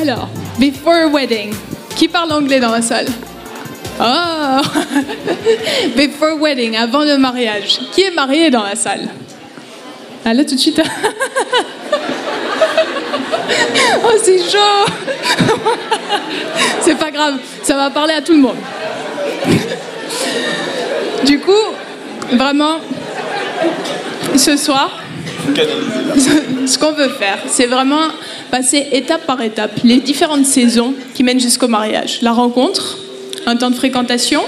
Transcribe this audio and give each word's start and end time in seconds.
Alors, 0.00 0.28
before 0.58 1.10
wedding. 1.12 1.52
Qui 1.94 2.08
parle 2.08 2.32
anglais 2.32 2.58
dans 2.58 2.70
la 2.70 2.80
salle? 2.80 3.08
Oh 4.00 4.60
Before 5.96 6.38
wedding, 6.40 6.74
avant 6.74 7.04
le 7.04 7.18
mariage. 7.18 7.80
Qui 7.92 8.04
est 8.04 8.10
marié 8.10 8.48
dans 8.48 8.62
la 8.62 8.76
salle? 8.76 9.10
Ah 10.24 10.32
là 10.32 10.42
tout 10.44 10.54
de 10.54 10.60
suite. 10.60 10.80
oh 14.02 14.12
c'est 14.22 14.38
chaud 14.38 14.86
C'est 16.80 16.96
pas 16.98 17.10
grave, 17.10 17.34
ça 17.62 17.76
va 17.76 17.90
parler 17.90 18.14
à 18.14 18.22
tout 18.22 18.32
le 18.32 18.38
monde. 18.38 18.56
Du 21.26 21.40
coup, 21.40 21.52
vraiment, 22.32 22.78
ce 24.34 24.56
soir, 24.56 24.99
ce 26.66 26.78
qu'on 26.78 26.92
veut 26.92 27.08
faire, 27.08 27.38
c'est 27.46 27.66
vraiment 27.66 28.08
passer 28.50 28.86
étape 28.92 29.26
par 29.26 29.40
étape 29.42 29.72
les 29.84 29.98
différentes 29.98 30.46
saisons 30.46 30.94
qui 31.14 31.22
mènent 31.22 31.40
jusqu'au 31.40 31.68
mariage. 31.68 32.20
La 32.22 32.32
rencontre, 32.32 32.98
un 33.46 33.56
temps 33.56 33.70
de 33.70 33.74
fréquentation, 33.74 34.40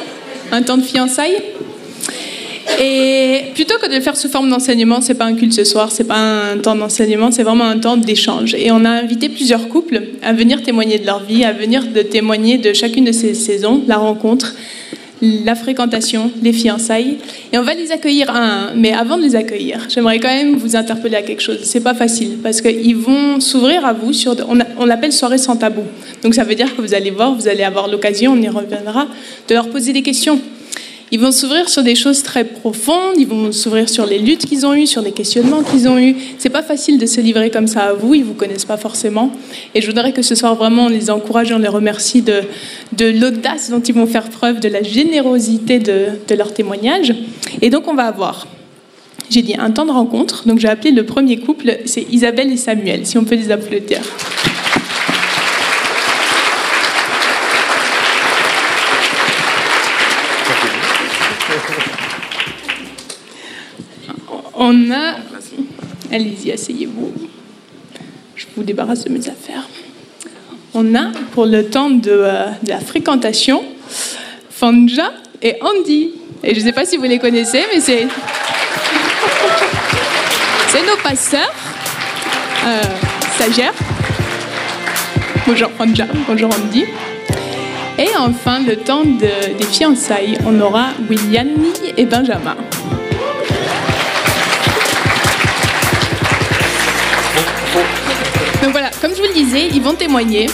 un 0.50 0.62
temps 0.62 0.76
de 0.76 0.82
fiançailles. 0.82 1.38
Et 2.80 3.44
plutôt 3.54 3.74
que 3.78 3.88
de 3.88 3.94
le 3.94 4.00
faire 4.00 4.16
sous 4.16 4.28
forme 4.28 4.48
d'enseignement, 4.48 5.00
c'est 5.00 5.14
pas 5.14 5.24
un 5.24 5.34
culte 5.34 5.52
ce 5.52 5.64
soir, 5.64 5.90
c'est 5.90 6.04
pas 6.04 6.16
un 6.52 6.58
temps 6.58 6.74
d'enseignement, 6.74 7.30
c'est 7.30 7.42
vraiment 7.42 7.64
un 7.64 7.78
temps 7.78 7.96
d'échange. 7.96 8.54
Et 8.54 8.70
on 8.70 8.84
a 8.84 8.90
invité 8.90 9.28
plusieurs 9.28 9.68
couples 9.68 10.02
à 10.22 10.32
venir 10.32 10.62
témoigner 10.62 10.98
de 10.98 11.06
leur 11.06 11.22
vie, 11.22 11.44
à 11.44 11.52
venir 11.52 11.86
de 11.86 12.02
témoigner 12.02 12.58
de 12.58 12.72
chacune 12.72 13.04
de 13.04 13.12
ces 13.12 13.34
saisons, 13.34 13.82
la 13.86 13.96
rencontre, 13.96 14.54
la 15.22 15.54
fréquentation, 15.54 16.30
les 16.42 16.52
fiançailles. 16.52 17.18
Et 17.52 17.58
on 17.58 17.62
va 17.62 17.74
les 17.74 17.92
accueillir 17.92 18.28
un 18.30 18.34
à 18.34 18.70
un. 18.70 18.74
Mais 18.74 18.92
avant 18.92 19.16
de 19.16 19.22
les 19.22 19.36
accueillir, 19.36 19.86
j'aimerais 19.88 20.18
quand 20.18 20.28
même 20.28 20.56
vous 20.56 20.76
interpeller 20.76 21.16
à 21.16 21.22
quelque 21.22 21.42
chose. 21.42 21.60
C'est 21.62 21.80
pas 21.82 21.94
facile 21.94 22.38
parce 22.42 22.60
qu'ils 22.60 22.96
vont 22.96 23.40
s'ouvrir 23.40 23.86
à 23.86 23.92
vous 23.92 24.12
sur. 24.12 24.34
On, 24.48 24.58
on 24.78 24.84
l'appelle 24.84 25.12
soirée 25.12 25.38
sans 25.38 25.56
tabou. 25.56 25.84
Donc 26.22 26.34
ça 26.34 26.44
veut 26.44 26.56
dire 26.56 26.74
que 26.74 26.82
vous 26.82 26.94
allez 26.94 27.10
voir, 27.10 27.34
vous 27.34 27.48
allez 27.48 27.62
avoir 27.62 27.88
l'occasion, 27.88 28.32
on 28.32 28.42
y 28.42 28.48
reviendra, 28.48 29.06
de 29.48 29.54
leur 29.54 29.68
poser 29.68 29.92
des 29.92 30.02
questions. 30.02 30.40
Ils 31.14 31.20
vont 31.20 31.30
s'ouvrir 31.30 31.68
sur 31.68 31.82
des 31.82 31.94
choses 31.94 32.22
très 32.22 32.42
profondes, 32.42 33.16
ils 33.18 33.26
vont 33.26 33.52
s'ouvrir 33.52 33.86
sur 33.90 34.06
les 34.06 34.18
luttes 34.18 34.46
qu'ils 34.46 34.64
ont 34.64 34.72
eues, 34.72 34.86
sur 34.86 35.02
les 35.02 35.12
questionnements 35.12 35.62
qu'ils 35.62 35.86
ont 35.86 35.98
eus. 35.98 36.16
C'est 36.38 36.48
pas 36.48 36.62
facile 36.62 36.98
de 36.98 37.04
se 37.04 37.20
livrer 37.20 37.50
comme 37.50 37.66
ça 37.66 37.82
à 37.82 37.92
vous, 37.92 38.14
ils 38.14 38.24
vous 38.24 38.32
connaissent 38.32 38.64
pas 38.64 38.78
forcément. 38.78 39.30
Et 39.74 39.82
je 39.82 39.86
voudrais 39.88 40.14
que 40.14 40.22
ce 40.22 40.34
soir 40.34 40.54
vraiment 40.54 40.86
on 40.86 40.88
les 40.88 41.10
encourage 41.10 41.52
on 41.52 41.58
les 41.58 41.68
remercie 41.68 42.22
de, 42.22 42.40
de 42.96 43.04
l'audace 43.04 43.68
dont 43.68 43.80
ils 43.80 43.94
vont 43.94 44.06
faire 44.06 44.30
preuve, 44.30 44.60
de 44.60 44.70
la 44.70 44.82
générosité 44.82 45.78
de, 45.78 46.06
de 46.26 46.34
leur 46.34 46.54
témoignage. 46.54 47.14
Et 47.60 47.68
donc 47.68 47.88
on 47.88 47.94
va 47.94 48.04
avoir, 48.04 48.46
j'ai 49.28 49.42
dit 49.42 49.54
un 49.58 49.70
temps 49.70 49.84
de 49.84 49.92
rencontre. 49.92 50.48
Donc 50.48 50.60
j'ai 50.60 50.68
appelé 50.68 50.92
le 50.92 51.04
premier 51.04 51.36
couple, 51.36 51.76
c'est 51.84 52.06
Isabelle 52.10 52.50
et 52.50 52.56
Samuel. 52.56 53.04
Si 53.04 53.18
on 53.18 53.24
peut 53.24 53.34
les 53.34 53.50
applaudir. 53.50 54.00
On 64.64 64.92
a. 64.92 65.16
Allez-y, 66.12 66.52
asseyez-vous. 66.52 67.12
Je 68.36 68.46
vous 68.56 68.62
débarrasse 68.62 69.02
de 69.02 69.10
mes 69.10 69.28
affaires. 69.28 69.68
On 70.72 70.94
a, 70.94 71.10
pour 71.32 71.46
le 71.46 71.64
temps 71.66 71.90
de, 71.90 72.10
euh, 72.12 72.46
la 72.68 72.78
fréquentation, 72.78 73.64
Fanja 74.48 75.12
et 75.42 75.56
Andy. 75.60 76.12
Et 76.44 76.54
je 76.54 76.60
ne 76.60 76.64
sais 76.66 76.72
pas 76.72 76.84
si 76.84 76.96
vous 76.96 77.02
les 77.02 77.18
connaissez, 77.18 77.64
mais 77.74 77.80
c'est. 77.80 78.06
C'est 80.68 80.86
nos 80.86 80.96
passeurs, 81.02 81.52
euh, 82.64 82.82
stagiaires. 83.34 83.74
Bonjour 85.44 85.70
Fanja, 85.76 86.06
bonjour 86.28 86.50
Andy. 86.54 86.84
Et 87.98 88.08
enfin, 88.16 88.60
le 88.60 88.76
temps 88.76 89.02
de- 89.04 89.58
des 89.58 89.64
fiançailles, 89.64 90.38
on 90.46 90.60
aura 90.60 90.90
Williamy 91.10 91.72
et 91.96 92.06
Benjamin. 92.06 92.56
Ils 99.60 99.82
vont 99.82 99.94
témoigner. 99.94 100.46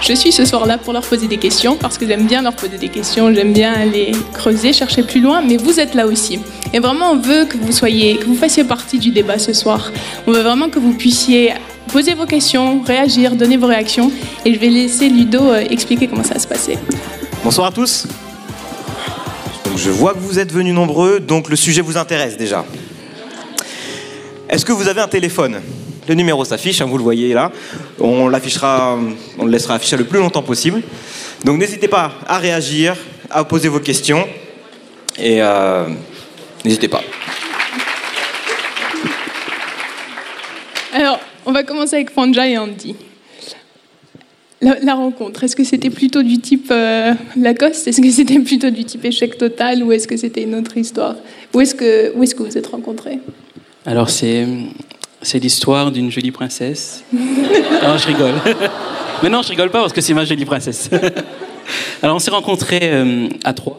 Je 0.00 0.14
suis 0.14 0.32
ce 0.32 0.44
soir 0.44 0.66
là 0.66 0.78
pour 0.78 0.92
leur 0.92 1.02
poser 1.02 1.28
des 1.28 1.36
questions 1.36 1.76
parce 1.76 1.96
que 1.96 2.06
j'aime 2.06 2.26
bien 2.26 2.42
leur 2.42 2.54
poser 2.54 2.76
des 2.76 2.88
questions, 2.88 3.32
j'aime 3.32 3.52
bien 3.52 3.72
aller 3.72 4.12
creuser, 4.32 4.72
chercher 4.72 5.04
plus 5.04 5.20
loin, 5.20 5.42
mais 5.42 5.56
vous 5.56 5.78
êtes 5.78 5.94
là 5.94 6.06
aussi. 6.06 6.40
Et 6.72 6.80
vraiment, 6.80 7.12
on 7.12 7.18
veut 7.18 7.44
que 7.44 7.56
vous 7.56 7.70
soyez, 7.72 8.16
que 8.16 8.24
vous 8.24 8.34
fassiez 8.34 8.64
partie 8.64 8.98
du 8.98 9.10
débat 9.10 9.38
ce 9.38 9.52
soir. 9.52 9.92
On 10.26 10.32
veut 10.32 10.42
vraiment 10.42 10.68
que 10.68 10.80
vous 10.80 10.92
puissiez 10.92 11.52
poser 11.92 12.14
vos 12.14 12.26
questions, 12.26 12.82
réagir, 12.82 13.36
donner 13.36 13.56
vos 13.56 13.68
réactions. 13.68 14.10
Et 14.44 14.52
je 14.54 14.58
vais 14.58 14.68
laisser 14.68 15.08
Ludo 15.08 15.40
euh, 15.40 15.64
expliquer 15.70 16.08
comment 16.08 16.24
ça 16.24 16.34
va 16.34 16.40
se 16.40 16.48
passer. 16.48 16.78
Bonsoir 17.44 17.68
à 17.68 17.70
tous. 17.70 18.06
Je 19.76 19.90
vois 19.90 20.14
que 20.14 20.18
vous 20.18 20.38
êtes 20.38 20.52
venus 20.52 20.74
nombreux, 20.74 21.20
donc 21.20 21.48
le 21.48 21.56
sujet 21.56 21.80
vous 21.80 21.96
intéresse 21.96 22.36
déjà. 22.36 22.64
Est-ce 24.48 24.64
que 24.64 24.72
vous 24.72 24.88
avez 24.88 25.00
un 25.00 25.08
téléphone? 25.08 25.60
Le 26.08 26.14
numéro 26.14 26.44
s'affiche, 26.44 26.80
hein, 26.80 26.86
vous 26.86 26.98
le 26.98 27.04
voyez 27.04 27.32
là. 27.32 27.52
On 28.00 28.28
l'affichera, 28.28 28.98
on 29.38 29.44
le 29.44 29.52
laissera 29.52 29.74
afficher 29.74 29.96
le 29.96 30.04
plus 30.04 30.18
longtemps 30.18 30.42
possible. 30.42 30.82
Donc 31.44 31.58
n'hésitez 31.58 31.88
pas 31.88 32.12
à 32.26 32.38
réagir, 32.38 32.96
à 33.30 33.44
poser 33.44 33.68
vos 33.68 33.80
questions 33.80 34.26
et 35.18 35.40
euh, 35.40 35.86
n'hésitez 36.64 36.88
pas. 36.88 37.02
Alors, 40.92 41.20
on 41.46 41.52
va 41.52 41.62
commencer 41.62 41.96
avec 41.96 42.10
Fanja 42.10 42.46
et 42.46 42.58
Andy. 42.58 42.96
La, 44.60 44.78
la 44.80 44.94
rencontre, 44.94 45.42
est-ce 45.42 45.56
que 45.56 45.64
c'était 45.64 45.90
plutôt 45.90 46.22
du 46.22 46.38
type 46.38 46.68
euh, 46.70 47.14
Lacoste? 47.36 47.88
Est-ce 47.88 48.00
que 48.00 48.10
c'était 48.10 48.38
plutôt 48.38 48.70
du 48.70 48.84
type 48.84 49.04
échec 49.04 49.36
total 49.36 49.82
Ou 49.82 49.90
est-ce 49.90 50.06
que 50.06 50.16
c'était 50.16 50.42
une 50.42 50.54
autre 50.54 50.76
histoire? 50.76 51.16
Où 51.52 51.60
est-ce 51.60 51.74
que, 51.74 52.12
où 52.14 52.22
est-ce 52.22 52.34
que 52.34 52.42
vous 52.42 52.56
êtes 52.56 52.68
rencontrés? 52.68 53.18
Alors 53.86 54.10
c'est 54.10 54.46
c'est 55.22 55.38
l'histoire 55.38 55.90
d'une 55.90 56.10
jolie 56.10 56.30
princesse. 56.30 57.04
non, 57.12 57.96
je 57.96 58.06
rigole. 58.06 58.34
Mais 59.22 59.28
non, 59.28 59.42
je 59.42 59.50
rigole 59.50 59.70
pas 59.70 59.80
parce 59.80 59.92
que 59.92 60.00
c'est 60.00 60.14
ma 60.14 60.24
jolie 60.24 60.44
princesse. 60.44 60.90
Alors 62.02 62.16
on 62.16 62.18
s'est 62.18 62.30
rencontrés 62.30 62.80
euh, 62.82 63.28
à 63.44 63.52
Troyes, 63.52 63.78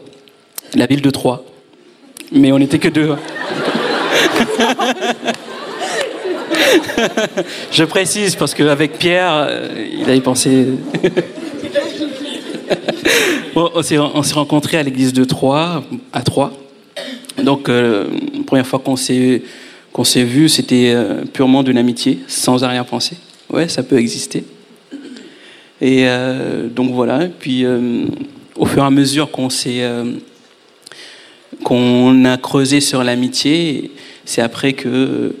la 0.74 0.86
ville 0.86 1.02
de 1.02 1.10
Troyes. 1.10 1.44
Mais 2.32 2.50
on 2.52 2.58
n'était 2.58 2.78
que 2.78 2.88
deux. 2.88 3.14
je 7.70 7.84
précise 7.84 8.36
parce 8.36 8.54
qu'avec 8.54 8.98
Pierre, 8.98 9.32
euh, 9.34 9.68
il 9.92 10.08
avait 10.08 10.20
pensé. 10.20 10.66
Bon, 13.54 13.70
on 13.74 13.82
s'est 13.82 13.98
on 13.98 14.22
s'est 14.22 14.34
rencontrés 14.34 14.78
à 14.78 14.82
l'église 14.82 15.12
de 15.12 15.24
Troyes, 15.24 15.84
à 16.12 16.22
Troyes. 16.22 16.52
Donc, 17.42 17.68
euh, 17.68 18.06
première 18.46 18.66
fois 18.66 18.78
qu'on 18.78 18.96
s'est 18.96 19.42
qu'on 19.94 20.04
s'est 20.04 20.24
vu, 20.24 20.48
c'était 20.50 20.92
euh, 20.94 21.24
purement 21.24 21.62
d'une 21.62 21.78
amitié, 21.78 22.18
sans 22.26 22.62
arrière-pensée. 22.64 23.16
Ouais, 23.48 23.68
ça 23.68 23.82
peut 23.82 23.96
exister. 23.96 24.44
Et 25.80 26.06
euh, 26.08 26.68
donc 26.68 26.92
voilà. 26.92 27.28
Puis, 27.38 27.64
euh, 27.64 28.04
au 28.56 28.66
fur 28.66 28.82
et 28.82 28.86
à 28.86 28.90
mesure 28.90 29.30
qu'on 29.30 29.48
s'est 29.50 29.82
qu'on 31.62 32.24
a 32.24 32.36
creusé 32.36 32.80
sur 32.80 33.04
l'amitié, 33.04 33.92
c'est 34.24 34.42
après 34.42 34.72
que 34.72 35.34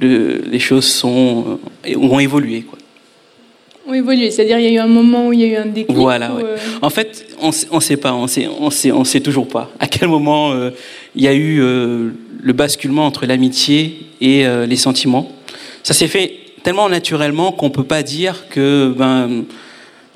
le- 0.00 0.42
les 0.50 0.58
choses 0.58 0.84
sont 0.86 1.58
ont 1.96 2.18
évolué. 2.18 2.62
Quoi. 2.62 2.78
Ont 3.88 3.94
évolué, 3.94 4.30
c'est-à-dire 4.30 4.58
il 4.58 4.64
y 4.64 4.68
a 4.68 4.72
eu 4.72 4.78
un 4.78 4.86
moment 4.88 5.28
où 5.28 5.32
il 5.32 5.40
y 5.40 5.44
a 5.44 5.46
eu 5.46 5.56
un 5.56 5.66
déclic 5.66 5.96
Voilà. 5.96 6.32
ou, 6.32 6.36
ouais. 6.38 6.42
euh, 6.44 6.56
En 6.82 6.90
fait, 6.90 7.26
on 7.40 7.50
on 7.70 7.80
sait 7.80 7.96
pas, 7.96 8.12
on 8.14 8.26
sait, 8.26 8.48
on 8.60 8.70
sait, 8.70 8.90
on 8.92 9.04
sait 9.04 9.20
toujours 9.20 9.46
pas 9.48 9.70
à 9.78 9.86
quel 9.86 10.08
moment 10.08 10.52
euh, 10.52 10.70
il 11.14 11.22
y 11.22 11.28
a 11.28 11.34
eu 11.34 11.60
euh, 11.60 12.10
le 12.42 12.52
basculement 12.52 13.06
entre 13.06 13.26
l'amitié 13.26 14.00
et 14.20 14.44
les 14.66 14.76
sentiments. 14.76 15.30
Ça 15.82 15.92
s'est 15.94 16.08
fait 16.08 16.32
tellement 16.62 16.88
naturellement 16.88 17.52
qu'on 17.52 17.70
peut 17.70 17.84
pas 17.84 18.02
dire 18.02 18.46
que 18.50 18.92
ben 18.96 19.44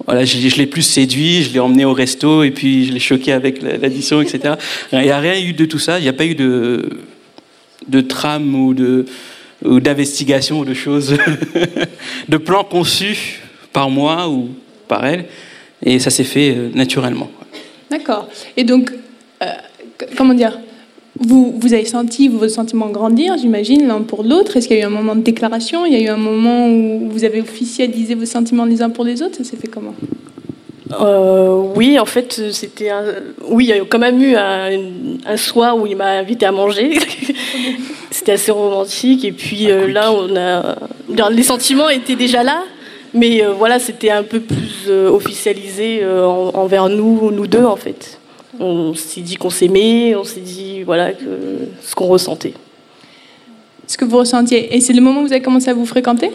voilà, 0.06 0.24
je, 0.24 0.38
je 0.48 0.56
l'ai 0.56 0.66
plus 0.66 0.82
séduit, 0.82 1.42
je 1.42 1.52
l'ai 1.52 1.60
emmené 1.60 1.84
au 1.84 1.92
resto 1.92 2.42
et 2.42 2.50
puis 2.50 2.86
je 2.86 2.92
l'ai 2.92 2.98
choqué 2.98 3.32
avec 3.32 3.60
la- 3.62 3.76
l'addition, 3.76 4.20
etc. 4.22 4.54
Il 4.92 4.98
n'y 5.00 5.10
a 5.10 5.18
rien 5.20 5.38
eu 5.38 5.52
de 5.52 5.64
tout 5.66 5.78
ça. 5.78 5.98
Il 5.98 6.02
n'y 6.02 6.08
a 6.08 6.12
pas 6.14 6.24
eu 6.24 6.34
de 6.34 6.88
de 7.88 8.00
trame 8.00 8.54
ou 8.54 8.72
de 8.74 9.04
ou 9.64 9.78
d'investigation 9.80 10.60
ou 10.60 10.64
de 10.64 10.72
choses, 10.74 11.16
de 12.28 12.36
plans 12.38 12.64
conçus 12.64 13.40
par 13.72 13.90
moi 13.90 14.28
ou 14.28 14.48
par 14.88 15.04
elle. 15.06 15.26
Et 15.82 15.98
ça 15.98 16.10
s'est 16.10 16.24
fait 16.24 16.54
euh, 16.54 16.70
naturellement. 16.74 17.30
D'accord. 17.90 18.28
Et 18.56 18.64
donc, 18.64 18.92
euh, 19.42 19.46
comment 20.16 20.34
dire 20.34 20.58
vous, 21.18 21.54
vous 21.58 21.74
avez 21.74 21.84
senti 21.84 22.28
vos 22.28 22.48
sentiments 22.48 22.88
grandir, 22.88 23.36
j'imagine, 23.36 23.86
l'un 23.86 24.00
pour 24.00 24.22
l'autre? 24.22 24.56
Est-ce 24.56 24.68
qu'il 24.68 24.78
y 24.78 24.80
a 24.80 24.84
eu 24.84 24.86
un 24.86 24.90
moment 24.90 25.14
de 25.14 25.20
déclaration? 25.20 25.84
Il 25.84 25.92
y 25.92 25.96
a 25.96 26.00
eu 26.00 26.08
un 26.08 26.16
moment 26.16 26.68
où 26.68 27.10
vous 27.10 27.24
avez 27.24 27.40
officialisé 27.40 28.14
vos 28.14 28.24
sentiments 28.24 28.64
les 28.64 28.80
uns 28.80 28.90
pour 28.90 29.04
les 29.04 29.20
autres? 29.20 29.36
Ça 29.36 29.44
s'est 29.44 29.56
fait 29.56 29.68
comment? 29.68 29.94
Euh, 30.98 31.62
oui, 31.76 31.98
en 31.98 32.06
fait, 32.06 32.50
c'était 32.52 32.90
un... 32.90 33.04
oui, 33.48 33.66
il 33.66 33.68
y 33.68 33.72
a 33.72 33.84
quand 33.84 33.98
même 33.98 34.20
eu 34.22 34.34
un, 34.34 34.70
un 35.26 35.36
soir 35.36 35.76
où 35.76 35.86
il 35.86 35.96
m'a 35.96 36.10
invité 36.12 36.46
à 36.46 36.52
manger. 36.52 36.98
c'était 38.10 38.32
assez 38.32 38.50
romantique. 38.50 39.24
Et 39.24 39.32
puis 39.32 39.70
euh, 39.70 39.88
là, 39.88 40.12
on 40.12 40.34
a, 40.36 41.30
les 41.30 41.42
sentiments 41.42 41.88
étaient 41.88 42.16
déjà 42.16 42.42
là, 42.42 42.64
Mais 43.14 43.42
euh, 43.44 43.52
voilà, 43.52 43.78
c'était 43.78 44.10
un 44.10 44.22
peu 44.22 44.40
plus 44.40 44.84
euh, 44.88 45.10
officialisé 45.10 46.00
euh, 46.02 46.26
en- 46.26 46.50
envers 46.54 46.88
nous, 46.88 47.30
nous 47.32 47.46
deux 47.46 47.64
en 47.64 47.76
fait. 47.76 48.18
On 48.60 48.94
s'est 48.94 49.20
dit 49.22 49.36
qu'on 49.36 49.50
s'aimait, 49.50 50.14
on 50.14 50.24
s'est 50.24 50.40
dit 50.40 50.82
voilà 50.82 51.12
que, 51.12 51.24
ce 51.82 51.94
qu'on 51.94 52.06
ressentait. 52.06 52.54
Ce 53.86 53.96
que 53.96 54.04
vous 54.04 54.18
ressentiez. 54.18 54.74
Et 54.76 54.80
c'est 54.80 54.92
le 54.92 55.00
moment 55.00 55.20
où 55.22 55.26
vous 55.26 55.32
avez 55.32 55.42
commencé 55.42 55.68
à 55.70 55.74
vous 55.74 55.86
fréquenter? 55.86 56.30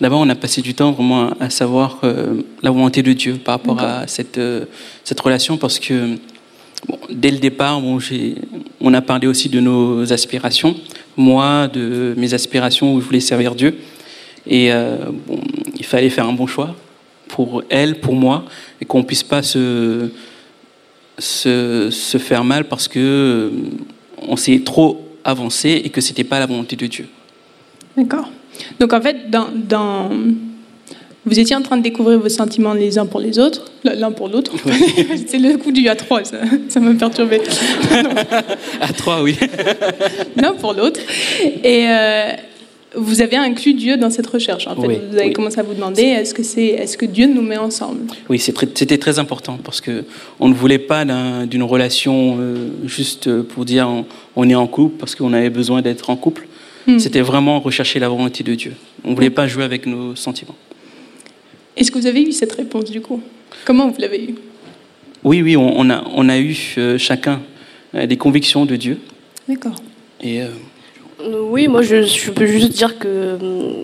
D'abord, 0.00 0.20
on 0.20 0.28
a 0.28 0.34
passé 0.34 0.60
du 0.60 0.74
temps 0.74 0.90
vraiment 0.92 1.30
à 1.38 1.48
savoir 1.50 2.00
euh, 2.02 2.42
la 2.62 2.70
volonté 2.70 3.02
de 3.02 3.12
Dieu 3.12 3.34
par 3.34 3.54
rapport 3.58 3.80
à 3.80 4.06
cette, 4.08 4.38
euh, 4.38 4.64
cette 5.04 5.20
relation, 5.20 5.56
parce 5.56 5.78
que 5.78 6.16
bon, 6.88 6.98
dès 7.10 7.30
le 7.30 7.38
départ, 7.38 7.80
bon, 7.80 8.00
j'ai- 8.00 8.34
on 8.80 8.92
a 8.94 9.00
parlé 9.00 9.28
aussi 9.28 9.48
de 9.48 9.60
nos 9.60 10.12
aspirations. 10.12 10.74
Moi, 11.16 11.68
de 11.68 12.14
mes 12.16 12.34
aspirations 12.34 12.94
où 12.94 13.00
je 13.00 13.06
voulais 13.06 13.20
servir 13.20 13.54
Dieu. 13.54 13.76
Et 14.46 14.72
euh, 14.72 14.96
bon, 15.26 15.38
il 15.78 15.84
fallait 15.84 16.10
faire 16.10 16.26
un 16.28 16.32
bon 16.32 16.46
choix 16.46 16.74
pour 17.28 17.62
elle, 17.70 18.00
pour 18.00 18.14
moi, 18.14 18.44
et 18.80 18.84
qu'on 18.84 19.02
puisse 19.04 19.22
pas 19.22 19.42
se, 19.42 20.08
se, 21.18 21.88
se 21.90 22.18
faire 22.18 22.44
mal 22.44 22.64
parce 22.64 22.88
que 22.88 22.98
euh, 22.98 23.50
on 24.28 24.36
s'est 24.36 24.60
trop 24.64 25.06
avancé 25.24 25.80
et 25.84 25.88
que 25.90 26.00
c'était 26.00 26.24
pas 26.24 26.38
la 26.40 26.46
volonté 26.46 26.76
de 26.76 26.86
Dieu. 26.86 27.06
D'accord. 27.96 28.28
Donc 28.80 28.92
en 28.92 29.00
fait, 29.00 29.30
dans, 29.30 29.46
dans- 29.54 30.10
vous 31.24 31.38
étiez 31.38 31.54
en 31.54 31.62
train 31.62 31.76
de 31.76 31.82
découvrir 31.82 32.18
vos 32.18 32.28
sentiments 32.28 32.74
les 32.74 32.98
uns 32.98 33.06
pour 33.06 33.20
les 33.20 33.38
autres, 33.38 33.70
l'un 33.84 34.10
pour 34.10 34.28
l'autre. 34.28 34.52
c'est 35.28 35.38
le 35.38 35.56
coup 35.56 35.70
du 35.70 35.88
à 35.88 35.94
trois, 35.94 36.24
ça, 36.24 36.38
ça 36.68 36.80
m'a 36.80 36.94
perturbé. 36.94 37.40
À 38.80 38.92
trois, 38.92 39.22
oui. 39.22 39.38
L'un 40.36 40.52
pour 40.54 40.72
l'autre. 40.74 40.98
Et 41.62 41.86
euh, 41.88 42.30
vous 42.96 43.22
avez 43.22 43.36
inclus 43.36 43.74
Dieu 43.74 43.96
dans 43.96 44.10
cette 44.10 44.26
recherche. 44.26 44.66
En 44.66 44.74
fait, 44.74 44.86
Oui, 44.86 44.96
vous 45.10 45.16
avez 45.16 45.28
oui. 45.28 45.32
commencé 45.32 45.58
à 45.58 45.62
vous 45.62 45.74
demander 45.74 46.02
est-ce 46.02 46.34
que 46.34 46.42
c'est, 46.42 46.66
est-ce 46.66 46.96
que 46.98 47.06
Dieu 47.06 47.26
nous 47.26 47.42
met 47.42 47.56
ensemble? 47.56 48.00
Oui, 48.28 48.38
c'était 48.38 48.98
très 48.98 49.18
important 49.18 49.58
parce 49.62 49.80
que 49.80 50.04
on 50.40 50.48
ne 50.48 50.54
voulait 50.54 50.78
pas 50.78 51.04
d'un- 51.04 51.46
d'une 51.46 51.62
relation 51.62 52.36
euh, 52.38 52.68
juste 52.84 53.42
pour 53.42 53.64
dire 53.64 53.88
on, 53.88 54.04
on 54.36 54.48
est 54.48 54.54
en 54.54 54.66
couple 54.66 54.96
parce 54.98 55.14
qu'on 55.14 55.32
avait 55.32 55.50
besoin 55.50 55.80
d'être 55.82 56.10
en 56.10 56.16
couple. 56.16 56.46
Hmm. 56.86 56.98
C'était 56.98 57.20
vraiment 57.20 57.60
rechercher 57.60 57.98
la 58.00 58.08
volonté 58.08 58.42
de 58.44 58.54
Dieu. 58.54 58.72
On 59.04 59.10
ne 59.10 59.14
voulait 59.14 59.30
pas 59.30 59.46
jouer 59.46 59.64
avec 59.64 59.86
nos 59.86 60.14
sentiments. 60.16 60.56
Est-ce 61.76 61.90
que 61.90 61.98
vous 61.98 62.06
avez 62.06 62.22
eu 62.22 62.32
cette 62.32 62.52
réponse 62.52 62.90
du 62.90 63.00
coup? 63.00 63.22
Comment 63.64 63.88
vous 63.88 64.00
l'avez 64.00 64.22
eu? 64.24 64.34
Oui, 65.24 65.40
oui, 65.42 65.56
on, 65.56 65.78
on 65.78 65.88
a, 65.90 66.04
on 66.14 66.28
a 66.28 66.38
eu 66.38 66.56
euh, 66.78 66.98
chacun 66.98 67.40
euh, 67.94 68.06
des 68.06 68.16
convictions 68.16 68.66
de 68.66 68.74
Dieu. 68.76 68.98
D'accord. 69.48 69.76
Et 70.20 70.42
Oui, 71.50 71.68
moi 71.68 71.82
je, 71.82 72.02
je 72.02 72.30
peux 72.30 72.46
juste 72.46 72.72
dire 72.72 72.98
que 72.98 73.38
hum, 73.40 73.82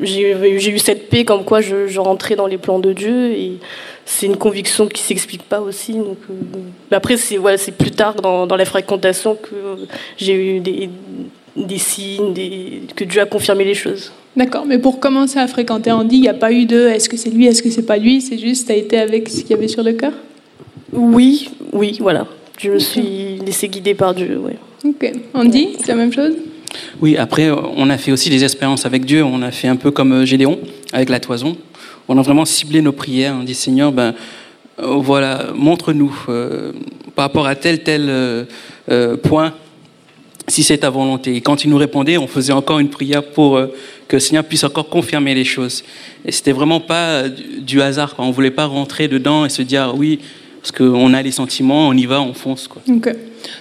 j'ai 0.00 0.70
eu 0.70 0.78
cette 0.78 1.08
paix 1.08 1.24
comme 1.24 1.44
quoi 1.44 1.60
je, 1.60 1.86
je 1.86 2.00
rentrais 2.00 2.36
dans 2.36 2.46
les 2.46 2.58
plans 2.58 2.78
de 2.78 2.92
Dieu 2.92 3.32
et 3.32 3.52
c'est 4.04 4.26
une 4.26 4.36
conviction 4.36 4.86
qui 4.86 5.02
s'explique 5.02 5.42
pas 5.42 5.60
aussi. 5.60 5.94
Donc, 5.94 6.18
euh, 6.30 6.94
après, 6.94 7.16
c'est 7.16 7.36
voilà, 7.38 7.58
c'est 7.58 7.72
plus 7.72 7.90
tard 7.90 8.14
dans, 8.14 8.46
dans 8.46 8.56
la 8.56 8.64
fréquentation 8.64 9.34
que 9.34 9.86
j'ai 10.16 10.56
eu 10.56 10.60
des, 10.60 10.90
des 11.56 11.78
signes, 11.78 12.32
des, 12.32 12.82
que 12.94 13.04
Dieu 13.04 13.20
a 13.20 13.26
confirmé 13.26 13.64
les 13.64 13.74
choses. 13.74 14.12
D'accord, 14.36 14.66
mais 14.66 14.78
pour 14.78 15.00
commencer 15.00 15.38
à 15.38 15.46
fréquenter 15.46 15.90
Andy, 15.90 16.16
il 16.16 16.20
n'y 16.20 16.28
a 16.28 16.34
pas 16.34 16.52
eu 16.52 16.66
de 16.66 16.88
est-ce 16.88 17.08
que 17.08 17.16
c'est 17.16 17.30
lui, 17.30 17.46
est-ce 17.46 17.62
que 17.62 17.70
c'est 17.70 17.86
pas 17.86 17.96
lui, 17.96 18.20
c'est 18.20 18.38
juste, 18.38 18.66
tu 18.66 18.72
as 18.72 18.76
été 18.76 18.98
avec 18.98 19.28
ce 19.30 19.40
qu'il 19.40 19.50
y 19.50 19.54
avait 19.54 19.68
sur 19.68 19.82
le 19.82 19.94
cœur? 19.94 20.12
Oui, 20.92 21.50
oui, 21.72 21.96
voilà. 22.00 22.26
Je 22.58 22.70
me 22.70 22.78
suis 22.78 23.38
laissé 23.44 23.68
guider 23.68 23.94
par 23.94 24.14
Dieu. 24.14 24.38
Ouais. 24.38 24.56
Ok. 24.84 25.10
Andy, 25.34 25.76
c'est 25.78 25.88
la 25.88 25.94
même 25.94 26.12
chose? 26.12 26.34
Oui, 27.00 27.16
après, 27.16 27.50
on 27.50 27.90
a 27.90 27.98
fait 27.98 28.12
aussi 28.12 28.30
des 28.30 28.44
expériences 28.44 28.86
avec 28.86 29.04
Dieu. 29.04 29.22
On 29.22 29.42
a 29.42 29.50
fait 29.50 29.68
un 29.68 29.76
peu 29.76 29.90
comme 29.90 30.12
euh, 30.12 30.24
Gédéon 30.24 30.58
avec 30.92 31.08
la 31.08 31.20
toison. 31.20 31.56
On 32.08 32.18
a 32.18 32.22
vraiment 32.22 32.44
ciblé 32.44 32.80
nos 32.82 32.92
prières. 32.92 33.34
On 33.38 33.44
dit 33.44 33.54
Seigneur, 33.54 33.92
ben 33.92 34.14
euh, 34.80 34.96
voilà, 34.96 35.46
montre-nous 35.54 36.14
euh, 36.28 36.72
par 37.14 37.24
rapport 37.24 37.46
à 37.46 37.54
tel 37.54 37.82
tel 37.82 38.46
point 39.22 39.54
si 40.48 40.62
c'est 40.62 40.78
ta 40.78 40.90
volonté. 40.90 41.34
Et 41.34 41.40
quand 41.40 41.64
il 41.64 41.70
nous 41.70 41.76
répondait, 41.76 42.18
on 42.18 42.28
faisait 42.28 42.52
encore 42.52 42.78
une 42.78 42.90
prière 42.90 43.24
pour 43.24 43.60
que 44.06 44.16
le 44.16 44.20
Seigneur 44.20 44.44
puisse 44.44 44.62
encore 44.62 44.88
confirmer 44.88 45.34
les 45.34 45.44
choses. 45.44 45.82
Et 46.24 46.30
c'était 46.30 46.52
vraiment 46.52 46.78
pas 46.78 47.24
du, 47.28 47.82
hasard. 47.82 48.14
Quoi. 48.14 48.24
On 48.24 48.30
voulait 48.30 48.52
pas 48.52 48.66
rentrer 48.66 49.08
dedans 49.08 49.44
et 49.44 49.48
se 49.48 49.62
dire 49.62 49.92
oui, 49.96 50.20
parce 50.62 50.70
qu'on 50.70 51.14
a 51.14 51.22
les 51.22 51.32
sentiments, 51.32 51.88
on 51.88 51.94
y 51.94 52.06
va, 52.06 52.20
on 52.20 52.32
fonce. 52.32 52.68
Quoi. 52.68 52.80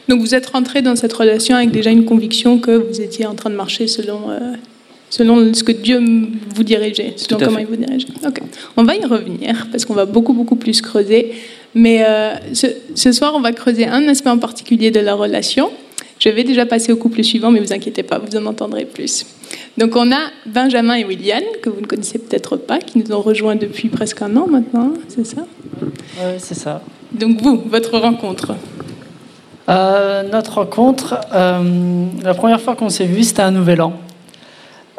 Donc 0.07 0.22
vous 0.22 0.36
êtes 0.36 0.48
rentré 0.48 0.81
dans 0.81 0.95
cette 0.95 1.13
relation 1.13 1.56
avec 1.56 1.72
déjà 1.72 1.89
une 1.92 2.06
conviction 2.06 2.60
que 2.60 2.72
vous 2.72 3.01
étiez 3.01 3.25
en 3.25 3.36
train 3.36 3.50
de 3.50 3.56
marcher 3.56 3.88
selon, 3.88 4.30
euh, 4.30 4.54
selon 5.10 5.54
ce 5.54 5.63
que 5.63 5.72
Dieu 5.72 6.01
vous 6.56 6.63
dirigeait, 6.63 7.13
selon 7.18 7.39
comment 7.39 7.57
fait. 7.57 7.63
il 7.63 7.68
vous 7.68 7.75
dirigeait. 7.75 8.07
Ok. 8.25 8.39
On 8.77 8.83
va 8.83 8.95
y 8.95 9.06
revenir 9.06 9.68
parce 9.72 9.86
qu'on 9.86 9.94
va 9.94 10.06
beaucoup, 10.06 10.33
beaucoup 10.33 10.56
plus 10.56 10.81
creuser. 10.81 11.33
Mais 11.74 12.06
euh, 12.06 12.36
ce, 12.54 12.68
ce 12.95 13.12
soir, 13.12 13.33
on 13.36 13.42
va 13.42 13.51
creuser 13.51 13.86
un 13.86 14.07
aspect 14.07 14.30
en 14.30 14.38
particulier 14.38 14.92
de 14.92 15.00
la 15.01 15.13
relation. 15.13 15.72
Je 16.19 16.30
vais 16.30 16.44
déjà 16.45 16.66
passer 16.66 16.94
au 16.94 16.95
couple 16.95 17.24
suivant, 17.24 17.51
mais 17.51 17.60
vous 17.60 17.74
inquiétez 17.74 18.04
pas, 18.04 18.19
vous 18.19 18.38
en 18.38 18.45
entendrez 18.45 18.86
plus. 18.86 19.25
Donc 19.78 19.95
on 19.95 20.12
a 20.12 20.31
Benjamin 20.45 20.95
et 20.95 21.04
William, 21.04 21.44
que 21.62 21.69
vous 21.69 21.81
ne 21.81 21.86
connaissez 21.86 22.19
peut-être 22.19 22.56
pas, 22.56 22.80
qui 22.80 23.00
nous 23.00 23.12
ont 23.12 23.21
rejoints 23.21 23.56
depuis 23.56 23.89
presque 23.89 24.21
un 24.21 24.36
an 24.38 24.48
maintenant, 24.48 24.94
c'est 25.10 25.25
ça? 25.25 25.45
Oui, 25.81 26.33
c'est 26.38 26.56
ça. 26.56 26.81
Donc 27.12 27.42
vous, 27.42 27.62
votre 27.66 27.98
rencontre. 27.98 28.56
Euh, 29.68 30.24
notre 30.32 30.56
rencontre, 30.56 31.16
euh, 31.34 32.06
la 32.24 32.34
première 32.36 32.62
fois 32.62 32.76
qu'on 32.76 32.90
s'est 32.90 33.06
vu, 33.06 33.24
c'était 33.24 33.42
un 33.42 33.52
nouvel 33.52 33.82
an. 33.82 33.94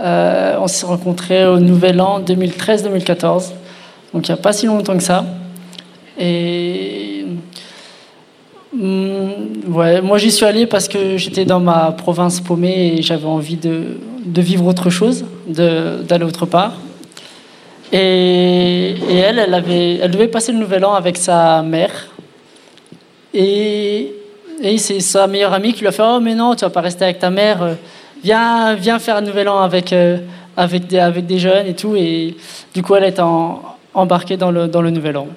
Euh, 0.01 0.57
on 0.61 0.67
s'est 0.67 0.87
rencontrés 0.87 1.47
au 1.47 1.59
nouvel 1.59 2.01
an 2.01 2.21
2013-2014, 2.21 3.53
donc 4.13 4.29
il 4.29 4.33
n'y 4.33 4.39
a 4.39 4.43
pas 4.43 4.53
si 4.53 4.67
longtemps 4.67 4.97
que 4.97 5.03
ça. 5.03 5.25
Et 6.19 7.25
hum, 8.75 9.31
ouais, 9.69 10.03
moi 10.03 10.19
j'y 10.19 10.33
suis 10.33 10.45
allé 10.45 10.67
parce 10.67 10.89
que 10.89 11.17
j'étais 11.17 11.45
dans 11.45 11.61
ma 11.61 11.93
province 11.93 12.41
paumée 12.41 12.97
et 12.97 13.03
j'avais 13.03 13.27
envie 13.27 13.57
de, 13.57 13.99
de 14.25 14.43
vivre 14.43 14.67
autre 14.67 14.91
chose, 14.91 15.25
d'aller 15.47 16.25
autre 16.25 16.45
part. 16.45 16.73
Et, 17.93 18.97
et 19.09 19.17
elle, 19.17 19.39
elle, 19.39 19.55
avait, 19.55 19.99
elle 19.99 20.11
devait 20.11 20.27
passer 20.27 20.51
le 20.51 20.59
nouvel 20.59 20.85
an 20.85 20.95
avec 20.95 21.17
sa 21.17 21.63
mère. 21.63 22.09
Et, 23.33 24.13
et 24.63 24.79
c'est 24.79 25.01
sa 25.01 25.27
meilleure 25.27 25.53
amie 25.53 25.73
qui 25.73 25.81
lui 25.81 25.89
a 25.89 25.93
fait 25.93 26.03
Oh, 26.05 26.19
mais 26.21 26.35
non, 26.35 26.55
tu 26.55 26.65
vas 26.65 26.71
pas 26.71 26.81
rester 26.81 27.05
avec 27.05 27.19
ta 27.19 27.31
mère. 27.31 27.63
euh, 27.63 27.75
Viens, 28.25 28.75
viens 28.75 28.99
faire 28.99 29.17
un 29.17 29.21
nouvel 29.21 29.49
an 29.49 29.59
avec, 29.61 29.93
euh, 29.93 30.19
avec, 30.57 30.87
des, 30.87 30.99
avec 30.99 31.27
des 31.27 31.39
jeunes 31.39 31.67
et 31.67 31.75
tout. 31.75 31.95
Et 31.97 32.35
du 32.75 32.83
coup, 32.83 32.95
elle 32.95 33.05
est 33.05 33.21
en- 33.21 33.63
embarquée 33.95 34.37
dans 34.37 34.51
le, 34.51 34.67
dans 34.69 34.81
le 34.83 34.91
nouvel 34.91 35.17
an. 35.19 35.29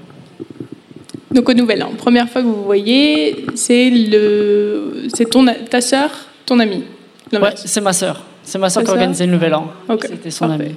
Donc 1.31 1.47
au 1.47 1.53
Nouvel 1.53 1.83
An, 1.83 1.91
première 1.95 2.27
fois 2.27 2.41
que 2.41 2.47
vous 2.47 2.63
voyez, 2.63 3.45
c'est 3.53 3.91
le, 3.91 5.03
c'est 5.13 5.29
ton, 5.29 5.45
ta 5.69 5.79
sœur, 5.79 6.09
ton 6.45 6.59
ami. 6.59 6.83
Ouais, 7.31 7.51
c'est 7.55 7.81
ma 7.81 7.93
sœur. 7.93 8.23
C'est 8.41 8.57
ma 8.57 8.67
sœur 8.71 8.83
qui 8.83 8.89
a 8.89 8.93
organisé 8.93 9.27
le 9.27 9.33
nouvel 9.33 9.53
an. 9.53 9.67
C'était 10.01 10.31
son 10.31 10.49
amie. 10.49 10.75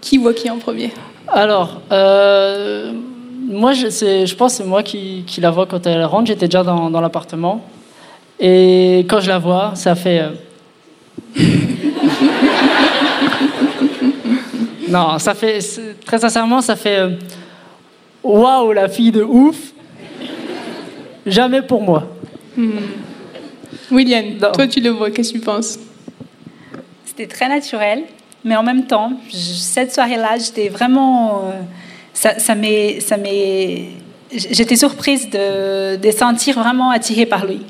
Qui 0.00 0.18
voit 0.18 0.34
qui 0.34 0.50
en 0.50 0.58
premier? 0.58 0.90
Alors, 1.28 1.80
euh, 1.92 2.92
moi, 3.50 3.72
je, 3.72 4.34
pense 4.34 4.52
que 4.52 4.56
c'est 4.58 4.64
moi 4.68 4.82
qui, 4.82 5.24
qui 5.26 5.40
la 5.40 5.50
vois 5.50 5.66
quand 5.66 5.84
elle 5.86 6.04
rentre. 6.04 6.26
J'étais 6.28 6.46
déjà 6.46 6.62
dans, 6.62 6.90
dans 6.90 7.00
l'appartement. 7.00 7.62
Et 8.38 9.00
quand 9.08 9.20
je 9.20 9.28
la 9.28 9.38
vois, 9.38 9.72
ça 9.74 9.94
fait. 9.94 10.20
euh, 10.20 10.30
non, 14.88 15.18
ça 15.18 15.34
fait. 15.34 15.58
Très 16.04 16.18
sincèrement, 16.18 16.60
ça 16.60 16.76
fait. 16.76 16.98
euh, 16.98 17.10
Waouh, 18.22 18.72
la 18.72 18.88
fille 18.88 19.12
de 19.12 19.22
ouf 19.22 19.56
Jamais 21.26 21.62
pour 21.62 21.82
moi. 21.82 22.06
William, 23.90 24.24
Non. 24.40 24.52
toi 24.52 24.66
tu 24.66 24.80
le 24.80 24.90
vois, 24.90 25.10
qu'est-ce 25.10 25.32
que 25.32 25.38
tu 25.38 25.44
penses? 25.44 25.78
C'était 27.04 27.26
très 27.26 27.48
naturel, 27.48 28.04
mais 28.44 28.56
en 28.56 28.62
même 28.62 28.86
temps, 28.86 29.12
je- 29.28 29.36
cette 29.36 29.92
soirée-là, 29.92 30.36
j'étais 30.38 30.68
vraiment. 30.68 31.42
euh, 31.46 31.60
ça, 32.12 32.38
ça 32.38 32.54
m'est, 32.54 32.98
j'étais 34.32 34.76
surprise 34.76 35.28
de, 35.30 35.96
de 35.96 36.10
sentir 36.10 36.58
vraiment 36.58 36.90
attirée 36.90 37.26
par 37.26 37.46
lui. 37.46 37.60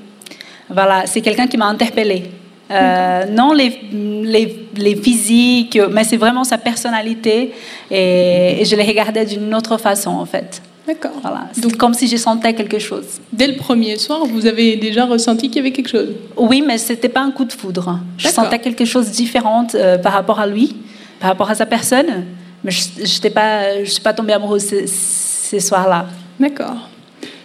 Voilà, 0.69 1.07
c'est 1.07 1.21
quelqu'un 1.21 1.47
qui 1.47 1.57
m'a 1.57 1.67
interpellée. 1.67 2.25
Euh, 2.71 3.25
non 3.27 3.53
les, 3.53 3.81
les, 3.93 4.69
les 4.77 4.95
physiques, 4.95 5.77
mais 5.91 6.05
c'est 6.05 6.17
vraiment 6.17 6.45
sa 6.45 6.57
personnalité 6.57 7.53
et, 7.91 8.61
et 8.61 8.65
je 8.65 8.77
les 8.77 8.85
regardais 8.85 9.25
d'une 9.25 9.53
autre 9.57 9.77
façon 9.77 10.11
en 10.11 10.25
fait. 10.25 10.63
D'accord. 10.87 11.11
Voilà, 11.21 11.49
Donc 11.59 11.77
comme 11.77 11.95
si 11.95 12.07
je 12.07 12.17
sentais 12.17 12.55
quelque 12.55 12.79
chose. 12.79 13.21
dès 13.33 13.49
le 13.49 13.57
premier 13.57 13.97
soir, 13.99 14.25
vous 14.25 14.47
avez 14.47 14.77
déjà 14.77 15.05
ressenti 15.05 15.49
qu'il 15.49 15.57
y 15.57 15.61
avait 15.61 15.73
quelque 15.73 15.89
chose? 15.91 16.11
Oui, 16.37 16.63
mais 16.67 16.79
c'était 16.79 17.09
pas 17.09 17.21
un 17.21 17.33
coup 17.33 17.45
de 17.45 17.53
foudre. 17.53 17.99
Je 18.19 18.29
sentais 18.29 18.61
quelque 18.61 18.85
chose 18.85 19.07
de 19.09 19.13
différent 19.13 19.67
euh, 19.75 19.99
par 19.99 20.13
rapport 20.13 20.39
à 20.41 20.47
lui, 20.47 20.77
par 21.21 21.31
rapport 21.31 21.51
à 21.51 21.55
sa 21.57 21.67
personne, 21.67 22.25
mais 22.65 22.71
je 22.71 23.01
n'étais 23.01 23.31
pas, 23.31 23.83
je 23.83 23.91
suis 23.91 24.03
pas 24.03 24.13
tombée 24.13 24.33
amoureuse 24.33 24.67
ce, 24.67 24.87
ce 24.87 25.59
soir-là. 25.59 26.07
D'accord. 26.39 26.89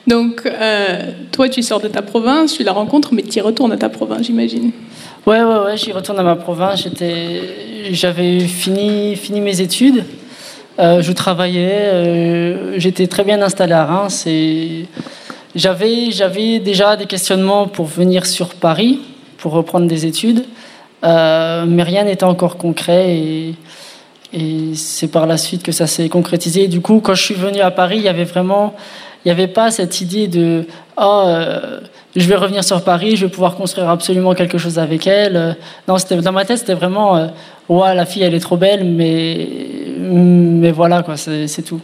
Donc, 0.08 0.46
euh, 0.46 1.12
toi, 1.32 1.50
tu 1.50 1.64
sors 1.64 1.80
de 1.80 1.88
ta 1.88 2.02
province, 2.02 2.54
tu 2.54 2.64
la 2.64 2.74
rencontres, 2.74 3.14
mais 3.14 3.24
tu 3.24 3.40
y 3.40 3.42
retournes 3.42 3.72
à 3.72 3.78
ta 3.78 3.90
province, 3.90 4.28
j'imagine. 4.28 4.72
Ouais, 5.26 5.44
ouais, 5.44 5.60
ouais, 5.66 5.78
j'y 5.78 5.92
retourne 5.92 6.20
à 6.20 6.24
ma 6.24 6.36
province. 6.36 6.84
J'étais, 6.84 7.42
j'avais 7.92 8.40
fini, 8.42 9.16
fini 9.16 9.42
mes 9.42 9.62
études. 9.62 10.04
Euh, 10.78 11.02
je 11.02 11.12
travaillais, 11.14 11.86
euh, 11.86 12.80
j'étais 12.80 13.08
très 13.08 13.24
bien 13.24 13.42
installé 13.42 13.74
à 13.74 13.86
Reims 13.86 14.26
et 14.28 14.88
j'avais, 15.56 16.12
j'avais 16.12 16.60
déjà 16.60 16.98
des 16.98 17.06
questionnements 17.06 17.68
pour 17.68 17.86
venir 17.86 18.26
sur 18.26 18.50
Paris 18.50 19.00
pour 19.38 19.54
reprendre 19.54 19.88
des 19.88 20.06
études, 20.06 20.44
euh, 21.04 21.66
mais 21.68 21.84
rien 21.84 22.04
n'était 22.04 22.26
encore 22.26 22.58
concret 22.58 23.16
et, 23.16 23.56
et 24.34 24.76
c'est 24.76 25.08
par 25.08 25.28
la 25.28 25.38
suite 25.38 25.64
que 25.64 25.72
ça 25.72 25.88
s'est 25.88 26.10
concrétisé. 26.10 26.68
du 26.68 26.82
coup, 26.82 27.00
quand 27.00 27.16
je 27.16 27.24
suis 27.24 27.36
venu 27.36 27.60
à 27.62 27.72
Paris, 27.72 27.98
il 27.98 28.04
y 28.04 28.10
avait 28.10 28.24
vraiment, 28.24 28.74
il 29.24 29.30
n'y 29.30 29.32
avait 29.32 29.48
pas 29.48 29.72
cette 29.72 30.02
idée 30.02 30.28
de 30.28 30.66
oh, 30.98 31.24
euh, 31.28 31.80
je 32.16 32.28
vais 32.28 32.36
revenir 32.36 32.64
sur 32.64 32.84
Paris, 32.84 33.16
je 33.16 33.26
vais 33.26 33.32
pouvoir 33.32 33.56
construire 33.56 33.90
absolument 33.90 34.34
quelque 34.34 34.58
chose 34.58 34.80
avec 34.80 35.06
elle. 35.08 35.58
Non, 35.88 35.98
c'était 35.98 36.16
dans 36.18 36.32
ma 36.32 36.46
tête, 36.46 36.60
c'était 36.60 36.74
vraiment 36.74 37.18
euh, 37.18 37.28
ouais, 37.70 37.94
la 37.94 38.06
fille, 38.06 38.24
elle 38.24 38.34
est 38.34 38.40
trop 38.40 38.58
belle, 38.58 38.84
mais 38.84 39.48
mais 40.00 40.72
voilà 40.72 41.04
quoi, 41.04 41.18
c'est, 41.18 41.62
tout. 41.64 41.82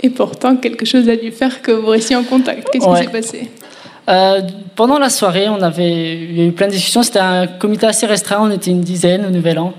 Et 0.00 0.10
pourtant, 0.10 0.56
quelque 0.56 0.84
chose 0.84 1.08
a 1.08 1.16
dû 1.16 1.30
faire 1.30 1.62
que 1.62 1.72
vous 1.72 1.88
restiez 1.88 2.16
en 2.16 2.24
contact. 2.24 2.68
Qu'est-ce 2.72 2.86
Ouais. 2.86 2.98
qui 2.98 3.04
s'est 3.04 3.10
passé? 3.10 3.50
Euh, 4.08 4.40
pendant 4.74 4.98
la 4.98 5.10
soirée, 5.10 5.48
on 5.48 5.62
avait, 5.62 6.14
il 6.16 6.38
y 6.38 6.40
a 6.42 6.44
eu 6.44 6.52
plein 6.52 6.66
de 6.66 6.72
discussions. 6.72 7.02
C'était 7.02 7.20
un 7.20 7.46
comité 7.46 7.86
assez 7.86 8.06
restreint. 8.06 8.38
On 8.40 8.50
était 8.50 8.70
une 8.70 8.80
dizaine 8.80 9.24
au 9.24 9.30
Nouvel 9.30 9.58
An. 9.60 9.74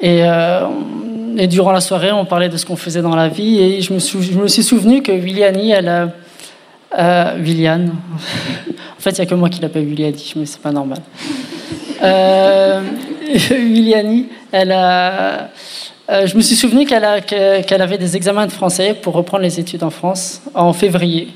Et, 0.00 0.22
euh, 0.22 0.66
et 1.36 1.46
durant 1.46 1.72
la 1.72 1.80
soirée, 1.80 2.12
on 2.12 2.24
parlait 2.24 2.48
de 2.48 2.56
ce 2.56 2.64
qu'on 2.66 2.76
faisait 2.76 3.02
dans 3.02 3.16
la 3.16 3.28
vie. 3.28 3.58
Et 3.60 3.80
je 3.82 3.92
me, 3.92 3.98
sou- 3.98 4.22
je 4.22 4.32
me 4.38 4.48
suis 4.48 4.62
souvenu 4.62 5.02
que 5.02 5.12
Williani, 5.12 5.70
elle. 5.72 6.12
Euh, 6.98 7.36
Willian. 7.38 7.80
en 7.86 9.00
fait, 9.00 9.10
il 9.10 9.20
n'y 9.20 9.20
a 9.20 9.26
que 9.26 9.34
moi 9.34 9.48
qui 9.50 9.60
l'appelle 9.60 9.84
Williani, 9.84 10.32
mais 10.36 10.46
c'est 10.46 10.60
pas 10.62 10.72
normal. 10.72 10.98
Euh, 12.02 12.80
elle 14.52 14.72
a. 14.72 15.50
euh, 16.10 16.26
je 16.26 16.34
me 16.36 16.40
suis 16.40 16.56
souvenu 16.56 16.86
qu'elle 16.86 17.04
a- 17.04 17.20
avait 17.82 17.98
des 17.98 18.16
examens 18.16 18.46
de 18.46 18.52
français 18.52 18.94
pour 18.94 19.12
reprendre 19.14 19.42
les 19.42 19.60
études 19.60 19.82
en 19.82 19.90
France 19.90 20.40
en 20.54 20.72
février. 20.72 21.28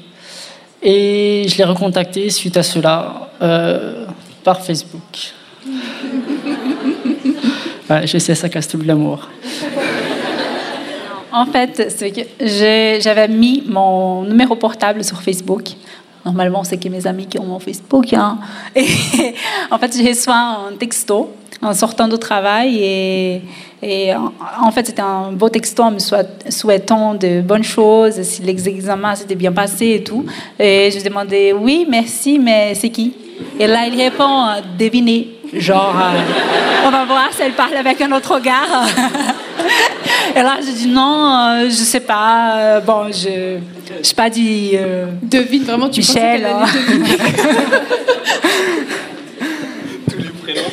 Et 0.82 1.44
je 1.48 1.56
l'ai 1.58 1.64
recontacté 1.64 2.30
suite 2.30 2.56
à 2.56 2.62
cela 2.62 3.28
euh, 3.42 4.06
par 4.42 4.62
Facebook. 4.62 5.32
Je 8.04 8.18
sais, 8.18 8.34
ça 8.34 8.48
casse 8.48 8.68
tout 8.68 8.78
l'amour. 8.84 9.28
En 11.32 11.46
fait, 11.46 11.90
c'est 11.96 12.10
que 12.10 12.20
j'ai- 12.40 13.00
j'avais 13.00 13.26
mis 13.28 13.62
mon 13.66 14.22
numéro 14.24 14.54
portable 14.54 15.02
sur 15.02 15.20
Facebook. 15.22 15.64
Normalement, 16.24 16.62
c'est 16.62 16.76
que 16.76 16.88
mes 16.88 17.06
amis 17.06 17.26
qui 17.26 17.38
ont 17.38 17.44
mon 17.46 17.58
Facebook. 17.58 18.12
hein. 18.12 18.38
Et 18.76 18.86
en 19.70 19.78
fait, 19.78 19.96
je 19.96 20.06
reçois 20.08 20.36
un 20.70 20.76
texto 20.78 21.30
en 21.62 21.72
sortant 21.74 22.06
du 22.06 22.18
travail. 22.18 22.76
Et, 23.82 24.14
en, 24.14 24.32
en 24.68 24.70
fait, 24.70 24.86
c'était 24.86 25.02
un 25.02 25.32
beau 25.32 25.48
texto 25.48 25.82
en 25.82 25.90
me 25.90 25.98
souhait- 25.98 26.28
souhaitant 26.50 27.14
de 27.14 27.40
bonnes 27.40 27.64
choses, 27.64 28.20
si 28.22 28.42
les 28.42 28.68
examens 28.68 29.14
s'étaient 29.16 29.34
bien 29.34 29.52
passés 29.52 29.92
et 29.98 30.04
tout. 30.04 30.24
Et 30.60 30.90
je 30.96 31.02
demandais, 31.02 31.52
oui, 31.52 31.86
merci, 31.88 32.38
mais 32.38 32.74
c'est 32.74 32.90
qui? 32.90 33.14
Et 33.58 33.66
là, 33.66 33.86
il 33.86 33.96
répond, 34.00 34.48
devinez. 34.78 35.38
Genre, 35.54 35.94
euh, 35.96 36.86
on 36.86 36.90
va 36.90 37.04
voir 37.04 37.28
si 37.32 37.42
elle 37.42 37.52
parle 37.52 37.76
avec 37.76 38.00
un 38.00 38.10
autre 38.12 38.34
regard. 38.34 38.86
Et 40.36 40.40
là, 40.42 40.56
je 40.60 40.70
dis 40.72 40.88
non, 40.88 41.36
euh, 41.36 41.64
je 41.66 41.70
sais 41.74 42.00
pas. 42.00 42.56
euh, 42.56 42.80
bon, 42.80 43.06
je 43.08 43.58
je 44.02 44.06
sais 44.08 44.14
pas 44.14 44.30
dit 44.30 44.70
euh, 44.74 45.06
Devine 45.22 45.64
vraiment, 45.64 45.88
tu 45.90 46.00
Michel. 46.00 46.40
qu'elle 46.40 46.46
hein. 46.46 46.64
allait 46.64 46.98
deviner. 46.98 47.16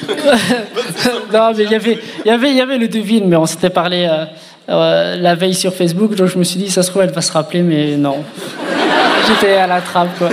Non, 1.33 1.51
mais 1.55 1.63
il 1.63 1.71
y 1.71 1.75
avait, 1.75 1.99
il 2.25 2.27
y 2.27 2.31
avait, 2.31 2.49
il 2.49 2.55
y 2.57 2.61
avait 2.61 2.77
le 2.77 2.87
devine, 2.87 3.27
mais 3.27 3.35
on 3.35 3.45
s'était 3.45 3.69
parlé 3.69 4.07
euh, 4.09 4.25
euh, 4.69 5.15
la 5.17 5.35
veille 5.35 5.53
sur 5.53 5.73
Facebook, 5.73 6.15
donc 6.15 6.27
je 6.27 6.37
me 6.37 6.43
suis 6.43 6.59
dit, 6.59 6.69
ça 6.69 6.83
se 6.83 6.89
trouve, 6.89 7.03
elle 7.03 7.11
va 7.11 7.21
se 7.21 7.31
rappeler, 7.31 7.61
mais 7.61 7.95
non. 7.95 8.23
J'étais 9.27 9.53
à 9.53 9.67
la 9.67 9.81
trappe, 9.81 10.17
quoi. 10.17 10.29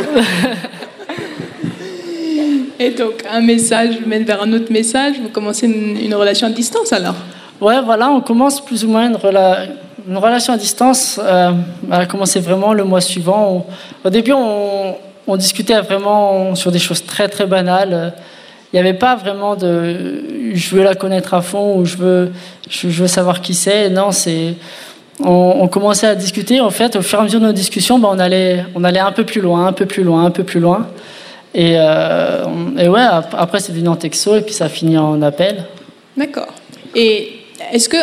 Et 2.78 2.90
donc, 2.90 3.24
un 3.30 3.40
message 3.40 4.00
mène 4.06 4.24
vers 4.24 4.42
un 4.42 4.52
autre 4.52 4.70
message. 4.70 5.16
Vous 5.22 5.30
commencez 5.30 5.66
une, 5.66 6.14
relation 6.14 6.46
à 6.46 6.50
distance 6.50 6.92
alors? 6.92 7.14
Ouais, 7.60 7.80
voilà, 7.82 8.10
on 8.10 8.20
commence 8.20 8.62
plus 8.62 8.84
ou 8.84 8.88
moins 8.88 9.08
une, 9.08 9.16
rela- 9.16 9.66
une 10.06 10.18
relation 10.18 10.52
à 10.52 10.58
distance. 10.58 11.18
Euh, 11.22 11.52
elle 11.90 12.00
a 12.00 12.06
commencé 12.06 12.38
vraiment 12.38 12.74
le 12.74 12.84
mois 12.84 13.00
suivant. 13.00 13.66
Au 14.04 14.10
début, 14.10 14.32
on, 14.32 15.36
discutait 15.36 15.80
vraiment 15.80 16.54
sur 16.54 16.70
des 16.70 16.78
choses 16.78 17.04
très 17.04 17.28
très 17.28 17.46
banales. 17.46 18.12
Il 18.72 18.76
n'y 18.76 18.80
avait 18.80 18.98
pas 18.98 19.16
vraiment 19.16 19.56
de 19.56 20.52
je 20.54 20.76
veux 20.76 20.82
la 20.82 20.94
connaître 20.94 21.34
à 21.34 21.42
fond 21.42 21.78
ou 21.78 21.84
je 21.84 21.96
veux, 21.96 22.32
je, 22.68 22.88
veux 22.88 23.06
savoir 23.06 23.40
qui 23.40 23.54
c'est. 23.54 23.88
Non, 23.90 24.12
c'est. 24.12 24.54
On, 25.24 25.56
on 25.60 25.68
commençait 25.68 26.06
à 26.06 26.14
discuter. 26.14 26.60
En 26.60 26.70
fait, 26.70 26.94
au 26.94 27.02
fur 27.02 27.18
et 27.18 27.22
à 27.22 27.24
mesure 27.24 27.40
de 27.40 27.46
nos 27.46 27.52
discussions, 27.52 27.98
ben, 27.98 28.08
on, 28.12 28.18
allait, 28.18 28.66
on 28.74 28.84
allait 28.84 29.00
un 29.00 29.12
peu 29.12 29.24
plus 29.24 29.40
loin, 29.40 29.66
un 29.66 29.72
peu 29.72 29.86
plus 29.86 30.04
loin, 30.04 30.26
un 30.26 30.30
peu 30.30 30.44
plus 30.44 30.60
loin. 30.60 30.86
Et, 31.58 31.72
euh, 31.78 32.44
et 32.78 32.86
ouais, 32.86 33.00
ap- 33.00 33.34
après, 33.36 33.60
c'est 33.60 33.72
devenu 33.72 33.88
en 33.88 33.96
texto 33.96 34.36
et 34.36 34.42
puis 34.42 34.52
ça 34.52 34.66
a 34.66 34.68
fini 34.68 34.98
en 34.98 35.22
appel. 35.22 35.64
D'accord. 36.16 36.52
Et 36.94 37.32
est-ce 37.72 37.88
que, 37.88 37.96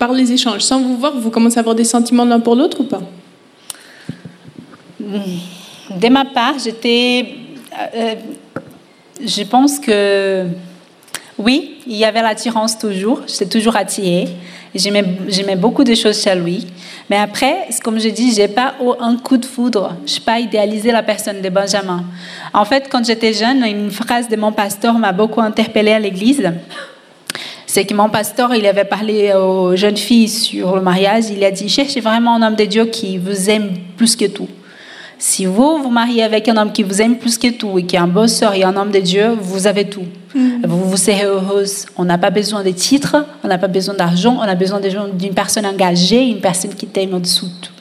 par 0.00 0.12
les 0.12 0.32
échanges, 0.32 0.62
sans 0.62 0.80
vous 0.82 0.96
voir, 0.96 1.12
vous 1.16 1.30
commencez 1.30 1.58
à 1.58 1.60
avoir 1.60 1.76
des 1.76 1.84
sentiments 1.84 2.24
l'un 2.24 2.40
pour 2.40 2.56
l'autre 2.56 2.80
ou 2.80 2.84
pas? 2.84 3.00
De 5.00 6.08
ma 6.08 6.24
part, 6.24 6.54
j'étais. 6.62 7.34
euh, 7.94 8.14
je 9.24 9.42
pense 9.44 9.78
que. 9.78 10.46
Oui, 11.38 11.76
il 11.86 11.96
y 11.96 12.04
avait 12.04 12.20
l'attirance 12.20 12.76
toujours. 12.76 13.22
J'étais 13.28 13.46
toujours 13.46 13.76
attirée. 13.76 14.28
J'aimais 14.74 15.56
beaucoup 15.56 15.84
de 15.84 15.94
choses 15.94 16.20
chez 16.20 16.34
lui. 16.34 16.66
Mais 17.08 17.16
après, 17.16 17.68
comme 17.82 18.00
je 18.00 18.08
dis, 18.08 18.34
j'ai 18.34 18.48
pas 18.48 18.74
eu 18.82 18.90
un 19.00 19.16
coup 19.16 19.36
de 19.36 19.46
foudre. 19.46 19.94
Je 20.04 20.14
n'ai 20.14 20.20
pas 20.20 20.40
idéalisé 20.40 20.90
la 20.90 21.02
personne 21.02 21.40
de 21.40 21.48
Benjamin. 21.48 22.04
En 22.52 22.64
fait, 22.64 22.88
quand 22.90 23.04
j'étais 23.04 23.32
jeune, 23.32 23.64
une 23.64 23.90
phrase 23.90 24.28
de 24.28 24.36
mon 24.36 24.52
pasteur 24.52 24.98
m'a 24.98 25.12
beaucoup 25.12 25.40
interpellée 25.40 25.92
à 25.92 26.00
l'église. 26.00 26.42
C'est 27.66 27.84
que 27.84 27.94
mon 27.94 28.08
pasteur, 28.08 28.54
il 28.54 28.66
avait 28.66 28.84
parlé 28.84 29.32
aux 29.34 29.76
jeunes 29.76 29.96
filles 29.96 30.28
sur 30.28 30.74
le 30.74 30.82
mariage. 30.82 31.24
Il 31.30 31.44
a 31.44 31.50
dit 31.50 31.68
cherchez 31.68 32.00
vraiment 32.00 32.34
un 32.34 32.42
homme 32.42 32.56
de 32.56 32.64
Dieu 32.64 32.86
qui 32.86 33.16
vous 33.16 33.48
aime 33.48 33.74
plus 33.96 34.16
que 34.16 34.24
tout. 34.24 34.48
Si 35.18 35.46
vous 35.46 35.78
vous 35.78 35.90
mariez 35.90 36.22
avec 36.22 36.48
un 36.48 36.56
homme 36.56 36.72
qui 36.72 36.84
vous 36.84 37.02
aime 37.02 37.18
plus 37.18 37.38
que 37.38 37.48
tout 37.48 37.78
et 37.78 37.84
qui 37.84 37.96
est 37.96 37.98
un 37.98 38.06
bosseur 38.06 38.54
et 38.54 38.62
un 38.62 38.76
homme 38.76 38.92
de 38.92 39.00
Dieu, 39.00 39.36
vous 39.40 39.66
avez 39.66 39.88
tout. 39.88 40.04
Vous, 40.34 40.84
vous 40.84 40.96
serez 40.96 41.24
heureuse. 41.24 41.86
On 41.96 42.04
n'a 42.04 42.18
pas 42.18 42.30
besoin 42.30 42.62
de 42.62 42.70
titres, 42.70 43.16
on 43.42 43.48
n'a 43.48 43.58
pas 43.58 43.66
besoin 43.66 43.94
d'argent, 43.94 44.36
on 44.38 44.42
a 44.42 44.54
besoin 44.54 44.80
d'une 44.80 45.34
personne 45.34 45.66
engagée, 45.66 46.22
une 46.22 46.40
personne 46.40 46.74
qui 46.74 46.86
t'aime 46.86 47.14
au-dessous 47.14 47.46
de 47.46 47.66
tout. 47.66 47.72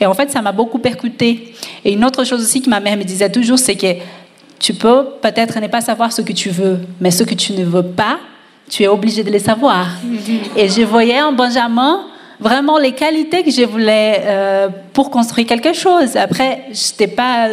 Et 0.00 0.06
en 0.06 0.14
fait, 0.14 0.30
ça 0.30 0.40
m'a 0.40 0.52
beaucoup 0.52 0.78
percuté. 0.78 1.54
Et 1.84 1.92
une 1.92 2.04
autre 2.04 2.24
chose 2.24 2.40
aussi 2.42 2.62
que 2.62 2.70
ma 2.70 2.80
mère 2.80 2.96
me 2.96 3.04
disait 3.04 3.30
toujours, 3.30 3.58
c'est 3.58 3.74
que 3.74 3.94
tu 4.58 4.72
peux 4.72 5.04
peut-être 5.20 5.60
ne 5.60 5.66
pas 5.66 5.82
savoir 5.82 6.12
ce 6.12 6.22
que 6.22 6.32
tu 6.32 6.48
veux, 6.48 6.78
mais 7.00 7.10
ce 7.10 7.24
que 7.24 7.34
tu 7.34 7.52
ne 7.52 7.64
veux 7.64 7.82
pas, 7.82 8.18
tu 8.70 8.84
es 8.84 8.88
obligé 8.88 9.22
de 9.22 9.30
le 9.30 9.38
savoir. 9.38 9.88
Et 10.56 10.68
je 10.68 10.82
voyais 10.82 11.20
en 11.20 11.32
Benjamin 11.32 12.06
vraiment 12.40 12.78
les 12.78 12.92
qualités 12.92 13.42
que 13.42 13.50
je 13.50 13.62
voulais 13.62 14.22
euh, 14.24 14.68
pour 14.92 15.10
construire 15.10 15.46
quelque 15.46 15.72
chose. 15.72 16.16
Après, 16.16 16.64
je 16.72 16.90
n'étais 16.90 17.14
pas 17.14 17.48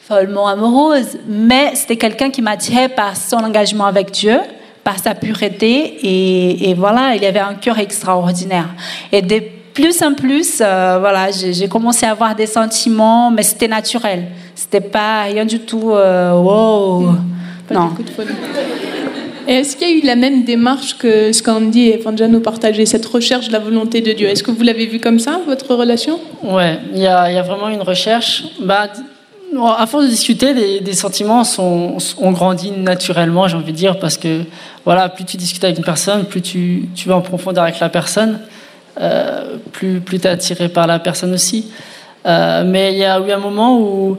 follement 0.00 0.46
amoureuse, 0.46 1.18
mais 1.26 1.72
c'était 1.74 1.96
quelqu'un 1.96 2.30
qui 2.30 2.42
m'attirait 2.42 2.88
par 2.88 3.16
son 3.16 3.38
engagement 3.38 3.86
avec 3.86 4.10
Dieu, 4.10 4.38
par 4.84 4.98
sa 4.98 5.14
pureté, 5.14 5.98
et, 6.02 6.70
et 6.70 6.74
voilà, 6.74 7.14
il 7.14 7.24
avait 7.24 7.40
un 7.40 7.54
cœur 7.54 7.78
extraordinaire. 7.78 8.68
Et 9.12 9.20
de 9.20 9.42
plus 9.74 10.02
en 10.02 10.14
plus, 10.14 10.60
euh, 10.60 10.96
voilà, 10.98 11.30
j'ai 11.30 11.68
commencé 11.68 12.06
à 12.06 12.10
avoir 12.10 12.34
des 12.34 12.46
sentiments, 12.46 13.30
mais 13.30 13.42
c'était 13.42 13.68
naturel. 13.68 14.26
C'était 14.54 14.80
pas 14.80 15.22
rien 15.22 15.44
du 15.44 15.60
tout. 15.60 15.90
euh, 15.92 16.32
wow. 16.32 17.12
Pas 17.68 17.74
non. 17.74 17.90
Est-ce 19.48 19.76
qu'il 19.76 19.88
y 19.88 19.92
a 19.92 19.94
eu 19.96 20.06
la 20.06 20.16
même 20.16 20.44
démarche 20.44 20.98
que 20.98 21.32
ce 21.32 21.42
qu'Andy 21.42 21.88
et 21.88 21.98
Fanja 21.98 22.28
nous 22.28 22.40
partageaient, 22.40 22.84
cette 22.84 23.06
recherche 23.06 23.48
de 23.48 23.52
la 23.52 23.58
volonté 23.58 24.02
de 24.02 24.12
Dieu? 24.12 24.28
Est-ce 24.28 24.42
que 24.42 24.50
vous 24.50 24.62
l'avez 24.62 24.86
vu 24.86 25.00
comme 25.00 25.18
ça, 25.18 25.40
votre 25.46 25.74
relation? 25.74 26.20
Ouais, 26.42 26.78
il 26.92 27.00
y 27.00 27.06
a, 27.06 27.42
vraiment 27.42 27.68
une 27.68 27.80
recherche. 27.80 28.44
Bah, 28.60 28.88
à 29.78 29.86
force 29.86 30.04
de 30.04 30.10
discuter, 30.10 30.52
des, 30.52 30.80
des 30.80 30.92
sentiments 30.92 31.44
sont, 31.44 31.96
ont 32.18 32.32
grandi 32.32 32.70
naturellement, 32.72 33.48
j'ai 33.48 33.56
envie 33.56 33.72
de 33.72 33.76
dire, 33.76 33.98
parce 33.98 34.18
que 34.18 34.42
voilà, 34.84 35.08
plus 35.08 35.24
tu 35.24 35.38
discutes 35.38 35.64
avec 35.64 35.78
une 35.78 35.84
personne, 35.84 36.26
plus 36.26 36.42
tu, 36.42 36.88
vas 37.06 37.16
en 37.16 37.22
profondeur 37.22 37.64
avec 37.64 37.80
la 37.80 37.88
personne, 37.88 38.40
euh, 39.00 39.56
plus, 39.72 40.02
tu 40.04 40.16
es 40.16 40.26
attiré 40.26 40.68
par 40.68 40.86
la 40.86 40.98
personne 40.98 41.32
aussi. 41.32 41.70
Euh, 42.26 42.64
mais 42.66 42.92
il 42.92 42.98
y 42.98 43.04
a 43.04 43.18
eu 43.18 43.30
un 43.30 43.38
moment 43.38 43.80
où, 43.80 44.18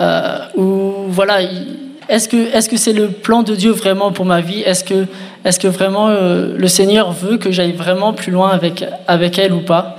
euh, 0.00 0.38
où 0.56 0.92
voilà, 1.08 1.42
il- 1.42 1.83
est-ce 2.08 2.28
que 2.28 2.36
est-ce 2.54 2.68
que 2.68 2.76
c'est 2.76 2.92
le 2.92 3.08
plan 3.08 3.42
de 3.42 3.54
Dieu 3.54 3.70
vraiment 3.70 4.12
pour 4.12 4.24
ma 4.24 4.40
vie? 4.40 4.60
Est-ce 4.60 4.84
que 4.84 5.06
est-ce 5.44 5.58
que 5.58 5.68
vraiment 5.68 6.08
euh, 6.08 6.54
le 6.56 6.68
Seigneur 6.68 7.12
veut 7.12 7.38
que 7.38 7.50
j'aille 7.50 7.72
vraiment 7.72 8.12
plus 8.12 8.30
loin 8.32 8.50
avec 8.50 8.84
avec 9.06 9.38
elle 9.38 9.52
ou 9.52 9.60
pas? 9.60 9.96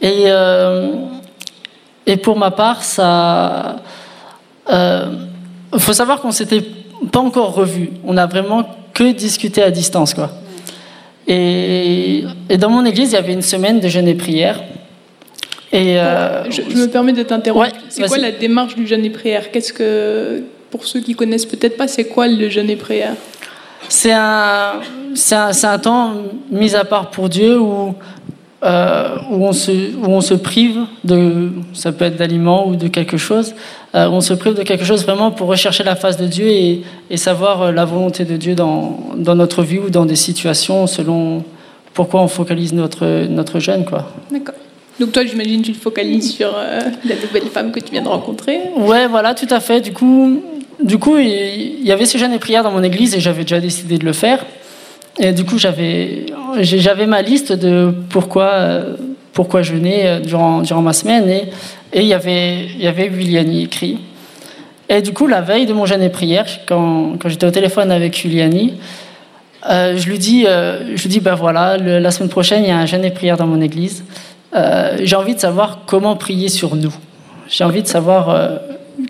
Et 0.00 0.24
euh, 0.26 0.88
et 2.06 2.16
pour 2.16 2.36
ma 2.36 2.50
part, 2.50 2.82
ça. 2.82 3.76
Il 4.68 5.80
faut 5.80 5.92
savoir 5.92 6.20
qu'on 6.20 6.32
s'était 6.32 6.62
pas 7.10 7.20
encore 7.20 7.54
revus. 7.54 7.90
On 8.04 8.16
a 8.16 8.26
vraiment 8.26 8.68
que 8.92 9.12
discuté 9.12 9.62
à 9.62 9.70
distance, 9.70 10.12
quoi. 10.12 10.30
Et, 11.26 12.24
et, 12.48 12.58
dans 12.58 12.68
mon 12.68 12.84
église, 12.84 13.10
il 13.10 13.14
y 13.14 13.16
avait 13.16 13.32
une 13.32 13.42
semaine 13.42 13.80
de 13.80 13.88
jeûne 13.88 14.08
et 14.08 14.14
prière. 14.14 14.60
Et 15.72 15.94
je, 16.50 16.62
je, 16.68 16.76
me 16.76 16.86
permets 16.88 17.12
de 17.12 17.22
t'interrompre. 17.22 17.66
Ouais, 17.66 17.72
c'est 17.88 18.06
quoi 18.06 18.18
la 18.18 18.32
démarche 18.32 18.74
du 18.74 18.86
jeûne 18.86 19.04
et 19.04 19.10
prière? 19.10 19.50
Qu'est-ce 19.50 19.72
que, 19.72 20.44
pour 20.72 20.86
ceux 20.86 21.00
qui 21.00 21.14
connaissent 21.14 21.46
peut-être 21.46 21.76
pas, 21.76 21.86
c'est 21.86 22.06
quoi 22.06 22.26
le 22.26 22.48
jeûne 22.48 22.70
et 22.70 22.76
prière? 22.76 23.14
C'est 23.88 24.12
un, 24.12 24.80
c'est 25.14 25.34
un, 25.36 25.50
un, 25.64 25.78
temps 25.78 26.14
mis 26.50 26.74
à 26.74 26.84
part 26.84 27.10
pour 27.10 27.28
Dieu 27.28 27.60
où 27.60 27.94
euh, 28.64 29.16
où, 29.30 29.44
on 29.44 29.52
se, 29.52 29.72
où 29.72 30.06
on 30.06 30.20
se 30.20 30.34
prive 30.34 30.78
de, 31.02 31.50
ça 31.74 31.90
peut 31.90 32.04
être 32.04 32.16
d'aliments 32.16 32.68
ou 32.68 32.76
de 32.76 32.86
quelque 32.86 33.16
chose, 33.16 33.54
euh, 33.96 34.08
on 34.08 34.20
se 34.20 34.34
prive 34.34 34.54
de 34.54 34.62
quelque 34.62 34.84
chose 34.84 35.02
vraiment 35.04 35.32
pour 35.32 35.48
rechercher 35.48 35.82
la 35.82 35.96
face 35.96 36.16
de 36.16 36.26
Dieu 36.26 36.46
et, 36.46 36.82
et 37.10 37.16
savoir 37.16 37.62
euh, 37.62 37.72
la 37.72 37.84
volonté 37.84 38.24
de 38.24 38.36
Dieu 38.36 38.54
dans, 38.54 39.00
dans, 39.16 39.34
notre 39.34 39.64
vie 39.64 39.80
ou 39.80 39.90
dans 39.90 40.06
des 40.06 40.14
situations 40.14 40.86
selon 40.86 41.42
pourquoi 41.92 42.22
on 42.22 42.28
focalise 42.28 42.72
notre, 42.72 43.26
notre 43.26 43.58
jeûne. 43.58 43.84
Quoi. 43.84 44.12
D'accord. 44.30 44.54
Donc 45.00 45.10
toi, 45.10 45.24
j'imagine, 45.24 45.62
tu 45.62 45.72
te 45.72 45.78
focalises 45.78 46.32
sur 46.32 46.52
euh, 46.54 46.80
la 47.04 47.16
nouvelle 47.16 47.48
femme 47.52 47.72
que 47.72 47.80
tu 47.80 47.90
viens 47.90 48.02
de 48.02 48.08
rencontrer. 48.08 48.60
Ouais, 48.76 49.08
voilà, 49.08 49.34
tout 49.34 49.48
à 49.50 49.58
fait. 49.58 49.80
Du 49.80 49.92
coup, 49.92 50.40
du 50.84 50.98
coup, 50.98 51.18
il 51.18 51.84
y 51.84 51.92
avait 51.92 52.06
ce 52.06 52.18
jeûne 52.18 52.32
et 52.32 52.38
prière 52.38 52.62
dans 52.62 52.72
mon 52.72 52.82
église 52.82 53.14
et 53.14 53.20
j'avais 53.20 53.42
déjà 53.42 53.60
décidé 53.60 53.98
de 53.98 54.04
le 54.04 54.12
faire. 54.12 54.44
Et 55.18 55.32
du 55.32 55.44
coup, 55.44 55.58
j'avais, 55.58 56.26
ma 57.06 57.22
liste 57.22 57.52
de 57.52 57.94
pourquoi, 58.08 58.80
pourquoi 59.32 59.62
jeûner 59.62 60.20
durant, 60.24 60.62
durant 60.62 60.82
ma 60.82 60.92
semaine. 60.92 61.28
Et, 61.28 61.48
et 61.92 62.00
il 62.00 62.06
y 62.06 62.14
avait, 62.14 62.64
il 62.64 62.82
y 62.82 62.86
avait 62.86 63.62
écrit. 63.62 63.98
Et 64.88 65.00
du 65.00 65.12
coup, 65.12 65.26
la 65.26 65.40
veille 65.40 65.66
de 65.66 65.72
mon 65.72 65.86
jeûne 65.86 66.02
et 66.02 66.10
prière, 66.10 66.46
quand, 66.66 67.14
quand 67.18 67.28
j'étais 67.28 67.46
au 67.46 67.50
téléphone 67.50 67.90
avec 67.90 68.14
Juliani, 68.14 68.74
euh, 69.70 69.96
je 69.96 70.06
lui 70.08 70.18
dis, 70.18 70.44
euh, 70.46 70.96
je 70.96 71.08
dis, 71.08 71.20
ben 71.20 71.34
voilà, 71.34 71.78
la 71.78 72.10
semaine 72.10 72.28
prochaine, 72.28 72.64
il 72.64 72.68
y 72.68 72.72
a 72.72 72.78
un 72.78 72.86
jeûne 72.86 73.04
et 73.04 73.10
prière 73.10 73.36
dans 73.36 73.46
mon 73.46 73.60
église. 73.60 74.04
Euh, 74.54 74.98
j'ai 75.00 75.16
envie 75.16 75.34
de 75.34 75.40
savoir 75.40 75.80
comment 75.86 76.16
prier 76.16 76.48
sur 76.48 76.76
nous. 76.76 76.92
J'ai 77.48 77.64
envie 77.64 77.82
de 77.82 77.86
savoir 77.86 78.28
euh, 78.28 78.58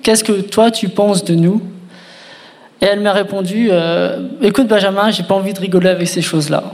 qu'est-ce 0.03 0.25
que 0.25 0.41
toi 0.41 0.71
tu 0.71 0.89
penses 0.89 1.25
de 1.25 1.35
nous? 1.35 1.63
Et 2.81 2.87
elle 2.87 3.01
m'a 3.01 3.13
répondu 3.13 3.69
euh, 3.71 4.29
Écoute, 4.43 4.67
Benjamin, 4.67 5.11
j'ai 5.11 5.23
pas 5.23 5.35
envie 5.35 5.53
de 5.53 5.61
rigoler 5.61 5.89
avec 5.89 6.09
ces 6.09 6.23
choses-là. 6.23 6.65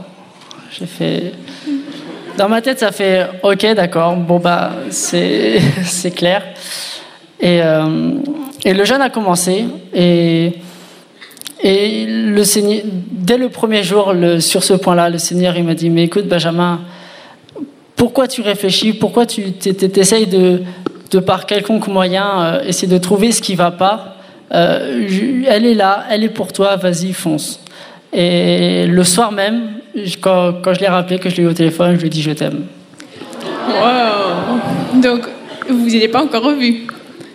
J'ai 0.71 0.87
fait. 0.87 1.33
Dans 2.37 2.49
ma 2.49 2.61
tête, 2.61 2.79
ça 2.79 2.91
fait 2.91 3.27
Ok, 3.43 3.65
d'accord, 3.75 4.15
bon, 4.15 4.39
bah, 4.39 4.71
c'est 4.89 5.61
clair. 6.15 6.43
Et, 7.39 7.61
euh, 7.61 8.11
et, 8.65 8.73
le 8.73 8.83
jeûne 8.85 9.01
a 9.01 9.09
commencé. 9.09 9.65
Et, 9.93 10.53
et 11.61 12.05
le 12.07 12.43
Seigneur, 12.43 12.81
dès 13.11 13.37
le 13.37 13.49
premier 13.49 13.83
jour, 13.83 14.13
sur 14.39 14.63
ce 14.63 14.73
point-là, 14.73 15.09
le 15.09 15.19
Seigneur, 15.19 15.55
il 15.57 15.63
m'a 15.63 15.75
dit 15.75 15.89
Mais 15.89 16.05
écoute, 16.05 16.27
Benjamin, 16.27 16.81
pourquoi 17.95 18.27
tu 18.27 18.41
réfléchis? 18.41 18.93
Pourquoi 18.93 19.25
tu 19.25 19.43
essayes 19.95 20.25
de, 20.25 20.61
de, 21.11 21.19
par 21.19 21.45
quelconque 21.45 21.87
moyen, 21.87 22.41
euh, 22.41 22.63
essayer 22.63 22.91
de 22.91 22.97
trouver 22.97 23.31
ce 23.31 23.41
qui 23.41 23.55
va 23.55 23.71
pas 23.71 24.15
euh, 24.53 25.07
elle 25.47 25.65
est 25.65 25.73
là, 25.73 26.05
elle 26.09 26.23
est 26.23 26.29
pour 26.29 26.51
toi, 26.53 26.75
vas-y, 26.75 27.13
fonce. 27.13 27.59
Et 28.11 28.87
le 28.87 29.03
soir 29.03 29.31
même, 29.31 29.73
quand, 30.21 30.53
quand 30.63 30.73
je 30.73 30.79
l'ai 30.79 30.87
rappelé, 30.87 31.19
que 31.19 31.29
je 31.29 31.37
l'ai 31.37 31.43
eu 31.43 31.47
au 31.47 31.53
téléphone, 31.53 31.95
je 31.95 32.01
lui 32.01 32.07
ai 32.07 32.09
dit 32.09 32.21
je 32.21 32.31
t'aime. 32.31 32.65
Wow 33.67 35.01
Donc, 35.01 35.21
vous 35.69 35.85
n'étiez 35.85 36.07
pas 36.07 36.23
encore 36.23 36.43
revu 36.43 36.87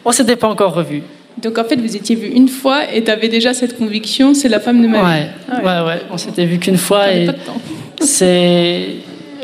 On 0.04 0.10
s'était 0.10 0.36
pas 0.36 0.48
encore 0.48 0.74
revu. 0.74 1.02
Donc 1.40 1.58
en 1.58 1.64
fait, 1.64 1.76
vous 1.76 1.96
étiez 1.96 2.16
vu 2.16 2.28
une 2.28 2.48
fois 2.48 2.92
et 2.92 3.04
tu 3.04 3.10
avais 3.10 3.28
déjà 3.28 3.54
cette 3.54 3.76
conviction, 3.76 4.34
c'est 4.34 4.48
la 4.48 4.60
femme 4.60 4.80
de 4.82 4.86
ma 4.86 4.98
vie. 4.98 5.04
Ouais, 5.04 5.26
ah 5.50 5.56
ouais. 5.56 5.64
ouais, 5.64 5.86
ouais, 5.86 6.02
on 6.10 6.16
s'était 6.16 6.46
vu 6.46 6.58
qu'une 6.58 6.76
fois 6.76 7.12
et 7.12 7.28
c'est 8.00 8.86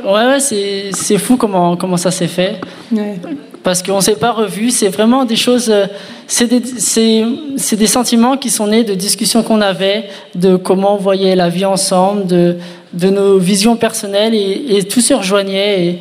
ouais, 0.04 0.26
ouais 0.26 0.40
c'est 0.40 1.18
fou 1.18 1.36
comment 1.36 1.76
comment 1.76 1.96
ça 1.96 2.12
s'est 2.12 2.28
fait. 2.28 2.60
Ouais 2.92 3.16
parce 3.62 3.82
qu'on 3.82 3.96
ne 3.96 4.00
s'est 4.00 4.16
pas 4.16 4.32
revu. 4.32 4.70
C'est 4.70 4.88
vraiment 4.88 5.24
des 5.24 5.36
choses, 5.36 5.70
euh, 5.70 5.86
c'est 6.26 6.46
des, 6.46 6.60
des, 6.60 7.86
sentiments 7.86 8.36
qui 8.36 8.50
sont 8.50 8.66
nés 8.66 8.84
de 8.84 8.94
discussions 8.94 9.42
qu'on 9.42 9.60
avait, 9.60 10.04
de 10.34 10.56
comment 10.56 10.94
on 10.94 10.98
voyait 10.98 11.36
la 11.36 11.48
vie 11.48 11.64
ensemble, 11.64 12.26
de, 12.26 12.56
de 12.92 13.10
nos 13.10 13.38
visions 13.38 13.76
personnelles, 13.76 14.34
et, 14.34 14.82
tout 14.84 15.00
se 15.00 15.14
rejoignait. 15.14 15.98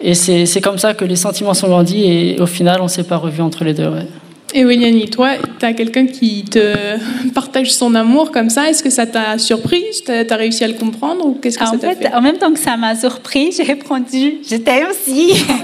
Et, 0.00 0.10
et 0.10 0.14
c'est 0.14 0.60
comme 0.60 0.78
ça 0.78 0.94
que 0.94 1.04
les 1.04 1.16
sentiments 1.16 1.54
sont 1.54 1.68
grandis, 1.68 2.04
et 2.04 2.40
au 2.40 2.46
final, 2.46 2.80
on 2.80 2.84
ne 2.84 2.88
s'est 2.88 3.04
pas 3.04 3.16
revu 3.16 3.42
entre 3.42 3.64
les 3.64 3.74
deux. 3.74 3.88
Ouais. 3.88 4.06
Et 4.52 4.64
Williani, 4.64 5.08
toi, 5.08 5.30
tu 5.58 5.64
as 5.64 5.72
quelqu'un 5.72 6.06
qui 6.06 6.44
te 6.44 6.74
partage 7.34 7.72
son 7.72 7.94
amour 7.94 8.32
comme 8.32 8.50
ça? 8.50 8.68
Est-ce 8.68 8.82
que 8.82 8.90
ça 8.90 9.06
t'a 9.06 9.38
surprise 9.38 10.02
Tu 10.04 10.12
as, 10.12 10.36
réussi 10.36 10.64
à 10.64 10.68
le 10.68 10.74
comprendre 10.74 11.24
ou 11.24 11.34
qu'est-ce 11.34 11.58
que 11.58 11.64
ça 11.64 11.72
en 11.72 11.78
fait, 11.78 11.96
fait? 11.96 12.12
En 12.12 12.20
même 12.20 12.38
temps 12.38 12.52
que 12.52 12.58
ça 12.58 12.76
m'a 12.76 12.96
surpris, 12.96 13.52
j'ai 13.56 13.62
répondu 13.62 14.38
Je 14.48 14.56
t'aime 14.56 14.88
aussi. 14.90 15.44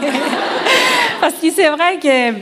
Parce 1.20 1.34
que 1.34 1.50
c'est 1.50 1.68
vrai 1.68 1.98
que 2.02 2.38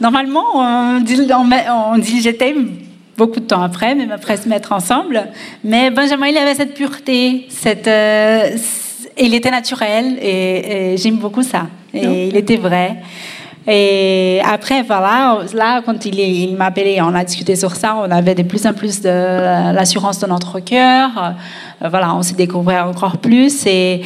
normalement, 0.00 0.44
on 0.54 1.00
dit, 1.00 1.20
on, 1.32 1.98
dit 1.98 2.20
je 2.20 2.30
t'aime 2.30 2.70
beaucoup 3.16 3.40
de 3.40 3.44
temps 3.44 3.62
après, 3.62 3.94
même 3.94 4.12
après 4.12 4.36
se 4.36 4.48
mettre 4.48 4.72
ensemble. 4.72 5.26
Mais 5.64 5.90
Benjamin, 5.90 6.28
il 6.28 6.36
avait 6.36 6.54
cette 6.54 6.74
pureté, 6.74 7.46
cette, 7.48 7.88
euh, 7.88 8.56
il 9.18 9.34
était 9.34 9.50
naturel 9.50 10.18
et, 10.22 10.96
j'aime 10.96 11.16
beaucoup 11.16 11.42
ça. 11.42 11.66
Et 11.94 12.28
il 12.28 12.36
était 12.36 12.56
vrai. 12.56 12.96
Et 13.66 14.40
après, 14.44 14.82
voilà, 14.82 15.40
là, 15.52 15.82
quand 15.84 16.06
il, 16.06 16.18
il 16.18 16.56
m'a 16.56 16.66
appelé, 16.66 17.00
on 17.02 17.14
a 17.14 17.22
discuté 17.24 17.54
sur 17.54 17.76
ça, 17.76 17.96
on 17.96 18.10
avait 18.10 18.34
de 18.34 18.42
plus 18.42 18.66
en 18.66 18.72
plus 18.72 19.02
de 19.02 19.74
l'assurance 19.74 20.18
de 20.20 20.26
notre 20.26 20.60
cœur. 20.60 21.10
Euh, 21.82 21.88
voilà, 21.88 22.14
on 22.14 22.22
s'est 22.22 22.34
découvert 22.34 22.86
encore 22.86 23.18
plus. 23.18 23.66
Et 23.66 24.00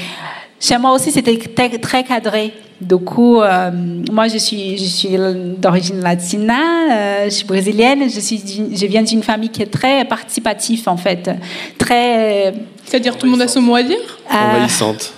chez 0.58 0.78
moi 0.78 0.92
aussi, 0.92 1.12
c'était 1.12 1.38
très 1.78 2.02
cadré. 2.02 2.52
Du 2.82 2.96
coup, 2.96 3.40
euh, 3.40 3.70
moi, 4.10 4.26
je 4.26 4.38
suis, 4.38 4.76
je 4.76 4.84
suis 4.84 5.16
d'origine 5.58 6.00
latina, 6.00 6.58
euh, 6.90 7.24
je 7.26 7.30
suis 7.30 7.46
brésilienne, 7.46 8.10
je, 8.10 8.18
suis, 8.18 8.42
je 8.74 8.86
viens 8.86 9.02
d'une 9.02 9.22
famille 9.22 9.50
qui 9.50 9.62
est 9.62 9.72
très 9.72 10.04
participative, 10.04 10.82
en 10.86 10.96
fait. 10.96 11.30
Très. 11.78 12.52
C'est-à-dire, 12.84 13.16
tout 13.16 13.26
le 13.26 13.32
monde 13.32 13.42
a 13.42 13.48
son 13.48 13.62
mot 13.62 13.76
à 13.76 13.82
dire? 13.84 14.18
Envahissante. 14.28 15.12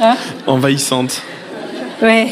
Hein? 0.00 0.16
Envahissante. 0.46 1.22
Oui. 2.02 2.28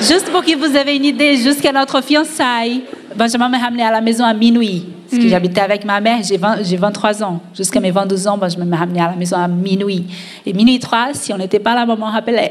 Juste 0.00 0.30
pour 0.30 0.44
que 0.44 0.56
vous 0.56 0.76
ayez 0.76 0.96
une 0.96 1.04
idée, 1.04 1.36
jusqu'à 1.36 1.72
notre 1.72 2.00
fiançailles, 2.00 2.82
Benjamin 3.16 3.48
m'a 3.48 3.58
ramené 3.58 3.82
à 3.82 3.90
la 3.90 4.00
maison 4.00 4.24
à 4.24 4.34
minuit. 4.34 4.86
Parce 5.08 5.22
que 5.22 5.26
mm. 5.26 5.30
j'habitais 5.30 5.60
avec 5.60 5.84
ma 5.84 6.00
mère, 6.00 6.20
j'ai 6.22 6.76
23 6.76 7.22
ans. 7.22 7.40
Jusqu'à 7.54 7.80
mes 7.80 7.90
22 7.90 8.28
ans, 8.28 8.38
Benjamin 8.38 8.64
m'a 8.64 8.78
ramené 8.78 9.00
à 9.00 9.10
la 9.10 9.16
maison 9.16 9.36
à 9.36 9.46
minuit. 9.46 10.04
Et 10.46 10.52
minuit 10.52 10.78
3, 10.78 11.10
si 11.12 11.32
on 11.32 11.38
n'était 11.38 11.58
pas 11.58 11.74
là, 11.74 11.84
maman 11.84 12.06
rappelait. 12.06 12.50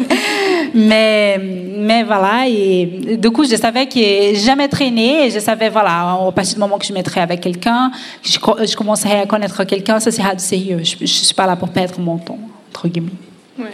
mais, 0.74 1.38
mais 1.78 2.02
voilà, 2.02 2.48
et 2.48 3.18
du 3.18 3.30
coup, 3.30 3.44
je 3.44 3.56
savais 3.56 3.86
que 3.86 4.34
jamais 4.34 4.68
traîné. 4.68 5.26
Et 5.26 5.30
je 5.30 5.38
savais, 5.38 5.68
voilà, 5.68 6.16
au 6.26 6.32
partir 6.32 6.54
du 6.54 6.60
moment 6.60 6.78
que 6.78 6.86
je 6.86 6.94
mettrais 6.94 7.20
avec 7.20 7.40
quelqu'un, 7.40 7.90
je, 8.22 8.38
je 8.38 8.76
commencerais 8.76 9.20
à 9.20 9.26
connaître 9.26 9.62
quelqu'un, 9.64 10.00
ça 10.00 10.10
sera 10.10 10.34
du 10.34 10.42
sérieux. 10.42 10.80
Je 10.82 11.02
ne 11.02 11.06
suis 11.06 11.34
pas 11.34 11.46
là 11.46 11.56
pour 11.56 11.68
perdre 11.68 12.00
mon 12.00 12.16
temps, 12.16 12.38
entre 12.70 12.88
guillemets. 12.88 13.10
Ouais. 13.58 13.66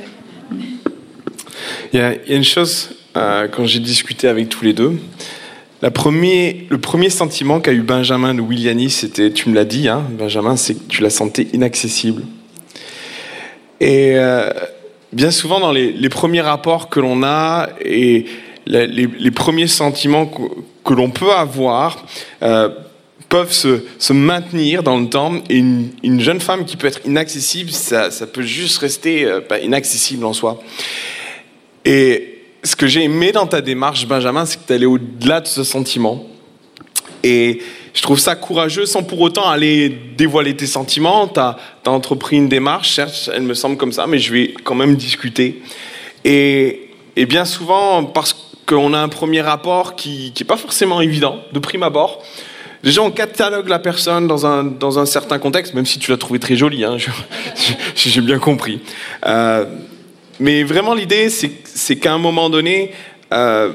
Il 1.92 1.98
y, 1.98 2.02
a, 2.02 2.14
il 2.14 2.30
y 2.30 2.34
a 2.34 2.36
une 2.36 2.44
chose, 2.44 2.90
euh, 3.16 3.48
quand 3.48 3.64
j'ai 3.64 3.80
discuté 3.80 4.28
avec 4.28 4.48
tous 4.48 4.64
les 4.64 4.72
deux, 4.72 4.98
la 5.80 5.90
premier, 5.90 6.66
le 6.70 6.78
premier 6.78 7.08
sentiment 7.08 7.60
qu'a 7.60 7.72
eu 7.72 7.82
Benjamin 7.82 8.34
de 8.34 8.40
Williani, 8.40 8.90
c'était, 8.90 9.30
tu 9.30 9.48
me 9.48 9.54
l'as 9.54 9.64
dit, 9.64 9.88
hein, 9.88 10.04
Benjamin, 10.10 10.56
c'est 10.56 10.74
que 10.74 10.88
tu 10.88 11.02
la 11.02 11.10
sentais 11.10 11.46
inaccessible. 11.52 12.24
Et 13.80 14.14
euh, 14.16 14.50
bien 15.12 15.30
souvent, 15.30 15.60
dans 15.60 15.70
les, 15.70 16.08
premiers 16.08 16.40
rapports 16.40 16.88
que 16.88 16.98
l'on 16.98 17.22
a 17.22 17.68
et 17.84 18.26
les, 18.66 19.30
premiers 19.30 19.68
sentiments 19.68 20.26
que, 20.84 20.94
l'on 20.94 21.10
peut 21.10 21.30
avoir, 21.30 22.04
euh, 22.42 22.70
peuvent 23.28 23.52
se, 23.52 24.12
maintenir 24.12 24.82
dans 24.82 24.98
le 24.98 25.08
temps. 25.08 25.34
Et 25.48 25.58
une, 25.58 25.90
une, 26.02 26.20
jeune 26.20 26.40
femme 26.40 26.64
qui 26.64 26.76
peut 26.76 26.88
être 26.88 27.06
inaccessible, 27.06 27.70
ça, 27.70 28.10
ça 28.10 28.26
peut 28.26 28.42
juste 28.42 28.78
rester 28.78 29.26
euh, 29.26 29.40
inaccessible 29.62 30.24
en 30.24 30.32
soi. 30.32 30.60
Et 31.84 32.37
ce 32.62 32.76
que 32.76 32.86
j'ai 32.86 33.04
aimé 33.04 33.32
dans 33.32 33.46
ta 33.46 33.60
démarche, 33.60 34.06
Benjamin, 34.06 34.46
c'est 34.46 34.60
que 34.60 34.66
tu 34.66 34.72
allais 34.72 34.86
au-delà 34.86 35.40
de 35.40 35.46
ce 35.46 35.64
sentiment. 35.64 36.24
Et 37.22 37.60
je 37.94 38.02
trouve 38.02 38.18
ça 38.18 38.36
courageux 38.36 38.86
sans 38.86 39.02
pour 39.02 39.20
autant 39.20 39.48
aller 39.48 39.88
dévoiler 40.16 40.56
tes 40.56 40.66
sentiments. 40.66 41.28
Tu 41.28 41.40
as, 41.40 41.56
entrepris 41.86 42.36
une 42.36 42.48
démarche, 42.48 42.94
certes, 42.94 43.30
elle 43.34 43.42
me 43.42 43.54
semble 43.54 43.76
comme 43.76 43.92
ça, 43.92 44.06
mais 44.06 44.18
je 44.18 44.32
vais 44.32 44.54
quand 44.64 44.74
même 44.74 44.96
discuter. 44.96 45.62
Et, 46.24 46.90
et 47.16 47.26
bien 47.26 47.44
souvent, 47.44 48.04
parce 48.04 48.36
qu'on 48.66 48.92
a 48.92 48.98
un 48.98 49.08
premier 49.08 49.40
rapport 49.40 49.96
qui 49.96 50.32
n'est 50.38 50.46
pas 50.46 50.56
forcément 50.56 51.00
évident, 51.00 51.40
de 51.52 51.58
prime 51.58 51.82
abord, 51.82 52.22
Déjà, 52.82 53.02
on 53.02 53.10
catalogue 53.10 53.68
la 53.68 53.80
personne 53.80 54.28
dans 54.28 54.46
un, 54.46 54.62
dans 54.62 54.98
un 55.00 55.06
certain 55.06 55.38
contexte, 55.38 55.74
même 55.74 55.86
si 55.86 55.98
tu 55.98 56.12
l'as 56.12 56.16
trouvé 56.16 56.38
très 56.38 56.56
jolie, 56.56 56.84
hein, 56.84 56.96
j'ai 57.96 58.20
bien 58.20 58.38
compris. 58.38 58.80
Euh, 59.26 59.64
mais 60.40 60.62
vraiment, 60.62 60.94
l'idée, 60.94 61.28
c'est 61.30 61.96
qu'à 61.96 62.12
un 62.12 62.18
moment 62.18 62.50
donné, 62.50 62.92
euh, 63.32 63.72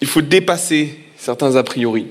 il 0.00 0.08
faut 0.08 0.22
dépasser 0.22 0.98
certains 1.16 1.56
a 1.56 1.62
priori, 1.62 2.06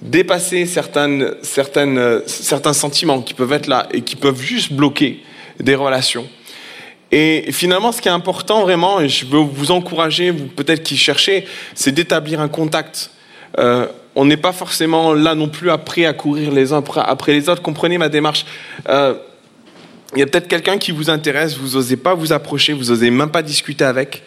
dépasser 0.00 0.66
certaines, 0.66 1.34
certaines, 1.42 2.22
certains 2.26 2.72
sentiments 2.72 3.22
qui 3.22 3.34
peuvent 3.34 3.52
être 3.52 3.66
là 3.66 3.88
et 3.92 4.02
qui 4.02 4.16
peuvent 4.16 4.40
juste 4.40 4.72
bloquer 4.72 5.20
des 5.58 5.74
relations. 5.74 6.26
Et 7.12 7.50
finalement, 7.50 7.90
ce 7.90 8.00
qui 8.00 8.08
est 8.08 8.12
important 8.12 8.62
vraiment, 8.62 9.00
et 9.00 9.08
je 9.08 9.26
veux 9.26 9.40
vous 9.40 9.72
encourager, 9.72 10.30
vous 10.30 10.46
peut-être 10.46 10.82
qui 10.82 10.96
cherchez, 10.96 11.44
c'est 11.74 11.92
d'établir 11.92 12.40
un 12.40 12.48
contact. 12.48 13.10
Euh, 13.58 13.86
on 14.14 14.24
n'est 14.24 14.36
pas 14.36 14.52
forcément 14.52 15.12
là 15.12 15.34
non 15.34 15.48
plus 15.48 15.70
après 15.70 16.04
à 16.04 16.12
courir 16.12 16.52
les 16.52 16.72
uns 16.72 16.84
après 16.96 17.32
les 17.32 17.48
autres. 17.48 17.62
Comprenez 17.62 17.98
ma 17.98 18.08
démarche. 18.08 18.46
Euh, 18.88 19.14
il 20.14 20.18
y 20.18 20.22
a 20.22 20.26
peut-être 20.26 20.48
quelqu'un 20.48 20.78
qui 20.78 20.92
vous 20.92 21.10
intéresse, 21.10 21.56
vous 21.56 21.76
n'osez 21.76 21.96
pas 21.96 22.14
vous 22.14 22.32
approcher, 22.32 22.72
vous 22.72 22.86
n'osez 22.86 23.10
même 23.10 23.30
pas 23.30 23.42
discuter 23.42 23.84
avec. 23.84 24.22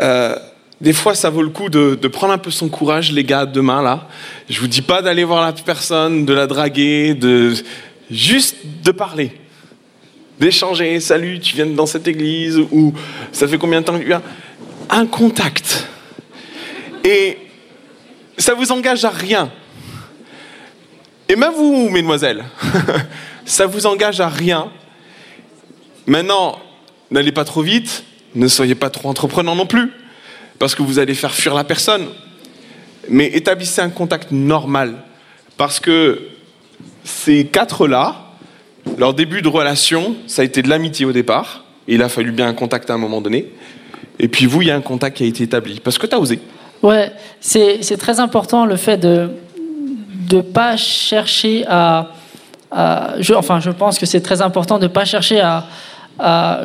Euh, 0.00 0.36
des 0.80 0.92
fois, 0.92 1.14
ça 1.14 1.30
vaut 1.30 1.42
le 1.42 1.48
coup 1.48 1.70
de, 1.70 1.98
de, 2.00 2.08
prendre 2.08 2.32
un 2.32 2.38
peu 2.38 2.50
son 2.50 2.68
courage, 2.68 3.10
les 3.12 3.24
gars, 3.24 3.46
demain 3.46 3.82
là. 3.82 4.08
Je 4.48 4.60
vous 4.60 4.68
dis 4.68 4.82
pas 4.82 5.02
d'aller 5.02 5.24
voir 5.24 5.44
la 5.44 5.52
personne, 5.52 6.24
de 6.24 6.32
la 6.32 6.46
draguer, 6.46 7.14
de 7.14 7.54
juste 8.10 8.56
de 8.84 8.90
parler 8.92 9.32
d'échanger, 10.38 11.00
salut, 11.00 11.40
tu 11.40 11.56
viens 11.56 11.66
dans 11.66 11.86
cette 11.86 12.06
église, 12.06 12.58
ou 12.58 12.92
ça 13.32 13.48
fait 13.48 13.58
combien 13.58 13.80
de 13.80 13.86
temps 13.86 13.94
que 13.94 14.02
tu 14.02 14.06
viens? 14.06 14.22
Un 14.88 15.06
contact. 15.06 15.86
Et 17.04 17.38
ça 18.36 18.54
vous 18.54 18.70
engage 18.72 19.04
à 19.04 19.10
rien. 19.10 19.50
Et 21.28 21.36
même 21.36 21.52
vous, 21.52 21.90
mesdemoiselles, 21.90 22.44
ça 23.48 23.66
vous 23.66 23.86
engage 23.86 24.20
à 24.20 24.28
rien. 24.28 24.70
Maintenant, 26.06 26.58
n'allez 27.10 27.32
pas 27.32 27.44
trop 27.44 27.62
vite, 27.62 28.04
ne 28.34 28.46
soyez 28.46 28.74
pas 28.74 28.90
trop 28.90 29.08
entreprenant 29.08 29.56
non 29.56 29.66
plus, 29.66 29.90
parce 30.58 30.74
que 30.74 30.82
vous 30.82 30.98
allez 30.98 31.14
faire 31.14 31.34
fuir 31.34 31.54
la 31.54 31.64
personne. 31.64 32.06
Mais 33.08 33.26
établissez 33.26 33.80
un 33.80 33.88
contact 33.88 34.30
normal, 34.30 34.96
parce 35.56 35.80
que 35.80 36.28
ces 37.04 37.46
quatre-là, 37.46 38.32
leur 38.98 39.14
début 39.14 39.42
de 39.42 39.48
relation, 39.48 40.14
ça 40.26 40.42
a 40.42 40.44
été 40.44 40.62
de 40.62 40.68
l'amitié 40.68 41.06
au 41.06 41.12
départ. 41.12 41.64
il 41.86 42.02
a 42.02 42.10
fallu 42.10 42.32
bien 42.32 42.48
un 42.48 42.54
contact 42.54 42.90
à 42.90 42.94
un 42.94 42.98
moment 42.98 43.22
donné. 43.22 43.50
Et 44.18 44.28
puis 44.28 44.44
vous, 44.44 44.60
il 44.62 44.68
y 44.68 44.70
a 44.70 44.76
un 44.76 44.82
contact 44.82 45.16
qui 45.16 45.24
a 45.24 45.26
été 45.26 45.44
établi. 45.44 45.80
Parce 45.80 45.96
que 45.96 46.06
tu 46.06 46.14
as 46.14 46.20
osé. 46.20 46.38
Ouais, 46.82 47.10
c'est 47.40 47.96
très 47.98 48.20
important 48.20 48.66
le 48.66 48.76
fait 48.76 48.98
de 48.98 49.30
ne 50.30 50.40
pas 50.42 50.76
chercher 50.76 51.64
à. 51.66 52.12
Je, 52.72 53.34
enfin, 53.34 53.60
je 53.60 53.70
pense 53.70 53.98
que 53.98 54.06
c'est 54.06 54.20
très 54.20 54.42
important 54.42 54.78
de 54.78 54.84
ne 54.84 54.88
pas 54.88 55.04
chercher 55.04 55.40
à, 55.40 56.64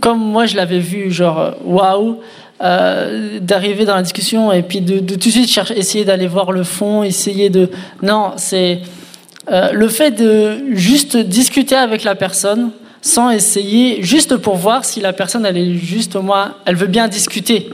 Comme 0.00 0.18
moi, 0.18 0.46
je 0.46 0.56
l'avais 0.56 0.78
vu, 0.78 1.10
genre, 1.10 1.54
waouh, 1.64 2.20
euh, 2.62 3.40
d'arriver 3.40 3.84
dans 3.84 3.96
la 3.96 4.02
discussion 4.02 4.52
et 4.52 4.62
puis 4.62 4.80
de, 4.80 5.00
tout 5.00 5.16
de 5.16 5.22
suite 5.22 5.50
chercher, 5.50 5.76
essayer 5.76 6.04
d'aller 6.04 6.28
voir 6.28 6.52
le 6.52 6.62
fond, 6.62 7.02
essayer 7.02 7.50
de. 7.50 7.68
Non, 8.02 8.34
c'est 8.36 8.78
euh, 9.50 9.72
le 9.72 9.88
fait 9.88 10.12
de 10.12 10.62
juste 10.70 11.16
discuter 11.16 11.74
avec 11.74 12.04
la 12.04 12.14
personne 12.14 12.70
sans 13.00 13.30
essayer, 13.30 14.04
juste 14.04 14.36
pour 14.36 14.54
voir 14.54 14.84
si 14.84 15.00
la 15.00 15.12
personne, 15.12 15.44
elle 15.44 15.56
est 15.56 15.74
juste 15.74 16.14
au 16.14 16.24
elle 16.64 16.76
veut 16.76 16.86
bien 16.86 17.08
discuter. 17.08 17.68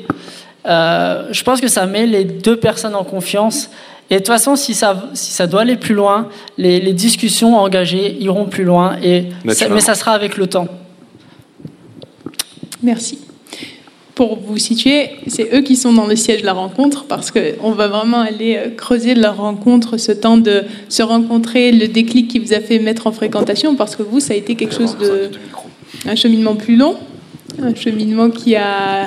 Euh, 0.64 1.28
je 1.32 1.42
pense 1.42 1.60
que 1.60 1.68
ça 1.68 1.84
met 1.84 2.06
les 2.06 2.24
deux 2.24 2.56
personnes 2.56 2.94
en 2.94 3.04
confiance. 3.04 3.68
Et 4.10 4.14
de 4.14 4.18
toute 4.20 4.28
façon, 4.28 4.56
si 4.56 4.74
ça, 4.74 5.10
si 5.12 5.32
ça 5.32 5.46
doit 5.46 5.62
aller 5.62 5.76
plus 5.76 5.94
loin, 5.94 6.28
les, 6.56 6.80
les 6.80 6.92
discussions 6.92 7.56
engagées 7.56 8.16
iront 8.20 8.46
plus 8.46 8.64
loin. 8.64 8.96
Et 9.02 9.26
mais 9.44 9.54
ça 9.54 9.94
sera 9.94 10.12
avec 10.12 10.36
le 10.36 10.46
temps. 10.46 10.68
Merci 12.82 13.18
pour 14.18 14.36
vous 14.36 14.58
situer, 14.58 15.10
c'est 15.28 15.54
eux 15.54 15.60
qui 15.60 15.76
sont 15.76 15.92
dans 15.92 16.08
le 16.08 16.16
siège 16.16 16.40
de 16.40 16.46
la 16.46 16.52
rencontre 16.52 17.04
parce 17.04 17.30
qu'on 17.30 17.70
va 17.70 17.86
vraiment 17.86 18.18
aller 18.18 18.56
euh, 18.56 18.68
creuser 18.68 19.14
de 19.14 19.22
la 19.22 19.30
rencontre, 19.30 19.96
ce 19.96 20.10
temps 20.10 20.36
de 20.36 20.64
se 20.88 21.04
rencontrer, 21.04 21.70
le 21.70 21.86
déclic 21.86 22.26
qui 22.26 22.40
vous 22.40 22.52
a 22.52 22.58
fait 22.58 22.80
mettre 22.80 23.06
en 23.06 23.12
fréquentation 23.12 23.76
parce 23.76 23.94
que 23.94 24.02
vous, 24.02 24.18
ça 24.18 24.34
a 24.34 24.36
été 24.36 24.56
quelque 24.56 24.74
chose 24.74 24.98
de. 24.98 25.30
un 26.04 26.16
cheminement 26.16 26.56
plus 26.56 26.74
long, 26.74 26.96
un 27.62 27.72
cheminement 27.76 28.28
qui 28.30 28.56
a 28.56 29.06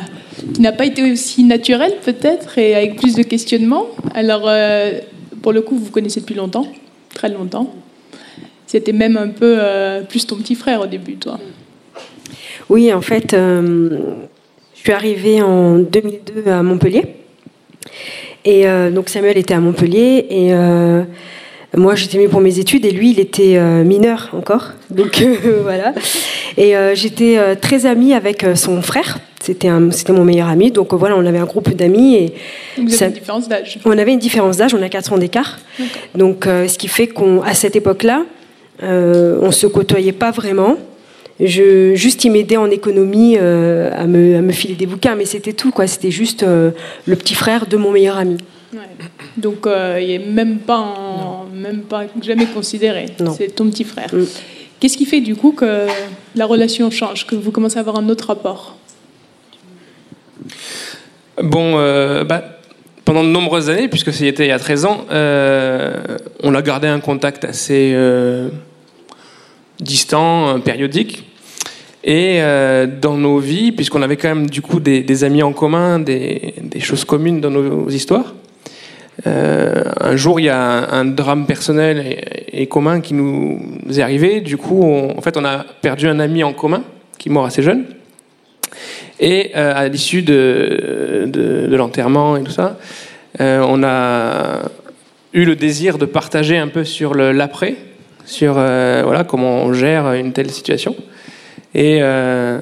qui 0.54 0.62
n'a 0.62 0.72
pas 0.72 0.86
été 0.86 1.12
aussi 1.12 1.44
naturel 1.44 1.94
peut-être 2.04 2.58
et 2.58 2.76
avec 2.76 2.98
plus 2.98 3.16
de 3.16 3.24
questionnements. 3.24 3.88
Alors, 4.14 4.44
euh, 4.46 5.00
pour 5.42 5.54
le 5.54 5.62
coup, 5.62 5.76
vous 5.76 5.92
connaissez 5.92 6.22
depuis 6.22 6.36
longtemps, 6.36 6.68
très 7.14 7.30
longtemps. 7.30 7.74
C'était 8.68 8.94
même 8.94 9.18
un 9.18 9.30
peu 9.30 9.58
euh, 9.60 10.02
plus 10.02 10.26
ton 10.26 10.38
petit 10.38 10.56
frère 10.56 10.82
au 10.82 10.88
début, 10.88 11.16
toi. 11.16 11.40
Oui, 12.70 12.94
en 12.94 13.02
fait, 13.02 13.32
je 13.34 14.00
suis 14.76 14.94
arrivée 14.94 15.42
en 15.42 15.80
2002 15.80 16.50
à 16.50 16.64
Montpellier. 16.64 17.04
Et 18.46 18.68
euh, 18.68 18.90
donc 18.90 19.10
Samuel 19.10 19.38
était 19.38 19.54
à 19.54 19.60
Montpellier 19.60 20.26
et 20.30 20.54
euh, 20.54 21.04
moi 21.76 21.96
j'étais 21.96 22.18
mis 22.18 22.28
pour 22.28 22.42
mes 22.42 22.58
études 22.58 22.86
et 22.86 22.92
lui 22.92 23.12
il 23.12 23.20
était 23.20 23.58
euh, 23.58 23.84
mineur 23.84 24.30
encore. 24.34 24.72
Donc 24.90 25.24
voilà. 25.64 25.94
Et 26.58 26.74
j'étais 26.96 27.56
très 27.58 27.86
amie 27.86 28.14
avec 28.14 28.46
son 28.56 28.82
frère. 28.82 29.20
C'était 29.42 29.70
mon 29.70 30.24
meilleur 30.24 30.48
ami. 30.48 30.72
Donc 30.72 30.94
voilà, 30.94 31.18
on 31.18 31.26
avait 31.26 31.40
un 31.40 31.46
groupe 31.46 31.70
d'amis 31.74 32.16
et 32.16 32.34
vous 32.78 32.94
avez 32.96 33.08
une 33.08 33.20
différence 33.20 33.50
d'âge. 33.50 33.80
On 33.86 33.98
avait 33.98 34.14
une 34.14 34.20
différence 34.20 34.58
d'âge, 34.58 34.74
on 34.74 34.82
a 34.82 34.90
4 34.90 35.14
ans 35.14 35.18
d'écart. 35.18 35.60
Donc 36.16 36.46
ce 36.46 36.78
qui 36.78 36.88
fait 36.88 37.08
qu'à 37.08 37.54
cette 37.54 37.76
époque-là, 37.76 38.24
on 38.82 39.52
se 39.52 39.68
côtoyait 39.68 40.12
pas 40.12 40.32
vraiment. 40.32 40.78
Je, 41.42 41.96
juste, 41.96 42.24
il 42.24 42.32
m'aidait 42.32 42.58
en 42.58 42.70
économie 42.70 43.36
euh, 43.40 43.90
à, 43.98 44.06
me, 44.06 44.38
à, 44.38 44.42
me, 44.42 44.52
filer 44.52 44.76
des 44.76 44.86
bouquins, 44.86 45.16
mais 45.16 45.26
c'était 45.26 45.54
tout, 45.54 45.72
quoi. 45.72 45.88
C'était 45.88 46.12
juste 46.12 46.44
euh, 46.44 46.70
le 47.08 47.16
petit 47.16 47.34
frère 47.34 47.66
de 47.66 47.78
mon 47.78 47.92
meilleur 47.92 48.18
ami. 48.18 48.38
Donc, 49.38 49.66
euh, 49.66 50.00
il 50.00 50.08
n'est 50.08 50.20
même 50.20 50.60
pas, 50.60 51.48
même 51.54 51.82
pas 51.82 52.04
jamais 52.22 52.46
considéré. 52.46 53.08
C'est 53.36 53.56
ton 53.56 53.70
petit 53.72 53.84
frère. 53.84 54.14
Mm. 54.14 54.26
Qu'est-ce 54.80 54.98
qui 54.98 55.06
fait 55.06 55.22
du 55.22 55.36
coup 55.36 55.52
que 55.52 55.88
la 56.36 56.46
relation 56.46 56.92
change, 56.92 57.26
que 57.26 57.36
vous 57.36 57.52
commencez 57.52 57.78
à 57.78 57.82
avoir 57.82 57.98
un 57.98 58.08
autre 58.10 58.28
rapport? 58.28 58.78
Bon, 61.42 61.76
bah, 62.24 62.44
pendant 63.06 63.24
de 63.24 63.30
nombreuses 63.30 63.70
années, 63.70 63.88
puisque 63.88 64.14
c'était 64.14 64.46
il 64.46 64.50
y 64.50 64.52
a 64.52 64.60
13 64.60 64.86
ans, 64.86 65.06
on 65.10 66.56
a 66.56 66.62
gardé 66.62 66.88
un 66.88 67.00
contact 67.00 67.46
assez 67.46 67.96
distant, 69.80 70.60
périodique. 70.60 71.24
Et 72.04 72.42
euh, 72.42 72.88
dans 72.88 73.16
nos 73.16 73.38
vies, 73.38 73.72
puisqu'on 73.72 74.02
avait 74.02 74.18
quand 74.18 74.30
même 74.30 74.50
du 74.50 74.62
coup 74.62 74.80
des, 74.80 75.24
amis 75.24 75.44
en 75.44 75.54
commun, 75.54 76.00
des, 76.00 76.54
choses 76.80 77.06
communes 77.06 77.42
dans 77.42 77.52
nos 77.52 77.90
histoires, 77.90 78.34
euh, 79.28 79.84
un 80.00 80.16
jour 80.16 80.40
il 80.40 80.46
y 80.46 80.50
a 80.50 80.92
un, 80.92 81.06
drame 81.06 81.46
personnel 81.46 82.24
et, 82.52 82.66
commun 82.66 83.02
qui 83.02 83.14
nous 83.14 83.60
est 83.92 84.02
arrivé. 84.02 84.42
Du 84.42 84.58
coup, 84.58 84.84
en 84.84 85.22
fait, 85.22 85.38
on 85.38 85.46
a 85.46 85.64
perdu 85.82 86.08
un 86.08 86.20
ami 86.20 86.44
en 86.44 86.54
commun 86.54 86.84
qui 87.20 87.30
est 87.30 87.32
mort 87.32 87.46
assez 87.46 87.62
jeune. 87.62 87.86
Et 89.22 89.52
euh, 89.56 89.74
à 89.74 89.88
l'issue 89.88 90.24
de, 90.24 91.30
l'enterrement 91.72 92.36
et 92.36 92.44
tout 92.44 92.52
ça, 92.52 92.78
on 93.40 93.84
a 93.84 94.64
eu 95.34 95.46
le 95.46 95.56
désir 95.56 95.98
de 95.98 96.06
partager 96.06 96.58
un 96.58 96.68
peu 96.68 96.84
sur 96.84 97.16
l'après, 97.16 97.76
sur 98.26 98.56
voilà 98.56 99.24
comment 99.24 99.64
on 99.64 99.74
gère 99.74 100.12
une 100.14 100.34
telle 100.34 100.52
situation. 100.52 100.96
Et 101.74 102.00
euh, 102.02 102.60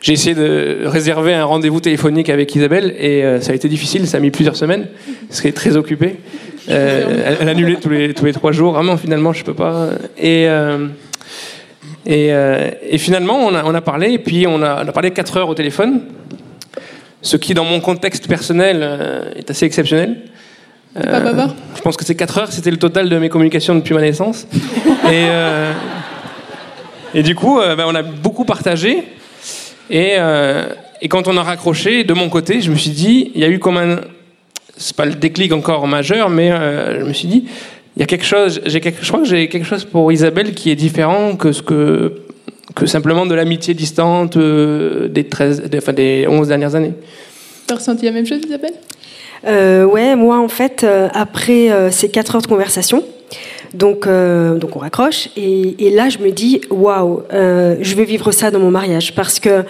j'ai 0.00 0.12
essayé 0.12 0.34
de 0.34 0.78
réserver 0.84 1.34
un 1.34 1.44
rendez-vous 1.44 1.80
téléphonique 1.80 2.30
avec 2.30 2.54
Isabelle 2.54 2.94
et 2.98 3.24
euh, 3.24 3.40
ça 3.40 3.52
a 3.52 3.54
été 3.54 3.68
difficile, 3.68 4.06
ça 4.06 4.18
a 4.18 4.20
mis 4.20 4.30
plusieurs 4.30 4.56
semaines, 4.56 4.86
parce 5.28 5.40
qu'elle 5.40 5.52
très 5.52 5.76
occupée. 5.76 6.16
Euh, 6.68 7.36
elle, 7.40 7.48
a 7.48 7.50
annulé 7.50 7.76
tous 7.76 7.88
les, 7.88 8.14
tous 8.14 8.24
les 8.24 8.32
trois 8.32 8.52
jours, 8.52 8.74
vraiment 8.74 8.96
finalement 8.96 9.32
je 9.32 9.44
peux 9.44 9.54
pas. 9.54 9.90
Et, 10.18 10.46
et, 12.06 12.28
et, 12.28 12.98
finalement 12.98 13.36
on 13.36 13.54
a, 13.54 13.64
on 13.64 13.74
a, 13.74 13.80
parlé, 13.80 14.12
et 14.12 14.18
puis 14.18 14.46
on 14.46 14.62
a, 14.62 14.84
on 14.84 14.88
a 14.88 14.92
parlé 14.92 15.10
quatre 15.10 15.36
heures 15.36 15.48
au 15.48 15.54
téléphone, 15.54 16.02
ce 17.22 17.36
qui 17.36 17.54
dans 17.54 17.64
mon 17.64 17.80
contexte 17.80 18.26
personnel 18.26 19.32
est 19.36 19.50
assez 19.50 19.66
exceptionnel. 19.66 20.22
je 20.96 21.80
pense 21.82 21.96
que 21.96 22.04
ces 22.04 22.16
4 22.16 22.38
heures, 22.38 22.52
c'était 22.52 22.70
le 22.70 22.78
total 22.78 23.08
de 23.08 23.18
mes 23.18 23.28
communications 23.28 23.74
depuis 23.74 23.94
ma 23.94 24.00
naissance. 24.00 24.46
et, 25.10 25.28
et 27.14 27.22
du 27.22 27.34
coup, 27.34 27.58
euh, 27.58 27.74
ben, 27.74 27.86
on 27.88 27.94
a 27.94 28.02
beaucoup 28.02 28.44
partagé. 28.44 29.04
Et, 29.88 30.14
euh, 30.18 30.66
et, 31.00 31.08
quand 31.08 31.26
on 31.26 31.36
a 31.36 31.42
raccroché, 31.42 32.04
de 32.04 32.14
mon 32.14 32.28
côté, 32.28 32.60
je 32.60 32.70
me 32.70 32.76
suis 32.76 32.90
dit, 32.90 33.32
il 33.34 33.40
y 33.40 33.44
a 33.44 33.48
eu 33.48 33.58
comme 33.58 33.76
un. 33.76 34.00
C'est 34.76 34.96
pas 34.96 35.04
le 35.04 35.14
déclic 35.14 35.52
encore 35.52 35.86
majeur, 35.86 36.30
mais 36.30 36.50
euh, 36.52 37.00
je 37.00 37.04
me 37.04 37.12
suis 37.12 37.28
dit, 37.28 37.48
il 37.96 38.00
y 38.00 38.02
a 38.02 38.06
quelque 38.06 38.24
chose. 38.24 38.60
J'ai 38.66 38.80
quelque, 38.80 39.02
je 39.02 39.08
crois 39.08 39.20
que 39.20 39.28
j'ai 39.28 39.48
quelque 39.48 39.66
chose 39.66 39.84
pour 39.84 40.10
Isabelle 40.12 40.54
qui 40.54 40.70
est 40.70 40.76
différent 40.76 41.36
que 41.36 41.52
ce 41.52 41.62
que 41.62 42.14
que 42.74 42.86
simplement 42.86 43.26
de 43.26 43.34
l'amitié 43.34 43.74
distante 43.74 44.38
des, 44.38 45.24
13, 45.28 45.64
enfin, 45.76 45.92
des 45.92 46.26
11 46.28 46.46
dernières 46.46 46.76
années. 46.76 46.92
Tu 47.66 47.74
as 47.74 47.76
ressenti 47.76 48.04
la 48.04 48.12
même 48.12 48.26
chose, 48.26 48.40
Isabelle? 48.46 48.74
Euh, 49.44 49.84
Ouais, 49.84 50.14
moi, 50.14 50.38
en 50.38 50.46
fait, 50.46 50.86
après 51.12 51.68
ces 51.90 52.08
4 52.10 52.36
heures 52.36 52.42
de 52.42 52.46
conversation, 52.46 53.02
donc, 53.74 54.06
euh, 54.06 54.56
donc 54.56 54.76
on 54.76 54.80
raccroche. 54.80 55.28
Et, 55.36 55.90
là, 55.90 56.08
je 56.08 56.18
me 56.18 56.30
dis, 56.30 56.60
waouh, 56.70 57.22
euh, 57.32 57.76
je 57.80 57.94
vais 57.94 58.04
vivre 58.04 58.32
ça 58.32 58.50
dans 58.50 58.58
mon 58.58 58.70
mariage. 58.70 59.14
Parce 59.14 59.38
que 59.38 59.64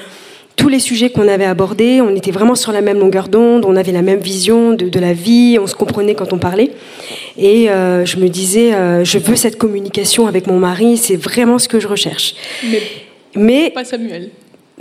tous 0.57 0.69
les 0.69 0.79
sujets 0.79 1.11
qu'on 1.11 1.27
avait 1.27 1.45
abordés, 1.47 2.01
on 2.01 2.15
était 2.15 2.31
vraiment 2.31 2.55
sur 2.55 2.73
la 2.73 2.83
même 2.83 2.99
longueur 2.99 3.29
d'onde, 3.29 3.65
on 3.65 3.77
avait 3.77 3.93
la 3.93 4.03
même 4.03 4.21
vision 4.21 4.73
de, 4.73 4.89
de 4.89 5.01
la 5.01 5.13
vie, 5.13 5.59
on 5.61 5.67
se 5.67 5.75
comprenait 5.75 6.15
quand 6.15 6.33
on 6.33 6.39
parlait. 6.39 6.71
Et 7.39 7.71
euh, 7.71 8.05
je 8.05 8.19
me 8.19 8.29
disais, 8.29 8.75
euh, 8.75 9.05
je 9.05 9.19
veux 9.19 9.37
cette 9.37 9.57
communication 9.57 10.27
avec 10.27 10.47
mon 10.47 10.59
mari, 10.59 10.97
c'est 10.99 11.17
vraiment 11.17 11.59
ce 11.59 11.69
que 11.69 11.81
je 11.81 11.89
recherche. 11.89 12.35
Mais 12.65 12.83
Mais 13.35 13.71
pas 13.71 13.85
Samuel. 13.85 14.31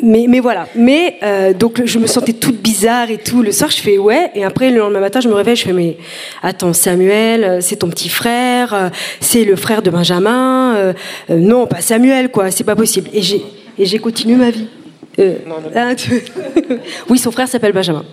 mais, 0.01 0.25
mais 0.27 0.41
voilà. 0.41 0.67
Mais 0.75 1.15
euh, 1.23 1.53
donc 1.53 1.85
je 1.85 1.97
me 1.99 2.07
sentais 2.07 2.33
toute 2.33 2.61
bizarre 2.61 3.09
et 3.09 3.17
tout. 3.17 3.41
Le 3.41 3.53
soir, 3.53 3.69
je 3.69 3.79
fais 3.79 3.97
ouais. 3.97 4.31
Et 4.35 4.43
après, 4.43 4.71
le 4.71 4.79
lendemain 4.79 4.99
matin, 4.99 5.21
je 5.21 5.29
me 5.29 5.33
réveille, 5.33 5.55
je 5.55 5.63
fais 5.63 5.73
mais 5.73 5.95
attends, 6.43 6.73
Samuel, 6.73 7.61
c'est 7.61 7.77
ton 7.77 7.89
petit 7.89 8.09
frère, 8.09 8.91
c'est 9.21 9.45
le 9.45 9.55
frère 9.55 9.81
de 9.81 9.89
Benjamin. 9.89 10.93
non, 11.29 11.67
pas 11.67 11.79
Samuel, 11.81 12.29
quoi. 12.29 12.51
C'est 12.51 12.65
pas 12.65 12.75
possible. 12.75 13.09
Et 13.13 13.21
j'ai 13.21 13.41
et 13.79 13.85
j'ai 13.85 13.97
continué 13.97 14.35
ma 14.35 14.51
vie. 14.51 14.67
Euh, 15.19 15.35
ah, 15.75 15.95
tu- 15.95 16.23
oui, 17.09 17.17
son 17.17 17.31
frère 17.31 17.47
s'appelle 17.47 17.73
Benjamin. 17.73 18.05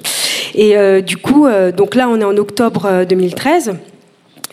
Et 0.54 0.76
euh, 0.76 1.00
du 1.00 1.16
coup, 1.16 1.46
euh, 1.46 1.72
donc 1.72 1.94
là, 1.94 2.08
on 2.08 2.20
est 2.20 2.24
en 2.24 2.36
octobre 2.36 2.86
euh, 2.86 3.04
2013. 3.04 3.74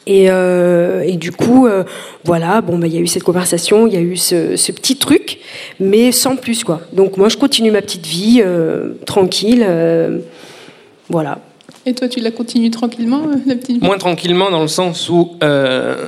Et, 0.05 0.25
euh, 0.29 1.01
et 1.01 1.13
du 1.13 1.31
coup, 1.31 1.65
euh, 1.65 1.83
voilà, 2.25 2.59
bon, 2.59 2.77
bah, 2.77 2.87
il 2.87 2.93
y 2.93 2.97
a 2.97 2.99
eu 2.99 3.07
cette 3.07 3.23
conversation, 3.23 3.87
il 3.87 3.93
y 3.93 3.97
a 3.97 4.01
eu 4.01 4.17
ce, 4.17 4.57
ce 4.57 4.71
petit 4.73 4.97
truc, 4.97 5.39
mais 5.79 6.11
sans 6.11 6.35
plus, 6.35 6.65
quoi. 6.65 6.81
Donc 6.91 7.15
moi, 7.15 7.29
je 7.29 7.37
continue 7.37 7.71
ma 7.71 7.81
petite 7.81 8.05
vie, 8.05 8.41
euh, 8.43 8.95
tranquille, 9.05 9.63
euh, 9.65 10.19
voilà. 11.09 11.39
Et 11.85 11.93
toi, 11.93 12.09
tu 12.09 12.19
l'as 12.19 12.31
continué 12.31 12.69
tranquillement, 12.69 13.21
la 13.45 13.55
petite 13.55 13.79
vie? 13.81 13.85
Moins 13.85 13.97
tranquillement 13.97 14.51
dans 14.51 14.61
le 14.61 14.67
sens 14.67 15.09
où 15.09 15.35
euh, 15.41 16.07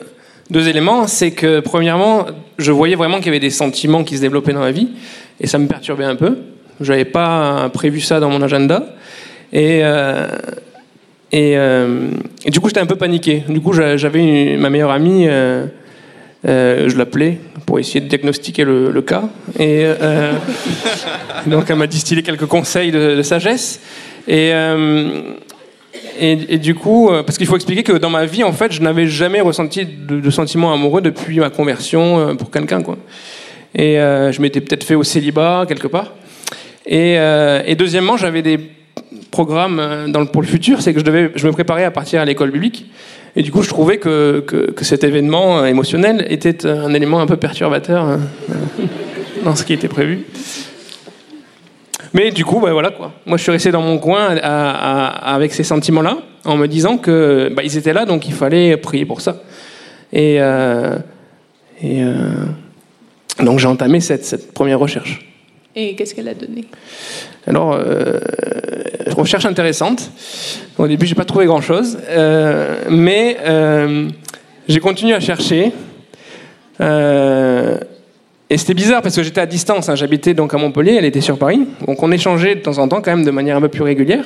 deux 0.49 0.67
éléments, 0.67 1.07
c'est 1.07 1.31
que 1.31 1.59
premièrement, 1.59 2.25
je 2.57 2.71
voyais 2.71 2.95
vraiment 2.95 3.17
qu'il 3.17 3.27
y 3.27 3.29
avait 3.29 3.39
des 3.39 3.49
sentiments 3.49 4.03
qui 4.03 4.15
se 4.17 4.21
développaient 4.21 4.53
dans 4.53 4.59
ma 4.59 4.71
vie 4.71 4.89
et 5.39 5.47
ça 5.47 5.57
me 5.57 5.67
perturbait 5.67 6.05
un 6.05 6.15
peu. 6.15 6.37
Je 6.81 6.91
n'avais 6.91 7.05
pas 7.05 7.69
prévu 7.73 8.01
ça 8.01 8.19
dans 8.19 8.29
mon 8.29 8.41
agenda 8.41 8.85
et 9.53 9.79
euh, 9.83 10.27
euh, 11.33 12.09
du 12.45 12.59
coup 12.59 12.67
j'étais 12.67 12.81
un 12.81 12.85
peu 12.85 12.95
paniqué. 12.95 13.43
Du 13.49 13.59
coup 13.61 13.73
j'a- 13.73 13.97
j'avais 13.97 14.55
ma 14.57 14.69
meilleure 14.69 14.91
amie, 14.91 15.25
euh, 15.27 15.65
euh, 16.47 16.89
je 16.89 16.97
l'appelais 16.97 17.39
pour 17.65 17.79
essayer 17.79 18.01
de 18.01 18.07
diagnostiquer 18.07 18.63
le, 18.65 19.01
cas 19.01 19.23
et 19.57 19.83
euh, 19.85 20.33
donc 21.47 21.65
elle 21.69 21.77
m'a 21.77 21.87
distillé 21.87 22.21
quelques 22.21 22.45
conseils 22.45 22.91
de, 22.91 23.15
de 23.15 23.21
sagesse 23.23 23.81
et 24.27 24.51
euh, 24.53 25.21
et, 26.19 26.57
du 26.57 26.75
coup, 26.75 27.09
euh, 27.09 27.23
parce 27.23 27.37
qu'il 27.37 27.47
faut 27.47 27.55
expliquer 27.55 27.83
que 27.83 27.93
dans 27.93 28.09
ma 28.09 28.25
vie, 28.25 28.43
en 28.43 28.53
fait, 28.53 28.71
je 28.71 28.81
n'avais 28.81 29.07
jamais 29.07 29.41
ressenti 29.41 29.85
de, 29.85 30.19
de 30.19 30.29
sentiments 30.29 30.73
amoureux 30.73 31.01
depuis 31.01 31.39
ma 31.39 31.49
conversion 31.49 32.19
euh, 32.19 32.33
pour 32.33 32.51
quelqu'un, 32.51 32.81
quoi. 32.81 32.97
Et 33.73 33.99
euh, 33.99 34.31
je 34.31 34.41
m'étais 34.41 34.61
peut-être 34.61 34.83
fait 34.83 34.95
au 34.95 35.03
célibat 35.03 35.65
quelque 35.67 35.87
part. 35.87 36.13
Et, 36.85 37.17
deuxièmement, 37.77 38.15
j'avais 38.15 38.41
des 38.41 38.59
programmes 39.31 40.11
pour 40.31 40.41
le 40.41 40.47
futur, 40.47 40.81
c'est 40.81 40.93
que 40.93 40.99
je 40.99 41.05
devais, 41.05 41.31
je 41.35 41.45
me 41.47 41.51
préparais 41.51 41.83
à 41.83 41.91
partir 41.91 42.21
à 42.21 42.25
l'école 42.25 42.51
biblique. 42.51 42.85
Et 43.37 43.41
du 43.41 43.51
coup, 43.51 43.63
je 43.63 43.69
trouvais 43.69 43.97
que, 43.97 44.39
que, 44.39 44.85
cet 44.85 45.03
événement 45.03 45.65
émotionnel 45.65 46.25
était 46.29 46.65
un 46.65 46.93
élément 46.93 47.19
un 47.19 47.25
peu 47.25 47.35
perturbateur 47.35 48.07
euh, 48.07 48.17
dans 49.43 49.55
ce 49.55 49.65
qui 49.65 49.73
était 49.73 49.89
prévu. 49.89 50.25
Mais 52.15 52.31
du 52.31 52.45
coup, 52.45 52.59
bah, 52.61 52.71
voilà 52.71 52.91
quoi. 52.91 53.11
Moi, 53.25 53.37
je 53.37 53.43
suis 53.43 53.51
resté 53.51 53.71
dans 53.71 53.81
mon 53.81 53.97
coin 53.99 54.37
à- 54.37 54.39
à- 54.41 55.35
avec 55.35 55.53
ces 55.53 55.63
sentiments-là, 55.65 56.17
en 56.45 56.55
me 56.55 56.65
disant 56.67 56.97
que 56.97 57.51
bah, 57.53 57.61
ils 57.63 57.77
étaient 57.77 57.91
là, 57.93 58.05
donc 58.05 58.25
il 58.27 58.33
fallait 58.33 58.77
prier 58.77 59.05
pour 59.05 59.19
ça. 59.19 59.41
Et, 60.13 60.37
euh, 60.39 60.95
et 61.81 62.01
euh, 62.03 62.13
donc 63.43 63.59
j'ai 63.59 63.67
entamé 63.67 63.99
cette, 63.99 64.23
cette 64.23 64.53
première 64.53 64.79
recherche. 64.79 65.19
Et 65.75 65.93
qu'est-ce 65.95 66.15
qu'elle 66.15 66.29
a 66.29 66.33
donné? 66.33 66.63
Alors, 67.47 67.73
euh, 67.73 68.17
recherche 69.17 69.45
intéressante. 69.45 70.09
Au 70.77 70.87
début, 70.87 71.05
j'ai 71.05 71.15
pas 71.15 71.25
trouvé 71.25 71.45
grand-chose, 71.45 71.97
mais 72.89 73.37
j'ai 74.69 74.79
continué 74.79 75.13
à 75.13 75.19
chercher. 75.19 75.73
Euh, 76.81 77.77
et 78.49 78.57
c'était 78.57 78.73
bizarre 78.73 79.01
parce 79.01 79.15
que 79.15 79.23
j'étais 79.23 79.41
à 79.41 79.45
distance. 79.45 79.89
hein. 79.89 79.95
J'habitais 79.95 80.33
donc 80.33 80.53
à 80.53 80.57
Montpellier, 80.57 80.95
elle 80.97 81.05
était 81.05 81.21
sur 81.21 81.37
Paris. 81.37 81.61
Donc 81.87 82.01
on 82.03 82.11
échangeait 82.11 82.55
de 82.55 82.59
temps 82.61 82.77
en 82.77 82.87
temps, 82.87 83.01
quand 83.01 83.11
même, 83.15 83.25
de 83.25 83.31
manière 83.31 83.57
un 83.57 83.61
peu 83.61 83.69
plus 83.69 83.83
régulière. 83.83 84.25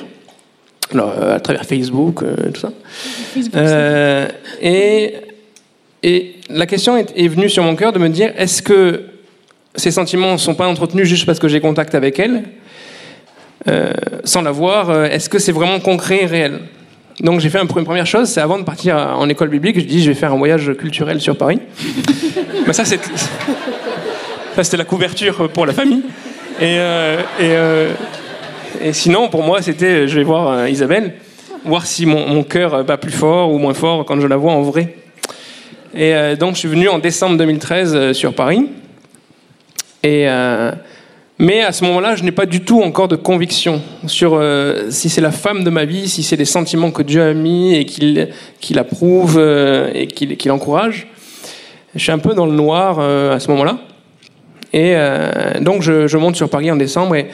Alors, 0.92 1.12
euh, 1.18 1.36
à 1.36 1.40
travers 1.40 1.64
Facebook, 1.64 2.22
euh, 2.22 2.34
tout 2.52 2.60
ça. 2.60 2.72
Euh, 3.54 4.26
et, 4.60 5.14
et 6.02 6.34
la 6.50 6.66
question 6.66 6.96
est, 6.96 7.12
est 7.16 7.28
venue 7.28 7.48
sur 7.48 7.62
mon 7.62 7.76
cœur 7.76 7.92
de 7.92 7.98
me 7.98 8.08
dire 8.08 8.32
est-ce 8.36 8.60
que 8.60 9.02
ces 9.76 9.92
sentiments 9.92 10.32
ne 10.32 10.36
sont 10.38 10.54
pas 10.54 10.66
entretenus 10.66 11.06
juste 11.06 11.26
parce 11.26 11.38
que 11.38 11.46
j'ai 11.48 11.60
contact 11.60 11.94
avec 11.94 12.18
elle? 12.18 12.42
Euh, 13.68 13.92
sans 14.24 14.42
la 14.42 14.50
voir, 14.50 15.04
est-ce 15.04 15.28
que 15.28 15.38
c'est 15.38 15.52
vraiment 15.52 15.78
concret 15.80 16.20
et 16.22 16.26
réel? 16.26 16.60
Donc 17.20 17.40
j'ai 17.40 17.50
fait 17.50 17.58
un- 17.58 17.66
une 17.66 17.84
première 17.84 18.06
chose, 18.06 18.28
c'est 18.28 18.40
avant 18.40 18.58
de 18.58 18.64
partir 18.64 18.96
en 18.96 19.28
école 19.28 19.50
biblique, 19.50 19.78
je 19.78 19.84
dis 19.84 20.02
je 20.02 20.08
vais 20.10 20.14
faire 20.14 20.32
un 20.32 20.38
voyage 20.38 20.72
culturel 20.78 21.20
sur 21.20 21.36
Paris. 21.36 21.58
Mais 22.66 22.72
ça, 22.72 22.84
c'est- 22.86 22.98
c'était 24.62 24.76
la 24.76 24.84
couverture 24.84 25.48
pour 25.50 25.66
la 25.66 25.72
famille. 25.72 26.02
Et, 26.60 26.76
euh, 26.78 27.22
euh, 27.40 27.92
et 28.82 28.92
sinon, 28.92 29.28
pour 29.28 29.42
moi, 29.42 29.62
c'était 29.62 30.06
je 30.06 30.16
vais 30.16 30.24
voir 30.24 30.50
euh, 30.50 30.68
Isabelle, 30.68 31.14
voir 31.64 31.86
si 31.86 32.04
mon, 32.04 32.28
mon 32.28 32.42
cœur 32.42 32.84
bat 32.84 32.98
plus 32.98 33.12
fort 33.12 33.50
ou 33.52 33.58
moins 33.58 33.74
fort 33.74 34.04
quand 34.04 34.20
je 34.20 34.26
la 34.26 34.36
vois 34.36 34.52
en 34.52 34.62
vrai. 34.62 34.94
Et 35.94 36.36
donc 36.38 36.54
je 36.54 36.60
suis 36.60 36.68
venu 36.68 36.88
en 36.88 37.00
décembre 37.00 37.36
2013 37.36 37.94
euh, 37.94 38.12
sur 38.12 38.34
Paris. 38.34 38.68
Et, 40.02 40.26
mais 41.38 41.62
à 41.62 41.72
ce 41.72 41.84
moment-là, 41.84 42.14
je 42.14 42.22
n'ai 42.22 42.32
pas 42.32 42.46
du 42.46 42.60
tout 42.62 42.82
encore 42.82 43.08
de 43.08 43.16
conviction 43.16 43.82
sur 44.06 44.42
si 44.88 45.10
c'est 45.10 45.20
la 45.20 45.30
femme 45.30 45.62
de 45.62 45.68
ma 45.68 45.84
vie, 45.84 46.08
si 46.08 46.22
c'est 46.22 46.38
des 46.38 46.46
sentiments 46.46 46.90
que 46.90 47.02
Dieu 47.02 47.22
a 47.22 47.34
mis 47.34 47.74
et 47.74 47.84
qu'il 47.84 48.30
qu'il 48.60 48.78
approuve 48.78 49.38
et 49.94 50.06
qu'il 50.06 50.38
qu'il 50.38 50.52
encourage. 50.52 51.06
Je 51.94 52.02
suis 52.02 52.12
un 52.12 52.18
peu 52.18 52.34
dans 52.34 52.46
le 52.46 52.52
noir 52.52 52.98
à 52.98 53.38
ce 53.40 53.50
moment-là. 53.50 53.78
Et 54.72 54.94
euh, 54.94 55.60
donc 55.60 55.82
je, 55.82 56.16
monte 56.16 56.36
sur 56.36 56.48
Paris 56.48 56.70
en 56.70 56.76
décembre 56.76 57.16
et 57.16 57.26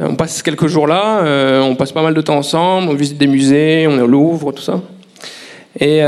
euh, 0.00 0.06
on 0.08 0.14
passe 0.14 0.42
quelques 0.42 0.68
jours 0.68 0.86
là, 0.86 1.20
euh, 1.22 1.60
on 1.60 1.74
passe 1.74 1.90
pas 1.92 2.02
mal 2.02 2.14
de 2.14 2.20
temps 2.20 2.36
ensemble, 2.36 2.88
on 2.88 2.94
visite 2.94 3.18
des 3.18 3.26
musées, 3.26 3.86
on 3.88 3.98
est 3.98 4.02
au 4.02 4.06
Louvre, 4.06 4.52
tout 4.52 4.62
ça. 4.62 4.80
Et, 5.80 6.00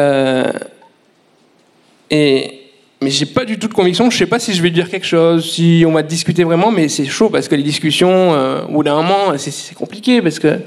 mais 3.03 3.09
j'ai 3.11 3.27
pas 3.27 3.45
du 3.45 3.59
tout 3.59 3.69
de 3.69 3.73
conviction. 3.73 4.11
Je 4.11 4.19
sais 4.19 4.27
pas 4.27 4.39
si 4.39 4.53
je 4.53 4.63
vais 4.63 4.71
dire 4.71 4.91
quelque 4.91 5.07
chose, 5.07 5.51
si 5.53 5.85
on 5.87 5.93
va 5.93 6.03
discuter 6.03 6.45
vraiment, 6.45 6.71
mais 6.71 6.89
c'est 6.89 7.07
chaud 7.07 7.31
parce 7.31 7.49
que 7.49 7.55
les 7.55 7.63
discussions, 7.63 8.35
euh, 8.35 8.63
au 8.69 8.73
bout 8.73 8.83
d'un 8.83 8.97
moment, 8.97 9.37
c'est- 9.39 9.75
compliqué 9.75 10.21
parce 10.21 10.39
que 10.39 10.59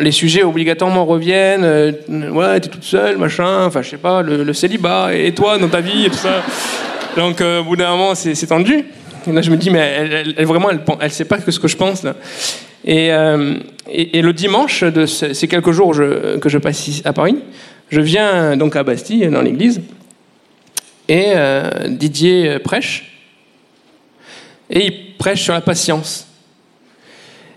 les 0.00 0.10
sujets 0.10 0.42
obligatoirement 0.42 1.04
reviennent. 1.06 1.94
ouais, 2.08 2.60
t'es 2.60 2.68
toute 2.68 2.82
seule, 2.82 3.16
machin. 3.16 3.66
Enfin, 3.66 3.82
je 3.82 3.90
sais 3.90 3.96
pas, 3.96 4.22
le, 4.22 4.42
le 4.42 4.52
célibat 4.52 5.14
et 5.14 5.32
toi 5.32 5.56
dans 5.58 5.68
ta 5.68 5.80
vie 5.80 6.06
et 6.06 6.10
tout 6.10 6.16
ça. 6.16 6.42
Donc, 7.16 7.40
euh, 7.40 7.60
au 7.60 7.64
bout 7.64 7.76
d'un 7.76 7.90
moment, 7.90 8.14
c'est 8.14 8.34
tendu. 8.46 8.84
Et 9.26 9.32
là, 9.32 9.42
je 9.42 9.50
me 9.50 9.56
dis, 9.56 9.70
mais 9.70 9.78
elle, 9.78 10.46
vraiment, 10.46 10.70
elle, 10.70 10.80
elle 11.00 11.10
sait 11.12 11.24
pas 11.24 11.38
que 11.38 11.50
ce 11.50 11.58
que 11.58 11.68
je 11.68 11.76
pense 11.76 12.06
euh, 12.86 13.54
et, 13.90 14.22
le 14.22 14.32
dimanche 14.32 14.84
de 14.84 15.04
ce- 15.04 15.34
ces 15.34 15.48
quelques 15.48 15.72
jours 15.72 15.92
que 15.92 16.48
je 16.48 16.58
passe 16.58 17.02
à 17.04 17.12
Paris, 17.12 17.36
je 17.90 18.00
viens 18.00 18.56
donc 18.56 18.76
à 18.76 18.84
Bastille 18.84 19.26
dans 19.28 19.42
l'église 19.42 19.80
et 21.08 21.32
euh, 21.34 21.88
Didier 21.88 22.48
euh, 22.48 22.58
prêche. 22.58 23.12
Et 24.70 24.84
il 24.86 25.16
prêche 25.18 25.42
sur 25.42 25.54
la 25.54 25.60
patience. 25.60 26.26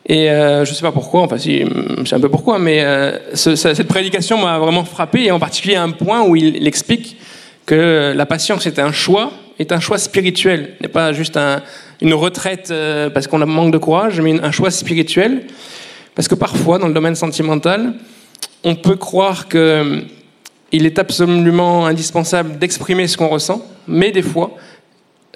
Et 0.08 0.28
je 0.28 0.60
ne 0.62 0.66
sais 0.66 0.82
pas 0.82 0.92
pourquoi, 0.92 1.22
enfin 1.22 1.38
si, 1.38 1.60
je 1.64 2.04
sais 2.06 2.16
un 2.16 2.20
peu 2.20 2.28
pourquoi, 2.30 2.58
mais 2.58 2.84
ce- 3.36 3.56
ce- 3.56 3.74
cette 3.76 3.88
prédication 3.88 4.38
m'a 4.40 4.58
vraiment 4.58 4.84
frappé, 4.84 5.26
et 5.26 5.32
en 5.32 5.40
particulier 5.40 5.76
un 5.76 5.92
point 5.92 6.24
où 6.24 6.36
il, 6.36 6.56
il 6.58 6.68
explique 6.68 7.18
que 7.65 8.13
la 8.15 8.26
patience 8.26 8.65
est 8.65 8.80
un 8.80 8.91
choix, 8.91 9.32
est 9.60 9.71
un 9.71 9.80
choix 9.80 9.97
spirituel, 9.97 10.74
n'est 10.82 10.88
pas 10.88 11.13
juste 11.13 11.38
un- 11.38 11.62
une 12.02 12.13
retraite 12.13 12.69
euh, 12.71 13.10
parce 13.10 13.28
qu'on 13.28 13.41
a 13.41 13.45
manque 13.45 13.71
de 13.71 13.78
courage, 13.78 14.19
mais 14.21 14.39
un 14.41 14.52
choix 14.52 14.71
spirituel. 14.71 15.43
Parce 16.15 16.28
que 16.28 16.36
parfois, 16.36 16.78
dans 16.80 16.88
le 16.88 16.93
domaine 16.93 17.15
sentimental, 17.15 17.93
on 18.63 18.76
peut 18.76 18.95
croire 18.95 19.47
que 19.47 20.04
il 20.74 20.86
est 20.86 21.00
absolument 21.00 21.86
indispensable 21.86 22.58
d'exprimer 22.58 23.08
ce 23.08 23.17
qu'on 23.17 23.28
ressent, 23.28 23.65
mais 23.88 24.12
des 24.12 24.21
fois, 24.21 24.56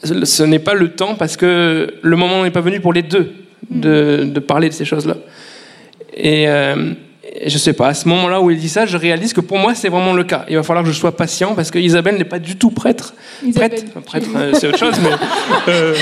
ce 0.03 0.43
n'est 0.43 0.59
pas 0.59 0.73
le 0.73 0.91
temps 0.91 1.15
parce 1.15 1.35
que 1.37 1.93
le 2.01 2.15
moment 2.15 2.43
n'est 2.43 2.51
pas 2.51 2.61
venu 2.61 2.79
pour 2.79 2.93
les 2.93 3.01
deux 3.03 3.33
de, 3.69 4.23
de 4.25 4.39
parler 4.39 4.69
de 4.69 4.73
ces 4.73 4.85
choses-là. 4.85 5.15
Et 6.15 6.47
euh, 6.47 6.93
et 7.39 7.49
je 7.49 7.57
sais 7.57 7.73
pas, 7.73 7.87
à 7.89 7.93
ce 7.93 8.07
moment-là 8.07 8.39
où 8.41 8.49
il 8.51 8.57
dit 8.57 8.69
ça, 8.69 8.85
je 8.85 8.97
réalise 8.97 9.33
que 9.33 9.41
pour 9.41 9.57
moi, 9.57 9.75
c'est 9.75 9.89
vraiment 9.89 10.13
le 10.13 10.23
cas. 10.23 10.45
Il 10.49 10.55
va 10.55 10.63
falloir 10.63 10.83
que 10.85 10.91
je 10.91 10.97
sois 10.97 11.15
patient 11.15 11.53
parce 11.55 11.71
que 11.71 11.79
Isabelle 11.79 12.17
n'est 12.17 12.23
pas 12.25 12.39
du 12.39 12.55
tout 12.55 12.71
prêtre. 12.71 13.13
Isabelle, 13.45 13.69
Prête, 13.71 13.85
Enfin, 13.89 14.01
prêtre, 14.01 14.27
euh, 14.35 14.51
c'est 14.53 14.67
autre 14.67 14.77
chose, 14.79 14.95
mais 15.03 15.09
euh, 15.69 15.95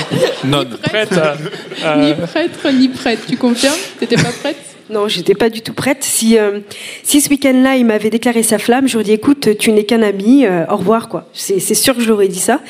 Non. 0.44 0.64
prête 0.82 1.12
à- 1.12 1.36
à- 1.84 1.96
Ni 1.98 2.14
prêtre, 2.14 2.68
ni 2.72 2.88
prêtre. 2.88 3.22
Tu 3.28 3.36
confirmes? 3.36 3.74
T'étais 3.98 4.16
pas 4.16 4.30
prête 4.40 4.56
Non, 4.90 5.08
j'étais 5.08 5.34
pas 5.34 5.48
du 5.50 5.60
tout 5.62 5.72
prête. 5.72 6.04
Si, 6.04 6.38
euh, 6.38 6.60
si 7.02 7.20
ce 7.20 7.28
week-end-là, 7.30 7.76
il 7.76 7.86
m'avait 7.86 8.10
déclaré 8.10 8.42
sa 8.42 8.58
flamme, 8.58 8.86
j'aurais 8.86 9.04
dit 9.04 9.12
écoute, 9.12 9.56
tu 9.58 9.72
n'es 9.72 9.84
qu'un 9.84 10.02
ami, 10.02 10.44
euh, 10.46 10.64
au 10.70 10.76
revoir, 10.76 11.08
quoi. 11.08 11.26
C'est 11.32 11.58
c'est 11.58 11.74
sûr 11.74 11.94
que 11.96 12.02
je 12.02 12.08
l'aurais 12.08 12.28
dit 12.28 12.38
ça. 12.38 12.60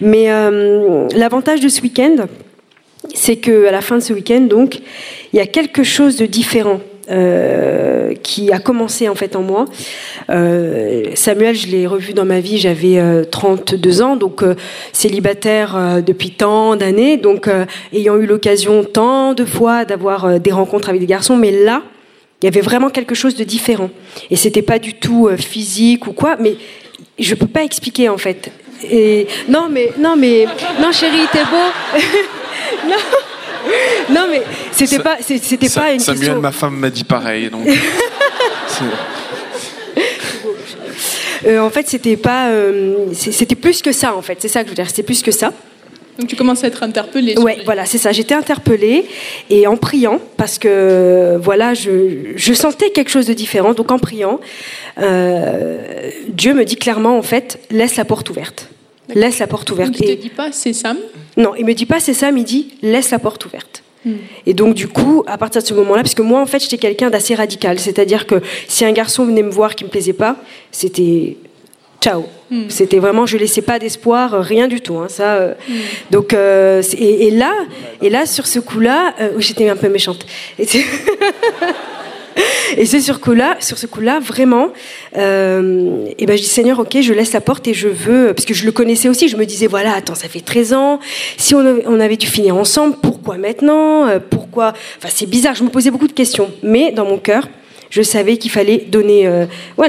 Mais 0.00 0.30
euh, 0.32 1.06
l'avantage 1.14 1.60
de 1.60 1.68
ce 1.68 1.80
week-end, 1.82 2.16
c'est 3.14 3.36
que 3.36 3.66
à 3.66 3.70
la 3.70 3.80
fin 3.82 3.96
de 3.96 4.02
ce 4.02 4.12
week-end, 4.12 4.40
donc, 4.40 4.80
il 5.32 5.36
y 5.36 5.40
a 5.40 5.46
quelque 5.46 5.82
chose 5.84 6.16
de 6.16 6.26
différent 6.26 6.80
euh, 7.10 8.14
qui 8.22 8.52
a 8.52 8.58
commencé 8.58 9.08
en 9.08 9.14
fait 9.14 9.36
en 9.36 9.42
moi. 9.42 9.64
Euh, 10.30 11.04
Samuel, 11.14 11.54
je 11.54 11.66
l'ai 11.66 11.86
revu 11.86 12.12
dans 12.12 12.24
ma 12.24 12.40
vie, 12.40 12.58
j'avais 12.58 12.98
euh, 12.98 13.24
32 13.24 14.02
ans, 14.02 14.16
donc 14.16 14.42
euh, 14.42 14.54
célibataire 14.92 15.76
euh, 15.76 16.00
depuis 16.00 16.30
tant 16.30 16.76
d'années, 16.76 17.16
donc 17.16 17.48
euh, 17.48 17.64
ayant 17.92 18.16
eu 18.16 18.26
l'occasion 18.26 18.84
tant 18.84 19.34
de 19.34 19.44
fois 19.44 19.84
d'avoir 19.84 20.24
euh, 20.24 20.38
des 20.38 20.52
rencontres 20.52 20.88
avec 20.88 21.00
des 21.00 21.06
garçons, 21.06 21.36
mais 21.36 21.50
là, 21.50 21.82
il 22.42 22.46
y 22.46 22.48
avait 22.48 22.60
vraiment 22.60 22.90
quelque 22.90 23.14
chose 23.14 23.34
de 23.34 23.44
différent. 23.44 23.90
Et 24.30 24.36
c'était 24.36 24.62
pas 24.62 24.78
du 24.78 24.94
tout 24.94 25.28
euh, 25.28 25.36
physique 25.36 26.06
ou 26.06 26.12
quoi, 26.12 26.36
mais 26.38 26.56
je 27.18 27.34
peux 27.34 27.46
pas 27.46 27.64
expliquer 27.64 28.08
en 28.08 28.18
fait. 28.18 28.50
Et 28.90 29.26
non 29.48 29.68
mais 29.70 29.92
non 29.98 30.16
mais 30.16 30.46
non 30.80 30.90
chérie, 30.90 31.26
t'es 31.32 31.44
beau. 31.44 31.98
non. 32.88 32.96
Non 34.10 34.26
mais 34.30 34.42
c'était 34.72 34.98
pas 34.98 35.16
c'était 35.20 35.68
Sa- 35.68 35.80
pas 35.82 35.92
une 35.92 36.00
Samuel, 36.00 36.20
question. 36.24 36.40
ma 36.40 36.52
femme 36.52 36.76
m'a 36.76 36.90
dit 36.90 37.04
pareil. 37.04 37.50
Donc, 37.50 37.66
Euh, 41.46 41.58
en 41.60 41.70
fait, 41.70 41.88
c'était 41.88 42.18
pas 42.18 42.48
euh, 42.50 43.06
c'était 43.14 43.54
plus 43.54 43.80
que 43.80 43.92
ça 43.92 44.14
en 44.14 44.20
fait. 44.20 44.36
C'est 44.40 44.48
ça 44.48 44.60
que 44.60 44.66
je 44.66 44.70
veux 44.72 44.74
dire, 44.76 44.86
c'était 44.86 45.02
plus 45.02 45.22
que 45.22 45.30
ça. 45.30 45.52
Donc 46.18 46.28
tu 46.28 46.36
commences 46.36 46.62
à 46.64 46.66
être 46.66 46.82
interpellé. 46.82 47.32
sur 47.32 47.42
Ouais, 47.42 47.56
les- 47.56 47.64
voilà, 47.64 47.86
c'est 47.86 47.96
ça. 47.96 48.12
J'étais 48.12 48.34
interpellée 48.34 49.06
et 49.48 49.66
en 49.66 49.76
priant, 49.78 50.18
parce 50.36 50.58
que 50.58 51.38
voilà, 51.42 51.72
je, 51.72 52.32
je 52.36 52.52
sentais 52.52 52.90
quelque 52.90 53.08
chose 53.10 53.26
de 53.26 53.32
différent. 53.32 53.72
Donc 53.72 53.90
en 53.90 53.98
priant, 53.98 54.38
euh, 55.00 56.10
Dieu 56.28 56.52
me 56.52 56.64
dit 56.66 56.76
clairement, 56.76 57.16
en 57.16 57.22
fait, 57.22 57.58
laisse 57.70 57.96
la 57.96 58.04
porte 58.04 58.28
ouverte. 58.28 58.68
Laisse 59.14 59.38
la 59.38 59.46
porte 59.46 59.70
ouverte. 59.70 59.90
Donc 59.92 60.00
il 60.00 60.10
Et- 60.10 60.16
te 60.16 60.22
dit 60.22 60.30
pas 60.30 60.50
c'est 60.52 60.72
Sam. 60.72 60.96
non, 61.36 61.54
il 61.56 61.64
me 61.64 61.72
dit 61.74 61.86
pas 61.86 62.00
c'est 62.00 62.14
ça, 62.14 62.30
mais 62.32 62.40
il 62.40 62.44
dit 62.44 62.74
laisse 62.82 63.10
la 63.10 63.18
porte 63.18 63.44
ouverte. 63.46 63.82
Hmm. 64.04 64.14
Et 64.46 64.54
donc 64.54 64.74
du 64.74 64.88
coup, 64.88 65.24
à 65.26 65.36
partir 65.36 65.60
de 65.62 65.66
ce 65.66 65.74
moment-là, 65.74 66.02
parce 66.02 66.14
que 66.14 66.22
moi 66.22 66.40
en 66.40 66.46
fait 66.46 66.58
j'étais 66.60 66.78
quelqu'un 66.78 67.10
d'assez 67.10 67.34
radical, 67.34 67.78
c'est-à-dire 67.78 68.26
que 68.26 68.36
si 68.66 68.84
un 68.84 68.92
garçon 68.92 69.24
venait 69.26 69.42
me 69.42 69.50
voir 69.50 69.74
qui 69.74 69.84
me 69.84 69.90
plaisait 69.90 70.14
pas, 70.14 70.36
c'était 70.72 71.36
ciao. 72.00 72.24
Hmm. 72.50 72.64
C'était 72.70 72.98
vraiment, 72.98 73.26
je 73.26 73.36
laissais 73.36 73.60
pas 73.60 73.78
d'espoir, 73.78 74.42
rien 74.42 74.68
du 74.68 74.80
tout. 74.80 74.96
hein, 74.96 75.08
ça. 75.10 75.34
euh. 75.34 75.54
Donc 76.10 76.32
euh, 76.32 76.82
et 76.96 77.30
là, 77.30 77.52
et 78.00 78.08
là 78.08 78.24
sur 78.24 78.46
ce 78.46 78.58
coup-là, 78.58 79.14
euh, 79.20 79.32
j'étais 79.38 79.68
un 79.68 79.76
peu 79.76 79.88
méchante. 79.90 80.24
Et 82.76 82.86
c'est- 82.86 82.98
Et 82.98 83.00
sur, 83.00 83.16
ce 83.78 83.86
coup-là, 83.86 84.20
vraiment, 84.20 84.68
euh, 85.16 86.06
et 86.18 86.26
ben 86.26 86.36
je 86.36 86.42
dis 86.42 86.48
Seigneur, 86.48 86.78
ok, 86.78 86.98
je 87.00 87.12
laisse 87.12 87.32
la 87.32 87.40
porte 87.40 87.66
et 87.68 87.74
je 87.74 87.88
veux, 87.88 88.32
parce 88.34 88.44
que 88.44 88.54
je 88.54 88.64
le 88.66 88.72
connaissais 88.72 89.08
aussi, 89.08 89.28
je 89.28 89.36
me 89.36 89.44
disais, 89.46 89.66
voilà, 89.66 89.94
attends, 89.94 90.14
ça 90.14 90.28
fait 90.28 90.40
13 90.40 90.72
ans, 90.72 91.00
si 91.36 91.54
on 91.54 92.00
avait, 92.00 92.16
dû 92.16 92.26
finir 92.26 92.56
ensemble, 92.56 92.96
pourquoi 93.02 93.36
maintenant 93.38 94.06
Euh, 94.08 94.18
Pourquoi 94.20 94.72
Enfin, 94.98 95.08
c'est 95.14 95.26
bizarre, 95.28 95.54
je 95.54 95.62
me 95.64 95.68
posais 95.70 95.90
beaucoup 95.90 96.08
de 96.08 96.12
questions, 96.12 96.50
mais 96.62 96.90
dans 96.92 97.04
mon 97.04 97.18
cœur, 97.18 97.48
je 97.88 98.02
savais 98.02 98.36
qu'il 98.36 98.50
fallait 98.50 98.78
donner, 98.78 99.26
euh, 99.26 99.46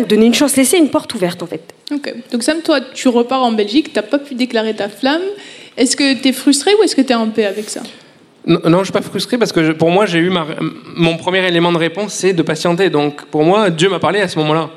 donner 0.07 0.25
une 0.27 0.33
chance, 0.33 0.55
laisser 0.55 0.77
une 0.77 0.89
porte 0.89 1.13
ouverte 1.15 1.41
en 1.43 1.47
fait. 1.47 1.61
Ok. 1.93 2.13
Donc 2.31 2.43
Sam, 2.43 2.61
toi, 2.61 2.79
tu 2.93 3.07
repars 3.09 3.43
en 3.43 3.51
Belgique, 3.51 3.91
t'as 3.93 4.01
pas 4.01 4.19
pu 4.19 4.35
déclarer 4.35 4.73
ta 4.75 4.87
flamme. 4.89 5.21
Est-ce 5.77 5.95
que 5.95 6.13
tu 6.21 6.29
es 6.29 6.33
frustré 6.33 6.71
ou 6.79 6.83
est-ce 6.83 6.95
que 6.95 7.01
tu 7.01 7.11
es 7.11 7.15
en 7.15 7.27
paix 7.29 7.45
avec 7.45 7.69
ça? 7.69 7.81
Non, 8.45 8.59
non, 8.65 8.79
je 8.79 8.85
suis 8.85 8.91
pas 8.93 9.01
frustré 9.03 9.37
parce 9.37 9.51
que 9.51 9.63
je- 9.63 9.71
pour 9.71 9.91
moi, 9.91 10.07
j'ai 10.07 10.17
eu 10.17 10.31
ma, 10.31 10.47
mon 10.95 11.15
premier 11.15 11.45
élément 11.47 11.71
de 11.71 11.77
réponse, 11.77 12.13
c'est 12.13 12.33
de 12.33 12.41
patienter. 12.41 12.89
Donc 12.89 13.25
pour 13.25 13.43
moi, 13.43 13.69
Dieu 13.69 13.87
m'a 13.87 13.99
parlé 13.99 14.19
à 14.19 14.27
ce 14.27 14.39
moment-là, 14.39 14.71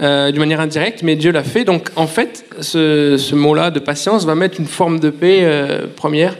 euh, 0.00 0.30
d'une 0.30 0.40
manière 0.40 0.60
indirecte, 0.60 1.02
mais 1.02 1.14
Dieu 1.14 1.30
l'a 1.30 1.42
fait. 1.44 1.64
Donc 1.64 1.90
en 1.96 2.06
fait, 2.06 2.46
ce, 2.60 3.16
ce 3.18 3.34
mot-là 3.34 3.70
de 3.70 3.78
patience 3.78 4.24
va 4.24 4.34
mettre 4.34 4.58
une 4.58 4.66
forme 4.66 5.00
de 5.00 5.10
paix 5.10 5.40
euh, 5.42 5.86
première 5.94 6.34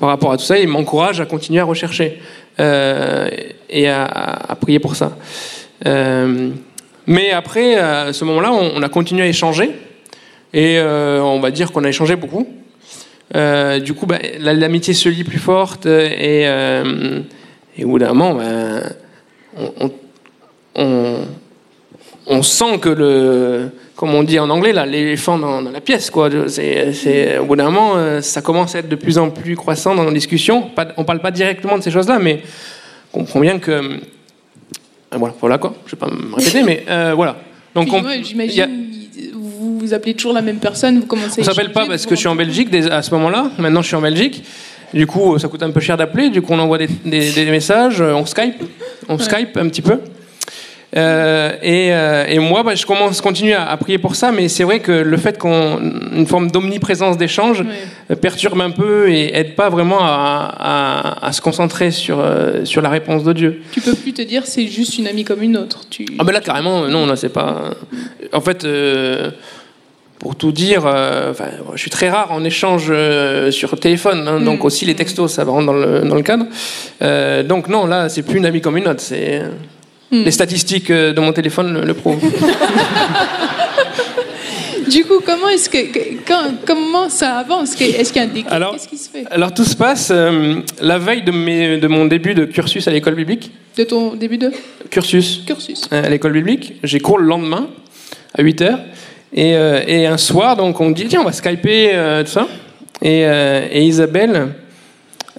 par 0.00 0.08
rapport 0.08 0.32
à 0.32 0.36
tout 0.36 0.42
ça. 0.44 0.58
Il 0.58 0.66
m'encourage 0.68 1.20
à 1.20 1.24
continuer 1.26 1.60
à 1.60 1.64
rechercher 1.64 2.20
euh, 2.58 3.28
et 3.70 3.88
à, 3.88 4.56
prier 4.60 4.80
pour 4.80 4.96
ça. 4.96 5.16
Mais 7.06 7.30
après, 7.30 7.76
à 7.76 8.12
ce 8.12 8.24
moment-là, 8.24 8.52
on, 8.52 8.72
on 8.76 8.82
a 8.82 8.88
continué 8.88 9.22
à 9.22 9.26
échanger 9.28 9.70
et 10.52 10.80
on 10.80 11.38
va 11.40 11.50
dire 11.52 11.70
qu'on 11.72 11.84
a 11.84 11.88
échangé 11.88 12.16
beaucoup. 12.16 12.46
Euh, 13.36 13.78
du 13.78 13.92
coup, 13.94 14.06
bah, 14.06 14.18
la- 14.38 14.54
l'amitié 14.54 14.94
se 14.94 15.08
lie 15.08 15.24
plus 15.24 15.38
forte 15.38 15.84
euh, 15.86 16.06
et, 16.08 16.46
euh, 16.48 17.20
et 17.76 17.84
au 17.84 17.88
bout 17.88 17.98
d'un 17.98 18.14
moment, 18.14 18.34
bah, 18.34 18.82
on, 20.74 21.24
on, 22.26 22.42
sent 22.42 22.78
que 22.80 22.88
le, 22.88 23.70
comme 23.96 24.14
on 24.14 24.22
dit 24.22 24.38
en 24.38 24.48
anglais, 24.50 24.72
là, 24.72 24.86
l'éléphant 24.86 25.38
dans, 25.38 25.60
dans 25.62 25.70
la 25.70 25.80
pièce, 25.80 26.10
quoi. 26.10 26.30
C'est, 26.48 26.92
c'est- 26.92 27.38
au 27.38 27.44
bout 27.44 27.56
d'un 27.56 27.70
moment, 27.70 28.20
ça 28.22 28.40
commence 28.42 28.74
à 28.74 28.78
être 28.80 28.88
de 28.88 28.96
plus 28.96 29.18
en 29.18 29.30
plus 29.30 29.56
croissant 29.56 29.94
dans 29.94 30.04
nos 30.04 30.12
discussions. 30.12 30.62
Pas- 30.62 30.88
on 30.96 31.04
parle 31.04 31.20
pas 31.20 31.30
directement 31.30 31.76
de 31.78 31.82
ces 31.82 31.90
choses-là, 31.90 32.18
mais 32.18 32.40
on 33.12 33.20
comprend 33.20 33.40
bien 33.40 33.58
que, 33.58 33.98
voilà, 35.12 35.34
voilà 35.40 35.58
quoi. 35.58 35.74
Je 35.86 35.92
vais 35.92 35.98
pas 35.98 36.08
me 36.08 36.34
répéter, 36.34 36.62
mais 36.62 36.84
euh, 36.88 37.12
voilà. 37.14 37.36
Donc 37.74 37.88
on, 37.92 38.00
Puis, 38.02 38.08
ouais, 38.08 38.18
il 38.46 38.54
y 38.54 38.62
a- 38.62 38.66
J'imagine, 38.66 39.27
vous 39.78 39.86
vous 39.86 39.94
appelez 39.94 40.14
toujours 40.14 40.32
la 40.32 40.42
même 40.42 40.58
personne, 40.58 40.98
vous 41.00 41.06
commencez 41.06 41.40
on 41.40 41.44
s'appelle 41.44 41.72
pas 41.72 41.86
parce 41.86 42.04
que 42.06 42.14
je 42.14 42.20
suis 42.20 42.28
en. 42.28 42.34
Belgique 42.36 42.70
dès- 42.70 42.90
à 42.90 43.02
ce 43.02 43.10
moment-là. 43.14 43.50
Maintenant, 43.58 43.82
je 43.82 43.86
suis 43.88 43.96
en 43.96 44.00
Belgique. 44.00 44.44
Du 44.94 45.06
coup, 45.06 45.38
ça 45.38 45.48
coûte 45.48 45.62
un 45.62 45.70
peu 45.70 45.80
cher 45.80 45.96
d'appeler. 45.96 46.30
Du 46.30 46.40
coup, 46.42 46.52
on 46.54 46.58
envoie 46.58 46.78
des, 46.78 46.88
des- 47.04 47.30
des 47.32 47.44
messages, 47.50 48.00
euh, 48.00 48.12
on 48.14 48.24
Skype, 48.26 48.62
on 49.08 49.18
Skype 49.18 49.56
un 49.56 49.68
petit 49.68 49.82
peu. 49.82 49.98
Euh, 50.96 51.52
et, 51.62 51.92
euh, 51.92 52.24
et 52.26 52.38
moi, 52.38 52.62
bah, 52.62 52.74
je 52.74 52.86
commence, 52.86 53.20
continue 53.20 53.52
à, 53.52 53.68
à 53.68 53.76
prier 53.76 53.98
pour 53.98 54.16
ça, 54.16 54.32
mais 54.32 54.48
c'est 54.48 54.64
vrai 54.64 54.80
que 54.80 54.90
le 54.90 55.16
fait 55.18 55.36
qu'on 55.36 55.78
une 56.14 56.26
forme 56.26 56.50
d'omniprésence 56.50 57.18
d'échange 57.18 57.60
Ouais. 57.60 57.66
euh, 58.10 58.16
perturbe 58.16 58.58
un 58.62 58.70
peu 58.70 59.10
et 59.10 59.36
aide 59.36 59.54
pas 59.54 59.68
vraiment 59.68 59.98
à, 60.00 60.50
à- 60.58 61.26
à 61.26 61.32
se 61.32 61.42
concentrer 61.42 61.90
sur 61.90 62.20
euh, 62.20 62.64
sur 62.64 62.80
la 62.80 62.88
réponse 62.88 63.22
de 63.22 63.34
Dieu. 63.34 63.60
Tu 63.72 63.82
peux 63.82 63.92
plus 63.94 64.14
te 64.14 64.22
dire 64.22 64.44
c'est 64.46 64.66
juste 64.66 64.96
une 64.96 65.06
amie 65.06 65.24
comme 65.24 65.42
une 65.42 65.58
autre. 65.58 65.82
Tu... 65.90 66.06
Ah 66.18 66.24
ben 66.24 66.32
là 66.32 66.40
carrément 66.40 66.88
non 66.88 67.04
là 67.04 67.16
c'est 67.16 67.28
pas 67.28 67.74
en 68.32 68.40
fait 68.40 68.64
euh, 68.64 69.30
pour 70.18 70.34
tout 70.36 70.50
dire 70.52 70.82
euh, 70.86 71.30
enfin, 71.30 71.46
je 71.74 71.80
suis 71.80 71.90
très 71.90 72.10
rare 72.10 72.32
en 72.32 72.42
échange 72.44 72.86
euh, 72.90 73.50
sur 73.50 73.78
téléphone 73.78 74.26
hein, 74.26 74.40
donc 74.40 74.64
aussi 74.64 74.84
les 74.84 74.94
textos 74.94 75.32
ça 75.34 75.44
rentre 75.44 75.66
dans 75.66 75.72
le, 75.72 76.00
dans 76.00 76.14
le 76.16 76.22
cadre. 76.22 76.46
Euh, 77.02 77.42
donc 77.42 77.68
non 77.68 77.86
là 77.86 78.08
c'est 78.08 78.22
plus 78.22 78.38
une 78.38 78.46
amie 78.46 78.60
comme 78.60 78.76
une 78.76 78.88
autre 78.88 79.00
c'est 79.00 79.42
les 80.10 80.30
statistiques 80.30 80.90
de 80.90 81.20
mon 81.20 81.32
téléphone 81.32 81.72
le, 81.74 81.84
le 81.84 81.94
prouvent. 81.94 82.18
Du 84.90 85.04
coup, 85.04 85.20
comment 85.24 85.48
est-ce 85.50 85.68
que, 85.68 85.76
quand- 86.26 86.54
comment 86.66 87.10
ça 87.10 87.36
avance? 87.36 87.78
Est-ce 87.78 88.10
qu'il 88.10 88.22
y 88.22 88.24
a 88.24 88.28
un 88.28 88.32
déclic 88.32 88.46
Alors- 88.50 88.72
Qu'est-ce 88.72 88.88
qui 88.88 88.96
se 88.96 89.10
fait? 89.10 89.24
alors 89.30 89.52
tout 89.52 89.64
se 89.64 89.76
passe 89.76 90.10
la 90.10 90.98
veille 90.98 91.20
de, 91.22 91.30
mes, 91.30 91.76
de 91.76 91.88
mon 91.88 92.06
début 92.06 92.32
de 92.34 92.46
cursus 92.46 92.88
à 92.88 92.90
l'école 92.90 93.14
biblique 93.14 93.50
de 93.76 93.84
ton 93.84 94.14
début 94.14 94.38
de? 94.38 94.50
Cursus. 94.90 95.42
Cursus. 95.46 95.88
À 95.90 96.08
l'école 96.08 96.32
biblique. 96.32 96.74
J'ai 96.82 97.00
cours 97.00 97.18
le 97.18 97.26
lendemain 97.26 97.68
à 98.36 98.42
8h. 98.42 98.78
Et, 99.32 99.54
euh, 99.56 99.82
et 99.86 100.06
un 100.06 100.16
soir, 100.16 100.56
donc 100.56 100.80
on 100.80 100.90
dit 100.90 101.06
tiens, 101.06 101.20
on 101.20 101.24
va 101.24 101.32
skyper, 101.32 101.90
euh, 101.92 102.22
tout 102.22 102.30
ça. 102.30 102.46
Et, 103.02 103.24
euh, 103.26 103.66
et 103.70 103.82
Isabelle, 103.84 104.54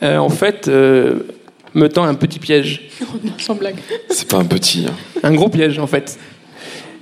euh, 0.04 0.18
en 0.18 0.30
fait, 0.30 0.68
euh, 0.68 1.26
me 1.74 1.88
tend 1.90 2.04
un 2.04 2.14
petit 2.16 2.40
piège. 2.40 2.90
Sans 3.40 3.56
blague. 3.56 3.76
c'est 4.10 4.28
pas 4.30 4.38
un 4.38 4.46
petit. 4.46 4.86
hein. 4.88 4.94
Un 5.24 5.34
gros 5.34 5.50
piège, 5.50 5.80
en 5.80 5.88
fait. 5.88 6.18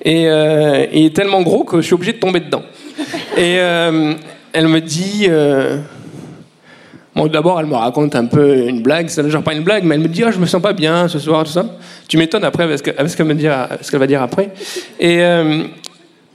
Et 0.03 0.27
euh, 0.27 0.85
il 0.93 1.05
est 1.05 1.15
tellement 1.15 1.41
gros 1.41 1.63
que 1.63 1.77
je 1.77 1.85
suis 1.85 1.93
obligé 1.93 2.13
de 2.13 2.19
tomber 2.19 2.39
dedans. 2.39 2.63
Et 3.37 3.59
euh, 3.59 4.13
elle 4.53 4.67
me 4.67 4.79
dit. 4.81 5.25
euh, 5.29 5.77
Bon, 7.15 7.25
d'abord, 7.25 7.59
elle 7.59 7.65
me 7.65 7.73
raconte 7.73 8.13
un 8.15 8.25
peu 8.25 8.67
une 8.67 8.83
blague, 8.83 9.09
c'est 9.09 9.27
genre 9.27 9.41
pas 9.41 9.55
une 9.55 9.63
blague, 9.63 9.83
mais 9.83 9.95
elle 9.95 10.01
me 10.01 10.07
dit, 10.07 10.23
ah, 10.23 10.29
je 10.29 10.37
me 10.37 10.45
sens 10.45 10.61
pas 10.61 10.73
bien 10.73 11.07
ce 11.07 11.17
soir, 11.17 11.43
tout 11.45 11.51
ça. 11.51 11.65
Tu 12.07 12.15
m'étonnes 12.15 12.43
après 12.43 12.61
avec 12.61 12.77
ce 12.77 12.83
qu'elle 12.83 13.09
ce 13.09 13.97
va 13.97 14.05
dire 14.05 14.21
après. 14.21 14.51
Et 14.99 15.23
euh, 15.23 15.63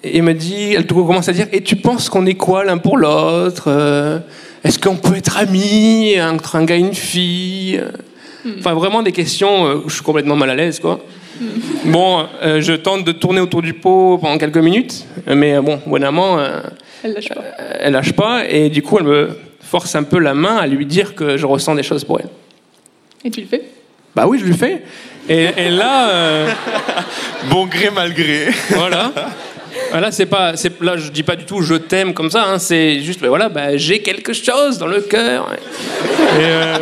et 0.05 0.17
elle 0.19 0.23
me 0.23 0.35
dit, 0.35 0.73
elle 0.75 0.87
commence 0.87 1.29
à 1.29 1.33
dire, 1.33 1.47
et 1.53 1.63
tu 1.63 1.77
penses 1.77 2.09
qu'on 2.09 2.27
est 2.27 2.35
quoi 2.35 2.65
l'un 2.65 2.79
pour 2.79 2.99
l'autre 2.99 3.65
euh, 3.69 4.19
Est-ce 4.65 4.79
qu'on 4.79 4.97
peut 4.97 5.17
être 5.17 5.39
amis 5.39 6.15
entre 6.21 6.57
un 6.57 6.65
gars 6.65 6.77
et 6.77 6.81
une 6.81 6.95
fille 6.95 7.81
Enfin, 8.59 8.75
vraiment 8.75 9.03
des 9.03 9.13
questions 9.13 9.67
euh, 9.67 9.75
où 9.85 9.89
je 9.89 9.95
suis 9.95 10.03
complètement 10.05 10.35
mal 10.35 10.51
à 10.51 10.55
l'aise, 10.55 10.81
quoi. 10.81 11.01
Bon, 11.85 12.27
euh, 12.43 12.61
je 12.61 12.73
tente 12.73 13.05
de 13.05 13.13
tourner 13.13 13.41
autour 13.41 13.63
du 13.63 13.75
pot 13.75 14.19
pendant 14.19 14.39
quelques 14.39 14.57
minutes, 14.59 15.05
mais 15.27 15.55
euh, 15.55 15.63
bon, 15.63 15.81
bonnement, 15.87 16.39
euh, 16.39 16.61
Elle 17.03 17.15
lâche 17.15 17.29
pas. 17.29 17.43
elle 17.81 17.93
lâche 17.93 18.13
pas, 18.13 18.45
et 18.49 18.69
du 18.69 18.83
coup, 18.83 18.99
elle 18.99 19.07
me 19.07 19.31
force 19.61 19.95
un 19.95 20.03
peu 20.03 20.19
la 20.19 20.35
main 20.35 20.57
à 20.57 20.67
lui 20.67 20.87
dire 20.87 21.15
que 21.15 21.37
je 21.37 21.47
ressens 21.47 21.75
des 21.75 21.83
choses 21.83 22.05
pour 22.05 22.21
elle. 22.21 22.29
Et 23.25 23.31
tu 23.31 23.41
le 23.41 23.47
fais? 23.47 23.63
Bah 24.15 24.27
oui, 24.27 24.39
je 24.39 24.45
lui 24.45 24.55
fais. 24.55 24.83
Et, 25.29 25.49
et 25.57 25.71
là, 25.71 26.11
euh, 26.11 26.51
Bon 27.51 27.67
gré, 27.67 27.91
mal 27.91 28.13
gré. 28.13 28.49
voilà. 28.71 29.13
Voilà, 29.91 30.11
c'est 30.11 30.27
pas, 30.27 30.53
là, 30.81 30.97
je 30.97 31.11
dis 31.11 31.23
pas 31.23 31.37
du 31.37 31.45
tout 31.45 31.63
je 31.63 31.75
t'aime 31.75 32.15
comme 32.15 32.31
ça, 32.31 32.45
hein, 32.47 32.59
c'est 32.59 33.01
juste, 33.01 33.21
ben 33.21 33.29
voilà, 33.29 33.49
bah, 33.49 33.77
j'ai 33.77 34.01
quelque 34.01 34.33
chose 34.33 34.79
dans 34.79 34.87
le 34.87 35.01
cœur. 35.01 35.49
Euh, 36.39 36.77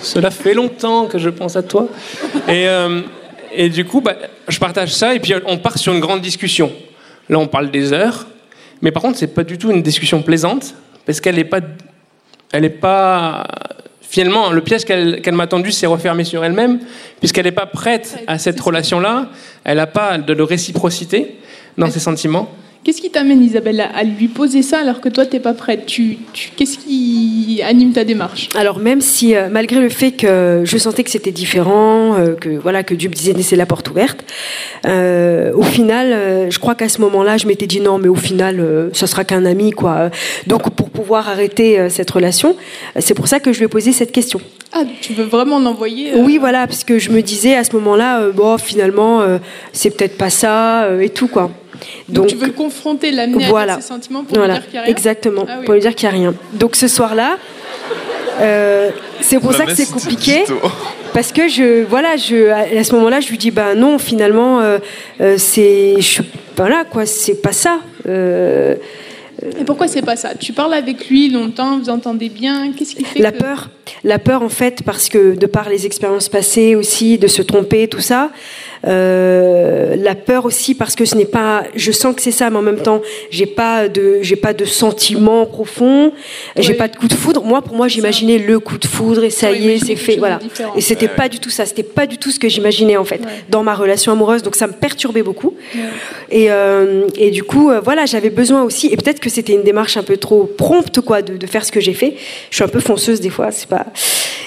cela 0.00 0.30
fait 0.30 0.54
longtemps 0.54 1.06
que 1.06 1.18
je 1.18 1.28
pense 1.28 1.56
à 1.56 1.62
toi. 1.62 1.88
Et, 2.48 2.66
euh, 2.68 3.00
du 3.72 3.84
coup, 3.84 4.00
bah, 4.00 4.16
je 4.48 4.58
partage 4.58 4.94
ça, 4.94 5.14
et 5.14 5.20
puis 5.20 5.34
on 5.46 5.58
part 5.58 5.78
sur 5.78 5.92
une 5.92 6.00
grande 6.00 6.20
discussion. 6.20 6.72
Là, 7.28 7.38
on 7.38 7.46
parle 7.46 7.70
des 7.70 7.92
heures, 7.92 8.26
mais 8.82 8.90
par 8.90 9.02
contre, 9.02 9.18
c'est 9.18 9.34
pas 9.34 9.44
du 9.44 9.58
tout 9.58 9.70
une 9.70 9.82
discussion 9.82 10.22
plaisante, 10.22 10.74
parce 11.04 11.20
qu'elle 11.20 11.36
n'est 11.36 11.44
pas 11.44 11.60
elle 12.52 12.62
n'est 12.62 12.70
pas. 12.70 13.46
Finalement, 14.10 14.50
le 14.50 14.62
piège 14.62 14.84
qu'elle 14.84 15.34
m'a 15.34 15.46
tendu, 15.46 15.70
c'est 15.70 15.86
refermé 15.86 16.24
sur 16.24 16.42
elle-même, 16.42 16.80
puisqu'elle 17.18 17.44
n'est 17.44 17.52
pas 17.52 17.66
prête 17.66 18.18
à 18.26 18.38
cette 18.38 18.58
relation-là. 18.58 19.28
Elle 19.64 19.76
n'a 19.76 19.86
pas 19.86 20.16
de 20.16 20.32
de 20.32 20.42
réciprocité 20.42 21.36
dans 21.76 21.90
ses 21.90 22.00
sentiments. 22.00 22.50
Qu'est-ce 22.84 23.02
qui 23.02 23.10
t'amène, 23.10 23.42
Isabelle, 23.42 23.84
à 23.94 24.02
lui 24.02 24.28
poser 24.28 24.62
ça 24.62 24.78
alors 24.78 25.00
que 25.02 25.10
toi, 25.10 25.26
t'es 25.26 25.40
pas 25.40 25.52
prête 25.52 25.84
tu, 25.84 26.16
tu- 26.32 26.50
Qu'est-ce 26.56 26.78
qui 26.78 27.60
anime 27.62 27.92
ta 27.92 28.02
démarche 28.04 28.48
Alors 28.54 28.78
même 28.78 29.02
si, 29.02 29.34
euh, 29.34 29.48
malgré 29.50 29.80
le 29.80 29.90
fait 29.90 30.12
que 30.12 30.62
je 30.64 30.78
sentais 30.78 31.04
que 31.04 31.10
c'était 31.10 31.32
différent, 31.32 32.14
euh, 32.16 32.34
que 32.34 32.48
voilà 32.48 32.82
que 32.84 32.94
Dieu 32.94 33.10
me 33.10 33.14
disait 33.14 33.34
laissez 33.34 33.56
la 33.56 33.66
porte 33.66 33.90
ouverte, 33.90 34.24
euh, 34.86 35.52
au 35.54 35.62
final, 35.64 36.48
je 36.50 36.58
crois 36.58 36.74
qu'à 36.74 36.88
ce 36.88 37.00
moment-là, 37.02 37.36
je 37.36 37.46
m'étais 37.46 37.66
dit 37.66 37.80
non, 37.80 37.98
mais 37.98 38.08
au 38.08 38.14
final, 38.14 38.88
ça 38.94 39.06
sera 39.06 39.24
qu'un 39.24 39.44
ami, 39.44 39.72
quoi. 39.72 40.10
Donc 40.46 40.70
pour 40.70 40.88
pouvoir 40.88 41.28
arrêter 41.28 41.90
cette 41.90 42.10
relation, 42.10 42.56
c'est 42.98 43.14
pour 43.14 43.28
ça 43.28 43.38
que 43.40 43.52
je 43.52 43.58
lui 43.58 43.66
ai 43.66 43.68
posé 43.68 43.92
cette 43.92 44.12
question. 44.12 44.40
Ah, 44.72 44.82
tu 45.02 45.12
veux 45.12 45.24
vraiment 45.24 45.58
l'envoyer 45.58 46.12
Oui, 46.14 46.38
voilà, 46.38 46.66
parce 46.66 46.84
que 46.84 46.98
je 46.98 47.10
me 47.10 47.20
disais 47.22 47.54
à 47.54 47.64
ce 47.64 47.74
moment-là, 47.76 48.30
bon, 48.30 48.56
finalement, 48.56 49.20
c'est 49.72 49.90
peut-être 49.94 50.16
pas 50.16 50.30
ça 50.30 50.88
et 51.00 51.10
tout, 51.10 51.28
quoi. 51.28 51.50
Donc, 52.08 52.26
tu 52.28 52.36
veux 52.36 52.50
confronter, 52.50 53.10
l'amener 53.10 53.46
voilà. 53.48 53.74
à 53.74 53.80
ses 53.80 53.88
sentiments 53.88 54.24
pour 54.24 54.36
Voilà, 54.38 54.54
lui 54.54 54.60
dire 54.60 54.70
qu'il 54.70 54.72
n'y 54.74 54.78
a 54.78 54.82
rien 54.82 54.90
exactement, 54.90 55.46
Ah 55.48 55.56
oui. 55.58 55.64
pour 55.64 55.74
lui 55.74 55.80
dire 55.80 55.94
qu'il 55.94 56.08
n'y 56.08 56.14
a 56.14 56.18
rien. 56.18 56.34
Donc 56.54 56.76
ce 56.76 56.88
soir-là, 56.88 57.38
euh, 58.40 58.90
c'est 59.20 59.38
pour 59.40 59.52
La 59.52 59.58
ça 59.58 59.66
que 59.66 59.74
c'est 59.74 59.90
compliqué. 59.90 60.44
Parce 61.12 61.32
que 61.32 61.48
je, 61.48 61.84
voilà, 61.84 62.16
je, 62.16 62.50
à 62.50 62.84
ce 62.84 62.94
moment-là, 62.94 63.20
je 63.20 63.28
lui 63.30 63.38
dis, 63.38 63.50
ben 63.50 63.74
non, 63.74 63.98
finalement, 63.98 64.60
euh, 64.60 64.78
euh, 65.20 65.36
c'est, 65.38 65.94
je 65.96 66.02
suis 66.02 66.22
pas 66.54 66.68
là, 66.68 66.84
quoi, 66.84 67.06
c'est 67.06 67.40
pas 67.40 67.52
ça. 67.52 67.78
Euh, 68.06 68.76
Et 69.58 69.64
pourquoi 69.64 69.88
c'est 69.88 70.02
pas 70.02 70.16
ça? 70.16 70.34
Tu 70.34 70.52
parles 70.52 70.74
avec 70.74 71.08
lui 71.08 71.30
longtemps, 71.30 71.78
vous 71.78 71.88
entendez 71.90 72.28
bien. 72.28 72.72
Qu'est-ce 72.72 72.94
qui 72.94 73.04
fait 73.04 73.20
la 73.20 73.32
que... 73.32 73.38
peur, 73.38 73.70
la 74.04 74.18
peur 74.18 74.42
en 74.42 74.48
fait, 74.48 74.82
parce 74.84 75.08
que 75.08 75.34
de 75.34 75.46
par 75.46 75.68
les 75.70 75.86
expériences 75.86 76.28
passées 76.28 76.74
aussi, 76.76 77.18
de 77.18 77.26
se 77.26 77.42
tromper, 77.42 77.88
tout 77.88 78.00
ça, 78.00 78.30
euh, 78.86 79.96
la 79.96 80.14
peur 80.14 80.44
aussi 80.44 80.74
parce 80.74 80.94
que 80.94 81.04
ce 81.04 81.14
n'est 81.16 81.24
pas, 81.24 81.64
je 81.74 81.90
sens 81.92 82.14
que 82.14 82.22
c'est 82.22 82.30
ça, 82.30 82.50
mais 82.50 82.56
en 82.58 82.62
même 82.62 82.80
temps, 82.82 83.00
j'ai 83.30 83.46
pas 83.46 83.88
de, 83.88 84.18
j'ai 84.22 84.36
pas 84.36 84.52
de 84.52 84.64
sentiment 84.64 85.46
profond, 85.46 86.12
j'ai 86.56 86.72
Oui. 86.72 86.78
pas 86.78 86.88
de 86.88 86.96
coup 86.96 87.08
de 87.08 87.14
foudre. 87.14 87.42
Moi, 87.44 87.62
pour 87.62 87.74
moi, 87.74 87.88
j'imaginais 87.88 88.38
le 88.38 88.58
coup 88.60 88.78
de 88.78 88.86
foudre 88.86 89.24
et 89.24 89.30
ça 89.30 89.50
Ouais, 89.50 89.58
y 89.58 89.68
est, 89.70 89.78
c'est 89.84 89.96
fait, 89.96 90.16
voilà. 90.16 90.36
différent. 90.36 90.74
Et 90.76 90.80
c'était 90.80 91.08
pas 91.08 91.28
du 91.28 91.38
tout 91.40 91.50
ça, 91.50 91.66
c'était 91.66 91.82
pas 91.82 92.06
du 92.06 92.18
tout 92.18 92.30
ce 92.30 92.38
que 92.38 92.48
j'imaginais 92.48 92.96
en 92.96 93.04
fait 93.04 93.20
Ouais. 93.20 93.32
dans 93.48 93.62
ma 93.62 93.74
relation 93.74 94.12
amoureuse, 94.12 94.42
donc 94.42 94.54
ça 94.54 94.66
me 94.66 94.72
perturbait 94.72 95.22
beaucoup. 95.22 95.54
Et, 96.30 96.50
euh, 96.50 97.06
et 97.16 97.30
du 97.30 97.42
coup, 97.42 97.70
euh, 97.70 97.80
voilà, 97.80 98.06
j'avais 98.06 98.30
besoin 98.30 98.62
aussi, 98.62 98.88
et 98.88 98.96
peut-être 98.96 99.20
que 99.20 99.30
c'était 99.30 99.52
une 99.54 99.62
démarche 99.62 99.96
un 99.96 100.02
peu 100.02 100.16
trop 100.16 100.44
prompte, 100.44 101.00
quoi, 101.00 101.22
de, 101.22 101.36
de 101.36 101.46
faire 101.46 101.64
ce 101.64 101.72
que 101.72 101.80
j'ai 101.80 101.94
fait. 101.94 102.14
Je 102.50 102.56
suis 102.56 102.64
un 102.64 102.68
peu 102.68 102.80
fonceuse 102.80 103.20
des 103.20 103.30
fois, 103.30 103.50
c'est 103.50 103.68
pas. 103.68 103.86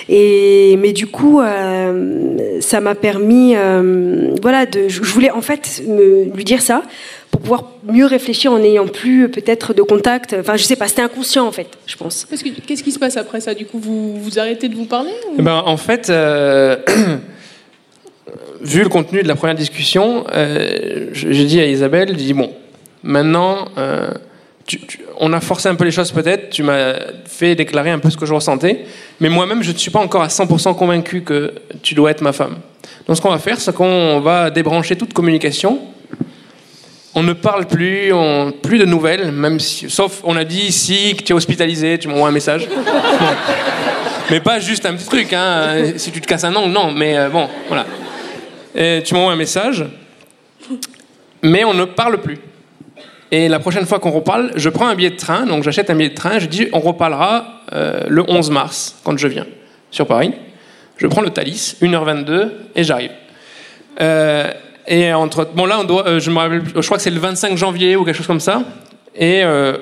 Et 0.10 0.78
mais 0.80 0.94
du 0.94 1.08
coup, 1.08 1.40
euh, 1.42 2.38
ça 2.60 2.80
m'a 2.82 2.96
permis, 2.96 3.54
euh, 3.56 4.21
voilà, 4.42 4.66
de, 4.66 4.88
je 4.88 5.02
voulais 5.02 5.32
en 5.32 5.42
fait 5.42 5.82
me, 5.88 6.26
lui 6.36 6.44
dire 6.44 6.62
ça 6.62 6.84
pour 7.32 7.42
pouvoir 7.42 7.72
mieux 7.86 8.06
réfléchir 8.06 8.52
en 8.52 8.60
n'ayant 8.60 8.88
plus 8.88 9.24
euh, 9.24 9.28
peut-être 9.30 9.74
de 9.74 9.82
contact. 9.82 10.36
Enfin, 10.40 10.58
je 10.58 10.64
sais 10.64 10.76
pas, 10.76 10.88
c'était 10.88 11.02
inconscient 11.02 11.46
en 11.48 11.52
fait, 11.52 11.68
je 11.88 11.96
pense. 11.96 12.26
Qu'est-ce, 12.30 12.44
que- 12.44 12.62
qu'est-ce 12.66 12.84
qui 12.84 12.92
se 12.92 13.00
passe 13.00 13.18
après 13.18 13.40
ça? 13.42 13.54
Du 13.54 13.66
coup, 13.66 13.80
vous, 13.80 14.18
vous 14.20 14.40
arrêtez 14.40 14.68
de 14.70 14.76
vous 14.76 14.86
parler 14.86 15.12
ou- 15.30 15.36
Eh 15.40 15.42
ben, 15.42 15.64
en 15.66 15.78
fait, 15.78 16.10
euh, 16.10 16.78
vu 18.62 18.84
le 18.84 18.90
contenu 18.90 19.24
de 19.24 19.28
la 19.28 19.36
première 19.36 19.56
discussion, 19.56 20.26
euh, 20.34 21.08
je- 21.14 21.32
j'ai 21.32 21.46
dit 21.46 21.60
à 21.60 21.66
Isabelle, 21.66 22.10
j'ai 22.10 22.16
dit 22.26 22.34
bon, 22.34 22.52
maintenant, 23.04 23.66
euh, 23.78 24.12
tu- 24.66 24.80
tu- 24.86 25.00
on 25.20 25.34
a 25.34 25.40
forcé 25.40 25.70
un 25.70 25.76
peu 25.76 25.84
les 25.86 25.92
choses 25.92 26.12
peut-être, 26.12 26.50
tu 26.50 26.64
m'as 26.64 26.94
fait 27.26 27.56
déclarer 27.56 27.90
un 27.92 28.00
peu 28.00 28.10
ce 28.10 28.18
que 28.18 28.26
je 28.26 28.34
ressentais, 28.34 28.86
mais 29.20 29.30
moi-même, 29.30 29.64
je 29.64 29.72
ne 29.72 29.78
suis 29.78 29.92
pas 29.92 30.00
encore 30.00 30.22
à 30.22 30.28
100% 30.30 30.74
convaincu 30.76 31.22
que 31.22 31.54
tu 31.82 31.94
dois 31.96 32.12
être 32.12 32.22
ma 32.22 32.32
femme. 32.34 32.58
Donc 33.08 33.18
ce 33.18 33.22
qu'on 33.22 33.30
va 33.30 33.40
faire, 33.40 33.60
c'est 33.60 33.74
qu'on 33.74 34.20
va 34.20 34.50
débrancher 34.50 34.96
toute 34.96 35.14
communication. 35.14 35.80
On 37.14 37.24
ne 37.24 37.34
parle 37.34 37.66
plus, 37.66 38.14
plus 38.62 38.78
de 38.78 38.86
nouvelles, 38.86 39.32
même 39.32 39.60
si, 39.60 39.90
sauf 39.90 40.22
on 40.24 40.36
a 40.38 40.46
dit 40.46 40.72
si 40.72 41.16
tu 41.18 41.34
es 41.34 41.36
hospitalisé, 41.36 42.00
tu 42.00 42.08
m'envoies 42.08 42.30
un 42.30 42.32
message. 42.32 42.68
Mais 44.32 44.40
pas 44.40 44.60
juste 44.60 44.86
un 44.86 44.94
petit 44.94 45.08
truc, 45.08 45.34
hein. 45.34 45.92
si 45.98 46.10
tu 46.10 46.22
te 46.22 46.26
casses 46.26 46.46
un 46.46 46.56
ongle, 46.56 46.72
non, 46.72 46.92
mais 46.92 47.18
euh, 47.18 47.28
bon, 47.28 47.50
voilà. 47.68 47.86
Et 48.74 49.04
tu 49.04 49.14
m'envoies 49.14 49.34
un 49.34 49.36
message, 49.36 49.84
mais 51.42 51.66
on 51.66 51.74
ne 51.74 51.84
parle 51.84 52.22
plus. 52.22 52.40
Et 53.30 53.50
la 53.50 53.60
prochaine 53.60 53.86
fois 53.86 54.00
qu'on 54.00 54.12
reparle, 54.12 54.54
je 54.56 54.70
prends 54.70 54.88
un 54.88 54.96
billet 54.96 55.10
de 55.10 55.18
train, 55.18 55.46
donc 55.46 55.64
j'achète 55.64 55.90
un 55.90 55.96
billet 55.96 56.12
de 56.12 56.16
train, 56.16 56.40
je 56.40 56.46
dis 56.46 56.70
on 56.72 56.80
reparlera 56.80 57.62
euh, 57.74 58.04
le 58.08 58.24
11 58.26 58.52
mars, 58.52 58.96
quand 59.04 59.18
je 59.18 59.28
viens, 59.28 59.48
sur 59.90 60.08
Paris. 60.08 60.34
Je 61.02 61.08
prends 61.08 61.22
le 61.22 61.32
Thalys, 61.32 61.78
1h22, 61.82 62.50
et 62.76 62.84
j'arrive. 62.84 63.10
Euh, 64.00 64.52
et 64.88 65.12
entre. 65.12 65.50
Bon, 65.56 65.66
là, 65.66 65.80
on 65.80 65.84
doit, 65.84 66.08
euh, 66.08 66.20
je, 66.20 66.30
me 66.30 66.38
rappelle, 66.38 66.62
je 66.76 66.86
crois 66.86 66.98
que 66.98 67.04
c'est 67.04 67.10
le 67.10 67.20
25 67.20 67.58
janvier 67.58 67.96
ou 67.96 68.04
quelque 68.04 68.18
chose 68.18 68.28
comme 68.28 68.40
ça. 68.40 68.62
Et 69.16 69.42
euh, 69.44 69.78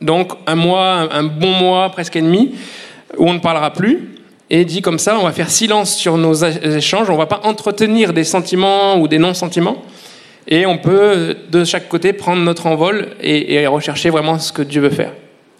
donc, 0.00 0.32
un 0.46 0.54
mois, 0.54 1.08
un, 1.12 1.24
bon 1.24 1.50
mois, 1.50 1.90
presque 1.90 2.16
et 2.16 2.22
demi, 2.22 2.54
où 3.18 3.28
on 3.28 3.34
ne 3.34 3.38
parlera 3.38 3.70
plus. 3.74 4.14
Et 4.48 4.64
dit 4.64 4.80
comme 4.80 4.98
ça, 4.98 5.18
on 5.18 5.24
va 5.24 5.32
faire 5.32 5.50
silence 5.50 5.94
sur 5.94 6.16
nos 6.16 6.32
échanges, 6.32 7.10
on 7.10 7.12
ne 7.12 7.18
va 7.18 7.26
pas 7.26 7.42
entretenir 7.44 8.14
des 8.14 8.24
sentiments 8.24 8.96
ou 8.98 9.08
des 9.08 9.18
non-sentiments. 9.18 9.82
Et 10.48 10.64
on 10.64 10.78
peut, 10.78 11.36
de 11.50 11.64
chaque 11.64 11.90
côté, 11.90 12.14
prendre 12.14 12.40
notre 12.40 12.64
envol 12.64 13.08
et, 13.20 13.56
et 13.56 13.66
rechercher 13.66 14.08
vraiment 14.08 14.38
ce 14.38 14.54
que 14.54 14.62
Dieu 14.62 14.80
veut 14.80 14.88
faire. 14.88 15.12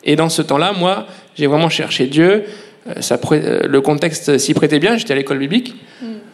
Et 0.04 0.16
dans 0.16 0.30
ce 0.30 0.40
temps-là, 0.40 0.72
moi, 0.72 1.06
j'ai 1.36 1.46
vraiment 1.46 1.68
cherché 1.68 2.06
Dieu. 2.06 2.46
Euh, 2.88 3.00
Ça, 3.00 3.18
euh, 3.32 3.60
le 3.66 3.80
contexte 3.80 4.38
s'y 4.38 4.54
prêtait 4.54 4.78
bien, 4.78 4.96
j'étais 4.96 5.12
à 5.12 5.16
l'école 5.16 5.38
biblique, 5.38 5.74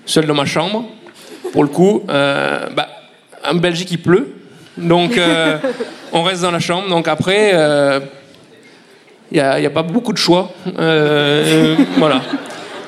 seul 0.05 0.27
dans 0.27 0.35
ma 0.35 0.45
chambre. 0.47 0.85
Pour 1.53 1.63
le 1.63 1.69
coup, 1.69 2.03
euh, 2.09 2.67
bah, 2.75 2.89
en 3.49 3.55
Belgique, 3.55 3.91
il 3.91 4.03
pleut. 4.03 4.35
Donc, 4.77 5.17
euh, 5.17 5.59
on 6.13 6.23
reste 6.23 6.43
dans 6.43 6.51
la 6.51 6.61
chambre. 6.61 6.89
Donc, 6.89 7.09
après, 7.09 7.53
euh, 7.55 8.01
il 9.33 9.37
n'y 9.37 9.41
a, 9.41 9.59
il 9.59 9.63
y 9.63 9.67
a 9.67 9.71
pas 9.71 9.83
beaucoup 9.83 10.13
de 10.13 10.19
choix. 10.19 10.53
Euh, 10.67 10.75
euh, 10.79 11.77
voilà. 11.99 12.23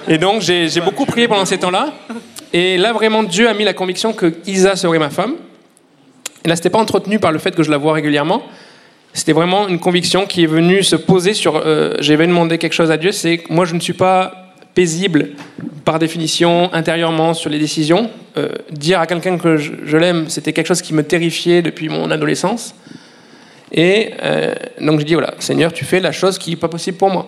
Et 0.06 0.18
donc, 0.18 0.42
j'ai 0.42 0.68
j'ai 0.68 0.80
beaucoup 0.80 1.04
prié 1.04 1.28
pendant 1.28 1.44
ces 1.44 1.59
temps-là. 1.59 1.92
Et 2.52 2.78
là, 2.78 2.92
vraiment, 2.92 3.22
Dieu 3.22 3.48
a 3.48 3.54
mis 3.54 3.64
la 3.64 3.74
conviction 3.74 4.12
que 4.12 4.34
Isa 4.46 4.76
serait 4.76 4.98
ma 4.98 5.11
femme. 5.11 5.34
Et 6.44 6.48
là, 6.48 6.56
c'était 6.56 6.70
pas 6.70 6.78
entretenu 6.78 7.18
par 7.18 7.32
le 7.32 7.38
fait 7.38 7.54
que 7.54 7.62
je 7.62 7.70
la 7.70 7.76
vois 7.76 7.92
régulièrement. 7.92 8.42
C'était 9.12 9.32
vraiment 9.32 9.68
une 9.68 9.78
conviction 9.80 10.26
qui 10.26 10.44
est 10.44 10.46
venue 10.46 10.82
se 10.82 10.96
poser 10.96 11.34
sur. 11.34 11.56
euh, 11.56 11.94
J'avais 12.00 12.26
demandé 12.26 12.59
quelque 12.59 12.74
chose 12.74 12.90
à 12.90 12.96
Dieu, 12.96 13.12
c'est 13.12 13.38
que 13.38 13.52
moi, 13.52 13.64
je 13.64 13.74
ne 13.74 13.80
suis 13.80 13.94
pas 13.94 14.52
paisible 14.74 15.30
par 15.84 15.98
définition 15.98 16.72
intérieurement 16.72 17.34
sur 17.34 17.50
les 17.50 17.59
décisions. 17.59 18.11
Euh, 18.36 18.50
dire 18.70 19.00
à 19.00 19.06
quelqu'un 19.06 19.36
que 19.38 19.56
je, 19.56 19.72
je 19.84 19.96
l'aime, 19.96 20.28
c'était 20.28 20.52
quelque 20.52 20.66
chose 20.68 20.82
qui 20.82 20.94
me 20.94 21.02
terrifiait 21.02 21.62
depuis 21.62 21.88
mon 21.88 22.11
adolescence. 22.11 22.74
Et 23.72 24.11
euh, 24.22 24.54
donc 24.80 25.00
je 25.00 25.04
dis 25.04 25.14
voilà, 25.14 25.34
Seigneur, 25.40 25.72
tu 25.72 25.84
fais 25.84 26.00
la 26.00 26.12
chose 26.12 26.38
qui 26.38 26.50
n'est 26.50 26.56
pas 26.56 26.68
possible 26.68 26.96
pour 26.96 27.11
moi. 27.11 27.26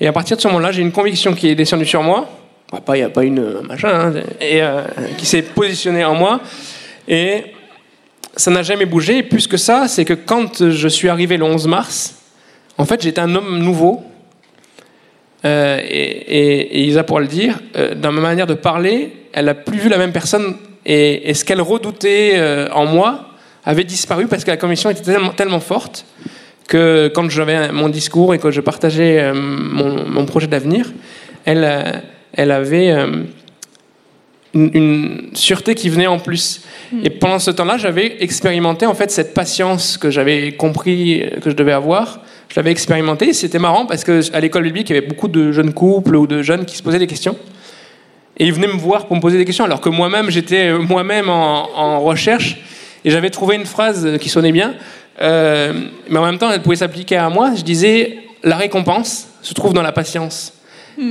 Et 0.00 0.06
à 0.06 0.12
partir 0.12 0.36
de 0.36 0.42
ce 0.42 0.48
moment-là, 0.48 0.70
j'ai 0.70 0.82
une 0.82 0.92
conviction 0.92 1.32
qui 1.34 1.48
est 1.48 1.54
descendue 1.54 1.86
sur 1.86 2.02
moi. 2.02 2.28
Bah, 2.70 2.80
il 2.94 2.98
n'y 2.98 3.02
a 3.02 3.08
pas 3.08 3.24
une 3.24 3.40
un 3.40 3.66
machin, 3.66 3.88
hein, 3.88 4.12
et 4.40 4.62
euh, 4.62 4.82
qui 5.18 5.26
s'est 5.26 5.42
positionnée 5.42 6.04
en 6.04 6.14
moi. 6.14 6.40
Et 7.08 7.44
ça 8.36 8.50
n'a 8.50 8.62
jamais 8.62 8.86
bougé. 8.86 9.18
Et 9.18 9.22
plus 9.22 9.46
que 9.46 9.56
ça, 9.56 9.88
c'est 9.88 10.04
que 10.04 10.14
quand 10.14 10.70
je 10.70 10.88
suis 10.88 11.08
arrivé 11.08 11.36
le 11.36 11.44
11 11.44 11.66
mars, 11.66 12.16
en 12.78 12.84
fait, 12.84 13.02
j'étais 13.02 13.20
un 13.20 13.34
homme 13.34 13.58
nouveau. 13.58 14.02
Euh, 15.44 15.78
et, 15.82 15.88
et- 15.88 16.80
et 16.80 16.84
Isa 16.84 17.02
pourra 17.02 17.20
le 17.20 17.26
dire, 17.26 17.58
euh, 17.76 17.94
dans 17.94 18.12
ma 18.12 18.20
manière 18.20 18.46
de 18.46 18.54
parler, 18.54 19.12
elle 19.32 19.46
n'a 19.46 19.54
plus 19.54 19.78
vu 19.78 19.88
la 19.88 19.96
même 19.98 20.12
personne. 20.12 20.56
Et, 20.84 21.32
ce 21.34 21.44
qu'elle 21.44 21.60
redoutait 21.62 22.32
euh, 22.34 22.68
en 22.72 22.86
moi 22.86 23.26
avait 23.64 23.84
disparu 23.84 24.26
parce 24.26 24.44
que 24.44 24.50
la 24.50 24.56
conviction 24.56 24.90
était 24.90 25.02
tellement, 25.36 25.60
forte 25.60 26.04
que 26.68 27.10
quand 27.14 27.28
j'avais 27.30 27.72
mon 27.72 27.88
discours 27.88 28.34
et 28.34 28.38
que 28.38 28.50
je 28.50 28.60
partageais 28.60 29.32
mon, 29.34 30.06
mon 30.08 30.24
projet 30.24 30.46
d'avenir, 30.46 30.86
elle, 31.44 32.02
elle 32.32 32.50
avait 32.50 32.94
une, 34.54 34.70
une 34.74 35.30
sûreté 35.34 35.74
qui 35.74 35.88
venait 35.88 36.06
en 36.06 36.18
plus. 36.18 36.62
Et 37.04 37.10
pendant 37.10 37.38
ce 37.38 37.50
temps-là, 37.50 37.76
j'avais 37.76 38.22
expérimenté 38.22 38.86
en 38.86 38.94
fait 38.94 39.10
cette 39.10 39.34
patience 39.34 39.96
que 39.96 40.10
j'avais 40.10 40.52
compris 40.52 41.24
que 41.42 41.50
je 41.50 41.54
devais 41.54 41.72
avoir. 41.72 42.20
Je 42.48 42.56
l'avais 42.56 42.72
expérimenté. 42.72 43.32
C'était 43.32 43.60
marrant 43.60 43.86
parce 43.86 44.02
que 44.02 44.20
à 44.34 44.40
l'école 44.40 44.64
biblique, 44.64 44.90
il 44.90 44.94
y 44.94 44.98
avait 44.98 45.06
beaucoup 45.06 45.28
de 45.28 45.52
jeunes 45.52 45.72
couples 45.72 46.16
ou 46.16 46.26
de 46.26 46.42
jeunes 46.42 46.64
qui 46.64 46.76
se 46.76 46.82
posaient 46.82 46.98
des 46.98 47.06
questions. 47.06 47.36
Et 48.38 48.46
ils 48.46 48.52
venaient 48.52 48.66
me 48.66 48.78
voir 48.78 49.06
pour 49.06 49.16
me 49.16 49.20
poser 49.20 49.36
des 49.36 49.44
questions, 49.44 49.64
alors 49.66 49.80
que 49.82 49.90
moi-même, 49.90 50.30
j'étais 50.30 50.70
euh, 50.70 50.78
moi-même 50.78 51.28
en, 51.28 51.68
en 51.76 52.00
recherche 52.00 52.56
et 53.04 53.10
j'avais 53.10 53.30
trouvé 53.30 53.56
une 53.56 53.66
phrase 53.66 54.18
qui 54.18 54.28
sonnait 54.28 54.52
bien, 54.52 54.74
euh, 55.20 55.72
mais 56.08 56.18
en 56.18 56.24
même 56.24 56.38
temps, 56.38 56.50
elle 56.50 56.62
pouvait 56.62 56.76
s'appliquer 56.76 57.16
à 57.16 57.28
moi. 57.28 57.52
Je 57.56 57.62
disais, 57.62 58.18
la 58.42 58.56
récompense 58.56 59.28
se 59.42 59.54
trouve 59.54 59.72
dans 59.72 59.82
la 59.82 59.92
patience. 59.92 60.52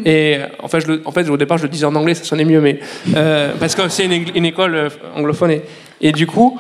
Et 0.06 0.38
en 0.60 0.68
fait, 0.68 0.82
je 0.82 0.88
le- 0.88 1.02
en 1.06 1.12
fait, 1.12 1.28
au 1.30 1.38
départ, 1.38 1.58
je 1.58 1.64
le 1.64 1.70
disais 1.70 1.86
en 1.86 1.96
anglais, 1.96 2.14
ça 2.14 2.24
sonnait 2.24 2.46
mieux, 2.46 2.62
mais 2.62 2.80
euh, 3.16 3.54
parce 3.60 3.76
que 3.76 3.90
c'est 3.90 4.06
une, 4.06 4.46
école 4.46 4.76
euh, 4.76 4.90
anglophone. 5.16 5.52
Et, 5.52 5.62
et 6.02 6.12
du 6.12 6.28
coup, 6.28 6.60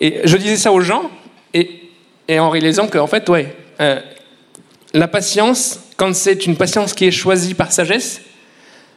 et 0.00 0.20
je 0.24 0.36
disais 0.36 0.56
ça 0.56 0.72
aux 0.72 0.80
gens, 0.80 1.10
et, 1.54 1.68
et 2.28 2.38
en 2.38 2.50
réalisant 2.50 2.86
qu'en 2.86 3.06
fait, 3.06 3.28
ouais, 3.28 3.54
euh, 3.80 3.98
la 4.94 5.08
patience, 5.08 5.80
quand 5.96 6.14
c'est 6.14 6.46
une 6.46 6.56
patience 6.56 6.94
qui 6.94 7.06
est 7.06 7.10
choisie 7.10 7.54
par 7.54 7.72
sagesse, 7.72 8.20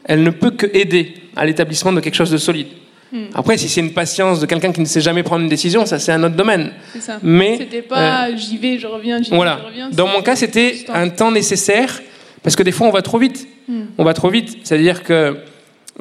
elle 0.05 0.23
ne 0.23 0.29
peut 0.29 0.51
que 0.51 0.67
aider 0.73 1.13
à 1.35 1.45
l'établissement 1.45 1.91
de 1.93 1.99
quelque 1.99 2.15
chose 2.15 2.31
de 2.31 2.37
solide. 2.37 2.67
Hmm. 3.11 3.25
Après, 3.33 3.57
si 3.57 3.67
c'est 3.67 3.81
une 3.81 3.93
patience 3.93 4.39
de 4.39 4.45
quelqu'un 4.45 4.71
qui 4.71 4.81
ne 4.81 4.85
sait 4.85 5.01
jamais 5.01 5.23
prendre 5.23 5.41
une 5.41 5.49
décision, 5.49 5.85
ça 5.87 5.97
c'est 5.97 6.11
un 6.11 6.23
autre 6.23 6.35
domaine. 6.35 6.71
Ça. 6.99 7.17
Mais 7.23 7.57
C'était 7.57 7.81
pas 7.81 8.35
j'y 8.35 8.57
vais, 8.57 8.77
je 8.77 8.85
reviens, 8.85 9.21
j'y 9.21 9.31
vais, 9.31 9.35
voilà. 9.35 9.57
je 9.61 9.67
reviens. 9.67 9.89
Dans 9.91 10.07
mon 10.07 10.21
cas, 10.21 10.35
c'était 10.35 10.85
un 10.93 11.09
temps 11.09 11.31
nécessaire 11.31 12.01
parce 12.43 12.55
que 12.55 12.63
des 12.63 12.71
fois, 12.71 12.87
on 12.87 12.91
va 12.91 13.01
trop 13.01 13.17
vite. 13.19 13.47
Hmm. 13.67 13.85
On 13.97 14.03
va 14.03 14.13
trop 14.13 14.29
vite. 14.29 14.57
C'est-à-dire 14.63 15.03
que 15.03 15.37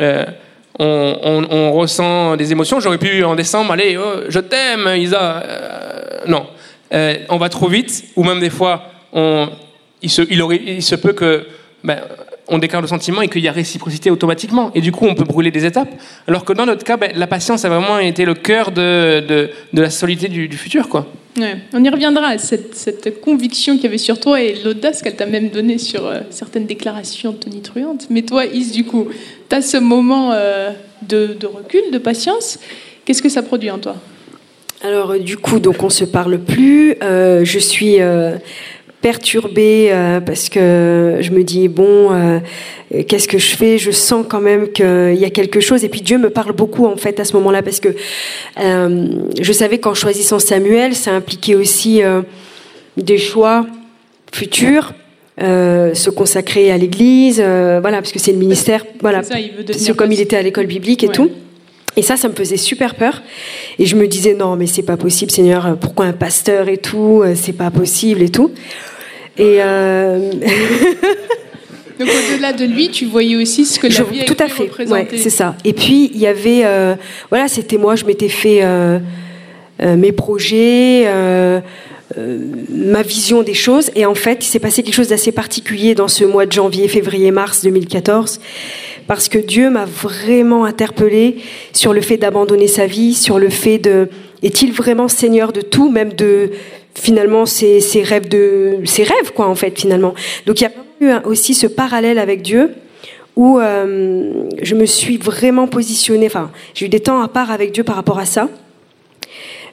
euh, 0.01 0.25
on, 0.79 1.17
on- 1.23 1.47
on 1.51 1.73
ressent 1.73 2.37
des 2.37 2.53
émotions. 2.53 2.81
J'aurais 2.81 2.99
pu 2.99 3.25
en 3.25 3.35
décembre, 3.35 3.73
allez, 3.73 3.97
oh, 3.97 4.23
je 4.29 4.39
t'aime, 4.41 4.89
Isa. 4.97 5.43
Euh, 5.45 6.19
non, 6.27 6.47
Euh, 6.95 7.17
on 7.29 7.37
va 7.37 7.49
trop 7.51 7.69
vite. 7.69 8.05
Ou 8.17 8.25
même 8.25 8.41
des 8.41 8.49
fois, 8.51 8.85
on, 9.13 9.49
il, 10.01 10.09
se, 10.11 10.23
il, 10.31 10.41
aurait- 10.41 10.63
il 10.65 10.83
se 10.83 10.95
peut 10.95 11.13
que 11.13 11.47
ben, 11.85 11.99
on 12.49 12.59
déclare 12.59 12.83
le 12.83 12.89
sentiment 12.89 13.23
et 13.23 13.29
qu'il 13.29 13.43
y 13.43 13.49
a 13.49 13.53
réciprocité 13.53 14.11
automatiquement. 14.11 14.71
Et 14.75 14.81
du 14.81 14.93
coup, 14.93 15.07
on 15.07 15.15
peut 15.15 15.25
brûler 15.25 15.51
des 15.51 15.65
étapes. 15.65 15.91
Alors 16.27 16.45
que 16.45 16.53
dans 16.53 16.67
notre 16.67 16.85
cas, 16.85 16.97
ben, 16.97 17.13
la 17.15 17.27
patience 17.27 17.65
a 17.65 17.69
vraiment 17.69 17.99
été 17.99 18.25
le 18.25 18.35
cœur 18.35 18.71
de, 18.71 19.21
de, 19.21 19.51
de 19.73 19.83
la 19.83 19.91
solidité 19.91 20.29
du, 20.29 20.49
du 20.49 20.57
futur, 20.57 20.89
quoi. 20.89 21.07
Ouais, 21.39 21.57
on 21.73 21.85
y 21.85 21.89
reviendra 21.89 22.29
à 22.29 22.39
cette, 22.39 22.75
cette 22.75 23.21
conviction 23.21 23.75
qu'il 23.75 23.85
y 23.85 23.87
avait 23.87 23.99
sur 23.99 24.19
toi 24.19 24.43
et 24.43 24.57
l'audace 24.65 25.03
qu'elle 25.03 25.15
t'a 25.15 25.27
même 25.27 25.51
donnée 25.51 25.79
sur 25.79 26.05
euh, 26.05 26.21
certaines 26.31 26.67
déclarations 26.67 27.33
tonitruantes. 27.33 28.09
Mais 28.11 28.23
toi, 28.23 28.45
Is, 28.45 28.73
du 28.73 28.85
coup, 28.85 29.07
tu 29.49 29.55
as 29.55 29.63
ce 29.63 29.77
moment 29.77 30.33
euh, 30.33 30.71
de, 31.07 31.37
de 31.39 31.47
recul, 31.47 31.83
de 31.93 31.99
patience. 31.99 32.59
Qu'est-ce 33.05 33.23
que 33.23 33.29
ça 33.29 33.43
produit 33.43 33.71
en 33.71 33.79
toi? 33.79 33.97
Alors 34.83 35.11
euh, 35.13 35.19
du 35.19 35.37
coup, 35.37 35.61
donc 35.61 35.83
on 35.83 35.91
se 35.91 36.05
parle 36.05 36.39
plus. 36.39 36.97
Euh, 37.03 37.45
je 37.45 37.59
suis 37.59 38.01
euh, 38.01 38.37
perturbée 39.01 39.89
euh, 39.91 40.21
parce 40.21 40.49
que 40.49 41.19
je 41.21 41.31
me 41.31 41.43
dis 41.45 41.69
bon, 41.69 42.13
euh, 42.13 42.41
qu'est-ce 43.07 43.29
que 43.29 43.39
je 43.39 43.57
fais? 43.57 43.79
Je 43.79 43.91
sens 43.91 44.25
quand 44.29 44.41
même 44.41 44.69
qu'il 44.73 45.15
y 45.17 45.25
a 45.25 45.31
quelque 45.31 45.61
chose. 45.61 45.85
Et 45.85 45.89
puis 45.89 46.01
Dieu 46.01 46.19
me 46.19 46.31
parle 46.31 46.53
beaucoup 46.53 46.87
en 46.87 46.97
fait 46.97 47.21
à 47.21 47.25
ce 47.25 47.35
moment-là 47.37 47.63
parce 47.63 47.81
que 47.81 47.91
euh, 48.61 49.07
je 49.41 49.53
savais 49.53 49.79
qu'en 49.79 49.95
choisissant 49.95 50.39
Samuel, 50.39 50.95
ça 50.95 51.13
impliquait 51.13 51.55
aussi 51.55 52.03
euh, 52.03 52.23
des 52.97 53.19
choix 53.19 53.67
futurs. 54.33 54.93
euh, 55.41 55.95
se 55.95 56.11
consacrer 56.11 56.73
à 56.73 56.77
l'Église, 56.77 57.41
euh, 57.41 57.79
voilà, 57.81 57.99
parce 57.99 58.11
que 58.11 58.19
c'est 58.19 58.33
le 58.33 58.39
ministère, 58.39 58.85
voilà, 59.01 59.23
ça, 59.23 59.39
il 59.39 59.53
veut 59.53 59.63
devenir 59.63 59.87
c'est 59.87 59.97
comme 59.97 60.11
il 60.11 60.21
était 60.21 60.35
à 60.37 60.43
l'école 60.43 60.67
biblique 60.67 61.05
et 61.05 61.07
Ouais. 61.07 61.13
tout. 61.15 61.31
Et 61.99 62.03
ça, 62.03 62.17
ça 62.17 62.29
me 62.29 62.35
faisait 62.35 62.57
super 62.57 62.95
peur. 62.95 63.23
Et 63.81 63.85
je 63.85 63.97
me 63.97 64.07
disais, 64.07 64.33
non, 64.33 64.55
mais 64.55 64.67
c'est 64.69 64.83
pas 64.85 64.97
possible, 64.97 65.33
Seigneur, 65.33 65.77
pourquoi 65.81 66.07
un 66.07 66.13
pasteur 66.13 66.69
et 66.69 66.77
tout 66.79 67.23
euh, 67.25 67.35
C'est 67.35 67.53
pas 67.53 67.71
possible 67.73 68.23
et 68.23 68.29
tout. 68.31 68.53
Et 69.37 69.57
euh, 69.61 70.31
Donc 71.99 72.09
au-delà 72.09 72.53
de 72.53 72.65
lui, 72.65 72.91
tu 72.91 73.07
voyais 73.07 73.35
aussi 73.35 73.65
ce 73.67 73.81
que 73.81 73.89
la 73.89 73.93
je- 73.93 74.03
vie 74.05 74.25
tout 74.25 74.37
à 74.39 74.47
fait, 74.47 74.71
ouais, 74.87 75.09
c'est 75.17 75.31
ça. 75.31 75.57
Et 75.65 75.73
puis, 75.73 76.13
il 76.15 76.21
y 76.21 76.29
avait, 76.29 76.61
euh, 76.65 76.95
voilà, 77.31 77.49
c'était 77.49 77.77
moi, 77.79 77.97
je 77.97 78.05
m'étais 78.05 78.29
fait 78.29 78.61
euh, 78.63 79.01
mes 79.81 80.13
projets, 80.13 81.05
ma 82.71 83.03
vision 83.03 83.43
des 83.43 83.55
choses. 83.55 83.91
Et 83.95 84.07
en 84.07 84.15
fait, 84.15 84.45
il 84.45 84.49
s'est 84.49 84.59
passé 84.59 84.83
quelque 84.83 84.95
chose 84.95 85.09
d'assez 85.09 85.33
particulier 85.33 85.95
dans 85.95 86.09
ce 86.09 86.25
mois 86.25 86.47
de 86.47 86.53
janvier, 86.53 86.89
février, 86.89 87.31
mars 87.31 87.63
2014. 87.63 88.41
Parce 89.07 89.29
que 89.29 89.39
Dieu 89.39 89.71
m'a 89.71 89.87
vraiment 89.87 90.65
interpellée 90.65 91.37
sur 91.73 91.93
le 91.93 92.01
fait 92.01 92.17
d'abandonner 92.17 92.69
sa 92.69 92.87
vie, 92.87 93.15
sur 93.15 93.39
le 93.39 93.49
fait 93.49 93.79
de 93.79 94.09
est-il 94.43 94.73
vraiment 94.73 95.09
Seigneur 95.09 95.53
de 95.53 95.61
tout, 95.61 95.91
même 95.91 96.13
de 96.13 96.51
finalement 96.95 97.47
ses, 97.47 97.81
rêves 98.03 98.29
de 98.29 98.79
ses 98.85 99.05
rêves 99.05 99.33
quoi 99.35 99.47
en 99.47 99.55
fait 99.55 99.79
finalement. 99.79 100.15
Donc 100.47 100.61
il 100.61 100.65
y 100.65 100.67
a 100.67 100.73
eu 101.01 101.27
aussi 101.27 101.55
ce 101.55 101.67
parallèle 101.67 102.19
avec 102.19 102.43
Dieu 102.43 102.75
où 103.37 103.61
euh, 103.61 104.49
je 104.61 104.75
me 104.75 104.85
suis 104.85 105.17
vraiment 105.17 105.69
positionnée, 105.69 106.27
enfin 106.27 106.51
j'ai 106.75 106.87
eu 106.87 106.89
des 106.89 107.01
temps 107.01 107.23
à 107.23 107.29
part 107.29 107.51
avec 107.51 107.73
Dieu 107.73 107.85
par 107.85 107.97
rapport 107.97 108.19
à 108.19 108.27
ça. 108.27 108.49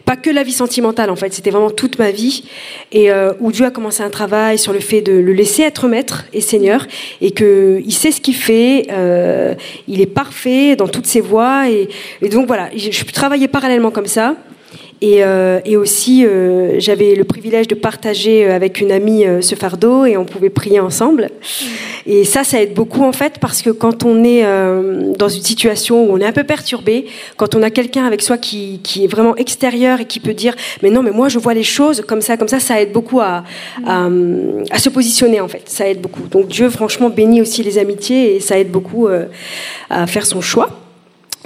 Pas 0.05 0.15
que 0.15 0.29
la 0.29 0.43
vie 0.43 0.53
sentimentale 0.53 1.09
en 1.09 1.15
fait, 1.15 1.33
c'était 1.33 1.49
vraiment 1.49 1.71
toute 1.71 1.97
ma 1.97 2.11
vie 2.11 2.43
et 2.91 3.11
euh, 3.11 3.33
où 3.39 3.51
Dieu 3.51 3.65
a 3.65 3.71
commencé 3.71 4.03
un 4.03 4.09
travail 4.09 4.59
sur 4.59 4.71
le 4.71 4.79
fait 4.79 5.01
de 5.01 5.13
le 5.13 5.33
laisser 5.33 5.63
être 5.63 5.87
maître 5.87 6.25
et 6.31 6.41
Seigneur 6.41 6.85
et 7.21 7.31
que 7.31 7.81
il 7.83 7.91
sait 7.93 8.11
ce 8.11 8.21
qu'il 8.21 8.35
fait, 8.35 8.87
euh, 8.91 9.55
il 9.87 10.01
est 10.01 10.05
parfait 10.05 10.75
dans 10.75 10.87
toutes 10.87 11.07
ses 11.07 11.21
voies 11.21 11.69
et, 11.69 11.89
et 12.21 12.29
donc 12.29 12.45
voilà, 12.45 12.69
je, 12.75 12.91
je 12.91 13.05
travaillais 13.05 13.47
parallèlement 13.47 13.91
comme 13.91 14.05
ça. 14.05 14.35
Et, 15.01 15.23
euh, 15.25 15.59
et 15.65 15.75
aussi, 15.75 16.25
euh, 16.25 16.79
j'avais 16.79 17.15
le 17.15 17.25
privilège 17.25 17.67
de 17.67 17.75
partager 17.75 18.45
euh, 18.45 18.55
avec 18.55 18.79
une 18.79 18.91
amie 18.91 19.25
euh, 19.25 19.41
ce 19.41 19.53
fardeau 19.55 20.05
et 20.05 20.15
on 20.15 20.23
pouvait 20.23 20.49
prier 20.49 20.79
ensemble. 20.79 21.31
Et 22.05 22.23
ça, 22.23 22.45
ça 22.45 22.61
aide 22.61 22.73
beaucoup 22.73 23.03
en 23.03 23.11
fait 23.11 23.39
parce 23.39 23.61
que 23.61 23.71
quand 23.71 24.05
on 24.05 24.23
est 24.23 24.43
dans 25.17 25.27
une 25.27 25.41
situation 25.41 26.05
où 26.05 26.13
on 26.13 26.19
est 26.19 26.25
un 26.25 26.31
peu 26.31 26.43
perturbé, 26.43 27.07
quand 27.35 27.55
on 27.55 27.63
a 27.63 27.71
quelqu'un 27.71 28.05
avec 28.05 28.21
soi 28.21 28.37
qui, 28.37 28.79
qui 28.83 29.03
est 29.03 29.07
vraiment 29.07 29.35
extérieur 29.35 29.99
et 29.99 30.05
qui 30.05 30.19
peut 30.19 30.35
dire 30.35 30.55
mais 30.83 30.91
non 30.91 31.01
mais 31.01 31.09
moi 31.09 31.29
je 31.29 31.39
vois 31.39 31.55
les 31.55 31.63
choses 31.63 32.01
comme 32.07 32.21
ça 32.21 32.37
comme 32.37 32.47
ça, 32.47 32.59
ça 32.59 32.79
aide 32.79 32.91
beaucoup 32.91 33.21
à, 33.21 33.43
à, 33.87 34.07
à 34.69 34.77
se 34.77 34.89
positionner 34.89 35.41
en 35.41 35.47
fait. 35.47 35.63
Ça 35.65 35.89
aide 35.89 35.99
beaucoup. 35.99 36.27
Donc 36.29 36.47
Dieu 36.47 36.69
franchement 36.69 37.09
bénit 37.09 37.41
aussi 37.41 37.63
les 37.63 37.79
amitiés 37.79 38.35
et 38.35 38.39
ça 38.39 38.59
aide 38.59 38.69
beaucoup 38.69 39.07
à 39.89 40.05
faire 40.05 40.27
son 40.27 40.41
choix. 40.41 40.69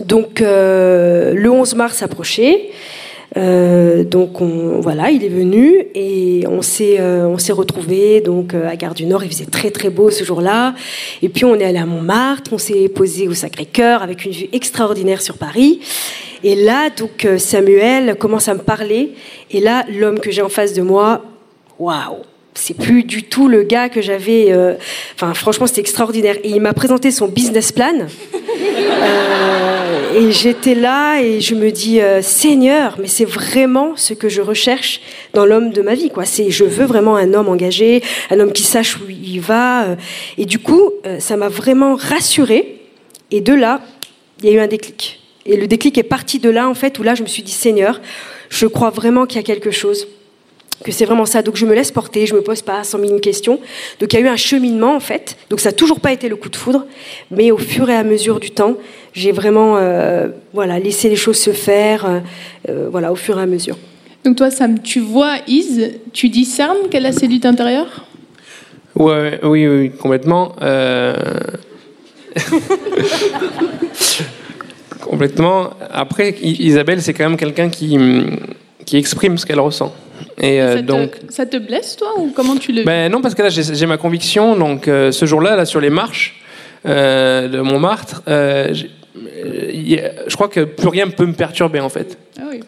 Donc 0.05 0.41
euh, 0.41 1.33
le 1.33 1.49
11 1.49 1.75
mars 1.75 2.01
approchait. 2.03 2.69
Euh, 3.37 4.03
donc 4.03 4.41
on, 4.41 4.79
voilà, 4.79 5.11
il 5.11 5.23
est 5.23 5.29
venu 5.29 5.85
et 5.93 6.45
on 6.47 6.61
s'est 6.61 6.99
euh, 6.99 7.27
on 7.27 7.37
s'est 7.37 7.53
retrouvé 7.53 8.21
donc 8.21 8.53
euh, 8.53 8.67
à 8.67 8.75
Gare 8.75 8.95
du 8.95 9.05
Nord. 9.05 9.23
Il 9.23 9.29
faisait 9.29 9.45
très 9.45 9.71
très 9.71 9.89
beau 9.89 10.09
ce 10.09 10.23
jour-là. 10.23 10.73
Et 11.21 11.29
puis 11.29 11.45
on 11.45 11.55
est 11.55 11.65
allé 11.65 11.77
à 11.77 11.85
Montmartre, 11.85 12.53
on 12.53 12.57
s'est 12.57 12.89
posé 12.89 13.27
au 13.27 13.33
Sacré-Cœur 13.33 14.01
avec 14.01 14.25
une 14.25 14.31
vue 14.31 14.49
extraordinaire 14.51 15.21
sur 15.21 15.37
Paris. 15.37 15.79
Et 16.43 16.55
là 16.55 16.89
donc 16.89 17.25
euh, 17.25 17.37
Samuel 17.37 18.15
commence 18.15 18.47
à 18.47 18.55
me 18.55 18.61
parler. 18.61 19.13
Et 19.51 19.59
là 19.59 19.85
l'homme 19.89 20.19
que 20.19 20.31
j'ai 20.31 20.41
en 20.41 20.49
face 20.49 20.73
de 20.73 20.81
moi, 20.81 21.23
waouh, 21.77 22.23
c'est 22.55 22.75
plus 22.75 23.03
du 23.03 23.23
tout 23.23 23.47
le 23.47 23.63
gars 23.63 23.89
que 23.89 24.01
j'avais. 24.01 24.47
euh, 24.51 24.75
Enfin 25.15 25.33
franchement 25.33 25.67
c'était 25.67 25.81
extraordinaire. 25.81 26.35
Et 26.43 26.49
il 26.49 26.61
m'a 26.61 26.73
présenté 26.73 27.11
son 27.11 27.27
business 27.27 27.71
plan. 27.71 27.93
Euh, 29.01 30.15
et 30.15 30.31
j'étais 30.31 30.75
là 30.75 31.21
et 31.21 31.39
je 31.39 31.55
me 31.55 31.71
dis 31.71 32.01
euh, 32.01 32.21
Seigneur, 32.21 32.97
mais 32.99 33.07
c'est 33.07 33.25
vraiment 33.25 33.95
ce 33.95 34.13
que 34.13 34.27
je 34.27 34.41
recherche 34.41 35.01
dans 35.33 35.45
l'homme 35.45 35.71
de 35.71 35.81
ma 35.81 35.95
vie. 35.95 36.09
Quoi. 36.09 36.25
C'est, 36.25 36.49
je 36.49 36.63
veux 36.65 36.85
vraiment 36.85 37.15
un 37.15 37.33
homme 37.33 37.47
engagé, 37.49 38.03
un 38.29 38.39
homme 38.39 38.51
qui 38.51 38.63
sache 38.63 38.97
où 38.97 39.09
il 39.09 39.39
va. 39.39 39.95
Et 40.37 40.45
du 40.45 40.59
coup, 40.59 40.91
ça 41.19 41.37
m'a 41.37 41.49
vraiment 41.49 41.95
rassurée. 41.95 42.81
Et 43.31 43.41
de 43.41 43.53
là, 43.53 43.81
il 44.41 44.49
y 44.49 44.51
a 44.51 44.55
eu 44.55 44.59
un 44.59 44.67
déclic. 44.67 45.19
Et 45.45 45.55
le 45.55 45.67
déclic 45.67 45.97
est 45.97 46.03
parti 46.03 46.39
de 46.39 46.49
là, 46.49 46.67
en 46.67 46.73
fait, 46.73 46.99
où 46.99 47.03
là, 47.03 47.15
je 47.15 47.23
me 47.23 47.27
suis 47.27 47.43
dit 47.43 47.51
Seigneur, 47.51 48.01
je 48.49 48.65
crois 48.67 48.89
vraiment 48.89 49.25
qu'il 49.25 49.37
y 49.37 49.39
a 49.39 49.43
quelque 49.43 49.71
chose 49.71 50.07
que 50.83 50.91
c'est 50.91 51.05
vraiment 51.05 51.25
ça. 51.25 51.41
Donc 51.41 51.55
je 51.55 51.65
me 51.65 51.73
laisse 51.73 51.91
porter, 51.91 52.25
je 52.25 52.33
me 52.33 52.41
pose 52.41 52.61
pas 52.61 52.83
100 52.83 52.99
000 52.99 53.19
questions. 53.19 53.59
Donc 53.99 54.13
il 54.13 54.19
y 54.19 54.23
a 54.23 54.25
eu 54.25 54.29
un 54.29 54.35
cheminement 54.35 54.95
en 54.95 54.99
fait. 54.99 55.37
Donc 55.49 55.59
ça 55.59 55.69
n'a 55.69 55.73
toujours 55.73 55.99
pas 55.99 56.11
été 56.11 56.29
le 56.29 56.35
coup 56.35 56.49
de 56.49 56.55
foudre, 56.55 56.85
mais 57.31 57.51
au 57.51 57.57
fur 57.57 57.89
et 57.89 57.95
à 57.95 58.03
mesure 58.03 58.39
du 58.39 58.51
temps, 58.51 58.75
j'ai 59.13 59.31
vraiment 59.31 59.77
euh, 59.77 60.27
voilà 60.53 60.79
laissé 60.79 61.09
les 61.09 61.15
choses 61.15 61.37
se 61.37 61.51
faire, 61.51 62.05
euh, 62.05 62.19
euh, 62.69 62.87
voilà 62.91 63.11
au 63.11 63.15
fur 63.15 63.39
et 63.39 63.43
à 63.43 63.45
mesure. 63.45 63.77
Donc 64.23 64.35
toi, 64.35 64.51
Sam, 64.51 64.79
tu 64.79 64.99
vois 64.99 65.37
Is, 65.47 65.91
tu 66.11 66.29
discernes 66.29 66.89
qu'elle 66.89 67.05
a 67.05 67.11
ses 67.11 67.27
luttes 67.27 67.45
intérieures 67.45 68.05
Ouais, 68.95 69.39
oui, 69.43 69.65
oui, 69.65 69.91
complètement. 69.91 70.55
Euh, 70.61 71.15
complètement. 75.01 75.69
Après, 75.89 76.35
Isabelle, 76.41 77.01
c'est 77.01 77.13
quand 77.13 77.29
même 77.29 77.37
quelqu'un 77.37 77.69
qui, 77.69 77.97
hum, 77.97 78.37
qui 78.89 78.97
exprime 78.97 79.37
ce 79.37 79.45
qu'elle 79.45 79.59
ressent. 79.59 79.93
Et 80.41 80.59
euh, 80.59 80.77
ça, 80.77 80.81
te, 80.81 80.87
donc, 80.87 81.11
ça 81.29 81.45
te 81.45 81.57
blesse, 81.57 81.95
toi, 81.95 82.07
ou 82.17 82.31
comment 82.35 82.55
tu 82.55 82.71
le 82.71 82.83
ben 82.83 83.11
non, 83.11 83.21
parce 83.21 83.35
que 83.35 83.43
là, 83.43 83.49
j'ai 83.49 83.85
ma 83.85 83.97
conviction. 83.97 84.55
Donc, 84.55 84.87
euh, 84.87 85.11
ce 85.11 85.25
jour-là, 85.27 85.55
là, 85.55 85.65
sur 85.65 85.79
les 85.79 85.91
marches 85.91 86.41
euh, 86.87 87.47
de 87.47 87.61
Montmartre, 87.61 88.23
euh, 88.27 88.73
je 88.73 90.33
crois 90.35 90.47
que 90.47 90.61
plus 90.61 90.87
rien 90.87 91.05
ne 91.05 91.11
peut 91.11 91.27
me 91.27 91.33
perturber, 91.33 91.79
en 91.81 91.89
fait. 91.89 92.17
Ah 92.39 92.45
oui. 92.49 92.61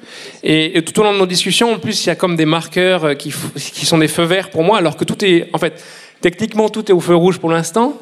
Et, 0.43 0.77
et 0.77 0.81
tout 0.83 0.99
au 0.99 1.03
long 1.03 1.13
de 1.13 1.17
nos 1.17 1.25
discussions, 1.25 1.73
en 1.73 1.79
plus, 1.79 2.05
il 2.05 2.07
y 2.07 2.11
a 2.11 2.15
comme 2.15 2.35
des 2.35 2.45
marqueurs 2.45 3.17
qui, 3.17 3.33
qui 3.55 3.85
sont 3.87 3.97
des 3.97 4.07
feux 4.07 4.23
verts 4.25 4.51
pour 4.51 4.63
moi, 4.63 4.77
alors 4.77 4.95
que 4.97 5.03
tout 5.05 5.25
est, 5.25 5.49
en 5.53 5.57
fait, 5.57 5.81
techniquement, 6.21 6.69
tout 6.69 6.85
est 6.91 6.93
au 6.93 6.99
feu 6.99 7.15
rouge 7.15 7.39
pour 7.39 7.49
l'instant. 7.49 7.97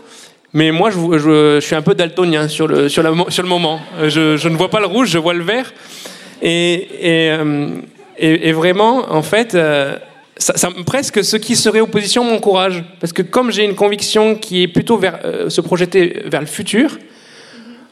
Mais 0.52 0.72
moi, 0.72 0.90
je, 0.90 0.98
je- 1.18 1.58
je 1.62 1.66
suis 1.66 1.76
un 1.76 1.82
peu 1.84 1.96
daltonien 1.96 2.50
sur 2.50 2.68
le, 2.68 2.90
sur 2.90 3.02
la 3.02 3.12
sur 3.30 3.44
le 3.44 3.50
moment. 3.50 3.80
Je, 4.08 4.36
je 4.36 4.50
ne 4.50 4.58
vois 4.58 4.70
pas 4.70 4.80
le 4.82 4.88
rouge, 4.88 5.10
je 5.10 5.20
vois 5.20 5.34
le 5.36 5.44
vert. 5.44 5.72
Et, 6.42 6.88
et, 7.02 7.38
et- 8.20 8.50
et 8.50 8.52
vraiment, 8.52 9.12
en 9.12 9.22
fait, 9.22 9.56
euh, 9.56 9.96
ça, 10.38 10.56
ça- 10.58 10.70
presque 10.86 11.24
ce 11.24 11.38
qui 11.38 11.56
serait 11.56 11.82
opposition 11.82 12.24
m'encourage. 12.24 12.84
Parce 13.00 13.14
que 13.14 13.22
comme 13.22 13.52
j'ai 13.52 13.66
une 13.66 13.76
conviction 13.76 14.36
qui 14.36 14.64
est 14.64 14.68
plutôt 14.68 14.98
vers, 14.98 15.20
euh, 15.26 15.50
se 15.50 15.62
projeter 15.62 16.22
vers 16.26 16.42
le 16.42 16.48
futur, 16.48 16.98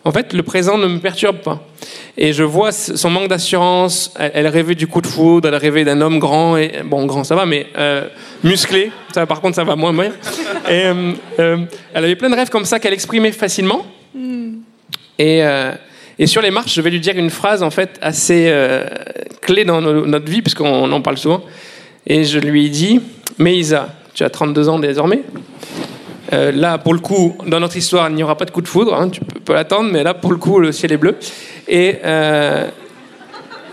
en 0.03 0.11
fait, 0.11 0.31
le 0.31 0.41
présent 0.43 0.77
ne 0.77 0.87
me 0.87 0.99
perturbe 0.99 1.39
pas. 1.39 1.67
Et 2.17 2.31
je 2.31 2.43
vois 2.43 2.71
son 2.71 3.09
manque 3.09 3.27
d'assurance. 3.27 4.13
Elle, 4.17 4.31
elle, 4.35 4.47
rêvait 4.47 4.75
du 4.75 4.87
coup 4.87 5.01
de 5.01 5.07
foudre, 5.07 5.49
elle 5.49 5.55
rêvait 5.55 5.83
d'un 5.83 5.99
homme 5.99 6.17
grand, 6.19 6.55
et 6.55 6.71
bon, 6.85 7.05
grand 7.05 7.25
ça 7.25 7.35
va, 7.35 7.45
mais 7.45 7.67
euh, 7.77 8.07
musclé. 8.43 8.91
Ça, 9.13 9.25
par 9.25 9.41
contre, 9.41 9.55
ça 9.55 9.65
va 9.65 9.75
moins 9.75 9.91
bien. 9.93 10.13
Et 10.69 10.83
euh, 11.39 11.57
elle 11.93 12.03
avait 12.05 12.15
plein 12.15 12.29
de 12.29 12.35
rêves 12.35 12.49
comme 12.49 12.65
ça 12.65 12.79
qu'elle 12.79 12.93
exprimait 12.93 13.33
facilement. 13.33 13.85
Mm. 14.15 14.55
Et, 15.19 15.43
euh, 15.43 15.73
et, 16.19 16.27
sur 16.27 16.41
les 16.41 16.51
marches, 16.51 16.75
je 16.75 16.81
vais 16.81 16.89
lui 16.89 16.99
dire 16.99 17.17
une 17.17 17.29
phrase 17.29 17.63
en 17.63 17.69
fait 17.69 17.97
assez 18.01 18.47
euh, 18.49 18.85
clé 19.41 19.65
dans 19.65 19.81
no, 19.81 20.05
notre 20.05 20.29
vie, 20.29 20.41
puisqu'on 20.41 20.91
en 20.91 21.01
parle 21.01 21.17
souvent. 21.17 21.43
Et 22.05 22.23
je 22.23 22.39
lui 22.39 22.69
dis, 22.69 23.01
mais 23.37 23.55
Isa, 23.55 23.89
tu 24.13 24.23
as 24.23 24.29
32 24.29 24.69
ans 24.69 24.79
désormais. 24.79 25.21
Euh, 26.33 26.51
là, 26.51 26.77
pour 26.77 26.93
le 26.93 26.99
coup, 26.99 27.37
dans 27.45 27.59
notre 27.59 27.77
histoire, 27.77 28.09
il 28.09 28.15
n'y 28.15 28.23
aura 28.23 28.37
pas 28.37 28.45
de 28.45 28.51
coup 28.51 28.61
de 28.61 28.67
foudre, 28.67 28.93
hein, 28.93 29.09
tu 29.09 29.21
peux, 29.21 29.53
l'attendre, 29.53 29.89
mais 29.91 30.03
là, 30.03 30.13
pour 30.13 30.31
le 30.31 30.37
coup, 30.37 30.59
le 30.59 30.71
ciel 30.71 30.91
est 30.91 30.97
bleu. 30.97 31.15
Et, 31.67 31.97
euh, 32.03 32.67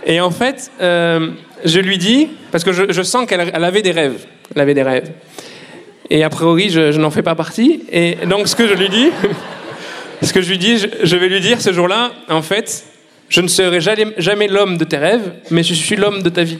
et 0.06 0.20
en 0.20 0.30
fait, 0.30 0.70
je 0.80 1.78
lui 1.80 1.98
dis, 1.98 2.28
parce 2.52 2.62
que 2.62 2.72
je, 2.72 3.02
sens 3.02 3.26
qu'elle 3.26 3.50
elle 3.52 3.64
avait 3.64 3.82
des 3.82 3.90
rêves, 3.90 4.26
elle 4.54 4.62
avait 4.62 4.74
des 4.74 4.82
rêves. 4.82 5.10
Et 6.10 6.22
a 6.22 6.28
priori, 6.28 6.68
je, 6.70 6.92
je 6.92 7.00
n'en 7.00 7.10
fais 7.10 7.22
pas 7.22 7.34
partie. 7.34 7.82
Et 7.90 8.18
donc, 8.26 8.46
ce 8.46 8.54
que 8.54 8.68
je 8.68 8.74
lui 8.74 8.88
dis, 8.88 9.10
ce 10.22 10.32
que 10.32 10.40
je 10.40 10.50
lui 10.50 10.58
dis, 10.58 10.78
je, 10.78 10.86
je 11.02 11.16
vais 11.16 11.28
lui 11.28 11.40
dire 11.40 11.60
ce 11.60 11.72
jour-là, 11.72 12.12
en 12.28 12.42
fait, 12.42 12.84
je 13.28 13.40
ne 13.40 13.48
serai 13.48 13.80
jamais, 13.80 14.14
jamais 14.18 14.48
l'homme 14.48 14.76
de 14.76 14.84
tes 14.84 14.98
rêves, 14.98 15.32
mais 15.50 15.62
je 15.62 15.74
suis 15.74 15.96
l'homme 15.96 16.22
de 16.22 16.28
ta 16.28 16.44
vie. 16.44 16.58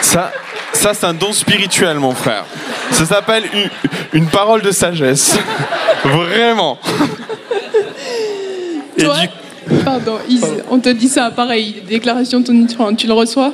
Ça, 0.00 0.32
ça 0.72 0.94
c'est 0.94 1.06
un 1.06 1.14
don 1.14 1.32
spirituel, 1.32 1.98
mon 1.98 2.12
frère. 2.12 2.44
Ça 2.90 3.04
s'appelle 3.04 3.44
une, 3.52 4.20
une, 4.20 4.26
parole 4.26 4.62
de 4.62 4.70
sagesse. 4.70 5.38
Vraiment. 6.04 6.78
Toi, 8.98 9.16
du... 9.20 9.84
Pardon, 9.84 10.18
Is, 10.28 10.40
on 10.70 10.78
te 10.78 10.88
dit 10.88 11.08
ça, 11.08 11.30
pareil, 11.30 11.82
déclaration 11.86 12.42
tonitruante, 12.42 12.96
tu 12.96 13.06
le 13.06 13.12
reçois? 13.12 13.52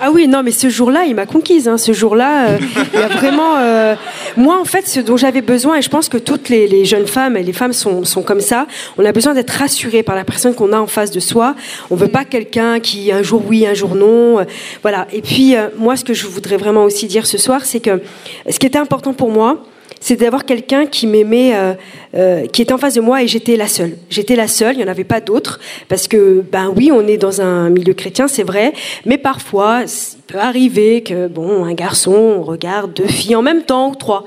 Ah 0.00 0.10
oui, 0.10 0.28
non, 0.28 0.42
mais 0.42 0.50
ce 0.50 0.68
jour-là, 0.68 1.04
il 1.04 1.14
m'a 1.14 1.26
conquise. 1.26 1.68
Hein. 1.68 1.78
Ce 1.78 1.92
jour-là, 1.92 2.48
euh, 2.48 2.58
il 2.92 3.00
y 3.00 3.02
a 3.02 3.08
vraiment. 3.08 3.56
Euh... 3.56 3.94
Moi, 4.36 4.60
en 4.60 4.64
fait, 4.64 4.86
ce 4.86 5.00
dont 5.00 5.16
j'avais 5.16 5.40
besoin, 5.40 5.76
et 5.76 5.82
je 5.82 5.88
pense 5.88 6.08
que 6.08 6.18
toutes 6.18 6.50
les, 6.50 6.84
jeunes 6.84 7.06
femmes 7.06 7.36
et 7.36 7.42
les 7.42 7.54
femmes 7.54 7.72
sont, 7.72 8.04
sont 8.04 8.22
comme 8.22 8.40
ça, 8.40 8.66
on 8.98 9.04
a 9.04 9.12
besoin 9.12 9.32
d'être 9.32 9.50
rassurées 9.50 10.02
par 10.02 10.14
la 10.14 10.24
personne 10.24 10.54
qu'on 10.54 10.72
a 10.72 10.78
en 10.78 10.86
face 10.86 11.10
de 11.10 11.20
soi. 11.20 11.54
On 11.90 11.96
veut 11.96 12.08
pas 12.08 12.24
quelqu'un 12.24 12.80
qui 12.80 13.10
un 13.10 13.22
jour 13.22 13.42
oui, 13.46 13.66
un 13.66 13.74
jour 13.74 13.94
non. 13.94 14.40
Euh, 14.40 14.44
voilà. 14.82 15.06
Et 15.12 15.22
puis, 15.22 15.56
euh, 15.56 15.68
moi, 15.78 15.96
ce 15.96 16.04
que 16.04 16.12
je 16.12 16.26
voudrais 16.26 16.58
vraiment 16.58 16.84
aussi 16.84 17.06
dire 17.06 17.26
ce 17.26 17.38
soir, 17.38 17.64
c'est 17.64 17.80
que 17.80 18.02
ce 18.48 18.58
qui 18.58 18.66
était 18.66 18.78
important 18.78 19.14
pour 19.14 19.30
moi, 19.30 19.62
c'est 20.00 20.16
d'avoir 20.16 20.44
quelqu'un 20.44 20.86
qui 20.86 21.06
m'aimait, 21.06 21.54
euh, 21.54 21.74
euh, 22.14 22.46
qui 22.46 22.62
était 22.62 22.72
en 22.72 22.78
face 22.78 22.94
de 22.94 23.00
moi 23.00 23.22
et 23.22 23.28
j'étais 23.28 23.56
la 23.56 23.68
seule. 23.68 23.96
J'étais 24.10 24.36
la 24.36 24.48
seule, 24.48 24.74
il 24.74 24.78
n'y 24.78 24.84
en 24.84 24.88
avait 24.88 25.04
pas 25.04 25.20
d'autres. 25.20 25.60
Parce 25.88 26.08
que, 26.08 26.44
ben 26.52 26.72
oui, 26.74 26.90
on 26.92 27.06
est 27.06 27.16
dans 27.16 27.40
un 27.40 27.70
milieu 27.70 27.94
chrétien, 27.94 28.28
c'est 28.28 28.42
vrai, 28.42 28.72
mais 29.04 29.18
parfois, 29.18 29.82
il 29.82 30.22
peut 30.32 30.38
arriver 30.38 31.02
que, 31.02 31.28
bon, 31.28 31.64
un 31.64 31.74
garçon 31.74 32.42
regarde 32.42 32.92
deux 32.94 33.06
filles 33.06 33.36
en 33.36 33.42
même 33.42 33.62
temps 33.62 33.90
ou 33.90 33.94
trois. 33.94 34.24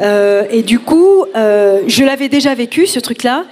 Euh, 0.00 0.44
et 0.50 0.62
du 0.62 0.78
coup, 0.78 1.24
je 1.34 2.04
l'avais 2.04 2.28
déjà 2.28 2.54
vécu, 2.54 2.86
ce 2.86 3.00
truc-là, 3.00 3.44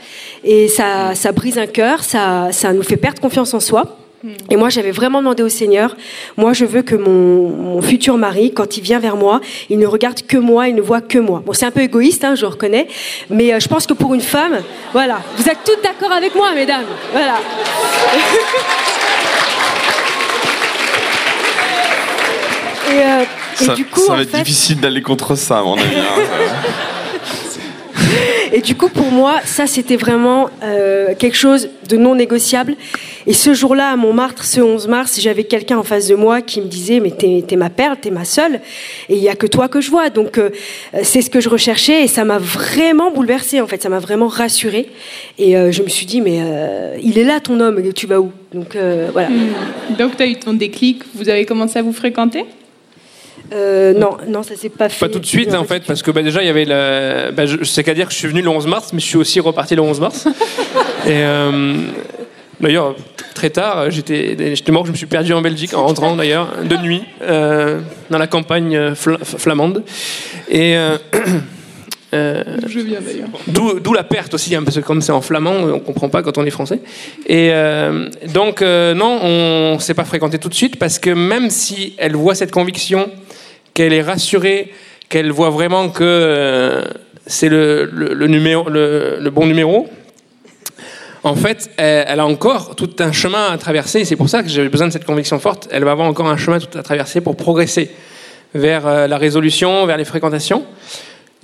et 0.45 0.69
ça, 0.69 1.15
ça 1.15 1.33
brise 1.33 1.59
un 1.59 1.67
cœur, 1.67 2.05
ça, 2.05 2.49
ça 2.53 2.73
nous 2.73 2.83
fait 2.83 2.97
perdre 2.97 3.21
confiance 3.21 3.55
en 3.55 3.61
soi. 3.61 3.99
Et 4.51 4.57
moi, 4.57 4.69
j'avais 4.69 4.91
vraiment 4.91 5.21
demandé 5.21 5.45
au 5.45 5.49
Seigneur, 5.49 5.97
moi, 6.37 6.53
je 6.53 6.65
veux 6.65 6.83
que 6.83 6.97
mon, 6.97 7.51
mon, 7.51 7.81
futur 7.81 8.19
mari, 8.19 8.51
quand 8.53 8.77
il 8.77 8.83
vient 8.83 8.99
vers 8.99 9.15
moi, 9.17 9.41
il 9.71 9.79
ne 9.79 9.87
regarde 9.87 10.23
que 10.23 10.37
moi, 10.37 10.67
il 10.69 10.75
ne 10.75 10.81
voit 10.81 11.01
que 11.01 11.19
moi. 11.19 11.41
Bon, 11.47 11.53
c'est 11.53 11.67
un 11.67 11.71
peu 11.71 11.83
égoïste, 11.83 12.25
hein, 12.25 12.35
je 12.35 12.45
reconnais, 12.45 12.89
mais 13.31 13.55
euh, 13.55 13.61
je 13.61 13.69
pense 13.69 13.87
que 13.87 13.93
pour 13.93 14.15
une 14.15 14.21
femme, 14.21 14.61
voilà, 14.93 15.21
vous 15.37 15.49
êtes 15.49 15.59
toutes 15.65 15.85
d'accord 15.85 16.11
avec 16.11 16.35
moi, 16.35 16.53
mesdames, 16.53 16.87
voilà. 17.13 17.35
et, 22.91 23.05
euh, 23.05 23.23
ça, 23.55 23.73
et, 23.73 23.77
du 23.77 23.85
coup, 23.85 24.01
ça 24.01 24.17
va 24.17 24.23
être 24.23 24.31
fait... 24.31 24.39
difficile 24.39 24.81
d'aller 24.81 25.03
contre 25.03 25.37
ça, 25.37 25.61
à 25.61 25.63
mon 25.63 25.75
avis. 25.75 25.97
Hein. 25.97 26.23
Et 28.53 28.61
du 28.61 28.75
coup, 28.75 28.89
pour 28.89 29.11
moi, 29.11 29.41
ça, 29.45 29.67
c'était 29.67 29.97
vraiment 29.97 30.49
euh, 30.63 31.15
quelque 31.19 31.37
chose 31.37 31.69
de 31.89 31.97
non 31.97 32.15
négociable. 32.15 32.77
Et 33.27 33.33
ce 33.33 33.53
jour-là, 33.55 33.91
à 33.91 33.97
Montmartre, 33.97 34.45
ce 34.45 34.61
11 34.61 34.89
mars, 34.89 35.21
j'avais 35.21 35.45
quelqu'un 35.45 35.79
en 35.79 35.83
face 35.83 36.09
de 36.09 36.15
moi 36.15 36.41
qui 36.41 36.61
me 36.61 36.67
disait, 36.67 37.01
mais 37.01 37.11
t'es 37.11 37.45
es 37.49 37.57
ma 37.57 37.71
perle, 37.71 37.97
t'es 38.01 38.11
ma 38.11 38.25
seule, 38.25 38.61
et 39.09 39.17
il 39.17 39.21
n'y 39.21 39.29
a 39.29 39.35
que 39.35 39.47
toi 39.47 39.69
que 39.69 39.81
je 39.81 39.91
vois. 39.91 40.11
Donc, 40.11 40.39
euh, 40.39 40.51
c'est 41.03 41.23
ce 41.23 41.31
que 41.31 41.41
je 41.41 41.49
recherchais, 41.49 42.05
et 42.05 42.07
ça 42.07 42.25
m'a 42.25 42.39
vraiment 42.39 43.11
bouleversée, 43.11 43.61
en 43.61 43.67
fait, 43.67 43.83
ça 43.83 43.89
m'a 43.89 43.99
vraiment 43.99 44.29
rassurée. 44.29 44.89
Et 45.39 45.57
euh, 45.57 45.71
je 45.73 45.83
me 45.83 45.89
suis 45.89 46.07
dit, 46.07 46.21
mais 46.21 46.41
il 47.03 47.19
est 47.19 47.25
là, 47.25 47.41
ton 47.41 47.61
homme, 47.61 47.83
tu 47.93 48.07
vas 48.07 48.21
où? 48.21 48.33
Donc, 48.53 48.77
voilà. 49.13 49.29
Mmh. 49.29 49.97
Donc, 49.99 50.17
tu 50.17 50.23
as 50.23 50.27
eu 50.27 50.37
ton 50.37 50.55
déclic, 50.55 51.03
vous 51.15 51.29
avez 51.29 51.45
commencé 51.45 51.79
à 51.79 51.83
vous 51.83 51.93
fréquenter? 51.93 52.45
Euh, 53.53 53.95
non, 53.95 54.17
non, 54.27 54.43
ça 54.43 54.57
s'est 54.57 54.69
pas 54.69 54.89
fait. 54.89 55.07
Pas 55.07 55.13
tout 55.13 55.19
de 55.19 55.27
suite, 55.27 55.55
en 55.55 55.65
fait, 55.65 55.85
parce 55.85 56.03
que 56.03 56.11
bah, 56.11 56.23
déjà, 56.23 56.43
il 56.43 56.47
y 56.47 56.51
avait. 56.51 56.67
Bah, 57.33 57.47
je 57.47 57.65
sais 57.65 57.83
qu'à 57.85 57.95
dire 57.95 58.07
que 58.07 58.13
je 58.13 58.19
suis 58.19 58.29
venu 58.29 58.43
le 58.43 58.49
11 58.49 58.67
mars, 58.67 58.93
mais 58.93 59.01
je 59.01 59.07
suis 59.07 59.17
aussi 59.17 59.41
reparti 59.41 59.75
le 59.75 59.83
11 59.83 60.01
mars. 60.01 60.27
Et 61.07 61.23
euh, 61.23 61.75
d'ailleurs, 62.61 62.95
très 63.35 63.51
tard, 63.51 63.91
j'étais 63.91 64.37
mort, 64.71 64.87
je 64.87 64.93
me 64.93 64.97
suis 64.97 65.07
perdu 65.07 65.33
en 65.33 65.41
Belgique 65.41 65.75
en 65.75 65.87
rentrant 65.87 66.17
d'ailleurs, 66.17 66.49
de 66.65 66.77
nuit, 66.77 67.03
euh, 67.23 67.81
dans 68.11 68.19
la 68.19 68.27
campagne 68.27 68.95
fl 68.95 69.19
flamande. 69.23 69.85
Et. 70.51 70.77
Euh, 72.15 72.43
je 72.67 72.81
viens 72.81 73.01
d'ailleurs. 73.01 73.29
D'où 73.47 73.93
la 73.93 74.05
perte 74.05 74.33
aussi, 74.35 74.55
hein, 74.55 74.63
parce 74.65 74.77
que 74.77 74.81
comme 74.81 75.03
c'est 75.03 75.13
en 75.13 75.21
flamand, 75.21 75.53
on 75.53 75.81
comprend 75.81 76.09
pas 76.09 76.23
quand 76.23 76.39
on 76.39 76.45
est 76.47 76.51
français. 76.51 76.81
Et 77.27 77.51
euh, 77.53 78.09
donc, 78.33 78.63
euh, 78.63 78.95
non, 78.95 79.19
on 79.23 79.79
s'est 79.79 79.95
pas 79.95 80.05
fréquenté 80.05 80.39
tout 80.39 80.49
de 80.49 80.55
suite, 80.55 80.79
parce 80.79 80.99
que 80.99 81.11
même 81.11 81.51
si 81.51 81.95
elle 81.99 82.17
voit 82.17 82.35
cette 82.35 82.51
conviction, 82.51 83.11
qu'elle 83.79 83.93
est 83.93 84.03
rassurée, 84.03 84.73
qu'elle 85.09 85.31
voit 85.31 85.51
vraiment 85.51 85.89
que 85.89 86.03
euh, 86.03 86.83
c'est 87.29 87.49
le, 87.49 87.85
le, 87.85 89.31
bon 89.31 89.47
numéro, 89.47 89.89
en 91.23 91.37
fait, 91.37 91.71
elle, 91.77 92.05
elle, 92.09 92.19
a 92.19 92.27
encore 92.27 92.75
tout 92.75 92.91
un 92.99 93.13
chemin 93.13 93.53
à 93.53 93.57
traverser. 93.57 94.05
C'est 94.05 94.17
pour 94.17 94.29
ça 94.29 94.43
que 94.43 94.49
j'avais 94.49 94.69
besoin 94.69 94.89
de 94.89 94.93
cette 94.93 95.05
conviction 95.05 95.39
forte. 95.39 95.69
Elle 95.71 95.85
va 95.85 95.93
avoir 95.93 96.09
encore 96.09 96.27
un 96.27 96.37
chemin 96.37 96.59
tout 96.59 96.77
à 96.77 96.83
traverser 96.83 97.21
pour 97.21 97.37
progresser 97.37 97.89
vers 98.53 98.85
euh, 98.85 99.07
la 99.07 99.17
résolution, 99.17 99.87
vers 99.87 99.97
les 99.97 100.05
fréquentations. 100.05 100.65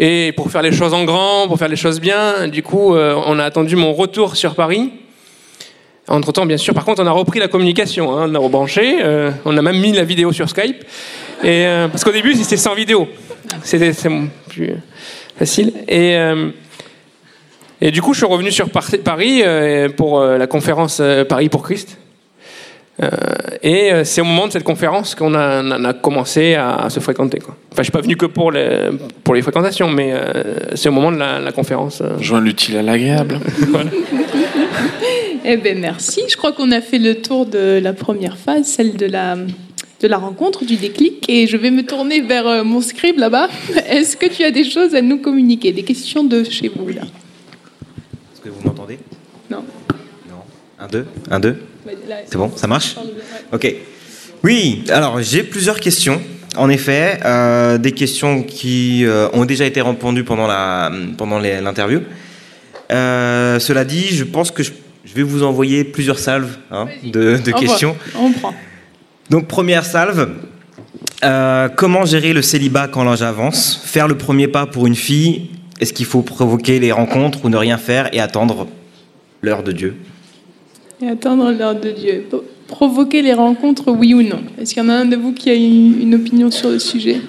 Et 0.01 0.32
pour 0.35 0.51
faire 0.51 0.62
les 0.62 0.72
choses 0.72 0.93
en 0.93 1.05
grand, 1.05 1.47
pour 1.47 1.57
faire 1.57 1.68
les 1.68 1.76
choses 1.76 2.01
bien, 2.01 2.49
du 2.49 2.64
coup, 2.64 2.97
euh, 2.97 3.14
on 3.26 3.39
a 3.39 3.45
attendu 3.45 3.76
mon 3.76 3.93
retour 3.93 4.35
sur 4.35 4.57
Paris. 4.57 4.91
Entre 6.07 6.32
temps, 6.32 6.44
bien 6.44 6.59
sûr, 6.59 6.74
par 6.74 6.84
contre, 6.84 7.02
on 7.02 7.07
a 7.07 7.11
repris 7.11 7.40
la 7.40 7.48
communication, 7.48 8.16
hein, 8.16 8.26
on 8.28 8.34
a 8.34 8.38
rebranché, 8.38 8.98
euh, 9.02 9.30
on 9.46 9.57
a 9.57 9.62
même 9.62 9.80
mis 9.80 9.92
la 9.92 10.05
vidéo 10.05 10.32
sur 10.32 10.50
Skype. 10.50 10.84
Et, 11.42 11.66
euh, 11.66 11.88
parce 11.88 12.05
qu'au 12.05 12.12
début, 12.12 12.34
c'était 12.34 12.59
sans 12.59 12.74
vidéo. 12.74 13.09
C'était 13.62 13.92
plus 14.48 14.74
facile. 15.38 15.72
Et, 15.88 16.16
euh, 16.16 16.50
et 17.80 17.90
du 17.90 18.02
coup, 18.02 18.12
je 18.12 18.18
suis 18.18 18.26
revenu 18.26 18.50
sur 18.50 18.68
Paris 18.68 19.42
pour 19.96 20.20
la 20.20 20.46
conférence 20.46 21.02
Paris 21.28 21.48
pour 21.48 21.62
Christ. 21.62 21.98
Euh, 23.02 23.09
et 23.62 24.05
c'est 24.05 24.20
au 24.20 24.24
moment 24.24 24.46
de 24.46 24.52
cette 24.52 24.62
conférence 24.62 25.14
qu'on 25.14 25.34
a, 25.34 25.62
on 25.62 25.84
a, 25.84 25.92
commencé 25.94 26.55
à, 26.55 26.88
se 26.90 27.00
fréquenter. 27.00 27.38
Quoi. 27.38 27.57
Enfin, 27.72 27.78
je 27.78 27.84
suis 27.84 27.92
pas 27.92 28.00
venu 28.00 28.16
que 28.16 28.26
pour 28.26 28.52
les, 28.52 28.90
pour 29.24 29.34
les 29.34 29.42
fréquentations, 29.42 29.90
mais 29.90 30.12
euh, 30.12 30.55
c'est 30.74 30.88
au 30.88 30.92
moment 30.92 31.11
de 31.11 31.18
la, 31.18 31.40
la 31.40 31.52
conférence. 31.52 32.00
Euh... 32.00 32.18
Joindre 32.20 32.44
l'utile 32.44 32.76
à 32.76 32.82
l'agréable. 32.82 33.40
voilà. 33.68 33.90
Eh 35.45 35.57
ben 35.57 35.78
merci. 35.78 36.22
Je 36.28 36.36
crois 36.36 36.53
qu'on 36.53 36.70
a 36.70 36.80
fait 36.80 36.99
le 36.99 37.16
tour 37.16 37.47
de 37.47 37.78
la 37.82 37.92
première 37.92 38.36
phase, 38.36 38.66
celle 38.66 38.97
de 38.97 39.07
la 39.07 39.36
de 40.01 40.09
la 40.09 40.18
rencontre, 40.18 40.66
du 40.66 40.76
déclic, 40.76 41.24
et 41.30 41.47
je 41.47 41.57
vais 41.57 41.70
me 41.70 41.82
tourner 41.82 42.20
vers 42.20 42.47
euh, 42.47 42.64
mon 42.64 42.82
scribe 42.82 43.18
là-bas. 43.18 43.49
Est-ce 43.88 44.18
que 44.18 44.26
tu 44.26 44.45
as 44.45 44.51
des 44.51 44.64
choses 44.64 44.95
à 44.95 45.01
nous 45.01 45.18
communiquer, 45.18 45.72
des 45.72 45.82
questions 45.82 46.24
de 46.24 46.45
chez 46.45 46.68
vous 46.68 46.88
là? 46.88 47.03
Est-ce 47.03 48.40
que 48.42 48.51
vous 48.51 48.62
m'entendez? 48.62 48.99
Non. 49.51 49.64
Non. 50.28 50.42
Un, 50.78 50.88
deux, 50.88 51.07
un, 51.30 51.40
deux? 51.40 51.57
C'est 52.26 52.36
bon, 52.36 52.51
ça 52.55 52.66
marche? 52.66 52.97
Ok. 53.53 53.74
Oui, 54.42 54.84
alors 54.90 55.22
j'ai 55.22 55.42
plusieurs 55.42 55.80
questions. 55.80 56.20
En 56.57 56.68
effet, 56.68 57.18
euh, 57.24 57.78
des 57.78 57.92
questions 57.92 58.42
qui 58.42 59.05
euh, 59.05 59.28
ont 59.32 59.45
déjà 59.45 59.64
été 59.64 59.80
répondues 59.80 60.24
pendant 60.24 60.47
la 60.47 60.92
pendant 61.16 61.38
l'interview. 61.38 62.01
Euh, 62.92 63.59
cela 63.59 63.84
dit, 63.84 64.09
je 64.09 64.24
pense 64.24 64.51
que 64.51 64.62
je, 64.62 64.70
je, 65.05 65.14
vais 65.14 65.22
vous 65.22 65.42
envoyer 65.42 65.84
plusieurs 65.84 66.18
salves 66.18 66.57
hein, 66.70 66.86
de, 67.05 67.38
de 67.38 67.52
on 67.55 67.59
questions. 67.59 67.96
On 68.18 68.30
prend. 68.30 68.55
Donc 69.30 69.46
première 69.46 69.84
salve. 69.84 70.28
Euh, 71.22 71.68
comment 71.68 72.05
gérer 72.05 72.32
le 72.32 72.42
célibat 72.42 72.88
quand 72.88 73.05
l'âge 73.05 73.22
avance? 73.22 73.80
Faire 73.84 74.09
le 74.09 74.16
premier 74.16 74.48
pas 74.48 74.66
pour 74.66 74.86
une 74.86 74.94
fille 74.94 75.50
Est-ce 75.80 75.92
qu'il 75.92 76.07
faut 76.07 76.22
provoquer 76.22 76.78
les 76.78 76.92
rencontres 76.92 77.44
ou 77.44 77.48
ne 77.48 77.57
rien 77.57 77.78
faire 77.78 78.14
et 78.14 78.20
attendre 78.20 78.66
l'heure 79.40 79.62
de 79.62 79.72
Dieu? 79.72 79.96
Et 81.00 81.09
attendre 81.09 81.50
l'heure 81.52 81.78
de 81.78 81.90
Dieu. 81.90 82.26
provoquer 82.68 83.22
les 83.22 83.34
rencontres, 83.34 83.90
oui 83.90 84.14
ou 84.14 84.22
non? 84.22 84.40
Est-ce 84.61 84.74
qu'il 84.74 84.82
y 84.82 84.86
en 84.86 84.88
a 84.88 84.94
un 84.94 85.05
de 85.07 85.16
vous 85.16 85.32
qui 85.32 85.50
a 85.50 85.55
une, 85.55 86.00
une 86.00 86.14
opinion 86.14 86.50
sur 86.50 86.70
le 86.70 86.78
sujet? 86.78 87.20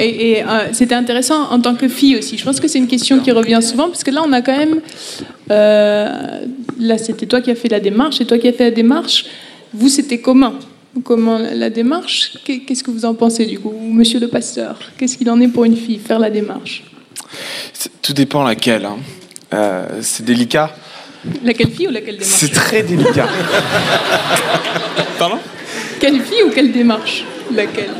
Et, 0.00 0.30
et, 0.30 0.42
euh, 0.44 0.46
c'était 0.72 0.94
intéressant 0.94 1.50
en 1.50 1.60
tant 1.60 1.74
que 1.74 1.88
fille 1.88 2.16
aussi. 2.16 2.38
Je 2.38 2.44
pense 2.44 2.60
que 2.60 2.68
c'est 2.68 2.78
une 2.78 2.86
question 2.86 3.18
qui 3.20 3.32
revient 3.32 3.58
souvent 3.60 3.88
parce 3.88 4.04
que 4.04 4.10
là, 4.12 4.22
on 4.24 4.32
a 4.32 4.42
quand 4.42 4.56
même. 4.56 4.80
euh, 5.50 6.40
là, 6.78 6.98
c'était 6.98 7.26
toi 7.26 7.40
qui 7.40 7.50
as 7.50 7.56
fait 7.56 7.68
la 7.68 7.80
démarche 7.80 8.20
et 8.20 8.24
toi 8.24 8.38
qui 8.38 8.46
as 8.48 8.52
fait 8.52 8.64
la 8.64 8.70
démarche. 8.70 9.24
Vous, 9.74 9.88
c'était 9.88 10.18
commun. 10.18 10.54
Comment 11.04 11.38
la 11.38 11.68
démarche 11.70 12.32
Qu'est- 12.44 12.60
Qu'est-ce 12.60 12.82
que 12.82 12.90
vous 12.90 13.04
en 13.04 13.14
pensez 13.14 13.44
du 13.46 13.58
coup? 13.58 13.72
Ou 13.74 13.92
Monsieur 13.92 14.18
le 14.20 14.28
pasteur, 14.28 14.78
qu'est-ce 14.96 15.16
qu'il 15.18 15.28
en 15.30 15.40
est 15.40 15.48
pour 15.48 15.64
une 15.64 15.76
fille 15.76 15.98
faire 15.98 16.18
la 16.18 16.30
démarche? 16.30 16.82
Tout 18.02 18.12
dépend 18.14 18.42
laquelle. 18.42 18.84
hein. 18.84 18.96
Euh, 19.52 19.86
c'est 20.00 20.24
délicat. 20.24 20.74
Laquelle 21.44 21.70
fille 21.70 21.88
ou 21.88 21.90
laquelle 21.90 22.16
démarche? 22.16 22.32
C'est 22.40 22.52
très 22.52 22.82
délicat. 22.82 23.28
Pardon? 25.18 25.38
Quelle 26.00 26.20
fille 26.20 26.42
ou 26.46 26.50
quelle 26.50 26.72
démarche? 26.72 27.24
Laquelle? 27.54 27.90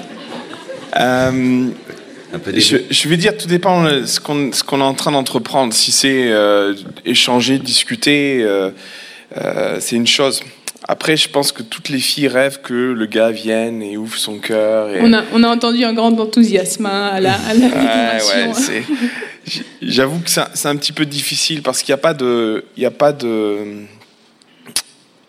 Euh, 0.99 1.69
Un 2.33 2.39
peu 2.39 2.53
des 2.53 2.61
je, 2.61 2.76
je 2.91 3.09
vais 3.09 3.16
dire, 3.16 3.37
tout 3.37 3.47
dépend 3.49 3.85
de 3.85 4.05
ce 4.05 4.20
qu'on 4.20 4.53
ce 4.53 4.62
qu'on 4.62 4.81
est 4.81 4.85
en 4.85 4.95
train 4.95 5.12
d'entreprendre. 5.12 5.72
Si 5.72 5.93
c'est 5.93 6.31
euh, 6.31 6.74
échanger, 7.05 7.59
discuter, 7.59 8.43
euh, 8.43 8.70
euh, 9.37 9.79
c'est 9.81 9.97
une 9.97 10.07
chose. 10.07 10.43
Après, 10.91 11.16
je 11.18 11.29
pense 11.29 11.53
que 11.53 11.62
toutes 11.62 11.89
les 11.91 11.99
filles 11.99 12.29
rêvent 12.29 12.61
que 12.62 12.72
le 12.93 13.07
gars 13.07 13.31
vienne 13.31 13.83
et 13.83 13.97
ouvre 13.99 14.16
son 14.16 14.39
cœur. 14.39 14.89
Et... 14.91 15.01
on 15.03 15.12
a, 15.12 15.22
on 15.35 15.43
a 15.43 15.49
entendu 15.49 15.85
un 15.85 15.93
grand 15.93 16.18
enthousiasme 16.18 16.87
hein, 16.87 17.11
à 17.12 17.20
la, 17.20 17.35
à 17.35 17.53
la 17.55 17.66
Ouais, 17.66 17.70
déclaration. 17.70 18.53
ouais, 18.53 18.83
J'avoue 19.83 20.20
que 20.20 20.31
c'est 20.31 20.41
un- 20.41 20.49
c'est 20.55 20.68
un 20.68 20.76
petit 20.76 20.93
peu 20.93 21.05
difficile 21.07 21.62
parce 21.62 21.83
qu'il 21.83 21.93
n'y 21.93 21.99
a 21.99 22.03
pas 22.03 22.14
de, 22.14 22.64
il 22.76 22.83
y 22.83 22.87
a 22.87 22.91
pas 22.91 23.12
de, 23.12 23.59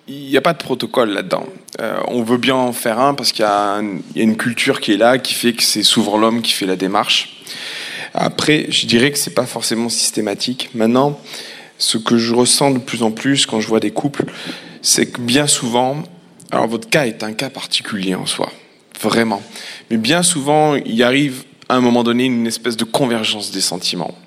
il 0.10 0.30
n'y 0.30 0.38
a 0.38 0.42
pas 0.42 0.54
de 0.54 0.58
protocole 0.58 1.12
là-dedans. 1.12 1.46
Euh, 1.80 2.00
on 2.08 2.24
veut 2.24 2.38
bien 2.38 2.56
en 2.56 2.74
faire 2.74 3.00
un 3.00 3.14
parce 3.14 3.32
qu'il 3.32 3.46
y, 3.46 3.48
a 3.48 3.80
une 4.16 4.38
culture 4.38 4.82
qui 4.82 4.94
est 4.94 4.98
là, 4.98 5.20
qui 5.20 5.34
fait 5.36 5.54
que 5.54 5.64
c'est 5.64 5.84
souvent 5.84 6.18
l'homme 6.18 6.42
qui 6.42 6.52
fait 6.52 6.66
la 6.66 6.76
démarche. 6.76 7.38
Après, 8.16 8.66
je 8.70 8.88
dirais 8.88 9.12
que 9.12 9.20
c'est 9.20 9.36
pas 9.36 9.46
forcément 9.46 9.88
systématique. 9.88 10.72
Maintenant, 10.74 11.20
ce 11.78 11.98
que 12.00 12.18
je 12.18 12.34
ressens 12.34 12.72
de 12.72 12.80
plus 12.80 13.04
en 13.04 13.12
plus 13.12 13.46
quand 13.46 13.60
je 13.60 13.68
vois 13.68 13.80
des 13.80 13.92
couples, 13.92 14.26
c'est 14.82 15.06
que 15.12 15.22
bien 15.22 15.46
souvent, 15.46 16.02
alors 16.52 16.68
votre 16.68 16.90
cas 16.90 17.06
est 17.06 17.24
un 17.24 17.34
cas 17.34 17.52
particulier 17.52 18.16
en 18.16 18.26
soi, 18.26 18.52
vraiment. 19.00 19.44
Mais 19.92 19.98
bien 19.98 20.24
souvent, 20.24 20.74
il 20.74 21.04
arrive 21.04 21.44
à 21.70 21.76
un 21.76 21.82
moment 21.82 22.04
donné 22.04 22.26
une 22.26 22.48
espèce 22.48 22.78
de 22.78 22.84
convergence 22.84 23.52
des 23.52 23.62
sentiments. 23.62 24.18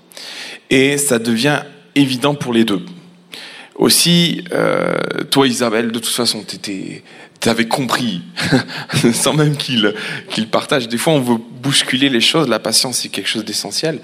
Et 0.70 0.96
ça 0.96 1.18
devient 1.18 1.62
évident 1.96 2.36
pour 2.36 2.52
les 2.52 2.64
deux. 2.64 2.82
Aussi, 3.76 4.44
euh, 4.52 4.94
toi 5.30 5.46
Isabelle, 5.46 5.88
de 5.92 5.98
toute 5.98 6.12
façon, 6.14 6.42
t'étais, 6.42 7.02
t'avais 7.40 7.66
compris, 7.66 8.22
sans 9.14 9.32
même 9.32 9.56
qu'il 9.56 9.94
partage. 10.50 10.88
Des 10.88 10.98
fois, 10.98 11.14
on 11.14 11.20
veut 11.20 11.38
bousculer 11.62 12.08
les 12.08 12.20
choses. 12.20 12.48
La 12.48 12.58
patience, 12.58 12.98
c'est 12.98 13.08
quelque 13.08 13.28
chose 13.28 13.44
d'essentiel. 13.44 14.00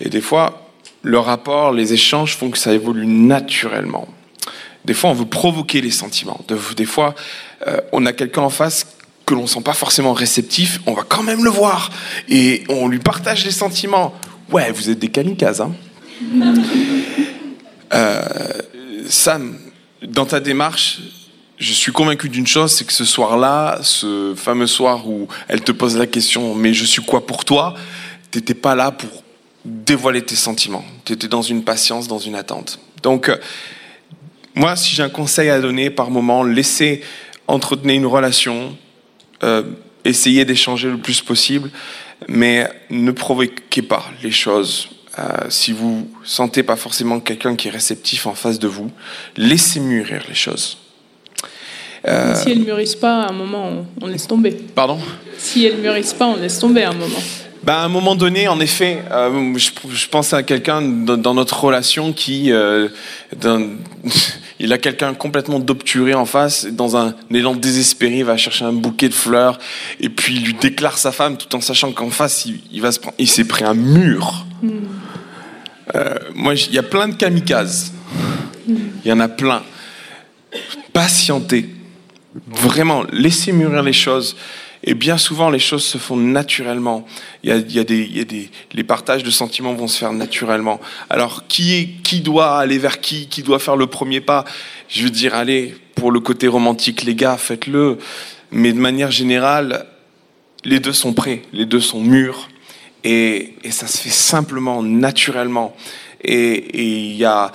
Et 0.00 0.08
des 0.10 0.20
fois, 0.20 0.70
le 1.02 1.18
rapport, 1.18 1.72
les 1.72 1.92
échanges 1.92 2.36
font 2.36 2.50
que 2.50 2.58
ça 2.58 2.72
évolue 2.72 3.06
naturellement. 3.06 4.06
Des 4.84 4.94
fois, 4.94 5.10
on 5.10 5.14
veut 5.14 5.24
provoquer 5.26 5.80
les 5.80 5.90
sentiments. 5.90 6.40
De- 6.46 6.58
Des 6.76 6.84
fois, 6.84 7.14
euh, 7.66 7.78
on 7.92 8.04
a 8.06 8.12
quelqu'un 8.12 8.42
en 8.42 8.50
face 8.50 8.86
que 9.24 9.34
l'on 9.34 9.46
sent 9.48 9.62
pas 9.62 9.72
forcément 9.72 10.12
réceptif. 10.12 10.80
On 10.86 10.92
va 10.92 11.02
quand 11.02 11.22
même 11.24 11.42
le 11.42 11.50
voir 11.50 11.90
et 12.28 12.62
on 12.68 12.86
lui 12.86 13.00
partage 13.00 13.44
les 13.44 13.50
sentiments. 13.50 14.14
Ouais, 14.52 14.70
vous 14.70 14.90
êtes 14.90 14.98
des 15.00 15.08
kamikazes, 15.08 15.62
hein. 15.62 15.72
Euh, 17.94 18.26
Sam, 19.08 19.58
dans 20.02 20.26
ta 20.26 20.40
démarche, 20.40 21.00
je 21.58 21.72
suis 21.72 21.92
convaincu 21.92 22.28
d'une 22.28 22.46
chose, 22.46 22.72
c'est 22.72 22.84
que 22.84 22.92
ce 22.92 23.04
soir-là, 23.04 23.78
ce 23.82 24.34
fameux 24.36 24.66
soir 24.66 25.08
où 25.08 25.28
elle 25.48 25.62
te 25.62 25.72
pose 25.72 25.96
la 25.96 26.06
question, 26.06 26.54
mais 26.54 26.74
je 26.74 26.84
suis 26.84 27.02
quoi 27.02 27.26
pour 27.26 27.44
toi 27.44 27.74
T'étais 28.30 28.54
pas 28.54 28.74
là 28.74 28.90
pour 28.90 29.22
dévoiler 29.64 30.22
tes 30.22 30.36
sentiments. 30.36 30.84
T'étais 31.04 31.28
dans 31.28 31.42
une 31.42 31.64
patience, 31.64 32.08
dans 32.08 32.18
une 32.18 32.34
attente. 32.34 32.78
Donc, 33.02 33.28
euh, 33.28 33.36
moi, 34.54 34.76
si 34.76 34.94
j'ai 34.94 35.02
un 35.02 35.08
conseil 35.08 35.48
à 35.48 35.60
donner 35.60 35.90
par 35.90 36.10
moment, 36.10 36.42
laissez 36.42 37.02
entretenir 37.46 37.96
une 37.96 38.06
relation, 38.06 38.76
euh, 39.42 39.62
essayez 40.04 40.44
d'échanger 40.44 40.90
le 40.90 40.98
plus 40.98 41.20
possible, 41.20 41.70
mais 42.28 42.68
ne 42.90 43.10
provoquez 43.10 43.82
pas 43.82 44.04
les 44.22 44.30
choses. 44.30 44.88
Euh, 45.18 45.22
si 45.48 45.72
vous 45.72 46.08
sentez 46.24 46.62
pas 46.62 46.76
forcément 46.76 47.20
quelqu'un 47.20 47.56
qui 47.56 47.68
est 47.68 47.70
réceptif 47.70 48.26
en 48.26 48.34
face 48.34 48.58
de 48.58 48.68
vous, 48.68 48.90
laissez 49.36 49.80
mûrir 49.80 50.22
les 50.28 50.34
choses. 50.34 50.76
Euh, 52.06 52.34
Si 52.34 52.50
elles 52.50 52.60
ne 52.60 52.64
mûrissent 52.64 52.94
pas, 52.96 53.22
à 53.22 53.30
un 53.30 53.32
moment, 53.32 53.66
on, 53.68 53.86
on 54.04 54.06
laisse 54.08 54.26
tomber. 54.26 54.52
pardon? 54.52 54.98
Si 55.38 55.64
elles 55.64 55.76
ne 55.76 55.80
mûrissent 55.82 56.12
pas, 56.14 56.26
on 56.26 56.36
laisse 56.36 56.58
tomber 56.58 56.82
à 56.82 56.90
un 56.90 56.94
moment. 56.94 57.22
Ben, 57.62 57.72
à 57.74 57.84
un 57.84 57.88
moment 57.88 58.14
donné, 58.14 58.46
en 58.46 58.60
effet, 58.60 59.02
euh, 59.10 59.54
je, 59.56 59.70
je 59.90 60.06
pense 60.08 60.32
à 60.32 60.42
quelqu'un 60.44 60.82
dans, 60.82 61.16
dans 61.16 61.34
notre 61.34 61.64
relation 61.64 62.12
qui, 62.12 62.52
euh, 62.52 62.88
il 64.58 64.72
a 64.72 64.78
quelqu'un 64.78 65.14
complètement 65.14 65.58
d'obturé 65.58 66.14
en 66.14 66.24
face, 66.24 66.64
et 66.64 66.72
dans 66.72 66.96
un 66.96 67.14
élan 67.30 67.54
désespéré, 67.54 68.18
il 68.18 68.24
va 68.24 68.36
chercher 68.36 68.64
un 68.64 68.72
bouquet 68.72 69.08
de 69.08 69.14
fleurs 69.14 69.58
et 70.00 70.08
puis 70.08 70.36
il 70.36 70.44
lui 70.44 70.54
déclare 70.54 70.98
sa 70.98 71.12
femme, 71.12 71.36
tout 71.36 71.54
en 71.54 71.60
sachant 71.60 71.92
qu'en 71.92 72.10
face, 72.10 72.46
il, 72.46 72.60
il 72.72 72.80
va 72.80 72.92
se 72.92 73.00
prendre, 73.00 73.16
il 73.18 73.28
s'est 73.28 73.44
pris 73.44 73.64
un 73.64 73.74
mur. 73.74 74.46
Euh, 75.94 76.14
moi, 76.34 76.54
il 76.54 76.72
y 76.72 76.78
a 76.78 76.82
plein 76.82 77.08
de 77.08 77.14
kamikazes. 77.14 77.92
Il 78.68 79.08
y 79.08 79.12
en 79.12 79.20
a 79.20 79.28
plein. 79.28 79.62
Patientez. 80.92 81.70
Vraiment, 82.48 83.04
laissez 83.12 83.52
mûrir 83.52 83.82
les 83.82 83.92
choses. 83.92 84.36
Et 84.86 84.94
bien 84.94 85.18
souvent, 85.18 85.50
les 85.50 85.58
choses 85.58 85.84
se 85.84 85.98
font 85.98 86.16
naturellement. 86.16 87.04
Il 87.42 87.50
y 87.50 87.78
a, 87.78 87.84
des, 87.84 88.50
les 88.72 88.84
partages 88.84 89.24
de 89.24 89.30
sentiments 89.30 89.74
vont 89.74 89.88
se 89.88 89.98
faire 89.98 90.12
naturellement. 90.12 90.80
Alors, 91.10 91.48
qui 91.48 91.96
qui 92.04 92.20
doit 92.20 92.58
aller 92.58 92.78
vers 92.78 93.00
qui, 93.00 93.26
qui 93.26 93.42
doit 93.42 93.58
faire 93.58 93.76
le 93.76 93.88
premier 93.88 94.20
pas? 94.20 94.44
Je 94.88 95.02
veux 95.02 95.10
dire, 95.10 95.34
allez, 95.34 95.74
pour 95.96 96.12
le 96.12 96.20
côté 96.20 96.46
romantique, 96.46 97.02
les 97.02 97.16
gars, 97.16 97.36
faites-le. 97.36 97.98
Mais 98.52 98.72
de 98.72 98.78
manière 98.78 99.10
générale, 99.10 99.86
les 100.64 100.78
deux 100.78 100.92
sont 100.92 101.12
prêts, 101.12 101.42
les 101.52 101.66
deux 101.66 101.80
sont 101.80 102.00
mûrs, 102.00 102.48
et, 103.04 103.54
ça 103.70 103.86
se 103.86 103.98
fait 103.98 104.10
simplement, 104.10 104.82
naturellement. 104.82 105.76
Et 106.22 107.10
il 107.10 107.16
y 107.16 107.24
a, 107.24 107.52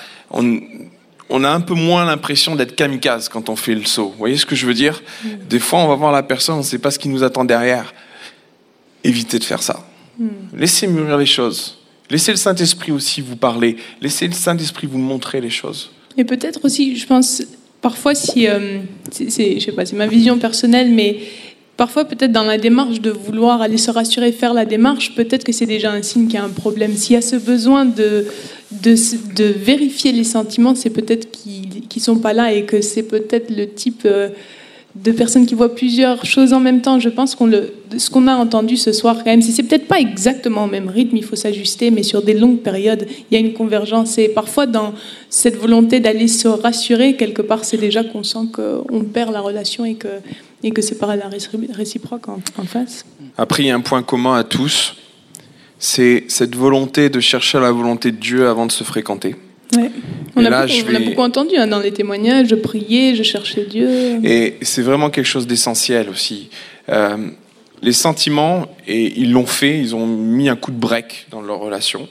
on 1.31 1.43
a 1.43 1.49
un 1.49 1.61
peu 1.61 1.73
moins 1.73 2.05
l'impression 2.05 2.55
d'être 2.55 2.75
kamikaze 2.75 3.29
quand 3.29 3.49
on 3.49 3.55
fait 3.55 3.73
le 3.75 3.85
saut. 3.85 4.09
Vous 4.09 4.17
voyez 4.17 4.37
ce 4.37 4.45
que 4.45 4.55
je 4.55 4.65
veux 4.67 4.73
dire 4.73 5.01
Des 5.49 5.59
fois, 5.59 5.79
on 5.79 5.87
va 5.87 5.95
voir 5.95 6.11
la 6.11 6.23
personne, 6.23 6.55
on 6.55 6.59
ne 6.59 6.63
sait 6.63 6.77
pas 6.79 6.91
ce 6.91 6.99
qui 6.99 7.09
nous 7.09 7.23
attend 7.23 7.45
derrière. 7.45 7.93
Évitez 9.03 9.39
de 9.39 9.43
faire 9.43 9.63
ça. 9.63 9.85
Laissez 10.55 10.85
mûrir 10.87 11.17
les 11.17 11.25
choses. 11.25 11.79
Laissez 12.09 12.31
le 12.31 12.37
Saint-Esprit 12.37 12.91
aussi 12.91 13.21
vous 13.21 13.35
parler. 13.37 13.77
Laissez 14.01 14.27
le 14.27 14.33
Saint-Esprit 14.33 14.85
vous 14.85 14.99
montrer 14.99 15.41
les 15.41 15.49
choses. 15.49 15.91
Et 16.17 16.25
peut-être 16.25 16.59
aussi, 16.65 16.95
je 16.97 17.07
pense, 17.07 17.41
parfois, 17.81 18.13
si. 18.13 18.47
euh, 18.47 18.79
c'est- 19.11 19.59
je 19.59 19.65
sais 19.65 19.71
pas, 19.71 19.85
c'est 19.85 19.95
ma 19.95 20.07
vision 20.07 20.37
personnelle, 20.37 20.91
mais 20.91 21.19
parfois, 21.77 22.03
peut-être 22.05 22.31
dans 22.33 22.43
la 22.43 22.57
démarche 22.57 22.99
de 22.99 23.09
vouloir 23.09 23.61
aller 23.61 23.77
se 23.77 23.89
rassurer, 23.89 24.31
faire 24.33 24.53
la 24.53 24.65
démarche, 24.65 25.15
peut-être 25.15 25.43
que 25.45 25.53
c'est 25.53 25.65
déjà 25.65 25.91
un 25.93 26.01
signe 26.03 26.25
qu'il 26.27 26.35
y 26.35 26.37
a 26.37 26.43
un 26.43 26.49
problème. 26.49 26.95
S'il 26.95 27.13
y 27.13 27.17
a 27.17 27.21
ce 27.21 27.37
besoin 27.37 27.85
de, 27.85 28.27
de, 28.71 29.43
vérifier 29.43 30.11
les 30.11 30.23
sentiments, 30.23 30.75
c'est 30.75 30.89
peut-être 30.89 31.31
qu'ils 31.31 31.67
ne 31.95 32.01
sont 32.01 32.17
pas 32.17 32.33
là 32.33 32.53
et 32.53 32.65
que 32.65 32.81
c'est 32.81 33.03
peut-être 33.03 33.49
le 33.55 33.67
type. 33.69 34.03
euh, 34.05 34.29
de 34.95 35.11
personnes 35.11 35.45
qui 35.45 35.55
voient 35.55 35.73
plusieurs 35.73 36.25
choses 36.25 36.51
en 36.51 36.59
même 36.59 36.81
temps. 36.81 36.99
Je 36.99 37.07
pense 37.07 37.33
qu'on 37.33 37.45
le, 37.45 37.73
ce 37.97 38.09
qu'on 38.09 38.27
a 38.27 38.35
entendu 38.35 38.75
ce 38.75 38.91
soir, 38.91 39.15
quand 39.19 39.25
même, 39.31 39.41
c'est 39.41 39.63
peut-être 39.63 39.87
pas 39.87 39.99
exactement 40.01 40.65
au 40.65 40.67
même 40.67 40.89
rythme, 40.89 41.15
il 41.15 41.23
faut 41.23 41.37
s'ajuster, 41.37 41.91
mais 41.91 42.03
sur 42.03 42.21
des 42.21 42.33
longues 42.33 42.59
périodes, 42.59 43.07
il 43.29 43.33
y 43.33 43.37
a 43.37 43.39
une 43.39 43.53
convergence. 43.53 44.17
Et 44.17 44.27
parfois, 44.27 44.65
dans 44.65 44.93
cette 45.29 45.55
volonté 45.55 46.01
d'aller 46.01 46.27
se 46.27 46.49
rassurer, 46.49 47.15
quelque 47.15 47.41
part, 47.41 47.63
c'est 47.63 47.77
déjà 47.77 48.03
qu'on 48.03 48.23
sent 48.23 48.47
qu'on 48.51 49.03
perd 49.05 49.31
la 49.31 49.39
relation 49.39 49.85
et 49.85 49.95
que, 49.95 50.09
et 50.61 50.71
que 50.71 50.81
c'est 50.81 50.99
pas 50.99 51.15
la 51.15 51.29
récipro- 51.29 51.71
réciproque 51.73 52.27
en, 52.27 52.39
en 52.57 52.63
face. 52.65 53.05
Après, 53.37 53.63
il 53.63 53.67
y 53.67 53.71
a 53.71 53.75
un 53.75 53.79
point 53.81 54.03
commun 54.03 54.35
à 54.35 54.43
tous, 54.43 54.95
c'est 55.83 56.25
cette 56.27 56.55
volonté 56.55 57.09
de 57.09 57.19
chercher 57.19 57.59
la 57.59 57.71
volonté 57.71 58.11
de 58.11 58.17
Dieu 58.17 58.47
avant 58.47 58.67
de 58.67 58.71
se 58.71 58.83
fréquenter. 58.83 59.35
Ouais. 59.75 59.89
On, 60.35 60.45
a 60.45 60.49
là, 60.49 60.61
beaucoup, 60.67 60.77
je 60.79 60.85
on 60.85 60.95
a 60.95 60.99
vais- 60.99 61.05
beaucoup 61.05 61.21
entendu 61.21 61.55
hein, 61.57 61.65
dans 61.65 61.79
les 61.79 61.91
témoignages, 61.91 62.47
je 62.49 62.55
priais, 62.55 63.15
je 63.15 63.23
cherchais 63.23 63.65
Dieu. 63.65 63.89
Et 64.23 64.57
c'est 64.61 64.83
vraiment 64.83 65.09
quelque 65.09 65.25
chose 65.25 65.47
d'essentiel 65.47 66.07
aussi. 66.09 66.49
Euh, 66.89 67.17
les 67.81 67.93
sentiments, 67.93 68.67
et 68.87 69.19
ils 69.19 69.31
l'ont 69.31 69.47
fait, 69.47 69.79
ils 69.79 69.95
ont 69.95 70.05
mis 70.05 70.49
un 70.49 70.55
coup 70.55 70.69
de 70.71 70.77
break 70.77 71.25
dans 71.31 71.41
leur 71.41 71.57
relation. 71.59 72.07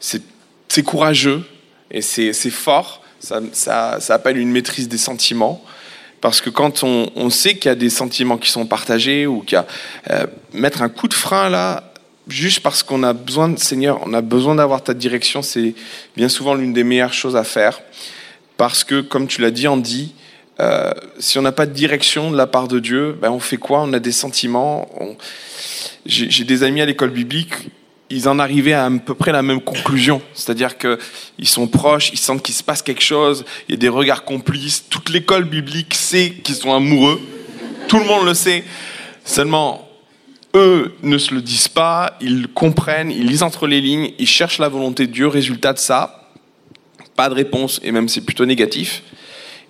C'est 0.00 0.82
courageux 0.82 1.42
et 1.90 2.00
c'est 2.02 2.32
c'est 2.32 2.50
fort. 2.50 3.02
Ça, 3.20 3.40
ça, 3.52 3.98
ça 4.00 4.14
appelle 4.14 4.38
une 4.38 4.50
maîtrise 4.50 4.88
des 4.88 4.98
sentiments. 4.98 5.62
Parce 6.20 6.40
que 6.40 6.50
quand 6.50 6.82
on, 6.84 7.10
on 7.16 7.30
sait 7.30 7.54
qu'il 7.54 7.66
y 7.66 7.72
a 7.72 7.74
des 7.74 7.90
sentiments 7.90 8.38
qui 8.38 8.50
sont 8.50 8.66
partagés 8.66 9.26
ou 9.26 9.40
qu'il 9.40 9.56
y 9.56 9.58
a. 9.58 9.66
euh, 10.10 10.26
mettre 10.52 10.82
un 10.82 10.88
coup 10.88 11.08
de 11.08 11.14
frein 11.14 11.48
là, 11.48 11.89
juste 12.28 12.60
parce 12.60 12.82
qu'on 12.82 13.02
a 13.02 13.12
besoin 13.12 13.48
de 13.48 13.58
Seigneur, 13.58 14.00
on 14.06 14.12
a 14.14 14.20
besoin 14.20 14.54
d'avoir 14.54 14.82
ta 14.82 14.94
direction, 14.94 15.42
c'est 15.42 15.74
bien 16.16 16.28
souvent 16.28 16.54
l'une 16.54 16.72
des 16.72 16.84
meilleures 16.84 17.12
choses 17.12 17.36
à 17.36 17.44
faire. 17.44 17.80
Parce 18.56 18.84
que, 18.84 19.00
comme 19.00 19.26
tu 19.26 19.40
l'as 19.40 19.50
dit, 19.50 19.66
Andy, 19.66 20.14
euh, 20.60 20.90
si 21.18 21.38
on 21.38 21.42
n'a 21.42 21.52
pas 21.52 21.66
de 21.66 21.72
direction 21.72 22.30
de 22.30 22.36
la 22.36 22.46
part 22.46 22.68
de 22.68 22.78
Dieu, 22.78 23.16
ben 23.20 23.30
on 23.30 23.40
fait 23.40 23.56
quoi? 23.56 23.80
On 23.82 23.92
a 23.94 23.98
des 23.98 24.12
sentiments. 24.12 24.88
j'ai 26.04 26.44
des 26.44 26.62
amis 26.62 26.82
à 26.82 26.86
l'école 26.86 27.10
biblique, 27.10 27.54
ils 28.10 28.28
en 28.28 28.38
arrivaient 28.38 28.74
à 28.74 28.84
à 28.84 28.90
peu 28.90 29.14
près 29.14 29.32
la 29.32 29.42
même 29.42 29.60
conclusion. 29.60 30.20
C'est-à-dire 30.34 30.76
qu'ils 30.76 31.48
sont 31.48 31.68
proches, 31.68 32.10
ils 32.12 32.18
sentent 32.18 32.42
qu'il 32.42 32.54
se 32.54 32.62
passe 32.62 32.82
quelque 32.82 33.02
chose, 33.02 33.44
il 33.68 33.72
y 33.72 33.74
a 33.74 33.78
des 33.78 33.88
regards 33.88 34.24
complices. 34.24 34.84
Toute 34.90 35.08
l'école 35.08 35.44
biblique 35.44 35.94
sait 35.94 36.30
qu'ils 36.42 36.56
sont 36.56 36.74
amoureux. 36.74 37.20
Tout 37.88 37.98
le 37.98 38.04
monde 38.04 38.26
le 38.26 38.34
sait. 38.34 38.64
Seulement, 39.24 39.89
eux 40.54 40.94
ne 41.02 41.18
se 41.18 41.34
le 41.34 41.42
disent 41.42 41.68
pas, 41.68 42.16
ils 42.20 42.48
comprennent, 42.48 43.10
ils 43.10 43.26
lisent 43.26 43.42
entre 43.42 43.66
les 43.66 43.80
lignes, 43.80 44.12
ils 44.18 44.26
cherchent 44.26 44.58
la 44.58 44.68
volonté 44.68 45.06
de 45.06 45.12
Dieu. 45.12 45.26
Résultat 45.26 45.72
de 45.72 45.78
ça, 45.78 46.28
pas 47.16 47.28
de 47.28 47.34
réponse, 47.34 47.80
et 47.82 47.92
même 47.92 48.08
c'est 48.08 48.22
plutôt 48.22 48.46
négatif. 48.46 49.02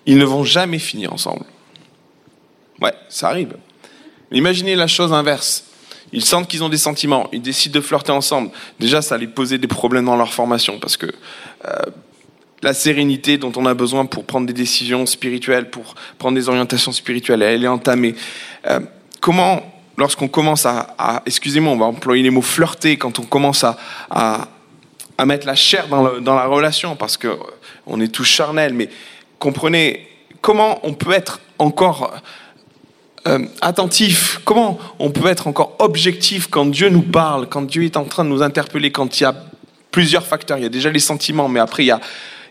Ils 0.07 0.17
ne 0.17 0.25
vont 0.25 0.45
jamais 0.45 0.79
finir 0.79 1.13
ensemble. 1.13 1.45
Ouais, 2.81 2.95
ça 3.09 3.29
arrive. 3.29 3.57
Imaginez 4.33 4.75
la 4.75 4.87
chose 4.87 5.13
inverse. 5.13 5.65
Ils 6.13 6.25
sentent 6.25 6.49
qu'ils 6.49 6.65
ont 6.65 6.69
des 6.69 6.79
sentiments, 6.79 7.29
ils 7.33 7.43
décident 7.43 7.79
de 7.79 7.85
flirter 7.85 8.13
ensemble. 8.13 8.51
Déjà, 8.81 9.01
ça 9.03 9.15
allait 9.15 9.29
poser 9.29 9.59
des 9.59 9.69
problèmes 9.69 10.07
dans 10.07 10.17
leur 10.17 10.33
formation 10.33 10.79
parce 10.81 10.97
que 10.97 11.07
euh, 11.07 11.73
la 12.63 12.75
sérénité 12.75 13.39
dont 13.39 13.53
on 13.57 13.65
a 13.67 13.75
besoin 13.75 14.07
pour 14.07 14.25
prendre 14.25 14.47
des 14.47 14.53
décisions 14.53 15.07
spirituelles, 15.07 15.71
pour 15.71 15.95
prendre 16.19 16.35
des 16.35 16.49
orientations 16.49 16.93
spirituelles, 16.93 17.43
elle 17.43 17.65
est 17.65 17.69
entamée. 17.69 18.15
Euh, 18.67 18.81
comment, 19.21 19.63
lorsqu'on 20.01 20.29
commence 20.29 20.65
à, 20.65 21.23
excusez-moi, 21.27 21.73
on 21.75 21.77
va 21.77 21.85
employer 21.85 22.23
les 22.23 22.31
mots 22.31 22.43
flirter, 22.43 22.97
quand 22.97 23.19
on 23.19 23.23
commence 23.23 23.65
à, 23.65 23.77
à, 24.11 24.47
mettre 25.27 25.47
la 25.47 25.55
chair 25.55 25.87
dans, 25.89 26.35
la 26.35 26.47
relation, 26.47 26.97
parce 26.97 27.19
que 27.19 27.29
on 27.87 28.01
est 28.01 28.09
tous 28.09 28.25
charnels, 28.25 28.73
mais 28.73 28.89
comprenez 29.39 30.09
comment 30.41 30.81
on 30.83 30.95
peut 30.95 31.13
être 31.13 31.41
encore 31.59 32.15
euh, 33.29 33.45
attentif, 33.61 34.41
comment 34.47 34.79
on 34.99 35.11
peut 35.11 35.29
être 35.29 35.47
encore 35.47 35.77
objectif 35.79 36.47
quand 36.47 36.65
Dieu 36.65 36.89
nous 36.89 37.03
parle, 37.03 37.47
quand 37.47 37.63
Dieu 37.63 37.85
est 37.85 37.99
en 37.99 38.05
train 38.05 38.25
de 38.25 38.31
nous 38.31 38.43
interpeller, 38.43 38.91
quand 38.91 39.21
il 39.21 39.25
y 39.25 39.27
a 39.27 39.35
plusieurs 39.91 40.27
facteurs. 40.27 40.57
Il 40.57 40.63
y 40.63 40.67
a 40.67 40.71
déjà 40.71 40.91
les 40.91 40.99
sentiments, 41.01 41.49
mais 41.51 41.61
après 41.61 41.85
il 41.85 41.89
y 41.89 41.93
a, 41.93 42.01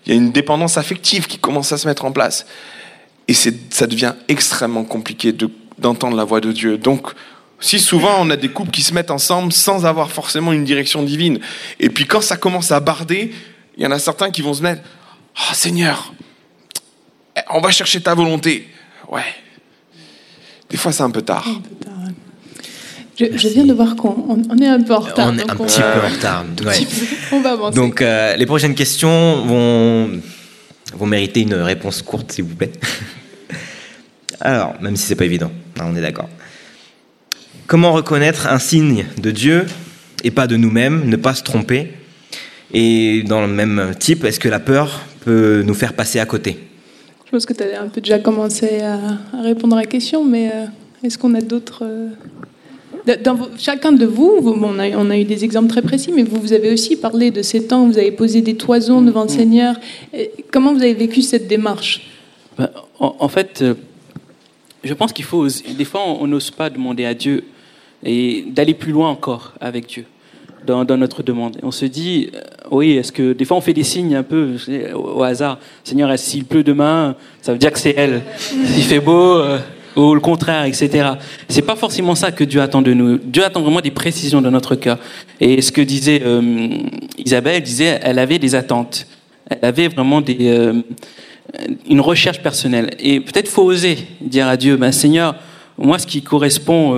une 0.05 0.31
dépendance 0.31 0.77
affective 0.77 1.25
qui 1.25 1.39
commence 1.39 1.71
à 1.71 1.79
se 1.79 1.87
mettre 1.87 2.05
en 2.05 2.11
place. 2.11 2.45
Et 3.27 3.33
ça 3.33 3.87
devient 3.87 4.13
extrêmement 4.27 4.83
compliqué 4.83 5.31
de- 5.31 5.49
d'entendre 5.79 6.15
la 6.15 6.23
voix 6.23 6.41
de 6.41 6.51
Dieu. 6.51 6.77
Donc, 6.77 7.13
si 7.59 7.79
souvent 7.79 8.15
on 8.19 8.29
a 8.29 8.35
des 8.37 8.49
couples 8.49 8.71
qui 8.71 8.81
se 8.83 8.93
mettent 8.93 9.11
ensemble 9.11 9.51
sans 9.53 9.85
avoir 9.85 10.09
forcément 10.11 10.53
une 10.53 10.63
direction 10.63 11.03
divine, 11.03 11.39
et 11.79 11.89
puis 11.89 12.05
quand 12.05 12.21
ça 12.21 12.37
commence 12.37 12.71
à 12.71 12.79
barder, 12.79 13.33
il 13.77 13.83
y 13.83 13.87
en 13.87 13.91
a 13.91 13.99
certains 13.99 14.31
qui 14.31 14.41
vont 14.41 14.53
se 14.53 14.61
mettre 14.61 14.81
Oh 15.37 15.53
Seigneur, 15.53 16.13
eh, 17.37 17.41
on 17.51 17.61
va 17.61 17.71
chercher 17.71 18.01
ta 18.01 18.13
volonté. 18.13 18.67
Ouais. 19.09 19.21
Des 20.69 20.77
fois, 20.77 20.91
c'est 20.91 21.03
un 21.03 21.11
peu 21.11 21.21
tard. 21.21 21.47
Je, 23.19 23.25
je 23.37 23.47
viens 23.49 23.65
de 23.65 23.73
voir 23.73 23.95
qu'on 23.95 24.09
on- 24.29 24.41
on 24.49 24.57
est 24.59 24.67
un 24.67 24.81
peu 24.81 24.93
en 24.93 24.99
retard. 24.99 25.27
On 25.33 25.37
est 25.37 25.41
un 25.49 25.55
petit 25.55 25.79
peu 25.81 26.05
en 26.05 26.09
retard. 26.09 26.45
ouais. 26.65 26.87
On 27.33 27.41
va 27.41 27.51
avancer. 27.51 27.75
Donc, 27.75 28.01
euh, 28.01 28.35
les 28.37 28.45
prochaines 28.45 28.75
questions 28.75 29.45
vont, 29.45 30.21
vont 30.93 31.05
mériter 31.05 31.41
une 31.41 31.53
réponse 31.55 32.01
courte, 32.01 32.31
s'il 32.31 32.45
vous 32.45 32.55
plaît. 32.55 32.71
Alors, 34.41 34.75
même 34.81 34.95
si 34.95 35.05
c'est 35.05 35.15
pas 35.15 35.25
évident, 35.25 35.51
hein, 35.79 35.85
on 35.87 35.95
est 35.97 36.01
d'accord. 36.01 36.29
Comment 37.69 37.93
reconnaître 37.93 38.47
un 38.47 38.57
signe 38.57 39.05
de 39.21 39.29
Dieu 39.29 39.65
et 40.23 40.31
pas 40.31 40.47
de 40.47 40.55
nous-mêmes, 40.57 41.07
ne 41.07 41.15
pas 41.15 41.35
se 41.35 41.43
tromper 41.43 41.89
Et 42.73 43.21
dans 43.23 43.41
le 43.41 43.47
même 43.47 43.91
type, 43.99 44.23
est-ce 44.25 44.39
que 44.39 44.49
la 44.49 44.59
peur 44.59 45.01
peut 45.23 45.61
nous 45.63 45.75
faire 45.75 45.93
passer 45.93 46.19
à 46.19 46.25
côté? 46.25 46.57
Je 47.27 47.31
pense 47.31 47.45
que 47.45 47.53
tu 47.53 47.61
as 47.61 47.79
un 47.83 47.87
peu 47.87 48.01
déjà 48.01 48.17
commencé 48.17 48.81
à, 48.81 48.99
répondre 49.43 49.75
à 49.77 49.81
la 49.81 49.85
question, 49.85 50.25
mais 50.25 50.49
euh, 50.51 50.65
est-ce 51.03 51.19
qu'on 51.19 51.35
a 51.35 51.41
d'autres. 51.41 51.83
euh, 51.85 52.07
dans- 53.05 53.21
dans 53.21 53.35
vos- 53.35 53.49
chacun 53.57 53.91
de 53.91 54.05
vous, 54.07 54.37
vous- 54.41 54.55
bon, 54.55 54.71
on, 54.75 54.79
a, 54.79 54.89
on 54.97 55.11
a 55.11 55.17
eu 55.19 55.23
des 55.25 55.43
exemples 55.43 55.67
très 55.69 55.83
précis, 55.83 56.11
mais 56.11 56.23
vous, 56.23 56.41
vous 56.41 56.53
avez 56.53 56.73
aussi 56.73 56.95
parlé 56.95 57.29
de 57.29 57.43
ces 57.43 57.65
temps 57.67 57.83
où 57.85 57.91
vous 57.91 57.99
avez 57.99 58.11
posé 58.11 58.41
des 58.41 58.55
toisons 58.55 59.03
devant 59.03 59.23
le 59.23 59.29
Seigneur. 59.29 59.75
Et 60.11 60.31
comment 60.51 60.73
vous 60.73 60.81
avez 60.81 60.95
vécu 60.95 61.21
cette 61.21 61.47
démarche? 61.47 62.01
Ben, 62.57 62.71
en, 62.99 63.15
en 63.19 63.27
fait, 63.29 63.59
euh, 63.61 63.75
je 64.83 64.93
pense 64.95 65.13
qu'il 65.13 65.25
faut. 65.25 65.47
Des 65.47 65.85
fois, 65.85 66.01
on 66.07 66.23
on 66.23 66.27
n'ose 66.27 66.49
pas 66.49 66.71
demander 66.71 67.05
à 67.05 67.13
Dieu 67.13 67.43
et 68.03 68.45
d'aller 68.47 68.73
plus 68.73 68.91
loin 68.91 69.09
encore 69.09 69.53
avec 69.59 69.87
Dieu 69.87 70.05
dans, 70.65 70.85
notre 70.97 71.23
demande. 71.23 71.57
On 71.63 71.71
se 71.71 71.85
dit, 71.85 72.29
euh, 72.33 72.39
oui, 72.71 72.91
est-ce 72.97 73.11
que 73.11 73.33
des 73.33 73.45
fois 73.45 73.57
on 73.57 73.61
fait 73.61 73.73
des 73.73 73.83
signes 73.83 74.15
un 74.15 74.23
peu 74.23 74.55
au, 74.93 75.23
hasard. 75.23 75.57
Seigneur, 75.83 76.17
s'il 76.19 76.45
pleut 76.45 76.63
demain, 76.63 77.15
ça 77.41 77.53
veut 77.53 77.57
dire 77.57 77.71
que 77.71 77.79
c'est 77.79 77.95
elle. 77.97 78.21
S'il 78.37 78.83
fait 78.83 78.99
beau. 78.99 79.37
euh, 79.37 79.57
ou 79.95 80.13
le 80.13 80.19
contraire, 80.19 80.65
etc. 80.65 81.09
C'est 81.47 81.61
pas 81.61 81.75
forcément 81.75 82.15
ça 82.15 82.31
que 82.31 82.43
Dieu 82.43 82.61
attend 82.61 82.81
de 82.81 82.93
nous. 82.93 83.17
Dieu 83.17 83.43
attend 83.43 83.61
vraiment 83.61 83.81
des 83.81 83.91
précisions 83.91 84.41
dans 84.41 84.51
notre 84.51 84.75
cœur. 84.75 84.97
Et 85.39 85.61
ce 85.61 85.71
que 85.71 85.81
disait 85.81 86.21
euh, 86.23 86.69
Isabelle, 87.17 87.55
elle 87.57 87.63
disait, 87.63 87.99
elle 88.01 88.19
avait 88.19 88.39
des 88.39 88.55
attentes. 88.55 89.07
Elle 89.49 89.59
avait 89.63 89.87
vraiment 89.87 90.21
des, 90.21 90.37
euh, 90.41 90.73
une 91.89 92.01
recherche 92.01 92.41
personnelle. 92.41 92.91
Et 92.99 93.19
peut-être 93.19 93.49
faut 93.49 93.63
oser 93.63 93.97
dire 94.21 94.47
à 94.47 94.57
Dieu, 94.57 94.77
ben, 94.77 94.91
Seigneur, 94.91 95.35
moi, 95.77 95.97
ce 95.97 96.05
qui 96.05 96.21
correspond, 96.21 96.93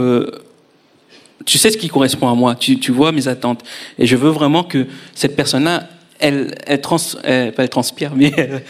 tu 1.46 1.58
sais 1.58 1.70
ce 1.72 1.78
qui 1.78 1.88
correspond 1.88 2.28
à 2.30 2.36
moi, 2.36 2.56
tu, 2.56 2.80
tu 2.80 2.92
vois 2.92 3.12
mes 3.12 3.28
attentes. 3.28 3.64
Et 4.00 4.06
je 4.06 4.16
veux 4.16 4.30
vraiment 4.30 4.64
que 4.64 4.88
cette 5.16 5.36
personne-là, 5.36 5.88
elle, 6.20 6.56
elle, 6.68 6.82
trans, 6.82 6.98
elle- 7.24 7.52
pas 7.52 7.64
elle 7.64 7.70
transpire, 7.70 8.14
mais 8.16 8.32
elle, 8.38 8.62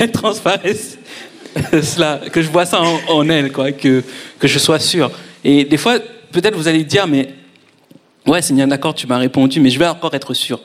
elle 0.00 0.12
transparaisse 0.12 0.98
cela, 1.82 2.20
que 2.32 2.40
je 2.40 2.48
vois 2.48 2.64
ça 2.66 2.80
en, 2.80 2.98
en 3.08 3.28
elle, 3.28 3.52
quoi, 3.52 3.72
que, 3.72 4.02
que 4.38 4.48
je 4.48 4.58
sois 4.58 4.78
sûr. 4.78 5.10
Et 5.44 5.64
des 5.64 5.76
fois, 5.76 5.98
peut-être 6.30 6.56
vous 6.56 6.68
allez 6.68 6.84
dire, 6.84 7.06
mais 7.06 7.28
ouais, 8.26 8.40
Seigneur, 8.42 8.66
d'accord, 8.68 8.94
tu 8.94 9.06
m'as 9.06 9.18
répondu, 9.18 9.60
mais 9.60 9.70
je 9.70 9.78
vais 9.78 9.86
encore 9.86 10.14
être 10.14 10.34
sûr. 10.34 10.60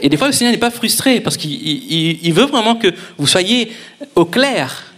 Et 0.00 0.08
des 0.08 0.16
fois, 0.16 0.26
le 0.28 0.32
Seigneur 0.32 0.52
n'est 0.52 0.58
pas 0.58 0.70
frustré 0.70 1.20
parce 1.20 1.36
qu'il 1.36 1.50
il- 1.52 2.18
il 2.22 2.32
veut 2.32 2.44
vraiment 2.46 2.76
que 2.76 2.88
vous 3.18 3.26
soyez 3.26 3.72
au 4.14 4.24
clair 4.24 4.92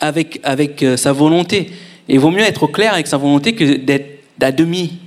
avec, 0.00 0.40
avec 0.42 0.82
euh, 0.82 0.96
sa 0.96 1.12
volonté. 1.12 1.70
Et 2.08 2.14
il 2.14 2.18
vaut 2.20 2.30
mieux 2.30 2.40
être 2.42 2.62
au 2.62 2.68
clair 2.68 2.94
avec 2.94 3.06
sa 3.06 3.18
volonté 3.18 3.54
que 3.54 3.76
d'être 3.76 4.19
à 4.42 4.52
demi 4.52 4.98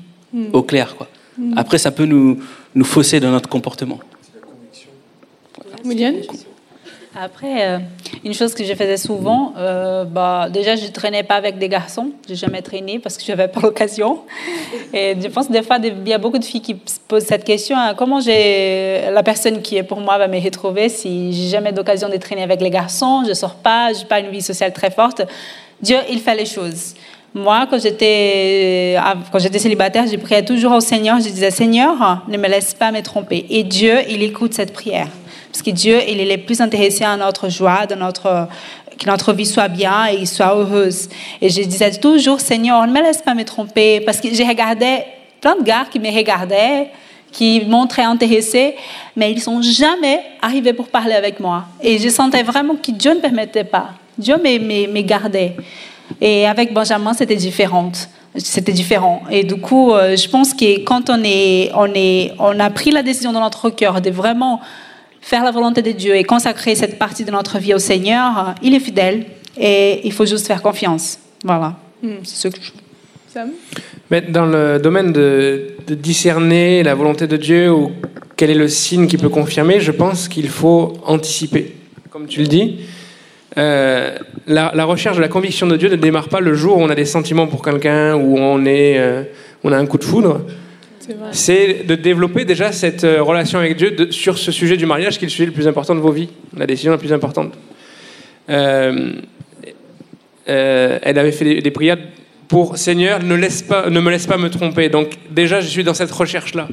au 0.52 0.64
clair. 0.64 0.96
Quoi. 0.96 1.08
Après, 1.56 1.78
ça 1.78 1.92
peut 1.92 2.06
nous, 2.06 2.40
nous 2.76 2.86
fausser 2.86 3.20
dans 3.20 3.32
notre 3.32 3.50
comportement. 3.50 4.00
Mouliane 5.84 6.16
Après, 7.16 7.68
euh, 7.68 7.80
une 8.24 8.34
chose 8.34 8.54
que 8.54 8.64
je 8.64 8.74
faisais 8.74 8.98
souvent, 8.98 9.54
euh, 9.58 10.06
bah, 10.06 10.48
déjà, 10.50 10.76
je 10.76 10.86
ne 10.86 10.92
traînais 10.92 11.24
pas 11.24 11.36
avec 11.36 11.58
des 11.58 11.68
garçons. 11.68 12.12
Je 12.26 12.32
n'ai 12.32 12.38
jamais 12.38 12.62
traîné 12.62 13.00
parce 13.00 13.18
que 13.18 13.24
je 13.24 13.32
n'avais 13.32 13.50
pas 13.50 13.60
l'occasion. 13.64 14.22
Et 14.94 15.16
je 15.22 15.28
pense 15.28 15.52
des 15.52 15.62
fois, 15.62 15.78
il 15.84 16.08
y 16.08 16.14
a 16.14 16.18
beaucoup 16.18 16.40
de 16.40 16.46
filles 16.46 16.62
qui 16.62 16.78
se 16.86 17.00
posent 17.06 17.26
cette 17.26 17.44
question 17.44 17.76
hein, 17.78 17.96
comment 17.96 18.20
la 18.26 19.24
personne 19.24 19.62
qui 19.62 19.76
est 19.76 19.84
pour 19.84 20.00
moi 20.00 20.18
va 20.18 20.28
me 20.28 20.40
retrouver 20.40 20.88
si 20.88 21.34
j'ai 21.34 21.50
jamais 21.50 21.74
d'occasion 21.74 22.08
de 22.08 22.18
traîner 22.18 22.44
avec 22.44 22.62
les 22.62 22.70
garçons, 22.70 23.24
je 23.24 23.30
ne 23.30 23.34
sors 23.34 23.56
pas, 23.56 23.92
je 23.94 24.00
n'ai 24.00 24.06
pas 24.06 24.20
une 24.20 24.30
vie 24.30 24.42
sociale 24.42 24.72
très 24.72 24.92
forte. 24.92 25.22
Dieu, 25.82 25.98
il 26.10 26.22
fait 26.22 26.36
les 26.36 26.46
choses. 26.46 26.94
Moi, 27.36 27.66
quand 27.68 27.82
j'étais, 27.82 28.96
j'étais 29.40 29.58
célibataire, 29.58 30.06
je 30.06 30.16
priais 30.18 30.46
toujours 30.46 30.74
au 30.74 30.80
Seigneur. 30.80 31.18
Je 31.18 31.30
disais, 31.30 31.50
Seigneur, 31.50 32.24
ne 32.28 32.38
me 32.38 32.48
laisse 32.48 32.76
pas 32.76 32.92
me 32.92 33.02
tromper. 33.02 33.48
Et 33.50 33.64
Dieu, 33.64 34.02
il 34.08 34.22
écoute 34.22 34.54
cette 34.54 34.72
prière. 34.72 35.08
Parce 35.52 35.64
que 35.64 35.72
Dieu, 35.72 36.00
il 36.08 36.20
est 36.20 36.38
le 36.38 36.44
plus 36.44 36.62
intéressé 36.62 37.04
à 37.04 37.18
notre 37.18 37.50
joie, 37.50 37.88
notre, 37.98 38.48
que 39.00 39.08
notre 39.08 39.34
vie 39.34 39.48
soit 39.48 39.68
bien 39.68 40.06
et 40.06 40.28
soit 40.28 40.56
heureuse. 40.56 41.10
Et 41.42 41.50
je 41.50 41.64
disais 41.64 41.90
toujours, 42.00 42.40
Seigneur, 42.40 42.86
ne 42.86 42.92
me 42.92 43.02
laisse 43.02 43.24
pas 43.24 43.34
me 43.34 43.44
tromper. 43.44 44.02
Parce 44.02 44.22
que 44.22 44.32
je 44.32 44.44
regardais 44.44 45.08
plein 45.42 45.56
de 45.56 45.64
gars 45.64 45.88
qui 45.90 46.00
me 46.00 46.16
regardaient, 46.16 46.92
qui 47.32 47.62
montraient 47.66 48.04
intéressés, 48.04 48.76
mais 49.16 49.32
ils 49.32 49.42
sont 49.42 49.60
jamais 49.64 50.22
arrivés 50.40 50.74
pour 50.74 50.88
parler 50.88 51.16
avec 51.16 51.40
moi. 51.40 51.64
Et 51.82 51.98
je 51.98 52.10
sentais 52.10 52.44
vraiment 52.44 52.76
que 52.76 52.92
Dieu 52.92 53.16
ne 53.16 53.20
permettait 53.20 53.64
pas. 53.64 53.90
Dieu 54.20 54.36
me 54.38 55.02
gardait. 55.02 55.56
Et 56.22 56.48
avec 56.48 56.74
Benjamin, 56.74 57.14
c'était 57.14 57.36
différent. 57.36 57.92
C'était 58.36 58.72
différent. 58.72 59.24
Et 59.30 59.44
du 59.44 59.56
coup, 59.56 59.94
euh, 59.94 60.16
je 60.16 60.28
pense 60.28 60.54
que 60.54 60.80
quand 60.84 61.10
on, 61.10 61.22
est, 61.24 61.72
on, 61.76 61.92
est, 61.94 62.32
on 62.40 62.60
a 62.60 62.70
pris 62.70 62.92
la 62.92 63.04
décision 63.04 63.32
dans 63.32 63.42
notre 63.42 63.70
cœur 63.70 64.02
de 64.02 64.10
vraiment 64.10 64.60
faire 65.22 65.44
la 65.44 65.52
volonté 65.52 65.82
de 65.82 65.92
Dieu 65.92 66.16
et 66.16 66.24
consacrer 66.24 66.76
cette 66.76 66.98
partie 66.98 67.24
de 67.24 67.32
notre 67.32 67.60
vie 67.60 67.74
au 67.74 67.80
Seigneur, 67.80 68.38
euh, 68.38 68.52
il 68.64 68.74
est 68.74 68.80
fidèle 68.80 69.26
et 69.58 70.02
il 70.06 70.12
faut 70.12 70.26
juste 70.26 70.48
faire 70.48 70.62
confiance. 70.62 71.20
Voilà. 71.44 71.76
C'est 72.24 72.36
ce 72.36 72.48
que 72.50 72.62
je... 72.62 72.72
Sam 73.32 73.50
Mais 74.12 74.22
dans 74.22 74.46
le 74.46 74.80
domaine 74.80 75.14
de, 75.14 75.76
de 75.88 75.96
discerner 75.96 76.84
la 76.84 76.94
volonté 76.96 77.28
de 77.28 77.38
Dieu 77.38 77.72
ou 77.72 77.92
quel 78.36 78.50
est 78.50 78.56
le 78.56 78.68
signe 78.68 79.08
qui 79.08 79.18
peut 79.18 79.30
confirmer, 79.30 79.80
je 79.80 79.92
pense 79.92 80.28
qu'il 80.28 80.50
faut 80.50 80.94
anticiper. 81.06 81.76
Comme 82.10 82.28
tu 82.28 82.42
le 82.42 82.48
dis, 82.48 82.80
euh, 83.58 84.18
la, 84.48 84.72
la 84.74 84.86
recherche 84.86 85.16
de 85.18 85.22
la 85.22 85.28
conviction 85.28 85.68
de 85.68 85.78
Dieu 85.78 85.90
ne 85.90 85.96
démarre 85.96 86.30
pas 86.30 86.40
le 86.40 86.54
jour 86.56 86.78
où 86.78 86.82
on 86.82 86.90
a 86.90 86.96
des 86.96 87.06
sentiments 87.06 87.48
pour 87.48 87.64
quelqu'un, 87.64 88.16
où 88.16 88.38
on, 88.38 88.66
est, 88.66 88.98
euh, 88.98 89.24
on 89.64 89.72
a 89.72 89.78
un 89.78 89.86
coup 89.86 89.98
de 89.98 90.04
foudre. 90.04 90.42
c'est 91.32 91.84
de 91.86 91.96
développer 91.96 92.46
déjà 92.46 92.72
cette 92.72 93.04
euh, 93.04 93.22
relation 93.22 93.60
avec 93.60 93.76
Dieu 93.78 93.92
de- 93.92 94.12
sur 94.12 94.38
ce 94.38 94.52
sujet 94.52 94.78
du 94.78 94.86
mariage, 94.86 95.18
qui 95.20 95.26
est 95.26 95.28
le 95.28 95.32
sujet 95.32 95.46
le 95.46 95.52
plus 95.52 95.68
important 95.68 95.94
de 95.96 96.00
vos 96.00 96.12
vies, 96.12 96.30
la 96.58 96.66
décision 96.66 96.92
la 96.92 96.98
plus 96.98 97.14
importante. 97.14 97.54
Euh, 98.50 99.14
elle 100.46 101.18
avait 101.18 101.32
fait 101.32 101.46
des, 101.46 101.62
des 101.62 101.72
prières 101.72 101.98
pour 102.48 102.78
Seigneur, 102.78 103.24
ne, 103.24 103.36
laisse 103.36 103.62
pas, 103.62 103.90
ne 103.90 104.00
me 104.00 104.12
laisse 104.12 104.28
pas 104.28 104.38
me 104.38 104.50
tromper. 104.50 104.90
Donc 104.90 105.12
déjà, 105.32 105.62
je 105.62 105.68
suis 105.68 105.84
dans 105.84 105.94
cette 105.94 106.12
recherche-là. 106.12 106.68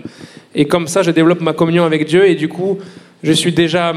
Et 0.55 0.65
comme 0.65 0.89
ça, 0.89 1.03
je 1.03 1.11
développe 1.11 1.41
ma 1.41 1.53
communion 1.53 1.85
avec 1.85 2.07
Dieu 2.07 2.29
et 2.29 2.35
du 2.35 2.49
coup, 2.49 2.79
je 3.23 3.33
suis 3.33 3.53
déjà 3.53 3.95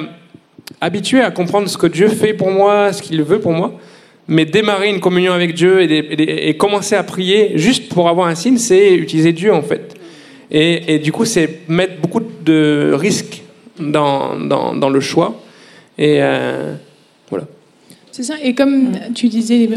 habitué 0.84 1.22
à 1.22 1.32
comprendre 1.32 1.70
ce 1.70 1.78
que 1.78 1.88
Dieu 1.88 2.10
fait 2.10 2.34
pour 2.34 2.52
moi, 2.52 2.92
ce 2.92 3.02
qu'il 3.02 3.22
veut 3.24 3.40
pour 3.40 3.54
moi. 3.54 3.80
Mais 4.28 4.46
démarrer 4.46 4.90
une 4.90 5.00
communion 5.00 5.34
avec 5.34 5.54
Dieu 5.54 5.82
et, 5.82 6.58
commencer 6.58 6.96
à 6.96 7.04
prier 7.04 7.54
juste 7.56 7.90
pour 7.90 8.08
avoir 8.10 8.28
un 8.28 8.36
signe, 8.36 8.58
c'est 8.58 8.94
utiliser 8.94 9.34
Dieu 9.34 9.54
en 9.54 9.62
fait. 9.62 9.96
Et, 10.52 11.00
du 11.00 11.12
coup, 11.12 11.26
c'est 11.26 11.62
mettre 11.68 12.00
beaucoup 12.00 12.22
de 12.22 12.92
risques 12.94 13.42
dans, 13.80 14.36
dans, 14.38 14.90
le 14.90 15.00
choix. 15.00 15.42
Et 15.98 16.18
euh. 16.22 16.76
C'est 18.16 18.22
ça. 18.22 18.36
Et 18.44 18.54
comme 18.54 18.92
tu 19.16 19.28
disais 19.28 19.68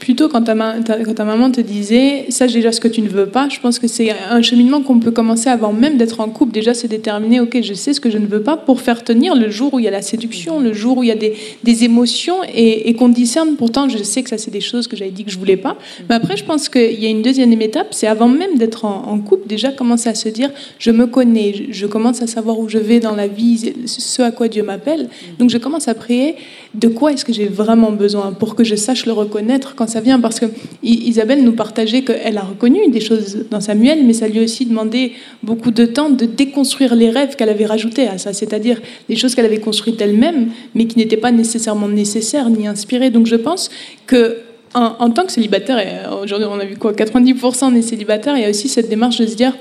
plutôt 0.00 0.28
quand 0.28 0.42
ta, 0.42 0.56
ma- 0.56 0.80
ta- 0.80 0.98
quand 1.04 1.14
ta 1.14 1.24
maman 1.24 1.52
te 1.52 1.60
disait 1.60 2.24
sache 2.28 2.52
déjà 2.52 2.72
ce 2.72 2.80
que 2.80 2.88
tu 2.88 3.00
ne 3.02 3.08
veux 3.08 3.26
pas, 3.26 3.48
je 3.48 3.60
pense 3.60 3.78
que 3.78 3.86
c'est 3.86 4.10
un 4.28 4.42
cheminement 4.42 4.82
qu'on 4.82 4.98
peut 4.98 5.12
commencer 5.12 5.48
avant 5.48 5.72
même 5.72 5.96
d'être 5.96 6.18
en 6.18 6.28
couple. 6.28 6.50
Déjà, 6.50 6.74
c'est 6.74 6.88
déterminer 6.88 7.38
ok, 7.38 7.56
je 7.62 7.72
sais 7.72 7.92
ce 7.92 8.00
que 8.00 8.10
je 8.10 8.18
ne 8.18 8.26
veux 8.26 8.42
pas 8.42 8.56
pour 8.56 8.80
faire 8.80 9.04
tenir 9.04 9.36
le 9.36 9.48
jour 9.48 9.74
où 9.74 9.78
il 9.78 9.84
y 9.84 9.86
a 9.86 9.92
la 9.92 10.02
séduction, 10.02 10.58
le 10.58 10.72
jour 10.72 10.98
où 10.98 11.02
il 11.04 11.08
y 11.08 11.12
a 11.12 11.14
des, 11.14 11.34
des 11.62 11.84
émotions 11.84 12.38
et, 12.52 12.88
et 12.88 12.94
qu'on 12.94 13.10
discerne. 13.10 13.54
Pourtant, 13.54 13.88
je 13.88 14.02
sais 14.02 14.24
que 14.24 14.30
ça, 14.30 14.38
c'est 14.38 14.50
des 14.50 14.60
choses 14.60 14.88
que 14.88 14.96
j'avais 14.96 15.12
dit 15.12 15.22
que 15.22 15.30
je 15.30 15.38
voulais 15.38 15.56
pas. 15.56 15.78
Mais 16.08 16.16
après, 16.16 16.36
je 16.36 16.42
pense 16.44 16.68
qu'il 16.68 16.98
y 17.00 17.06
a 17.06 17.10
une 17.10 17.22
deuxième 17.22 17.52
étape, 17.62 17.94
c'est 17.94 18.08
avant 18.08 18.26
même 18.26 18.58
d'être 18.58 18.86
en, 18.86 19.04
en 19.06 19.18
couple, 19.20 19.46
déjà 19.46 19.70
commencer 19.70 20.08
à 20.08 20.16
se 20.16 20.28
dire 20.28 20.50
je 20.80 20.90
me 20.90 21.06
connais, 21.06 21.54
je, 21.54 21.62
je 21.72 21.86
commence 21.86 22.22
à 22.22 22.26
savoir 22.26 22.58
où 22.58 22.68
je 22.68 22.78
vais 22.78 22.98
dans 22.98 23.14
la 23.14 23.28
vie, 23.28 23.72
ce 23.86 24.20
à 24.22 24.32
quoi 24.32 24.48
Dieu 24.48 24.64
m'appelle. 24.64 25.08
Donc, 25.38 25.50
je 25.50 25.58
commence 25.58 25.86
à 25.86 25.94
prier 25.94 26.34
de 26.74 26.88
quoi 26.88 27.12
est-ce 27.12 27.24
que 27.24 27.32
j'ai 27.32 27.46
vraiment 27.46 27.92
besoin 27.92 28.32
pour 28.32 28.56
que 28.56 28.64
je 28.64 28.74
sache 28.74 29.06
le 29.06 29.12
reconnaître 29.12 29.74
quand 29.76 29.88
ça 29.88 30.00
vient? 30.00 30.20
Parce 30.20 30.40
que 30.40 30.46
Isabelle 30.82 31.44
nous 31.44 31.52
partageait 31.52 32.02
qu'elle 32.02 32.36
a 32.36 32.42
reconnu 32.42 32.88
des 32.88 33.00
choses 33.00 33.46
dans 33.50 33.60
Samuel, 33.60 34.04
mais 34.04 34.12
ça 34.12 34.26
lui 34.26 34.40
a 34.40 34.42
aussi 34.42 34.66
demandé 34.66 35.12
beaucoup 35.42 35.70
de 35.70 35.86
temps 35.86 36.10
de 36.10 36.24
déconstruire 36.24 36.94
les 36.96 37.10
rêves 37.10 37.36
qu'elle 37.36 37.48
avait 37.48 37.66
rajoutés 37.66 38.08
à 38.08 38.18
ça, 38.18 38.32
c'est-à-dire 38.32 38.80
des 39.08 39.16
choses 39.16 39.34
qu'elle 39.34 39.46
avait 39.46 39.60
construites 39.60 40.00
elle-même, 40.00 40.48
mais 40.74 40.86
qui 40.86 40.98
n'étaient 40.98 41.16
pas 41.16 41.32
nécessairement 41.32 41.88
nécessaires 41.88 42.50
ni 42.50 42.66
inspirées. 42.66 43.10
Donc 43.10 43.26
je 43.26 43.36
pense 43.36 43.70
que 44.06 44.38
en, 44.74 45.10
tant 45.10 45.24
que 45.24 45.30
célibataire, 45.30 45.78
euh, 45.78 46.22
aujourd'hui 46.24 46.48
on 46.50 46.58
a 46.58 46.64
vu 46.64 46.76
quoi, 46.76 46.92
90% 46.92 47.72
des 47.72 47.82
célibataires, 47.82 48.36
il 48.36 48.42
y 48.42 48.44
a 48.44 48.50
aussi 48.50 48.68
cette 48.68 48.88
démarche 48.88 49.18
de 49.18 49.26
se 49.26 49.36
dire 49.36 49.56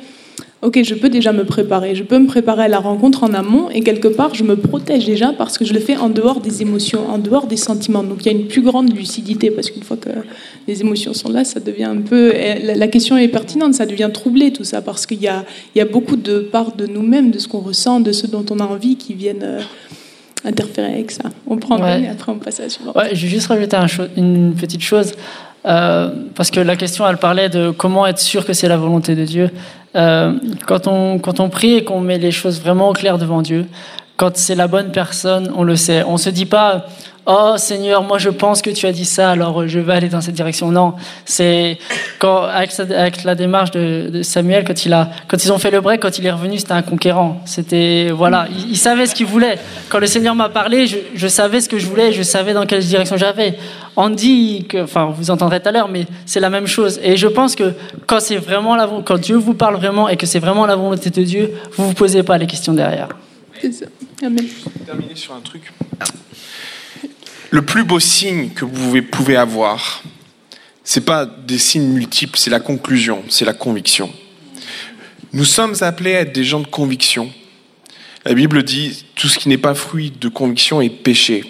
Ok, 0.63 0.79
je 0.83 0.95
peux 0.95 1.09
déjà 1.09 1.33
me 1.33 1.43
préparer. 1.43 1.93
Je 1.93 2.03
peux 2.03 2.17
me 2.17 2.25
préparer 2.27 2.63
à 2.63 2.67
la 2.69 2.79
rencontre 2.79 3.23
en 3.23 3.33
amont 3.33 3.69
et 3.69 3.81
quelque 3.81 4.07
part, 4.07 4.33
je 4.33 4.43
me 4.45 4.55
protège 4.55 5.05
déjà 5.05 5.33
parce 5.33 5.57
que 5.57 5.65
je 5.65 5.73
le 5.73 5.79
fais 5.81 5.97
en 5.97 6.09
dehors 6.09 6.39
des 6.39 6.61
émotions, 6.61 7.01
en 7.09 7.17
dehors 7.17 7.47
des 7.47 7.57
sentiments. 7.57 8.01
Donc 8.03 8.25
il 8.25 8.31
y 8.31 8.35
a 8.35 8.37
une 8.39 8.47
plus 8.47 8.61
grande 8.61 8.95
lucidité 8.95 9.51
parce 9.51 9.69
qu'une 9.69 9.83
fois 9.83 9.97
que 9.97 10.09
les 10.67 10.79
émotions 10.79 11.13
sont 11.13 11.29
là, 11.29 11.43
ça 11.43 11.59
devient 11.59 11.83
un 11.83 11.97
peu. 12.01 12.33
et 12.33 12.75
La 12.75 12.87
question 12.87 13.17
est 13.17 13.27
pertinente, 13.27 13.73
ça 13.73 13.85
devient 13.85 14.09
troublé 14.13 14.53
tout 14.53 14.63
ça 14.63 14.81
parce 14.81 15.05
qu'il 15.05 15.21
y 15.21 15.27
a, 15.27 15.43
il 15.75 15.79
y 15.79 15.81
a 15.81 15.85
beaucoup 15.85 16.15
de 16.15 16.39
parts 16.39 16.73
de 16.75 16.87
nous-mêmes, 16.87 17.29
de 17.29 17.39
ce 17.39 17.49
qu'on 17.49 17.59
ressent, 17.59 17.99
de 17.99 18.13
ce 18.13 18.25
dont 18.27 18.45
on 18.49 18.59
a 18.59 18.63
envie 18.65 18.95
qui 18.95 19.13
viennent 19.15 19.43
euh, 19.43 19.59
interférer 20.45 20.93
avec 20.93 21.11
ça. 21.11 21.23
On 21.45 21.57
prend 21.57 21.77
Ouais. 21.81 22.03
et 22.03 22.07
après 22.07 22.31
on 22.31 22.37
passe 22.37 22.59
à 22.61 22.63
la 22.63 22.69
suivante. 22.69 22.95
Ouais, 22.95 23.13
je 23.13 23.21
vais 23.23 23.27
juste 23.31 23.47
rajouter 23.47 23.75
un 23.75 23.87
une 24.15 24.53
petite 24.53 24.81
chose. 24.81 25.11
Euh, 25.65 26.09
parce 26.35 26.51
que 26.51 26.59
la 26.59 26.75
question, 26.75 27.07
elle 27.07 27.17
parlait 27.17 27.49
de 27.49 27.71
comment 27.71 28.05
être 28.05 28.19
sûr 28.19 28.45
que 28.45 28.53
c'est 28.53 28.67
la 28.67 28.77
volonté 28.77 29.15
de 29.15 29.25
Dieu. 29.25 29.49
Euh, 29.95 30.33
quand, 30.65 30.87
on, 30.87 31.19
quand 31.19 31.39
on 31.39 31.49
prie 31.49 31.75
et 31.75 31.83
qu'on 31.83 32.01
met 32.01 32.17
les 32.17 32.31
choses 32.31 32.59
vraiment 32.61 32.89
au 32.89 32.93
clair 32.93 33.17
devant 33.17 33.41
Dieu, 33.41 33.67
quand 34.17 34.37
c'est 34.37 34.55
la 34.55 34.67
bonne 34.67 34.91
personne, 34.91 35.51
on 35.55 35.63
le 35.63 35.75
sait. 35.75 36.03
On 36.05 36.17
se 36.17 36.29
dit 36.29 36.45
pas, 36.45 36.85
oh 37.25 37.55
Seigneur, 37.57 38.03
moi 38.03 38.17
je 38.19 38.29
pense 38.29 38.61
que 38.61 38.69
tu 38.69 38.85
as 38.85 38.91
dit 38.91 39.05
ça, 39.05 39.31
alors 39.31 39.67
je 39.67 39.79
vais 39.79 39.93
aller 39.93 40.09
dans 40.09 40.21
cette 40.21 40.35
direction. 40.35 40.71
Non, 40.71 40.93
c'est 41.25 41.77
avec, 42.21 43.23
la 43.23 43.35
démarche 43.35 43.71
de, 43.71 44.21
Samuel, 44.21 44.65
quand 44.65 45.43
ils 45.43 45.51
ont 45.51 45.57
fait 45.57 45.71
le 45.71 45.81
break, 45.81 46.01
quand 46.01 46.17
il 46.19 46.25
est 46.25 46.31
revenu, 46.31 46.59
c'était 46.59 46.73
un 46.73 46.81
conquérant. 46.81 47.41
C'était 47.45 48.11
voilà, 48.11 48.47
il, 48.69 48.77
savait 48.77 49.07
ce 49.07 49.15
qu'il 49.15 49.25
voulait. 49.25 49.57
Quand 49.89 49.99
le 49.99 50.07
Seigneur 50.07 50.35
m'a 50.35 50.49
parlé, 50.49 50.85
je 50.87 51.27
savais 51.27 51.61
ce 51.61 51.69
que 51.69 51.79
je 51.79 51.87
voulais, 51.87 52.11
je 52.11 52.23
savais 52.23 52.53
dans 52.53 52.65
quelle 52.65 52.83
direction 52.83 53.17
j'avais. 53.17 53.57
On 53.95 54.09
dit 54.09 54.65
que, 54.67 54.83
enfin, 54.83 55.13
vous 55.15 55.29
entendrez 55.29 55.61
tout 55.61 55.69
à 55.69 55.71
l'heure, 55.71 55.89
mais 55.89 56.07
c'est 56.25 56.39
la 56.39 56.49
même 56.49 56.67
chose. 56.67 56.99
Et 57.03 57.15
je 57.15 57.27
pense 57.27 57.55
que 57.55 57.73
quand 58.07 58.19
c'est 58.19 58.37
vraiment 58.37 58.75
la, 58.75 58.89
quand 59.05 59.17
Dieu 59.17 59.35
vous 59.35 59.53
parle 59.53 59.75
vraiment 59.75 60.09
et 60.09 60.17
que 60.17 60.25
c'est 60.25 60.39
vraiment 60.39 60.65
la 60.65 60.75
volonté 60.75 61.09
de 61.09 61.23
Dieu, 61.23 61.53
vous 61.73 61.87
vous 61.87 61.93
posez 61.93 62.23
pas 62.23 62.37
les 62.37 62.47
questions 62.47 62.73
derrière. 62.73 63.09
C'est 63.61 63.71
ça. 63.71 63.85
Amen. 64.23 64.45
terminer 64.85 65.15
sur 65.15 65.33
un 65.33 65.41
truc. 65.41 65.71
Le 67.51 67.61
plus 67.61 67.83
beau 67.83 67.99
signe 67.99 68.49
que 68.49 68.65
vous 68.65 68.71
pouvez, 68.71 69.01
pouvez 69.01 69.35
avoir, 69.35 70.01
c'est 70.83 71.05
pas 71.05 71.25
des 71.25 71.59
signes 71.59 71.89
multiples, 71.89 72.37
c'est 72.37 72.49
la 72.49 72.59
conclusion, 72.59 73.23
c'est 73.29 73.45
la 73.45 73.53
conviction. 73.53 74.11
Nous 75.33 75.45
sommes 75.45 75.75
appelés 75.81 76.15
à 76.15 76.21
être 76.21 76.33
des 76.33 76.43
gens 76.43 76.59
de 76.59 76.67
conviction. 76.67 77.31
La 78.25 78.33
Bible 78.33 78.63
dit 78.63 79.05
tout 79.15 79.27
ce 79.27 79.37
qui 79.37 79.49
n'est 79.49 79.57
pas 79.57 79.75
fruit 79.75 80.11
de 80.11 80.29
conviction 80.29 80.81
est 80.81 80.89
péché. 80.89 81.43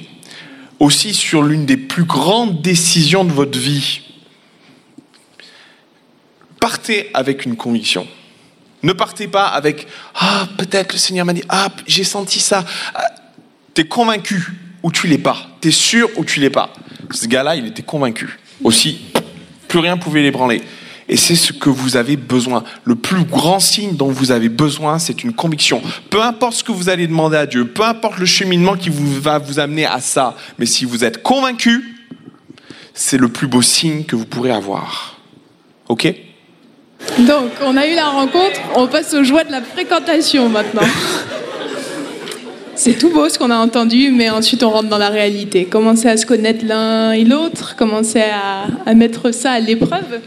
Aussi 0.80 1.14
sur 1.14 1.44
l'une 1.44 1.66
des 1.66 1.78
plus 1.78 2.04
grandes 2.04 2.62
décisions 2.62 3.24
de 3.24 3.32
votre 3.32 3.58
vie, 3.58 4.02
partez 6.60 7.10
avec 7.14 7.46
une 7.46 7.56
conviction. 7.56 8.08
Ne 8.82 8.92
partez 8.92 9.28
pas 9.28 9.48
avec 9.48 9.88
ah 10.16 10.48
peut-être 10.58 10.94
le 10.94 11.00
Seigneur 11.00 11.26
m'a 11.26 11.34
dit 11.34 11.44
ah 11.48 11.70
j'ai 11.88 12.04
senti 12.04 12.40
ça. 12.40 12.66
Ah, 12.94 13.10
T'es 13.74 13.86
convaincu 13.86 14.46
ou 14.84 14.92
tu 14.92 15.08
l'es 15.08 15.18
pas. 15.18 15.48
T'es 15.62 15.72
sûr 15.72 16.10
ou 16.18 16.26
tu 16.26 16.40
l'es 16.40 16.50
pas. 16.50 16.74
Ce 17.12 17.28
gars-là, 17.28 17.56
il 17.56 17.66
était 17.66 17.82
convaincu. 17.82 18.40
Aussi, 18.64 19.02
plus 19.68 19.80
rien 19.80 19.98
pouvait 19.98 20.22
l'ébranler. 20.22 20.62
Et 21.10 21.18
c'est 21.18 21.36
ce 21.36 21.51
que 21.51 21.70
vous 21.70 21.97
avez 21.97 22.16
besoin. 22.16 22.64
Le 22.86 22.95
plus 22.95 23.24
grand 23.24 23.60
signe 23.60 23.95
dont 23.95 24.08
vous 24.08 24.32
avez 24.32 24.49
besoin, 24.49 24.99
c'est 24.99 25.24
une 25.24 25.34
conviction. 25.34 25.82
Peu 26.10 26.22
importe 26.22 26.54
ce 26.54 26.64
que 26.64 26.72
vous 26.72 26.89
allez 26.89 27.08
demander 27.08 27.38
à 27.38 27.45
Dieu, 27.45 27.68
peu 27.68 27.84
importe 27.84 28.20
le 28.20 28.26
cheminement 28.26 28.76
qui 28.76 28.89
vous 28.89 29.20
va 29.20 29.38
vous 29.38 29.60
amener 29.60 29.86
à 29.86 29.99
ça, 29.99 30.36
mais 30.58 30.66
si 30.66 30.86
vous 30.86 31.04
êtes 31.04 31.22
convaincu, 31.22 31.95
c'est 32.93 33.18
le 33.18 33.28
plus 33.28 33.47
beau 33.47 33.62
signe 33.62 34.04
que 34.04 34.16
vous 34.16 34.26
pourrez 34.26 34.51
avoir. 34.51 35.20
Ok? 35.89 36.14
Donc, 37.20 37.51
on 37.62 37.76
a 37.76 37.86
eu 37.88 37.95
la 37.95 38.10
rencontre, 38.10 38.62
on 38.76 38.88
passe 38.88 39.14
aux 39.14 39.24
joies 39.24 39.43
de 39.43 39.51
la 39.51 39.62
fréquentation 39.62 40.47
maintenant. 40.49 40.84
C'est 42.76 42.97
tout 42.97 43.12
beau 43.12 43.30
ce 43.30 43.38
qu'on 43.38 43.51
a 43.51 43.56
entendu, 43.56 44.10
mais 44.10 44.32
ensuite 44.32 44.64
on 44.64 44.72
rentre 44.72 44.89
dans 44.89 44.97
la 44.97 45.10
réalité. 45.10 45.66
Commencer 45.66 46.08
à 46.08 46.18
se 46.18 46.26
connaître 46.26 46.66
l'un 46.66 47.12
et 47.12 47.24
l'autre, 47.24 47.76
commencer 47.76 48.22
à, 48.22 48.66
à 48.89 48.93
mettre 48.95 49.32
ça 49.32 49.51
à 49.51 49.60
l'épreuve. 49.60 50.22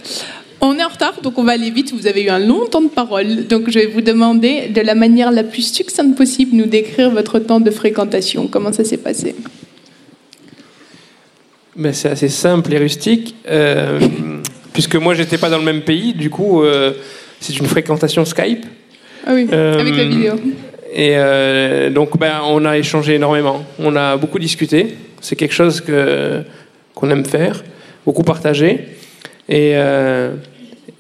On 0.61 0.79
est 0.79 0.85
en 0.85 0.89
retard, 0.89 1.21
donc 1.23 1.39
on 1.39 1.45
va 1.45 1.53
aller 1.53 1.71
vite. 1.71 1.93
Vous 1.93 2.07
avez 2.07 2.23
eu 2.25 2.31
un 2.31 2.39
long 2.39 2.67
temps 2.67 2.81
de 2.81 2.89
parole, 2.89 3.47
donc 3.47 3.69
je 3.69 3.79
vais 3.79 3.87
vous 3.87 4.01
demander 4.01 4.69
de 4.69 4.81
la 4.81 4.95
manière 4.95 5.31
la 5.31 5.45
plus 5.45 5.73
succincte 5.73 6.17
possible 6.17 6.57
nous 6.57 6.67
décrire 6.67 7.11
votre 7.11 7.39
temps 7.39 7.61
de 7.61 7.71
fréquentation. 7.71 8.49
Comment 8.49 8.73
ça 8.73 8.85
s'est 8.85 8.97
passé? 8.97 9.35
Ben, 11.77 11.93
c'est 11.93 12.09
assez 12.09 12.31
simple 12.31 12.73
et 12.73 12.79
rustique, 12.79 13.35
euh, 13.49 14.01
puisque 14.73 14.97
moi 14.97 15.13
j'étais 15.15 15.37
pas 15.37 15.51
dans 15.51 15.59
le 15.59 15.65
même 15.65 15.83
pays, 15.83 16.15
du 16.15 16.31
coup 16.31 16.63
euh, 16.63 16.93
c'est 17.39 17.59
une 17.59 17.67
fréquentation 17.67 18.25
Skype. 18.25 18.65
Ah 19.27 19.33
oui, 19.35 19.47
Euh, 19.53 19.79
avec 19.79 19.95
la 19.95 20.05
vidéo. 20.05 20.35
Et 20.95 21.17
donc 21.91 22.19
ben, 22.19 22.41
on 22.47 22.65
a 22.65 22.79
échangé 22.79 23.17
énormément, 23.17 23.63
on 23.79 23.95
a 23.95 24.17
beaucoup 24.17 24.39
discuté, 24.39 24.97
c'est 25.21 25.37
quelque 25.37 25.53
chose 25.53 25.83
que, 25.83 26.43
qu'on 26.95 27.11
aime 27.11 27.27
faire, 27.27 27.63
beaucoup 28.07 28.23
partager. 28.23 28.96
Et, 29.49 29.73
euh, 29.75 30.35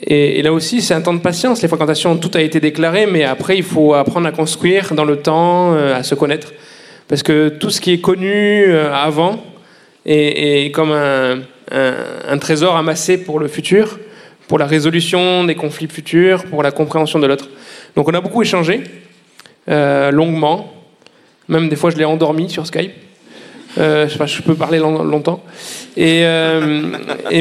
et, 0.01 0.41
là 0.43 0.53
aussi 0.53 0.81
c'est 0.81 0.95
un 0.95 1.01
temps 1.01 1.15
de 1.15 1.21
patience, 1.21 1.63
les 1.63 1.69
fréquentations, 1.69 2.17
tout 2.17 2.31
a 2.35 2.41
été 2.41 2.61
déclaré, 2.61 3.07
mais 3.07 3.25
après 3.25 3.57
il 3.57 3.65
faut 3.65 3.95
apprendre 3.95 4.27
à 4.27 4.33
construire 4.33 4.95
dans 4.95 5.05
le 5.05 5.17
temps, 5.17 5.75
euh, 5.75 5.97
à 5.97 6.03
se 6.03 6.15
connaître. 6.15 6.53
Parce 7.09 7.23
que 7.23 7.49
tout 7.49 7.71
ce 7.71 7.81
qui 7.81 7.93
est 7.93 8.01
connu 8.01 8.65
euh, 8.67 8.93
avant 8.93 9.43
est, 10.05 10.73
comme 10.73 10.93
un, 10.93 12.39
trésor 12.39 12.77
amassé 12.77 13.19
pour 13.19 13.41
le 13.41 13.49
futur, 13.49 13.99
pour 14.47 14.59
la 14.59 14.67
résolution 14.67 15.45
des 15.45 15.57
conflits 15.57 15.89
futurs, 15.89 16.45
pour 16.45 16.63
la 16.63 16.71
compréhension 16.71 17.19
de 17.19 17.27
l'autre. 17.27 17.49
Donc 17.97 18.09
on 18.09 18.15
a 18.15 18.21
beaucoup 18.21 18.43
échangé, 18.43 18.83
longuement. 19.67 20.73
Même 21.49 21.69
des 21.69 21.75
fois, 21.75 21.91
je 21.91 21.97
l'ai 21.97 22.05
endormi 22.05 22.49
sur 22.49 22.67
Skype. 22.67 22.93
Euh, 23.79 24.07
je, 24.07 24.13
sais 24.13 24.19
pas, 24.19 24.27
je 24.27 24.41
peux 24.43 24.55
parler 24.55 24.79
long- 24.79 25.03
longtemps. 25.03 25.43
Euh, 25.99 26.83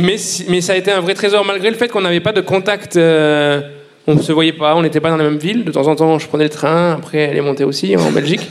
mais, 0.01 0.17
ça 0.61 0.73
a 0.73 0.75
été 0.75 0.91
un 0.91 0.99
vrai 0.99 1.13
trésor, 1.13 1.45
malgré 1.45 1.69
le 1.69 1.75
fait 1.75 1.88
qu'on 1.88 2.01
n'avait 2.01 2.19
pas 2.19 2.33
de 2.33 2.41
contact. 2.41 2.97
euh, 2.97 3.61
on 4.07 4.15
ne 4.15 4.21
se 4.21 4.31
voyait 4.31 4.53
pas, 4.53 4.75
on 4.75 4.83
n'était 4.83 4.99
pas 4.99 5.09
dans 5.09 5.17
la 5.17 5.23
même 5.23 5.38
ville. 5.38 5.63
De 5.63 5.71
temps 5.71 5.88
en 5.88 5.95
temps, 5.95 6.19
je 6.19 6.27
prenais 6.27 6.43
le 6.43 6.49
train. 6.49 6.93
Après, 6.93 7.19
elle 7.19 7.38
est 7.38 7.41
montée 7.41 7.63
aussi 7.63 7.95
en 7.97 8.11
Belgique. 8.11 8.41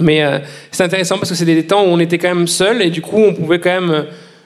Mais 0.00 0.22
euh, 0.22 0.38
c'est 0.70 0.82
intéressant 0.82 1.16
parce 1.18 1.30
que 1.30 1.34
c'est 1.36 1.44
des 1.44 1.66
temps 1.66 1.82
où 1.84 1.88
on 1.88 1.98
était 1.98 2.18
quand 2.18 2.34
même 2.34 2.46
seul 2.48 2.82
et 2.82 2.90
du 2.90 3.00
coup, 3.02 3.18
on 3.18 3.34
pouvait 3.34 3.58
quand 3.60 3.80
même 3.80 4.04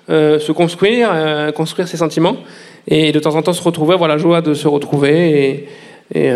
se 0.09 0.53
construire, 0.53 1.09
construire 1.55 1.88
ses 1.88 1.97
sentiments. 1.97 2.36
Et 2.86 3.11
de 3.12 3.18
temps 3.18 3.34
en 3.34 3.42
temps, 3.42 3.53
se 3.55 3.62
retrouver, 3.62 3.95
avoir 3.95 4.09
la 4.09 4.18
joie 4.18 4.40
de 4.42 4.53
se 4.55 4.68
retrouver. 4.68 5.66
Et, 6.14 6.18
Et 6.20 6.30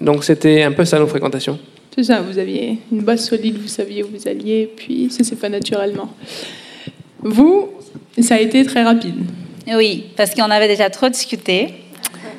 donc 0.00 0.22
c'était 0.24 0.62
un 0.62 0.72
peu 0.72 0.84
ça 0.84 0.98
nos 0.98 1.06
fréquentations. 1.06 1.58
C'est 1.98 2.04
ça, 2.04 2.20
vous 2.20 2.38
aviez 2.38 2.78
une 2.92 3.00
base 3.00 3.28
solide, 3.28 3.60
vous 3.60 3.66
saviez 3.66 4.04
où 4.04 4.08
vous 4.14 4.28
alliez, 4.28 4.70
puis 4.76 5.10
ça 5.10 5.24
s'est 5.24 5.34
fait 5.34 5.48
naturellement. 5.48 6.08
Vous, 7.18 7.70
ça 8.20 8.36
a 8.36 8.38
été 8.38 8.64
très 8.64 8.84
rapide. 8.84 9.16
Oui, 9.66 10.04
parce 10.16 10.32
qu'on 10.32 10.48
avait 10.48 10.68
déjà 10.68 10.90
trop 10.90 11.08
discuté 11.08 11.74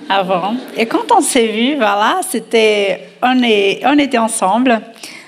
avant. 0.08 0.56
Et 0.78 0.86
quand 0.86 1.12
on 1.12 1.20
s'est 1.20 1.48
vu, 1.48 1.76
voilà, 1.76 2.22
c'était, 2.26 3.02
on, 3.22 3.44
est, 3.44 3.82
on 3.86 4.00
était 4.00 4.18
ensemble. 4.18 4.80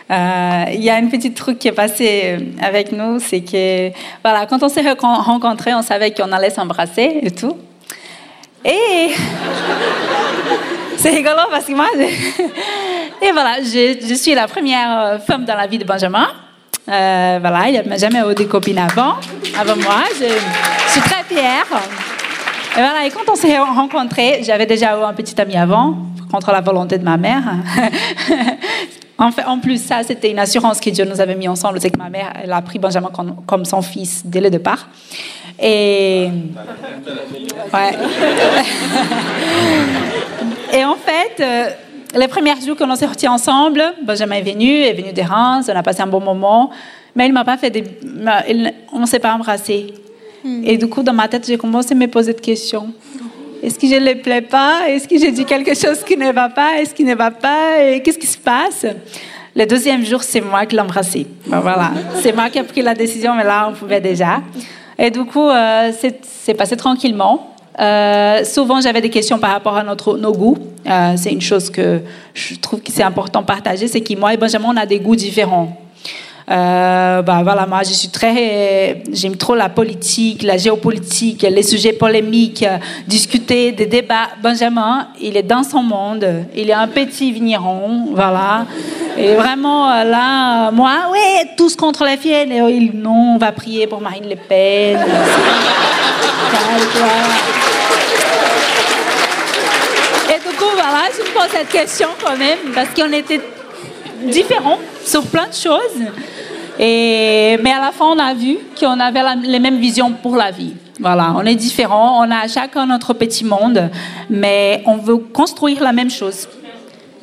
Euh, 0.09 0.63
Il 0.75 0.81
y 0.81 0.89
a 0.89 0.97
une 0.97 1.09
petite 1.09 1.35
truc 1.35 1.59
qui 1.59 1.67
est 1.67 1.73
passé 1.73 2.37
avec 2.61 2.93
nous, 2.93 3.19
c'est 3.19 3.41
que, 3.41 3.89
voilà, 4.23 4.45
quand 4.45 4.63
on 4.63 4.69
s'est 4.69 4.89
rencontrés, 4.89 5.73
on 5.73 5.81
savait 5.81 6.11
qu'on 6.11 6.31
allait 6.31 6.51
s'embrasser 6.51 7.19
et 7.21 7.31
tout. 7.31 7.57
Et 8.63 9.09
c'est 11.01 11.09
rigolo 11.09 11.41
parce 11.49 11.65
que 11.65 11.73
moi, 11.73 11.87
je- 11.95 12.01
et 13.27 13.31
voilà, 13.31 13.57
je, 13.61 13.97
je 14.07 14.13
suis 14.13 14.33
la 14.35 14.47
première 14.47 14.99
euh, 14.99 15.19
femme 15.19 15.45
dans 15.45 15.55
la 15.55 15.67
vie 15.67 15.77
de 15.77 15.83
Benjamin. 15.85 16.27
Euh, 16.89 17.37
voilà, 17.41 17.69
il 17.69 17.81
n'a 17.87 17.97
jamais 17.97 18.19
eu 18.19 18.35
de 18.35 18.43
copine 18.43 18.77
avant, 18.79 19.15
avant 19.59 19.75
moi. 19.75 20.03
Je, 20.19 20.25
je 20.25 20.91
suis 20.91 21.01
très 21.01 21.23
fière. 21.23 21.65
Et 22.77 22.81
voilà, 22.81 23.05
et 23.05 23.09
quand 23.09 23.29
on 23.31 23.35
s'est 23.35 23.57
rencontrés, 23.57 24.41
j'avais 24.43 24.65
déjà 24.65 24.97
eu 24.97 25.03
un 25.03 25.13
petit 25.13 25.39
ami 25.39 25.55
avant, 25.57 25.95
contre 26.31 26.51
la 26.51 26.61
volonté 26.61 26.97
de 26.97 27.03
ma 27.03 27.17
mère. 27.17 27.43
en, 29.17 29.31
fait, 29.31 29.43
en 29.45 29.59
plus, 29.59 29.81
ça, 29.83 30.03
c'était 30.03 30.31
une 30.31 30.39
assurance 30.39 30.79
que 30.79 30.89
Dieu 30.89 31.05
nous 31.05 31.19
avait 31.21 31.35
mis 31.35 31.47
ensemble. 31.47 31.79
C'est 31.81 31.91
que 31.91 31.97
ma 31.99 32.09
mère, 32.09 32.31
elle 32.41 32.51
a 32.53 32.61
pris 32.61 32.79
Benjamin 32.79 33.09
comme, 33.13 33.35
comme 33.45 33.65
son 33.65 33.81
fils 33.81 34.21
dès 34.25 34.41
le 34.41 34.49
départ. 34.49 34.87
Et. 35.61 36.29
Ouais. 37.73 37.91
Et 40.73 40.83
en 40.85 40.95
fait, 40.95 41.41
euh, 41.43 41.69
les 42.17 42.27
premiers 42.27 42.53
jours 42.65 42.75
qu'on 42.77 42.93
s'est 42.95 43.05
sortis 43.05 43.27
ensemble, 43.27 43.83
Benjamin 44.03 44.35
est 44.37 44.41
venu, 44.41 44.69
est 44.81 44.93
venu 44.93 45.11
des 45.13 45.23
Reims, 45.23 45.69
on 45.71 45.75
a 45.75 45.83
passé 45.83 46.01
un 46.01 46.07
bon 46.07 46.19
moment, 46.21 46.69
mais 47.15 47.27
il 47.27 47.33
m'a 47.33 47.43
pas 47.43 47.57
fait 47.57 47.69
des, 47.69 47.83
m'a- 48.03 48.47
il- 48.47 48.73
on 48.93 48.99
ne 48.99 49.05
s'est 49.05 49.19
pas 49.19 49.33
embrassé. 49.33 49.93
Et 50.63 50.75
du 50.77 50.87
coup, 50.87 51.03
dans 51.03 51.13
ma 51.13 51.27
tête, 51.27 51.45
j'ai 51.45 51.57
commencé 51.57 51.93
à 51.93 51.95
me 51.95 52.07
poser 52.07 52.33
des 52.33 52.39
questions. 52.41 52.91
Est-ce 53.61 53.77
que 53.77 53.85
je 53.87 53.93
ne 53.95 54.13
le 54.13 54.21
plais 54.21 54.41
pas? 54.41 54.87
Est-ce 54.89 55.07
que 55.07 55.19
j'ai 55.19 55.31
dit 55.31 55.45
quelque 55.45 55.75
chose 55.75 56.03
qui 56.03 56.17
ne 56.17 56.31
va 56.31 56.49
pas? 56.49 56.79
Est-ce 56.79 56.95
qui 56.95 57.03
ne 57.03 57.13
va 57.13 57.29
pas? 57.29 57.83
Et 57.83 58.01
qu'est-ce 58.01 58.17
qui 58.17 58.25
se 58.25 58.39
passe? 58.39 58.87
Le 59.55 59.65
deuxième 59.65 60.03
jour, 60.03 60.23
c'est 60.23 60.41
moi 60.41 60.65
qui 60.65 60.75
l'ai 60.75 60.81
embrassé. 60.81 61.27
Ben 61.45 61.59
voilà, 61.59 61.91
c'est 62.21 62.33
moi 62.33 62.49
qui 62.49 62.57
ai 62.57 62.63
pris 62.63 62.81
la 62.81 62.95
décision, 62.95 63.35
mais 63.35 63.43
là, 63.43 63.67
on 63.69 63.73
pouvait 63.73 64.01
déjà. 64.01 64.41
Et 64.97 65.11
du 65.11 65.23
coup, 65.25 65.47
euh, 65.47 65.91
c'est 66.43 66.53
passé 66.55 66.75
tranquillement. 66.75 67.50
Euh, 67.81 68.43
souvent, 68.43 68.79
j'avais 68.79 69.01
des 69.01 69.09
questions 69.09 69.39
par 69.39 69.51
rapport 69.51 69.75
à 69.75 69.83
notre, 69.83 70.17
nos 70.17 70.31
goûts. 70.31 70.57
Euh, 70.87 71.13
c'est 71.15 71.31
une 71.31 71.41
chose 71.41 71.69
que 71.69 72.01
je 72.33 72.55
trouve 72.55 72.81
que 72.81 72.91
c'est 72.91 73.03
important 73.03 73.41
de 73.41 73.47
partager, 73.47 73.87
c'est 73.87 74.01
que 74.01 74.17
moi 74.17 74.33
et 74.33 74.37
Benjamin, 74.37 74.69
on 74.73 74.77
a 74.77 74.85
des 74.85 74.99
goûts 74.99 75.15
différents. 75.15 75.80
Euh, 76.51 77.21
bah 77.21 77.41
voilà, 77.43 77.65
moi 77.65 77.79
je 77.83 77.93
suis 77.93 78.09
très, 78.09 79.03
j'aime 79.13 79.37
trop 79.37 79.55
la 79.55 79.69
politique, 79.69 80.43
la 80.43 80.57
géopolitique, 80.57 81.43
les 81.43 81.63
sujets 81.63 81.93
polémiques, 81.93 82.65
discuter 83.07 83.71
des 83.71 83.85
débats. 83.85 84.27
Benjamin, 84.43 85.07
il 85.21 85.37
est 85.37 85.43
dans 85.43 85.63
son 85.63 85.81
monde, 85.81 86.27
il 86.53 86.69
est 86.69 86.73
un 86.73 86.89
petit 86.89 87.31
vigneron, 87.31 88.09
voilà. 88.13 88.65
Et 89.17 89.33
vraiment 89.35 89.89
euh, 89.91 90.03
là, 90.03 90.71
moi, 90.71 91.09
ouais, 91.11 91.51
tous 91.55 91.77
contre 91.77 92.03
les 92.03 92.17
filles, 92.17 92.51
et, 92.51 92.91
non, 92.93 93.35
on 93.35 93.37
va 93.37 93.53
prier 93.53 93.87
pour 93.87 94.01
Marine 94.01 94.27
Le 94.29 94.35
Pen. 94.35 94.99
Et 100.27 100.49
du 100.49 100.55
coup, 100.57 100.71
voilà, 100.73 101.03
je 101.15 101.21
me 101.21 101.33
pose 101.33 101.49
cette 101.49 101.69
question 101.69 102.09
quand 102.21 102.35
même, 102.35 102.59
parce 102.75 102.89
qu'on 102.89 103.13
était 103.13 103.39
différents 104.25 104.79
sur 105.05 105.23
plein 105.23 105.47
de 105.47 105.53
choses. 105.53 106.11
Et, 106.83 107.57
mais 107.63 107.71
à 107.71 107.79
la 107.79 107.91
fin, 107.91 108.05
on 108.05 108.17
a 108.19 108.33
vu 108.33 108.57
qu'on 108.79 108.99
avait 108.99 109.21
la- 109.21 109.35
les 109.35 109.59
mêmes 109.59 109.77
visions 109.79 110.11
pour 110.13 110.35
la 110.35 110.49
vie. 110.49 110.73
Voilà, 110.99 111.33
on 111.37 111.41
est 111.45 111.55
différents, 111.55 112.25
on 112.25 112.31
a 112.31 112.47
chacun 112.47 112.85
notre 112.87 113.13
petit 113.13 113.45
monde, 113.45 113.89
mais 114.29 114.81
on 114.87 114.97
veut 114.97 115.17
construire 115.17 115.81
la 115.83 115.93
même 115.93 116.09
chose. 116.09 116.47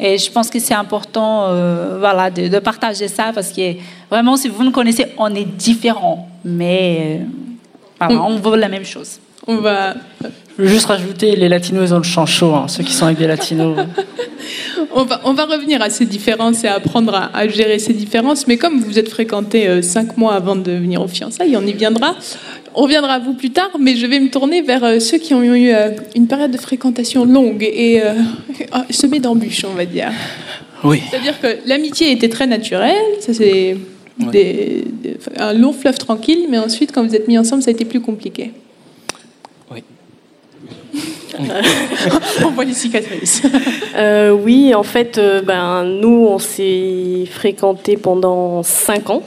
Et 0.00 0.16
je 0.16 0.30
pense 0.30 0.48
que 0.48 0.60
c'est 0.60 0.74
important 0.74 1.46
euh, 1.48 1.96
voilà, 1.98 2.30
de, 2.30 2.46
de 2.46 2.58
partager 2.60 3.08
ça 3.08 3.32
parce 3.34 3.50
que 3.50 3.74
vraiment, 4.08 4.36
si 4.36 4.48
vous 4.48 4.62
nous 4.62 4.70
connaissez, 4.70 5.06
on 5.18 5.34
est 5.34 5.44
différents, 5.44 6.28
mais 6.44 7.20
euh, 7.20 7.24
voilà, 7.98 8.22
on 8.22 8.36
veut 8.36 8.56
la 8.56 8.68
même 8.68 8.84
chose. 8.84 9.18
On 9.50 9.56
va, 9.56 9.94
Je 10.58 10.62
veux 10.62 10.68
juste 10.68 10.84
rajouter, 10.86 11.34
les 11.34 11.48
latinos, 11.48 11.88
ils 11.88 11.94
ont 11.94 11.98
le 11.98 12.02
champ 12.04 12.26
chaud, 12.26 12.54
hein, 12.54 12.68
ceux 12.68 12.84
qui 12.84 12.92
sont 12.92 13.06
avec 13.06 13.16
des 13.18 13.26
latinos. 13.26 13.78
on, 14.94 15.04
va, 15.04 15.20
on 15.24 15.32
va 15.32 15.46
revenir 15.46 15.80
à 15.80 15.88
ces 15.88 16.04
différences 16.04 16.64
et 16.64 16.68
apprendre 16.68 17.14
à, 17.14 17.30
à 17.34 17.48
gérer 17.48 17.78
ces 17.78 17.94
différences. 17.94 18.46
Mais 18.46 18.58
comme 18.58 18.78
vous 18.80 18.98
êtes 18.98 19.08
fréquentés 19.08 19.66
euh, 19.66 19.80
cinq 19.80 20.16
mois 20.18 20.34
avant 20.34 20.54
de 20.54 20.70
venir 20.72 21.00
aux 21.00 21.08
fiançailles, 21.08 21.56
on 21.56 21.66
y 21.66 21.72
viendra. 21.72 22.14
On 22.74 22.82
reviendra 22.82 23.14
à 23.14 23.18
vous 23.18 23.32
plus 23.34 23.50
tard, 23.50 23.70
mais 23.80 23.96
je 23.96 24.06
vais 24.06 24.20
me 24.20 24.28
tourner 24.28 24.60
vers 24.60 24.84
euh, 24.84 24.98
ceux 25.00 25.16
qui 25.18 25.32
ont 25.32 25.42
eu 25.42 25.70
euh, 25.72 25.92
une 26.14 26.26
période 26.26 26.50
de 26.50 26.58
fréquentation 26.58 27.24
longue 27.24 27.62
et 27.62 28.02
semée 28.90 29.20
d'embûches, 29.20 29.64
on 29.64 29.74
va 29.74 29.86
dire. 29.86 30.10
Oui. 30.84 31.00
C'est-à-dire 31.10 31.40
que 31.40 31.56
l'amitié 31.66 32.12
était 32.12 32.28
très 32.28 32.46
naturelle, 32.46 32.94
ça 33.20 33.32
c'est 33.34 33.76
des- 34.18 34.84
des- 35.02 35.16
un 35.38 35.52
long 35.54 35.72
fleuve 35.72 35.96
tranquille, 35.98 36.46
mais 36.50 36.58
ensuite, 36.58 36.92
quand 36.92 37.04
vous 37.04 37.14
êtes 37.16 37.26
mis 37.28 37.38
ensemble, 37.38 37.62
ça 37.62 37.70
a 37.70 37.72
été 37.72 37.84
plus 37.84 38.00
compliqué. 38.00 38.52
Oui. 40.62 41.38
on 42.44 42.50
voit 42.50 42.64
les 42.64 42.72
cicatrices. 42.74 43.42
Euh, 43.96 44.30
oui, 44.32 44.74
en 44.74 44.82
fait, 44.82 45.18
euh, 45.18 45.40
ben, 45.42 45.84
nous, 45.84 46.26
on 46.28 46.38
s'est 46.38 47.24
fréquentés 47.30 47.96
pendant 47.96 48.62
5 48.62 49.10
ans. 49.10 49.22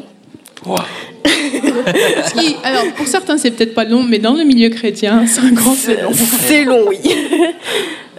Ce 1.25 2.33
qui- 2.33 2.55
alors, 2.63 2.83
pour 2.95 3.07
certains, 3.07 3.37
c'est 3.37 3.51
peut-être 3.51 3.73
pas 3.73 3.85
long, 3.85 4.03
mais 4.03 4.19
dans 4.19 4.33
le 4.33 4.43
milieu 4.43 4.69
chrétien, 4.69 5.25
5 5.25 5.59
ans, 5.65 5.73
c'est 5.77 6.01
long. 6.01 6.11
C'est 6.13 6.63
long, 6.65 6.81
oui. 6.87 6.99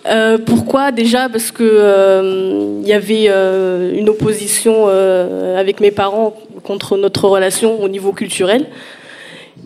Euh, 0.05 0.37
pourquoi? 0.37 0.91
Déjà 0.91 1.29
parce 1.29 1.53
que 1.53 1.63
euh, 1.63 2.81
il 2.83 2.89
y 2.89 2.93
avait 2.93 3.27
euh, 3.29 3.93
une 3.97 4.09
opposition 4.09 4.87
euh, 4.89 5.57
avec 5.57 5.79
mes 5.79 5.93
parents 5.93 6.35
contre 6.65 6.97
notre 6.97 7.29
relation 7.29 7.81
au 7.81 7.89
niveau 7.89 8.11
culturel. 8.11 8.67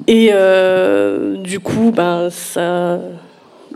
Et 0.06 0.28
euh, 0.34 1.38
du 1.38 1.58
coup, 1.58 1.90
ben, 1.90 2.28
ça, 2.30 2.98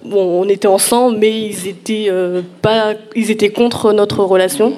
bon, 0.04 0.42
on 0.42 0.48
était 0.48 0.68
ensemble, 0.68 1.18
mais 1.18 1.30
ils 1.30 1.68
étaient 1.68 2.06
euh, 2.08 2.42
pas, 2.62 2.94
ils 3.14 3.30
étaient 3.30 3.50
contre 3.50 3.92
notre 3.92 4.24
relation. 4.24 4.74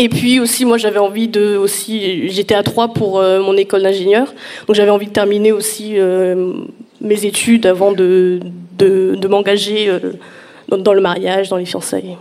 Et 0.00 0.08
puis 0.08 0.38
aussi, 0.38 0.64
moi, 0.64 0.78
j'avais 0.78 0.98
envie 0.98 1.26
de 1.26 1.56
aussi, 1.56 2.28
j'étais 2.28 2.54
à 2.54 2.62
Troyes 2.62 2.88
pour 2.88 3.18
euh, 3.18 3.42
mon 3.42 3.56
école 3.56 3.82
d'ingénieur, 3.82 4.32
donc 4.66 4.76
j'avais 4.76 4.90
envie 4.90 5.06
de 5.06 5.12
terminer 5.12 5.50
aussi 5.50 5.98
euh, 5.98 6.52
mes 7.00 7.24
études 7.24 7.66
avant 7.66 7.90
de, 7.92 8.38
de, 8.78 9.16
de 9.16 9.28
m'engager 9.28 9.88
euh, 9.88 10.12
dans, 10.68 10.78
dans 10.78 10.94
le 10.94 11.00
mariage, 11.00 11.48
dans 11.48 11.56
les 11.56 11.64
fiançailles. 11.64 12.16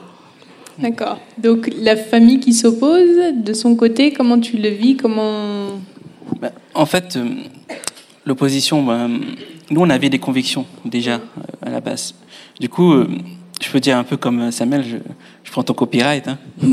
D'accord. 0.80 1.19
Donc, 1.38 1.69
la 1.80 1.95
famille 1.95 2.39
qui 2.39 2.53
s'oppose, 2.53 3.34
de 3.35 3.53
son 3.53 3.76
côté, 3.76 4.11
comment 4.11 4.39
tu 4.39 4.57
le 4.57 4.69
vis 4.69 4.95
Comment. 4.95 5.68
Bah, 6.39 6.51
en 6.76 6.85
fait, 6.85 7.15
euh, 7.15 7.26
l'opposition, 8.27 8.83
bah, 8.83 9.07
nous, 9.69 9.81
on 9.81 9.89
avait 9.89 10.09
des 10.09 10.19
convictions 10.19 10.65
déjà 10.85 11.13
euh, 11.13 11.19
à 11.65 11.69
la 11.69 11.79
base. 11.79 12.13
Du 12.59 12.69
coup, 12.69 12.91
euh, 12.91 13.07
je 13.61 13.69
peux 13.69 13.79
dire 13.79 13.97
un 13.97 14.03
peu 14.03 14.17
comme 14.17 14.51
Samuel, 14.51 14.85
je, 14.85 15.51
prends 15.51 15.63
ton 15.63 15.73
copyright. 15.73 16.27
hein. 16.27 16.37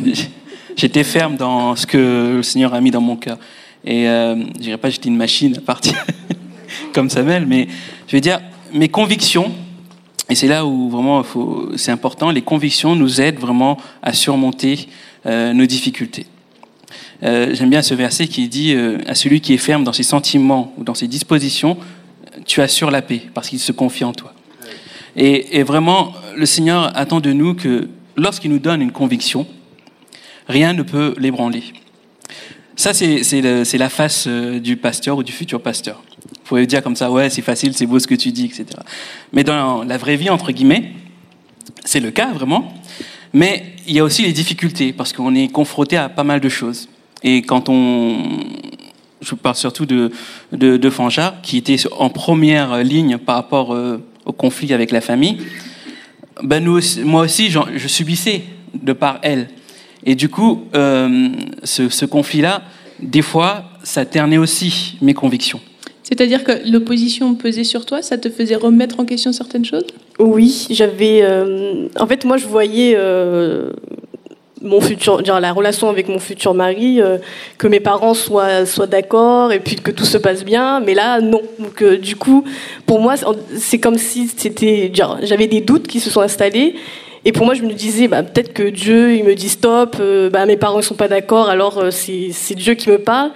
J'étais 0.76 1.04
ferme 1.04 1.36
dans 1.36 1.76
ce 1.76 1.86
que 1.86 2.32
le 2.36 2.42
Seigneur 2.42 2.74
a 2.74 2.80
mis 2.80 2.90
dans 2.90 3.00
mon 3.00 3.16
cœur. 3.16 3.38
Et 3.84 4.08
euh, 4.08 4.34
je 4.56 4.60
dirais 4.60 4.76
pas 4.76 4.88
que 4.88 4.94
j'étais 4.94 5.08
une 5.08 5.16
machine 5.16 5.56
à 5.56 5.60
partir 5.60 5.94
comme 6.92 7.08
Samuel, 7.08 7.46
mais 7.46 7.68
je 8.08 8.16
veux 8.16 8.20
dire, 8.20 8.40
mes 8.72 8.88
convictions, 8.88 9.52
et 10.28 10.34
c'est 10.34 10.48
là 10.48 10.66
où 10.66 10.90
vraiment 10.90 11.22
c'est 11.76 11.92
important, 11.92 12.30
les 12.30 12.42
convictions 12.42 12.96
nous 12.96 13.20
aident 13.20 13.38
vraiment 13.38 13.76
à 14.02 14.12
surmonter 14.12 14.88
euh, 15.26 15.52
nos 15.52 15.66
difficultés. 15.66 16.26
Euh, 17.24 17.54
J'aime 17.54 17.70
bien 17.70 17.82
ce 17.82 17.94
verset 17.94 18.28
qui 18.28 18.48
dit 18.48 18.74
euh, 18.74 18.98
à 19.06 19.14
celui 19.14 19.40
qui 19.40 19.54
est 19.54 19.58
ferme 19.58 19.84
dans 19.84 19.92
ses 19.92 20.02
sentiments 20.02 20.74
ou 20.76 20.84
dans 20.84 20.94
ses 20.94 21.08
dispositions, 21.08 21.76
tu 22.44 22.60
assures 22.60 22.90
la 22.90 23.02
paix 23.02 23.22
parce 23.32 23.48
qu'il 23.48 23.58
se 23.60 23.72
confie 23.72 24.04
en 24.04 24.12
toi. 24.12 24.34
Et, 25.16 25.58
et 25.58 25.62
vraiment, 25.62 26.12
le 26.36 26.44
Seigneur 26.44 26.92
attend 26.96 27.20
de 27.20 27.32
nous 27.32 27.54
que 27.54 27.88
lorsqu'il 28.16 28.50
nous 28.50 28.58
donne 28.58 28.82
une 28.82 28.92
conviction, 28.92 29.46
rien 30.48 30.72
ne 30.72 30.82
peut 30.82 31.14
l'ébranler. 31.18 31.62
Ça, 32.76 32.92
c'est 32.92 33.78
la 33.78 33.88
face 33.88 34.24
euh, 34.26 34.58
du 34.58 34.76
pasteur 34.76 35.18
ou 35.18 35.22
du 35.22 35.32
futur 35.32 35.62
pasteur. 35.62 36.02
Vous 36.26 36.40
pouvez 36.44 36.66
dire 36.66 36.82
comme 36.82 36.96
ça, 36.96 37.10
ouais, 37.10 37.30
c'est 37.30 37.42
facile, 37.42 37.72
c'est 37.74 37.86
beau 37.86 37.98
ce 37.98 38.06
que 38.06 38.14
tu 38.14 38.32
dis, 38.32 38.46
etc. 38.46 38.66
Mais 39.32 39.44
dans 39.44 39.84
la 39.84 39.96
vraie 39.96 40.16
vie, 40.16 40.28
entre 40.28 40.50
guillemets, 40.50 40.92
c'est 41.84 42.00
le 42.00 42.10
cas 42.10 42.32
vraiment. 42.32 42.74
Mais 43.32 43.74
il 43.86 43.94
y 43.94 44.00
a 44.00 44.04
aussi 44.04 44.22
les 44.22 44.32
difficultés 44.32 44.92
parce 44.92 45.12
qu'on 45.12 45.34
est 45.34 45.48
confronté 45.48 45.96
à 45.96 46.08
pas 46.08 46.24
mal 46.24 46.40
de 46.40 46.48
choses. 46.48 46.88
Et 47.24 47.42
quand 47.42 47.68
on, 47.68 48.18
je 49.20 49.34
parle 49.34 49.56
surtout 49.56 49.86
de 49.86 50.12
de, 50.52 50.76
de 50.76 50.90
Fanjar, 50.90 51.42
qui 51.42 51.56
était 51.56 51.76
en 51.98 52.10
première 52.10 52.84
ligne 52.84 53.18
par 53.18 53.34
rapport 53.34 53.74
euh, 53.74 53.98
au 54.24 54.32
conflit 54.32 54.72
avec 54.72 54.92
la 54.92 55.00
famille. 55.00 55.38
Ben 56.42 56.62
nous, 56.62 56.78
moi 57.04 57.22
aussi, 57.22 57.50
je 57.50 57.88
subissais 57.88 58.42
de 58.74 58.92
par 58.92 59.18
elle. 59.22 59.48
Et 60.04 60.14
du 60.14 60.28
coup, 60.28 60.64
euh, 60.74 61.30
ce, 61.62 61.88
ce 61.88 62.04
conflit-là, 62.04 62.62
des 63.00 63.22
fois, 63.22 63.64
ça 63.82 64.04
ternait 64.04 64.38
aussi 64.38 64.96
mes 65.00 65.14
convictions. 65.14 65.60
C'est-à-dire 66.02 66.44
que 66.44 66.52
l'opposition 66.70 67.34
pesait 67.34 67.64
sur 67.64 67.86
toi, 67.86 68.02
ça 68.02 68.18
te 68.18 68.28
faisait 68.28 68.56
remettre 68.56 69.00
en 69.00 69.06
question 69.06 69.32
certaines 69.32 69.64
choses? 69.64 69.86
Oui, 70.18 70.66
j'avais. 70.70 71.20
euh, 71.22 71.88
en 71.98 72.06
fait, 72.06 72.24
moi, 72.26 72.36
je 72.36 72.46
voyais 72.46 72.94
euh, 72.96 73.70
mon 74.64 74.80
futur, 74.80 75.22
dire, 75.22 75.38
la 75.40 75.52
relation 75.52 75.88
avec 75.88 76.08
mon 76.08 76.18
futur 76.18 76.54
mari, 76.54 77.00
euh, 77.00 77.18
que 77.58 77.68
mes 77.68 77.80
parents 77.80 78.14
soient, 78.14 78.66
soient 78.66 78.86
d'accord 78.86 79.52
et 79.52 79.60
puis 79.60 79.76
que 79.76 79.90
tout 79.90 80.04
se 80.06 80.18
passe 80.18 80.44
bien. 80.44 80.80
Mais 80.80 80.94
là, 80.94 81.20
non. 81.20 81.42
Donc, 81.58 81.82
euh, 81.82 81.98
du 81.98 82.16
coup, 82.16 82.44
pour 82.86 82.98
moi, 83.00 83.14
c'est- 83.56 83.78
comme 83.78 83.98
si 83.98 84.28
c'était. 84.34 84.88
dire, 84.88 85.18
J'avais 85.22 85.46
des 85.46 85.60
doutes 85.60 85.86
qui 85.86 86.00
se 86.00 86.10
sont 86.10 86.20
installés. 86.22 86.74
Et 87.26 87.32
pour 87.32 87.46
moi, 87.46 87.54
je 87.54 87.62
me 87.62 87.72
disais, 87.72 88.06
bah, 88.08 88.22
peut-être 88.22 88.52
que 88.52 88.64
Dieu, 88.64 89.14
il 89.14 89.24
me 89.24 89.34
dit 89.34 89.48
stop, 89.48 89.96
euh, 89.98 90.28
bah, 90.28 90.44
mes 90.44 90.56
parents 90.58 90.78
ne 90.78 90.82
sont 90.82 90.94
pas 90.94 91.08
d'accord, 91.08 91.48
alors 91.48 91.78
euh, 91.78 91.90
c'est 91.90 92.54
Dieu 92.54 92.74
qui 92.74 92.90
me 92.90 92.98
parle. 92.98 93.30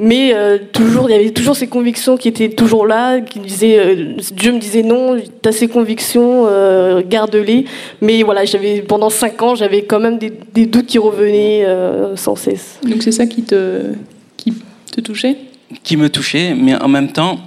Mais 0.00 0.32
euh, 0.32 0.58
toujours, 0.72 1.10
il 1.10 1.12
y 1.12 1.18
avait 1.18 1.30
toujours 1.30 1.56
ces 1.56 1.66
convictions 1.66 2.16
qui 2.16 2.28
étaient 2.28 2.50
toujours 2.50 2.86
là, 2.86 3.20
qui 3.20 3.40
disaient, 3.40 3.78
euh, 3.80 4.14
Dieu 4.32 4.52
me 4.52 4.60
disait 4.60 4.84
non, 4.84 5.16
tu 5.42 5.48
as 5.48 5.52
ces 5.52 5.66
convictions, 5.66 6.46
euh, 6.46 7.02
garde-les. 7.04 7.64
Mais 8.00 8.22
voilà, 8.22 8.44
j'avais 8.44 8.80
pendant 8.82 9.10
cinq 9.10 9.42
ans, 9.42 9.56
j'avais 9.56 9.82
quand 9.82 9.98
même 9.98 10.18
des, 10.18 10.32
des 10.54 10.66
doutes 10.66 10.86
qui 10.86 10.98
revenaient 10.98 11.64
euh, 11.64 12.14
sans 12.14 12.36
cesse. 12.36 12.78
Donc 12.84 13.02
c'est 13.02 13.10
ça 13.10 13.26
qui 13.26 13.42
te, 13.42 13.92
qui 14.36 14.52
te 14.94 15.00
touchait? 15.00 15.36
Qui 15.82 15.96
me 15.96 16.08
touchait, 16.08 16.54
mais 16.54 16.76
en 16.80 16.88
même 16.88 17.10
temps, 17.10 17.40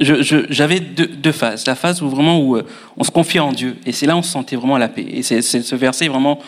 je- 0.00 0.22
je- 0.22 0.46
j'avais 0.48 0.80
deux, 0.80 1.06
deux 1.06 1.32
phases. 1.32 1.66
La 1.66 1.74
phase 1.74 2.00
où 2.00 2.08
vraiment 2.08 2.40
où 2.40 2.58
on 2.96 3.04
se 3.04 3.10
confiait 3.10 3.40
en 3.40 3.52
Dieu, 3.52 3.76
et 3.84 3.92
c'est 3.92 4.06
là 4.06 4.14
où 4.16 4.20
on 4.20 4.22
se 4.22 4.32
sentait 4.32 4.56
vraiment 4.56 4.78
la 4.78 4.88
paix. 4.88 5.04
Et 5.08 5.22
c'est 5.22 5.42
c'est 5.42 5.60
ce 5.60 5.76
verset 5.76 6.08
vraiment 6.08 6.38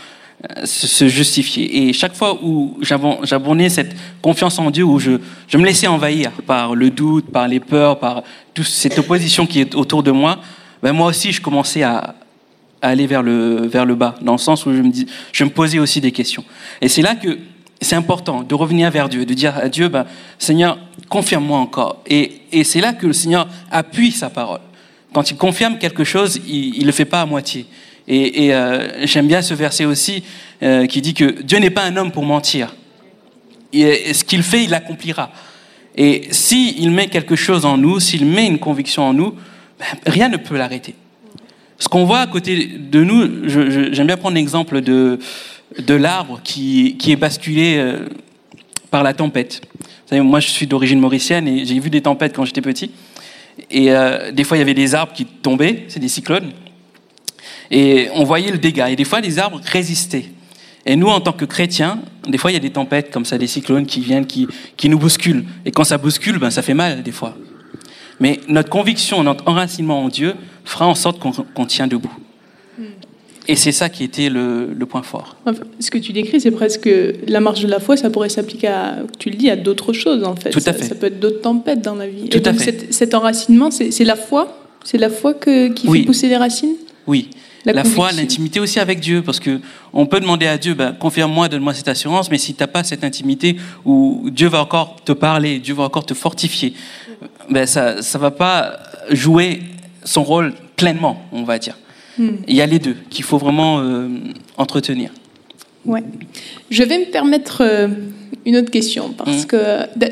se, 0.65 0.87
se 0.87 1.09
justifier. 1.09 1.89
Et 1.89 1.93
chaque 1.93 2.15
fois 2.15 2.39
où 2.43 2.77
j'abon- 2.81 3.19
j'abonnais 3.23 3.69
cette 3.69 3.97
confiance 4.23 4.59
en 4.59 4.71
Dieu, 4.71 4.85
où 4.85 4.99
je, 4.99 5.13
je 5.49 5.59
me 5.59 5.65
laissais 5.65 5.87
envahir 5.87 6.31
par 6.47 6.75
le 6.75 6.91
doute, 6.91 7.31
par 7.31 7.49
les 7.49 7.61
peurs, 7.61 7.99
par 7.99 8.23
toute 8.55 8.67
cette 8.67 8.99
opposition 8.99 9.47
qui 9.47 9.61
est 9.61 9.75
autour 9.75 10.03
de 10.03 10.11
moi, 10.11 10.39
ben 10.83 10.93
moi 10.93 11.09
aussi 11.09 11.33
je 11.33 11.41
commençais 11.41 11.83
à, 11.83 12.15
à 12.83 12.89
aller 12.89 13.07
vers 13.07 13.23
le, 13.23 13.67
vers 13.67 13.87
le 13.87 13.95
bas, 13.95 14.15
dans 14.21 14.33
le 14.33 14.39
sens 14.39 14.67
où 14.67 14.73
je 14.75 14.83
me, 14.83 14.91
dis, 14.91 15.07
je 15.33 15.45
me 15.45 15.51
posais 15.51 15.79
aussi 15.79 16.01
des 16.01 16.13
questions. 16.13 16.45
Et 16.81 16.89
c'est 16.89 17.03
là 17.03 17.15
que 17.15 17.39
c'est 17.81 17.97
important 17.97 18.43
de 18.43 18.55
revenir 18.55 18.91
vers 18.91 19.09
Dieu, 19.09 19.27
de 19.27 19.35
dire 19.35 19.57
à 19.57 19.69
Dieu, 19.69 19.89
ben, 19.89 20.07
Seigneur, 20.39 20.79
confirme-moi 21.09 21.59
encore. 21.59 22.03
Et, 22.07 22.41
et 22.53 22.65
c'est 22.65 22.81
là 22.81 22.93
que 22.93 23.07
le 23.07 23.13
Seigneur 23.13 23.49
appuie 23.71 24.13
sa 24.13 24.31
parole. 24.31 24.61
Quand 25.13 25.31
il 25.31 25.37
confirme 25.37 25.79
quelque 25.79 26.05
chose, 26.05 26.41
il 26.47 26.81
ne 26.81 26.87
le 26.87 26.93
fait 26.93 27.05
pas 27.07 27.23
à 27.23 27.27
moitié. 27.27 27.67
Et, 28.09 28.55
euh, 28.55 29.05
j'aime 29.05 29.27
bien 29.27 29.43
ce 29.43 29.55
verset 29.55 29.85
aussi 29.85 30.23
euh, 30.63 30.87
qui 30.87 31.03
dit 31.03 31.15
que 31.15 31.43
Dieu 31.43 31.59
n'est 31.59 31.71
pas 31.71 31.83
un 31.83 31.97
homme 31.97 32.13
pour 32.13 32.25
mentir. 32.25 32.75
Ce 33.73 34.25
qu'il 34.25 34.43
fait, 34.43 34.65
il 34.65 34.71
l'accomplira. 34.71 35.31
Et 35.97 36.29
s'il 36.31 36.91
met 36.91 37.09
quelque 37.09 37.37
chose 37.37 37.65
en 37.65 37.77
nous, 37.77 38.01
s'il 38.01 38.25
met 38.25 38.47
une 38.47 38.59
conviction 38.59 39.03
en 39.03 39.13
nous, 39.13 39.35
ben, 39.79 39.87
rien 40.07 40.29
ne 40.29 40.37
peut 40.37 40.57
l'arrêter. 40.57 40.95
Ce 41.79 41.89
qu'on 41.89 42.05
voit 42.05 42.21
à 42.21 42.27
côté 42.27 42.71
de 42.79 43.03
nous, 43.03 43.49
j'aime 43.49 44.07
bien 44.07 44.17
prendre 44.17 44.37
l'exemple 44.37 44.81
de, 44.81 45.19
de 45.79 45.95
l'arbre 45.95 46.41
qui, 46.43 46.97
qui 46.99 47.13
est 47.13 47.17
basculé 47.17 47.77
euh, 47.77 48.09
par 48.91 49.03
la 49.03 49.15
tempête. 49.15 49.63
Vous 49.83 50.11
savez, 50.11 50.23
moi, 50.23 50.41
je 50.41 50.49
suis 50.49 50.67
d'origine 50.67 51.01
mauricienne 51.01 51.49
et 51.49 51.65
j'ai 51.65 51.79
vu 51.81 51.91
des 51.91 52.03
tempêtes 52.03 52.35
quand 52.35 52.45
j'étais 52.45 52.63
petit. 52.63 52.93
Et 53.71 53.89
des 54.33 54.45
fois, 54.45 54.59
il 54.59 54.61
y 54.61 54.63
avait 54.63 54.75
des 54.75 54.95
arbres 54.95 55.15
qui 55.15 55.25
tombaient, 55.25 55.87
c'est 55.89 55.99
des 55.99 56.09
cyclones. 56.09 56.53
Et 57.71 58.09
on 58.15 58.25
voyait 58.25 58.51
le 58.51 58.59
dégât. 58.59 58.91
Et 58.91 58.97
des 58.97 59.05
fois, 59.05 59.21
les 59.21 59.39
arbres 59.39 59.61
résistaient. 59.65 60.27
Et 60.85 60.95
nous, 60.95 61.09
en 61.09 61.21
tant 61.21 61.33
que 61.33 61.45
chrétiens, 61.45 62.01
des 62.29 62.39
fois, 62.39 62.51
il 62.53 62.55
y 62.55 62.57
a 62.57 62.61
des 62.61 62.71
tempêtes 62.71 63.11
comme 63.11 63.25
ça, 63.25 63.39
des 63.39 63.49
cyclones 63.49 63.87
qui 63.87 64.01
viennent, 64.01 64.27
qui, 64.27 64.47
qui 64.77 64.89
nous 64.89 64.99
bousculent. 64.99 65.45
Et 65.65 65.71
quand 65.73 65.85
ça 65.85 65.99
bouscule, 65.99 66.39
ben, 66.39 66.51
ça 66.51 66.63
fait 66.63 66.75
mal, 66.75 67.03
des 67.03 67.11
fois. 67.13 67.37
Mais 68.21 68.41
notre 68.49 68.71
conviction, 68.71 69.23
notre 69.25 69.47
enracinement 69.49 70.03
en 70.05 70.09
Dieu 70.09 70.35
fera 70.65 70.87
en 70.87 70.95
sorte 70.95 71.19
qu'on 71.19 71.33
qu'on 71.33 71.67
tient 71.67 71.87
debout. 71.87 72.13
Et 73.49 73.55
c'est 73.55 73.71
ça 73.73 73.89
qui 73.89 74.03
était 74.03 74.29
le, 74.29 74.73
le 74.77 74.87
point 74.87 75.03
fort. 75.03 75.37
Ce 75.79 75.89
que 75.91 75.99
tu 75.99 76.13
décris, 76.13 76.41
c'est 76.41 76.51
presque 76.51 76.89
la 77.29 77.39
marche 77.41 77.61
de 77.61 77.69
la 77.69 77.79
foi, 77.79 77.97
ça 77.97 78.11
pourrait 78.11 78.29
s'appliquer 78.29 78.67
à, 78.69 78.97
tu 79.21 79.31
le 79.31 79.37
dis, 79.37 79.49
à 79.51 79.55
d'autres 79.55 79.93
choses 79.93 80.25
en 80.25 80.35
fait. 80.35 80.51
Tout 80.51 80.61
à 80.67 80.73
fait. 80.73 80.83
ça 80.83 80.97
peut 80.97 81.07
être 81.07 81.21
d'autres 81.21 81.43
tempêtes 81.43 81.81
dans 81.81 81.95
la 81.95 82.09
vie. 82.09 82.29
Tout 82.29 82.39
Et 82.39 82.49
à 82.49 82.53
fait. 82.55 82.65
Cet, 82.65 82.93
cet 82.95 83.15
enracinement, 83.15 83.71
c'est 83.71 83.93
c'est 83.93 84.03
la 84.05 84.17
foi? 84.17 84.59
C'est 84.83 84.99
la 84.99 85.11
foi 85.11 85.35
que, 85.35 85.69
qui 85.69 85.87
Oui. 85.89 86.01
fait 86.01 86.07
pousser 86.07 86.29
les 86.29 86.37
racines? 86.37 86.75
Oui. 87.07 87.31
La 87.67 87.73
La, 87.73 87.85
foi, 87.85 88.13
l'intimité 88.13 88.61
aussi 88.61 88.79
avec 88.79 89.01
Dieu, 89.01 89.23
parce 89.23 89.41
que 89.41 89.61
on 89.93 90.07
peut 90.07 90.21
demander 90.21 90.47
à 90.47 90.57
Dieu, 90.57 90.75
ben, 90.75 90.93
confirme-moi, 90.93 91.49
donne-moi 91.49 91.75
cette 91.75 91.89
assurance, 91.89 92.31
mais 92.31 92.39
si 92.39 92.55
tu 92.55 92.63
n'as 92.63 92.69
pas 92.69 92.85
cette 92.85 93.03
intimité 93.03 93.57
où 93.85 94.31
Dieu 94.31 94.49
va 94.49 94.63
encore 94.63 94.97
te 95.05 95.11
parler, 95.11 95.59
Dieu 95.59 95.75
va 95.75 95.83
encore 95.83 96.07
te 96.07 96.15
fortifier, 96.15 96.75
ben, 97.51 97.67
ça 97.67 97.97
ne 97.97 98.19
va 98.19 98.31
pas 98.31 98.79
jouer 99.11 99.63
son 100.05 100.23
rôle 100.23 100.55
pleinement, 100.77 101.25
on 101.33 101.43
va 101.43 101.59
dire. 101.59 101.77
Hmm. 102.19 102.37
Il 102.47 102.55
y 102.55 102.63
a 102.63 102.67
les 102.67 102.79
deux 102.79 102.97
qu'il 103.11 103.25
faut 103.25 103.39
vraiment 103.39 103.81
euh, 103.81 104.09
entretenir. 104.57 105.11
Ouais. 105.85 106.03
Je 106.71 106.83
vais 106.83 106.99
me 106.99 107.11
permettre 107.11 107.63
euh, 107.63 107.89
une 108.47 108.57
autre 108.57 108.71
question 108.71 109.11
parce 109.17 109.43
Mhm. 109.43 109.47
que 109.47 109.57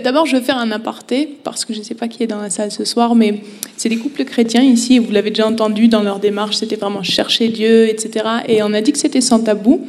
d'abord 0.03 0.27
je 0.27 0.37
vais 0.37 0.43
faire 0.43 0.59
un 0.59 0.71
aparté 0.73 1.29
parce 1.45 1.65
que 1.65 1.73
je 1.73 1.79
ne 1.79 1.85
sais 1.85 1.95
pas 1.95 2.09
qui 2.09 2.23
est 2.23 2.27
dans 2.27 2.41
la 2.43 2.51
salle 2.51 2.71
ce 2.73 2.85
soir, 2.85 3.15
mais 3.15 3.41
c'est 3.77 3.89
des 3.89 3.97
couples 3.97 4.25
chrétiens 4.25 4.63
ici. 4.63 4.97
et 4.97 4.99
Vous 4.99 5.13
l'avez 5.13 5.31
déjà 5.31 5.47
entendu 5.47 5.89
dans 5.89 6.03
leur 6.03 6.19
démarche, 6.19 6.57
c'était 6.57 6.77
vraiment 6.77 7.03
chercher 7.03 7.49
Dieu, 7.49 7.89
etc. 7.89 8.27
Et 8.49 8.63
on 8.63 8.73
a 8.75 8.81
dit 8.83 8.93
que 8.93 8.99
c'était 8.99 9.21
sans 9.23 9.39
tabou. 9.39 9.87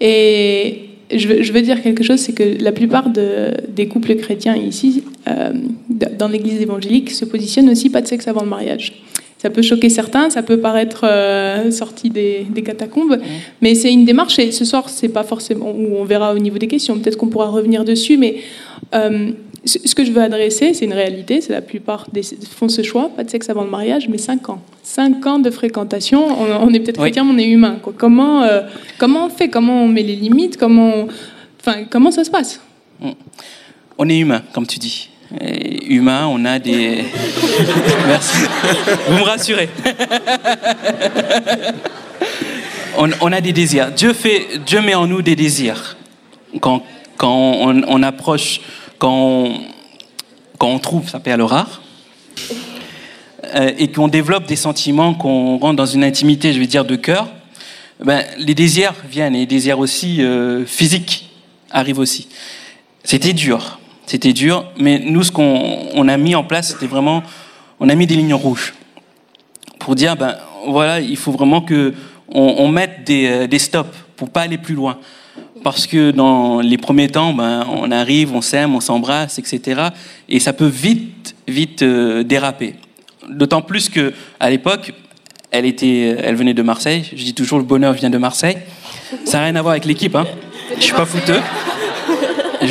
Et 0.00 0.82
je 1.14 1.28
veux, 1.28 1.42
je 1.42 1.52
veux 1.52 1.62
dire 1.62 1.82
quelque 1.82 2.02
chose, 2.04 2.20
c'est 2.20 2.32
que 2.32 2.62
la 2.62 2.72
plupart 2.72 3.10
de- 3.10 3.52
des 3.68 3.86
couples 3.88 4.14
chrétiens 4.16 4.56
ici, 4.56 5.02
euh, 5.28 5.52
dans 6.18 6.28
l'Église 6.28 6.60
évangélique, 6.60 7.10
se 7.10 7.24
positionnent 7.24 7.68
aussi 7.70 7.90
pas 7.90 8.00
de 8.00 8.06
sexe 8.06 8.28
avant 8.28 8.42
le 8.42 8.48
mariage. 8.48 9.02
Ça 9.40 9.48
peut 9.48 9.62
choquer 9.62 9.88
certains, 9.88 10.28
ça 10.28 10.42
peut 10.42 10.58
paraître 10.58 11.00
euh, 11.04 11.70
sorti 11.70 12.10
des, 12.10 12.46
des 12.50 12.62
catacombes, 12.62 13.18
mais 13.62 13.74
c'est 13.74 13.90
une 13.90 14.04
démarche. 14.04 14.38
Et 14.38 14.52
ce 14.52 14.66
soir, 14.66 14.90
c'est 14.90 15.08
pas 15.08 15.22
forcément 15.24 15.70
où 15.70 15.96
on 15.96 16.04
verra 16.04 16.34
au 16.34 16.38
niveau 16.38 16.58
des 16.58 16.66
questions. 16.68 16.98
Peut-être 16.98 17.16
qu'on 17.16 17.28
pourra 17.28 17.48
revenir 17.48 17.84
dessus, 17.84 18.18
mais 18.18 18.36
euh, 18.94 19.30
ce 19.64 19.94
que 19.94 20.04
je 20.04 20.12
veux 20.12 20.20
adresser, 20.20 20.74
c'est 20.74 20.84
une 20.84 20.92
réalité. 20.92 21.40
C'est 21.40 21.52
la 21.54 21.62
plupart 21.62 22.06
des, 22.12 22.22
font 22.22 22.68
ce 22.68 22.82
choix, 22.82 23.08
pas 23.16 23.24
de 23.24 23.30
sexe 23.30 23.48
avant 23.48 23.64
le 23.64 23.70
mariage, 23.70 24.08
mais 24.10 24.18
5 24.18 24.48
ans. 24.50 24.60
5 24.82 25.26
ans 25.26 25.38
de 25.38 25.50
fréquentation. 25.50 26.22
On, 26.26 26.66
on 26.68 26.74
est 26.74 26.80
peut-être 26.80 26.98
Oui. 26.98 27.04
chrétien, 27.10 27.24
mais 27.24 27.32
on 27.32 27.38
est 27.38 27.48
humain. 27.48 27.76
quoi. 27.82 27.94
Comment, 27.96 28.42
euh, 28.42 28.60
comment 28.98 29.26
on 29.26 29.30
fait 29.30 29.48
Comment 29.48 29.84
on 29.84 29.88
met 29.88 30.02
les 30.02 30.16
limites 30.16 30.56
Comment, 30.58 30.92
on- 30.94 31.08
enfin, 31.60 31.84
comment 31.90 32.10
ça 32.10 32.24
se 32.24 32.30
passe? 32.30 32.60
On 33.98 34.08
est 34.08 34.18
humain, 34.18 34.42
comme 34.54 34.66
tu 34.66 34.78
dis. 34.78 35.09
Et 35.38 35.94
humain, 35.94 36.26
on 36.26 36.44
a 36.44 36.58
des. 36.58 37.04
Merci. 38.06 38.38
Vous 39.08 39.18
me 39.18 39.22
rassurez. 39.22 39.68
on, 42.98 43.32
a 43.32 43.40
des 43.40 43.52
désirs. 43.52 43.92
Dieu, 43.92 44.12
fait, 44.12 44.58
Dieu 44.66 44.80
met 44.80 44.94
en 44.94 45.06
nous 45.06 45.22
des 45.22 45.36
désirs. 45.36 45.96
Quand, 46.60 46.82
quand 47.16 47.32
on, 47.32 48.02
approche, 48.02 48.60
quand 48.98 49.12
on, 49.12 49.60
quand 50.58 50.68
on 50.68 50.78
trouve 50.78 51.08
sa 51.08 51.20
perle 51.20 51.42
rare, 51.42 51.82
euh, 53.54 53.72
et 53.78 53.90
qu'on 53.90 54.08
développe 54.08 54.46
des 54.46 54.56
sentiments, 54.56 55.14
qu'on 55.14 55.58
rentre 55.58 55.76
dans 55.76 55.86
une 55.86 56.04
intimité, 56.04 56.52
je 56.52 56.58
vais 56.58 56.66
dire, 56.66 56.84
de 56.84 56.96
cœur, 56.96 57.28
ben, 58.02 58.24
les 58.38 58.54
désirs 58.54 58.94
viennent, 59.08 59.34
et 59.34 59.40
les 59.40 59.46
désirs 59.46 59.78
aussi 59.78 60.22
euh, 60.22 60.64
physiques 60.66 61.30
arrivent 61.70 61.98
aussi. 61.98 62.28
C'était 63.04 63.32
dur, 63.32 63.79
c'était 64.10 64.32
dur, 64.32 64.64
mais 64.76 64.98
nous, 64.98 65.22
ce 65.22 65.30
qu'on 65.30 65.86
on 65.94 66.08
a 66.08 66.16
mis 66.16 66.34
en 66.34 66.42
place, 66.42 66.70
c'était 66.70 66.88
vraiment, 66.88 67.22
on 67.78 67.88
a 67.88 67.94
mis 67.94 68.08
des 68.08 68.16
lignes 68.16 68.34
rouges 68.34 68.74
pour 69.78 69.94
dire, 69.94 70.16
ben 70.16 70.34
voilà, 70.66 70.98
il 70.98 71.16
faut 71.16 71.30
vraiment 71.30 71.60
que 71.60 71.94
on, 72.28 72.66
mette 72.66 73.04
des, 73.04 73.28
euh, 73.28 73.46
des 73.46 73.60
stops 73.60 73.96
pour 74.16 74.30
pas 74.30 74.40
aller 74.40 74.58
plus 74.58 74.74
loin. 74.74 74.98
Parce 75.62 75.86
que 75.86 76.10
dans 76.10 76.58
les 76.58 76.76
premiers 76.76 77.06
temps, 77.06 77.32
ben, 77.32 77.64
on 77.70 77.92
arrive, 77.92 78.34
on 78.34 78.40
s'aime, 78.40 78.74
on 78.74 78.80
s'embrasse, 78.80 79.38
etc. 79.38 79.80
Et 80.28 80.40
ça 80.40 80.52
peut 80.54 80.66
vite, 80.66 81.36
vite 81.46 81.82
euh, 81.82 82.24
déraper. 82.24 82.74
D'autant 83.28 83.62
plus 83.62 83.88
que 83.88 84.12
à 84.40 84.50
l'époque, 84.50 84.92
elle 85.52 85.66
était, 85.66 86.16
elle 86.20 86.34
venait 86.34 86.54
de 86.54 86.62
Marseille. 86.62 87.08
Je 87.14 87.22
dis 87.22 87.34
toujours 87.34 87.58
le 87.58 87.64
bonheur 87.64 87.92
vient 87.92 88.10
de 88.10 88.18
Marseille. 88.18 88.58
Ça 89.24 89.38
n'a 89.38 89.44
rien 89.44 89.54
à 89.54 89.62
voir 89.62 89.70
avec 89.70 89.84
l'équipe. 89.84 90.16
Hein. 90.16 90.26
Je 90.76 90.82
suis 90.82 90.94
pas 90.94 91.06
fouteux. 91.06 91.40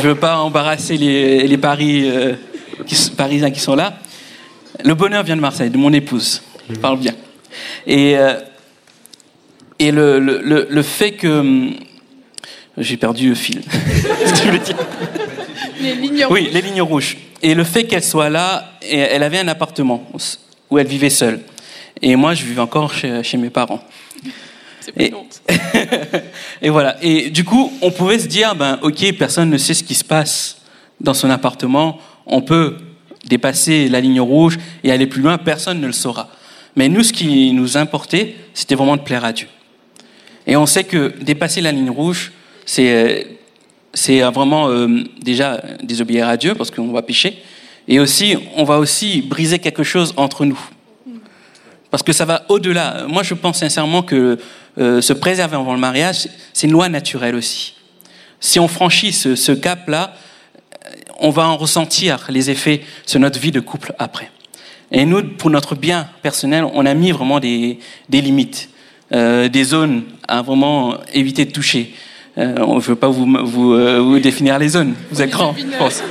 Je 0.02 0.08
veux 0.08 0.16
pas 0.16 0.38
embarrasser 0.38 0.98
les, 0.98 1.48
les 1.48 1.58
paris, 1.58 2.04
euh, 2.10 2.34
qui 2.86 2.96
parisiens 3.12 3.52
qui 3.52 3.60
sont 3.60 3.76
là. 3.76 3.98
Le 4.84 4.94
bonheur 4.94 5.24
vient 5.24 5.36
de 5.36 5.42
Marseille, 5.42 5.70
de 5.70 5.78
mon 5.78 5.92
épouse. 5.92 6.42
Je 6.70 6.76
parle 6.76 7.00
bien. 7.00 7.14
Et, 7.86 8.18
euh, 8.18 8.40
et 9.78 9.92
le, 9.92 10.20
le, 10.20 10.42
le, 10.42 10.68
le 10.70 10.82
fait 10.84 11.12
que. 11.14 11.28
hum, 11.28 11.74
J'ai 12.78 12.96
perdu 12.96 13.30
le 13.30 13.36
fil. 13.36 13.62
Ce 13.64 14.32
que 14.32 14.38
je 14.38 14.44
voulais 14.44 14.60
dire. 14.60 14.78
Les 15.82 15.96
lignes 15.96 16.26
Oui, 16.30 16.50
les 16.54 16.62
lignes 16.62 16.82
rouges. 16.82 17.18
Et 17.42 17.54
le 17.54 17.64
fait 17.66 17.84
qu'elle 17.86 18.04
soit 18.04 18.30
là, 18.30 18.72
elle 18.82 19.24
avait 19.24 19.40
un 19.40 19.48
appartement 19.50 20.08
où 20.70 20.78
elle 20.78 20.88
vivait 20.88 21.10
seule. 21.10 21.42
Et 22.02 22.16
moi, 22.16 22.34
je 22.34 22.46
vivais 22.46 22.62
encore 22.62 22.94
chez, 22.94 23.22
chez 23.24 23.38
mes 23.38 23.50
parents. 23.50 23.84
Et, 24.98 25.14
et 26.62 26.70
voilà. 26.70 26.98
Et 27.04 27.30
du 27.30 27.44
coup, 27.44 27.72
on 27.82 27.92
pouvait 27.92 28.20
se 28.20 28.28
dire, 28.28 28.56
ben, 28.56 28.80
ok, 28.82 29.14
personne 29.18 29.50
ne 29.50 29.58
sait 29.58 29.74
ce 29.74 29.84
qui 29.84 29.96
se 29.96 30.04
passe 30.04 30.62
dans 31.00 31.14
son 31.14 31.30
appartement. 31.30 32.00
On 32.26 32.42
peut 32.42 32.78
dépasser 33.26 33.88
la 33.90 34.02
ligne 34.02 34.22
rouge 34.22 34.58
et 34.84 34.92
aller 34.92 35.08
plus 35.08 35.22
loin. 35.22 35.38
Personne 35.38 35.80
ne 35.80 35.88
le 35.88 35.94
saura. 35.94 36.30
Mais 36.76 36.90
nous, 36.90 37.04
ce 37.04 37.14
qui 37.14 37.52
nous 37.52 37.78
importait, 37.78 38.36
c'était 38.54 38.76
vraiment 38.76 38.98
de 38.98 39.02
plaire 39.02 39.26
à 39.26 39.34
Dieu. 39.34 39.48
Et 40.48 40.56
on 40.56 40.66
sait 40.66 40.84
que 40.84 41.14
dépasser 41.22 41.62
la 41.62 41.72
ligne 41.72 41.90
rouge, 41.90 42.32
c'est 42.66 43.28
c'est 43.94 44.22
vraiment 44.22 44.70
euh, 44.70 45.04
déjà 45.22 45.62
désobéir 45.82 46.28
à 46.28 46.38
Dieu 46.38 46.54
parce 46.56 46.70
qu'on 46.72 46.92
va 46.92 47.02
pécher. 47.02 47.42
Et 47.88 48.00
aussi, 48.00 48.38
on 48.56 48.64
va 48.64 48.78
aussi 48.78 49.22
briser 49.22 49.60
quelque 49.60 49.84
chose 49.84 50.14
entre 50.16 50.46
nous. 50.46 50.60
Parce 51.90 52.04
que 52.04 52.14
ça 52.14 52.26
va 52.26 52.46
au-delà. 52.50 53.06
Moi, 53.08 53.24
je 53.24 53.34
pense 53.34 53.60
sincèrement 53.60 54.04
que 54.04 54.38
euh, 54.80 55.02
se 55.02 55.14
préserver 55.14 55.56
avant 55.56 55.74
le 55.74 55.80
mariage, 55.80 56.28
c'est 56.54 56.68
une 56.68 56.74
loi 56.74 56.90
naturelle 56.90 57.36
aussi. 57.36 57.76
Si 58.40 58.60
on 58.60 58.68
franchit 58.68 59.12
ce, 59.12 59.36
ce 59.36 59.52
cap-là, 59.52 60.14
euh, 60.86 60.90
on 61.20 61.30
va 61.30 61.48
en 61.48 61.58
ressentir 61.58 62.28
les 62.30 62.50
effets 62.50 62.82
sur 63.06 63.20
notre 63.20 63.40
vie 63.40 63.52
de 63.52 63.60
couple 63.60 63.94
après. 64.00 64.32
Et 64.92 65.06
nous, 65.06 65.24
pour 65.24 65.50
notre 65.50 65.76
bien 65.76 66.08
personnel, 66.22 66.66
on 66.74 66.86
a 66.86 66.94
mis 66.94 67.12
vraiment 67.12 67.40
des, 67.40 67.80
des 68.10 68.22
limites, 68.22 68.70
euh, 69.12 69.48
des 69.48 69.64
zones 69.64 70.04
à 70.28 70.42
vraiment 70.42 70.96
éviter 71.14 71.46
de 71.46 71.52
toucher. 71.52 71.94
Euh, 72.38 72.56
on 72.60 72.76
ne 72.76 72.80
veut 72.80 72.96
pas 72.96 73.10
vous, 73.10 73.28
vous, 73.44 73.74
euh, 73.74 74.00
vous, 74.00 74.20
définir 74.20 74.58
les 74.58 74.70
zones. 74.70 74.94
Vous 75.12 75.22
êtes 75.22 75.30
grand, 75.30 75.56
je 75.58 75.78
pense. 75.78 76.02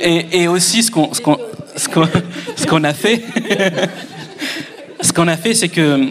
et, 0.00 0.42
et, 0.42 0.48
aussi, 0.48 0.82
ce 0.82 0.90
qu'on, 0.90 1.12
ce 1.12 1.20
qu'on, 1.20 1.38
ce 1.76 1.88
qu'on, 1.88 2.08
ce 2.56 2.66
qu'on 2.66 2.84
a 2.84 2.94
fait, 2.94 3.22
ce 5.00 5.12
qu'on 5.12 5.28
a 5.28 5.36
fait, 5.36 5.54
c'est 5.54 5.68
que 5.68 6.08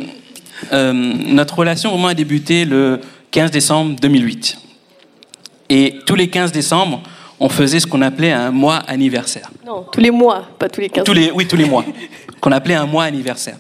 euh, 0.73 0.93
notre 0.93 1.59
relation 1.59 1.91
vraiment 1.91 2.07
a 2.07 2.13
débuté 2.13 2.65
le 2.65 3.01
15 3.31 3.51
décembre 3.51 3.99
2008. 3.99 4.57
Et 5.69 5.95
tous 6.05 6.15
les 6.15 6.29
15 6.29 6.51
décembre, 6.51 7.01
on 7.39 7.49
faisait 7.49 7.79
ce 7.79 7.87
qu'on 7.87 8.01
appelait 8.01 8.31
un 8.31 8.51
mois 8.51 8.77
anniversaire. 8.87 9.51
Non, 9.65 9.85
tous 9.91 9.99
les 9.99 10.11
mois, 10.11 10.47
pas 10.57 10.69
tous 10.69 10.81
les 10.81 10.89
15 10.89 11.03
tous 11.03 11.13
les, 11.13 11.31
Oui, 11.31 11.47
tous 11.47 11.57
les 11.57 11.65
mois. 11.65 11.85
qu'on 12.41 12.51
appelait 12.51 12.75
un 12.75 12.85
mois 12.85 13.03
anniversaire. 13.03 13.57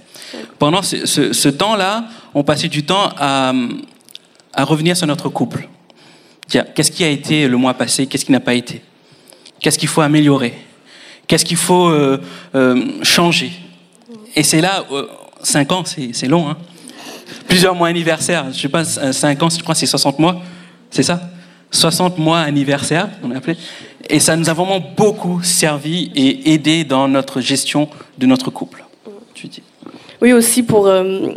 Pendant 0.59 0.81
ce, 0.81 1.05
ce, 1.05 1.33
ce 1.33 1.49
temps-là, 1.49 2.05
on 2.33 2.43
passait 2.43 2.67
du 2.67 2.83
temps 2.83 3.09
à, 3.17 3.53
à 4.53 4.63
revenir 4.63 4.95
sur 4.97 5.07
notre 5.07 5.29
couple. 5.29 5.67
Qu'est-ce 6.49 6.91
qui 6.91 7.03
a 7.03 7.09
été 7.09 7.47
le 7.47 7.57
mois 7.57 7.73
passé 7.73 8.07
Qu'est-ce 8.07 8.25
qui 8.25 8.31
n'a 8.31 8.39
pas 8.39 8.53
été? 8.53 8.81
Qu'est-ce 9.59 9.77
qu'il 9.77 9.89
faut 9.89 10.01
améliorer? 10.01 10.53
Qu'est-ce 11.27 11.43
qu'il 11.43 11.57
faut 11.57 11.89
euh, 11.89 12.21
euh, 12.55 13.03
changer? 13.03 13.51
Et 14.35 14.43
c'est 14.43 14.61
là, 14.61 14.85
euh, 14.91 15.07
5 15.43 15.71
ans, 15.71 15.83
c'est 15.85 16.27
long. 16.27 16.49
Hein 16.49 16.57
Plusieurs 17.47 17.75
mois 17.75 17.87
anniversaires. 17.87 18.51
Je 18.51 18.59
sais 18.59 18.69
pas, 18.69 18.83
5 18.83 19.43
ans, 19.43 19.49
je 19.49 19.61
crois 19.61 19.75
c'est 19.75 19.85
60 19.85 20.19
mois. 20.19 20.41
C'est 20.89 21.03
ça? 21.03 21.21
60 21.71 22.17
mois 22.17 22.39
anniversaire, 22.39 23.09
on 23.23 23.31
appelé. 23.31 23.57
Et 24.09 24.19
ça 24.19 24.35
nous 24.35 24.49
a 24.49 24.53
vraiment 24.53 24.79
beaucoup 24.79 25.43
servi 25.43 26.11
et 26.15 26.53
aidé 26.53 26.83
dans 26.83 27.07
notre 27.07 27.41
gestion 27.41 27.89
de 28.17 28.25
notre 28.25 28.51
couple. 28.51 28.85
Tu 29.33 29.47
dis. 29.47 29.63
Oui, 30.21 30.33
aussi 30.33 30.63
pour, 30.63 30.87
euh, 30.87 31.27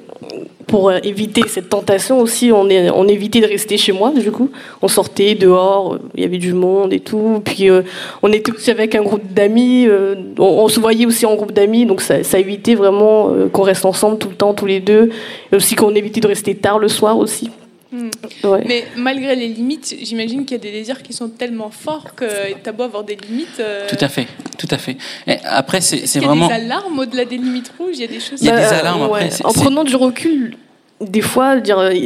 pour 0.67 0.91
éviter 0.93 1.43
cette 1.49 1.69
tentation, 1.69 2.21
aussi, 2.21 2.51
on, 2.53 2.69
évitait 3.09 3.41
de 3.41 3.47
rester 3.47 3.77
chez 3.77 3.93
moi, 3.93 4.11
du 4.11 4.31
coup. 4.31 4.51
On 4.81 4.89
sortait 4.89 5.35
dehors, 5.35 5.99
il 6.15 6.23
y 6.23 6.25
avait 6.25 6.39
du 6.39 6.55
monde 6.55 6.93
et 6.93 7.01
tout. 7.01 7.43
Puis 7.45 7.69
euh, 7.69 7.83
on 8.23 8.33
était 8.33 8.53
aussi 8.53 8.71
avec 8.71 8.95
un 8.95 9.03
groupe 9.03 9.33
d'amis, 9.33 9.87
euh, 9.87 10.15
on, 10.39 10.45
on, 10.45 10.69
se 10.69 10.81
voyait 10.81 11.05
aussi 11.05 11.27
en 11.27 11.35
groupe 11.35 11.53
d'amis, 11.53 11.85
donc 11.85 12.01
ça, 12.01 12.25
ça, 12.25 12.39
évitait 12.39 12.75
vraiment 12.75 13.31
qu'on 13.53 13.63
reste 13.63 13.85
ensemble 13.85 14.19
tout 14.19 14.29
le 14.29 14.37
temps, 14.37 14.55
tous 14.55 14.67
les 14.67 14.81
deux. 14.81 15.11
Et 15.53 15.57
aussi 15.57 15.75
qu'on 15.75 15.95
évitait 15.95 16.21
de 16.21 16.29
rester 16.29 16.55
tard 16.55 16.79
le 16.79 16.89
soir 16.89 17.19
aussi. 17.19 17.51
Mmh. 17.93 18.11
Ouais. 18.45 18.63
Mais 18.67 18.85
malgré 18.97 19.35
les 19.35 19.49
limites, 19.49 19.97
j'imagine 20.03 20.45
qu'il 20.45 20.57
y 20.57 20.61
a 20.61 20.63
des 20.63 20.71
désirs 20.71 21.03
qui 21.03 21.13
sont 21.13 21.29
tellement 21.29 21.71
forts 21.71 22.15
que 22.15 22.25
tu 22.63 22.69
as 22.69 22.73
beau 22.73 22.85
avoir 22.85 23.03
des 23.05 23.17
limites. 23.17 23.59
Euh... 23.59 23.89
Tout 23.89 23.97
à 24.05 24.09
fait, 24.09 24.27
tout 24.59 24.69
à 24.71 24.79
fait. 24.79 24.97
Et 25.27 25.37
après, 25.45 25.81
c'est 25.81 26.05
-ce 26.07 26.21
vraiment. 26.23 26.47
Il 26.47 26.51
y 26.51 26.55
a 26.55 26.59
des 26.59 26.65
alarmes 26.67 26.99
au-delà 26.99 27.25
des 27.25 27.37
limites 27.37 27.73
rouges, 27.77 27.95
il 27.97 28.01
y 28.03 28.05
a 28.05 28.07
des 28.07 28.21
choses. 28.21 28.41
Il 28.41 28.47
y 28.47 28.51
a 28.51 28.57
des 28.57 28.75
alarmes 28.81 29.03
après. 29.03 29.25
Ouais. 29.25 29.45
En 29.45 29.53
prenant 29.53 29.83
du 29.85 29.97
recul, 29.97 30.57
des 31.01 31.21
fois, 31.23 31.57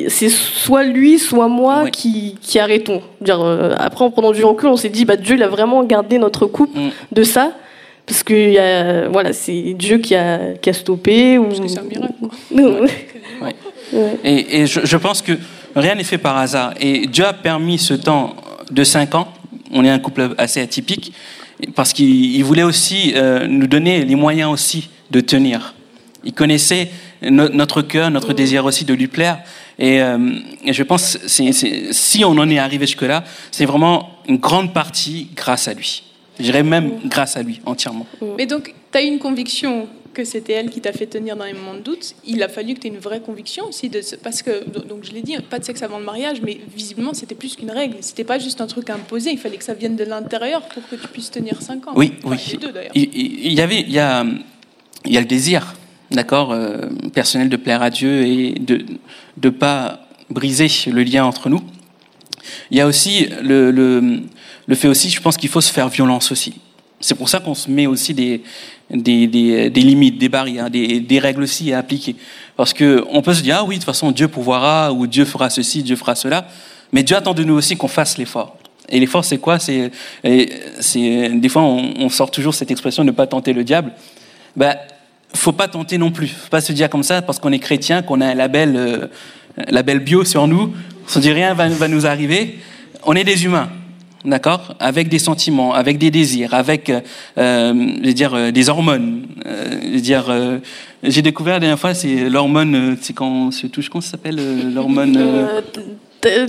c'est 0.09 0.31
soit 0.31 0.85
lui, 0.85 1.19
soit 1.19 1.49
moi 1.49 1.77
Ouais. 1.85 1.91
qui, 1.91 2.37
qui 2.41 2.59
arrêtons. 2.59 3.03
Dire, 3.21 3.41
euh, 3.43 3.75
après, 3.89 4.05
en 4.05 4.11
prenant 4.11 4.33
du 4.33 4.45
recul, 4.45 4.69
on 4.69 4.77
s'est 4.77 4.89
dit, 4.99 5.05
bah, 5.05 5.17
Dieu, 5.17 5.35
il 5.37 5.43
a 5.43 5.49
vraiment 5.49 5.83
gardé 5.85 6.17
notre 6.19 6.47
couple 6.47 6.79
Mm. 6.79 6.91
de 7.19 7.23
ça. 7.25 7.47
Parce 8.07 8.23
que 8.23 8.35
y 8.35 8.59
a, 8.59 9.09
voilà, 9.09 9.33
c'est 9.33 9.75
Dieu 9.85 9.97
qui 9.99 10.15
a, 10.15 10.55
qui 10.63 10.69
a 10.71 10.73
stoppé. 10.73 11.37
Ou... 11.39 11.45
Parce 11.49 11.61
que 11.61 11.69
c'est 11.69 11.79
un 11.81 11.83
miracle. 11.95 12.15
quoi. 12.21 12.31
Ouais. 13.43 13.55
Ouais. 13.93 14.17
Et, 14.25 14.61
et 14.61 14.67
je, 14.67 14.81
je 14.85 14.97
pense 14.97 15.21
que 15.23 15.33
rien 15.77 15.95
n'est 15.95 16.05
fait 16.05 16.19
par 16.19 16.37
hasard. 16.37 16.75
Et 16.81 17.07
Dieu 17.07 17.25
a 17.27 17.33
permis 17.33 17.79
ce 17.79 17.95
temps 17.95 18.35
de 18.71 18.85
5 18.85 19.15
ans. 19.15 19.29
On 19.73 19.85
est 19.85 19.91
un 19.91 19.99
couple 19.99 20.35
assez 20.39 20.61
atypique 20.61 21.13
parce 21.75 21.93
qu'il 21.93 22.35
il 22.37 22.43
voulait 22.45 22.63
aussi 22.63 23.13
euh, 23.15 23.47
nous 23.47 23.67
donner 23.67 24.05
les 24.05 24.15
moyens 24.15 24.51
aussi 24.53 24.89
de 25.11 25.21
tenir. 25.21 25.75
Il 26.25 26.33
connaissait 26.33 26.91
no- 27.23 27.49
notre 27.49 27.83
cœur, 27.83 28.11
notre 28.11 28.33
désir 28.33 28.65
aussi 28.65 28.85
de 28.85 28.95
lui 28.95 29.09
plaire. 29.09 29.39
Et, 29.79 30.01
euh, 30.01 30.19
je 30.67 30.83
pense 30.83 31.19
si 31.27 32.25
on 32.25 32.31
en 32.39 32.49
est 32.49 32.59
arrivé 32.59 32.87
jusque-là, 32.87 33.25
c'est 33.51 33.65
vraiment 33.67 34.11
une 34.29 34.37
grande 34.39 34.73
partie 34.73 35.29
grâce 35.35 35.69
à 35.69 35.75
lui. 35.75 36.03
Je 36.39 36.45
dirais 36.45 36.63
même 36.63 36.93
grâce 37.07 37.37
à 37.37 37.43
lui 37.43 37.61
entièrement. 37.67 38.07
Mais 38.39 38.47
donc, 38.47 38.75
tu 38.93 38.99
as 38.99 39.03
une 39.03 39.19
conviction 39.19 39.87
que 40.15 40.25
c'était 40.25 40.55
elle 40.55 40.71
qui 40.71 40.81
t'a 40.81 40.93
fait 40.93 41.07
tenir 41.07 41.37
dans 41.37 41.45
les 41.45 41.53
moments 41.53 41.75
de 41.75 41.81
doute. 41.81 42.15
Il 42.27 42.43
a 42.43 42.49
fallu 42.49 42.73
que 42.75 42.81
tu 42.81 42.87
aies 42.87 42.91
une 42.91 42.99
vraie 42.99 43.21
conviction 43.21 43.67
aussi. 43.69 43.91
De 43.91 44.01
ce- 44.01 44.17
parce 44.17 44.41
que, 44.43 44.65
donc 44.89 45.05
je 45.05 45.13
l'ai 45.13 45.21
dit, 45.21 45.37
pas 45.51 45.59
de 45.59 45.65
sexe 45.65 45.83
avant 45.83 45.99
le 45.99 46.05
mariage, 46.05 46.39
mais 46.43 46.59
visiblement, 46.75 47.13
c'était 47.13 47.35
plus 47.35 47.57
qu'une 47.57 47.71
règle. 47.71 47.97
C'était 48.01 48.25
pas 48.25 48.39
juste 48.39 48.61
un 48.63 48.67
truc 48.67 48.89
imposé. 48.89 49.31
Il 49.33 49.39
fallait 49.39 49.59
que 49.59 49.65
ça 49.65 49.75
vienne 49.75 49.97
de 49.97 50.05
l'intérieur 50.05 50.63
pour 50.69 50.83
que 50.89 50.97
tu 50.97 51.07
puisses 51.09 51.31
tenir 51.31 51.61
5 51.61 51.87
ans. 51.89 51.93
Oui, 51.97 52.13
Enfin, 52.25 52.37
oui. 52.37 52.53
Les 52.53 52.59
deux, 52.59 52.73
d'ailleurs. 52.73 52.93
Il, 52.95 53.53
y 53.53 53.61
avait, 53.61 53.81
il 53.83 53.93
y 53.93 53.99
a, 53.99 54.25
il 55.05 55.13
y 55.13 55.17
a 55.19 55.21
le 55.21 55.27
désir, 55.27 55.75
d'accord, 56.11 56.53
euh, 56.53 56.89
personnel 57.13 57.51
de 57.51 57.57
plaire 57.57 57.83
à 57.83 57.91
Dieu 57.91 58.25
et 58.27 58.53
de 58.53 58.85
de 59.37 59.51
pas 59.51 60.07
briser 60.31 60.69
le 60.91 61.03
lien 61.03 61.25
entre 61.25 61.49
nous. 61.51 61.61
Il 62.71 62.79
y 62.79 62.81
a 62.81 62.87
aussi 62.87 63.27
le, 63.43 63.71
le, 63.71 64.21
le 64.67 64.75
fait 64.75 64.89
aussi, 64.89 65.11
je 65.11 65.21
pense 65.21 65.37
qu'il 65.37 65.49
faut 65.49 65.61
se 65.61 65.73
faire 65.73 65.89
violence 65.89 66.31
aussi. 66.33 66.55
C'est 67.01 67.15
pour 67.17 67.29
ça 67.29 67.41
qu'on 67.41 67.55
se 67.55 67.71
met 67.71 67.87
aussi 67.87 68.15
des, 68.15 68.43
des, 68.91 69.27
des, 69.27 69.71
des 69.71 69.81
limites, 69.81 70.19
des 70.19 70.29
barrières, 70.29 70.71
des, 70.71 71.01
des 71.01 71.19
règles 71.19 71.43
aussi 71.43 71.73
à 71.73 71.79
appliquer. 71.79 72.17
Parce 72.57 72.73
que 72.73 73.05
on 73.11 73.23
peut 73.23 73.35
se 73.35 73.43
dire 73.43 73.57
ah 73.61 73.65
oui 73.65 73.77
de 73.77 73.81
toute 73.81 73.87
façon 73.87 74.11
Dieu 74.11 74.29
pourvoira 74.29 74.93
ou 74.93 75.07
Dieu 75.07 75.25
fera 75.25 75.51
ceci, 75.51 75.83
Dieu 75.83 75.97
fera 75.97 76.15
cela, 76.15 76.47
mais 76.93 77.03
Dieu 77.03 77.17
attend 77.17 77.35
de 77.35 77.45
nous 77.45 77.55
aussi 77.55 77.77
qu'on 77.77 77.89
fasse 77.89 78.19
l'effort. 78.19 78.57
Et 78.89 79.01
l'effort 79.01 79.25
c'est 79.25 79.39
quoi? 79.39 79.59
C'est 79.59 79.91
des 80.23 81.49
fois 81.49 81.63
on, 81.63 82.09
sort 82.09 82.31
toujours 82.31 82.55
cette 82.55 82.71
expression 82.71 83.05
ne 83.05 83.11
pas 83.11 83.27
tenter 83.27 83.53
le 83.53 83.65
diable. 83.65 83.93
Ben 84.57 84.77
faut 85.35 85.53
pas 85.53 85.67
tenter 85.67 85.99
non 85.99 86.13
plus. 86.13 86.29
Faut 86.29 86.51
pas 86.51 86.61
se 86.61 86.73
dire 86.73 86.89
comme 86.89 87.03
ça 87.03 87.23
parce 87.23 87.39
qu'on 87.39 87.51
est 87.51 87.59
chrétien 87.59 88.03
qu'on 88.03 88.21
a 88.21 88.27
un 88.27 88.35
label 88.35 88.77
euh, 88.77 89.07
label 89.69 89.99
bio 89.99 90.25
sur 90.25 90.47
nous. 90.47 90.73
On 91.07 91.09
se 91.09 91.19
dit 91.19 91.33
rien 91.33 91.55
va, 91.55 91.69
va 91.69 91.89
nous 91.89 92.07
arriver. 92.07 92.59
On 93.05 93.15
est 93.15 93.25
des 93.25 93.45
humains. 93.45 93.69
D'accord 94.25 94.75
Avec 94.81 95.09
des 95.09 95.19
sentiments, 95.19 95.75
avec 95.75 95.99
des 95.99 96.11
désirs, 96.11 96.55
avec 96.55 96.91
euh, 96.91 97.01
je 97.37 98.07
veux 98.07 98.13
dire, 98.15 98.33
euh, 98.35 98.51
des 98.51 98.69
hormones. 98.71 99.27
Euh, 99.45 99.81
je 99.83 99.89
veux 99.91 100.01
dire, 100.01 100.27
euh, 100.31 100.59
J'ai 101.03 101.21
découvert 101.21 101.55
la 101.55 101.61
dernière 101.61 101.79
fois, 101.79 101.93
c'est 101.93 102.31
l'hormone, 102.31 102.75
euh, 102.75 102.97
c'est 103.01 103.13
quand 103.13 103.29
on 103.29 103.51
se 103.51 103.67
touche, 103.67 103.91
comment 103.91 104.01
ça 104.01 104.13
s'appelle 104.13 104.39
euh, 104.39 104.71
L'hormone. 104.73 105.17
euh, 105.19 105.61
Euh, 106.27 106.47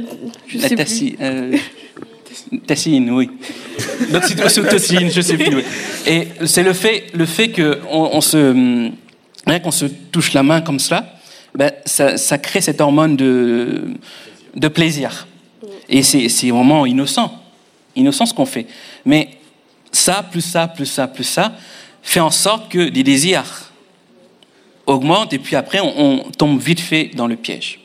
je 0.48 0.58
la 0.58 0.70
sais 0.70 0.76
tassi- 0.76 1.18
euh, 1.22 1.58
Tacine, 2.66 3.12
oui. 3.12 3.30
L'oxytocine, 4.12 5.10
je 5.12 5.20
sais 5.22 5.38
plus. 5.38 5.56
oui. 5.58 5.64
Et 6.08 6.28
c'est 6.46 6.64
le 6.64 6.72
fait, 6.74 7.06
le 7.14 7.26
fait 7.26 7.50
que 7.50 7.80
on, 7.92 8.10
on 8.14 8.22
se, 8.22 8.90
rien 9.46 9.60
qu'on 9.60 9.72
se 9.72 9.86
touche 9.86 10.32
la 10.34 10.44
main 10.44 10.62
comme 10.62 10.80
cela, 10.80 11.14
ben, 11.54 11.72
ça, 11.86 12.16
ça 12.18 12.38
crée 12.38 12.62
cette 12.62 12.80
hormone 12.80 13.18
de, 13.18 13.82
de 14.56 14.68
plaisir. 14.70 15.28
Et 15.90 16.04
c'est 16.04 16.30
c'est 16.30 16.50
vraiment 16.52 16.86
innocent, 16.86 17.32
innocent 17.96 18.26
ce 18.26 18.34
qu'on 18.34 18.46
fait. 18.46 18.66
Mais 19.06 19.30
ça, 19.92 20.24
plus 20.24 20.42
ça, 20.42 20.68
plus 20.68 20.86
ça, 20.86 21.08
plus 21.08 21.24
ça, 21.24 21.54
fait 22.02 22.20
en 22.20 22.32
sorte 22.32 22.70
que 22.72 22.80
les 22.80 23.04
désirs 23.04 23.72
augmentent 24.86 25.34
et 25.34 25.40
puis 25.40 25.56
après 25.56 25.80
on, 25.80 25.94
on 26.00 26.18
tombe 26.32 26.60
vite 26.60 26.80
fait 26.80 27.06
dans 27.16 27.28
le 27.28 27.36
piège. 27.36 27.80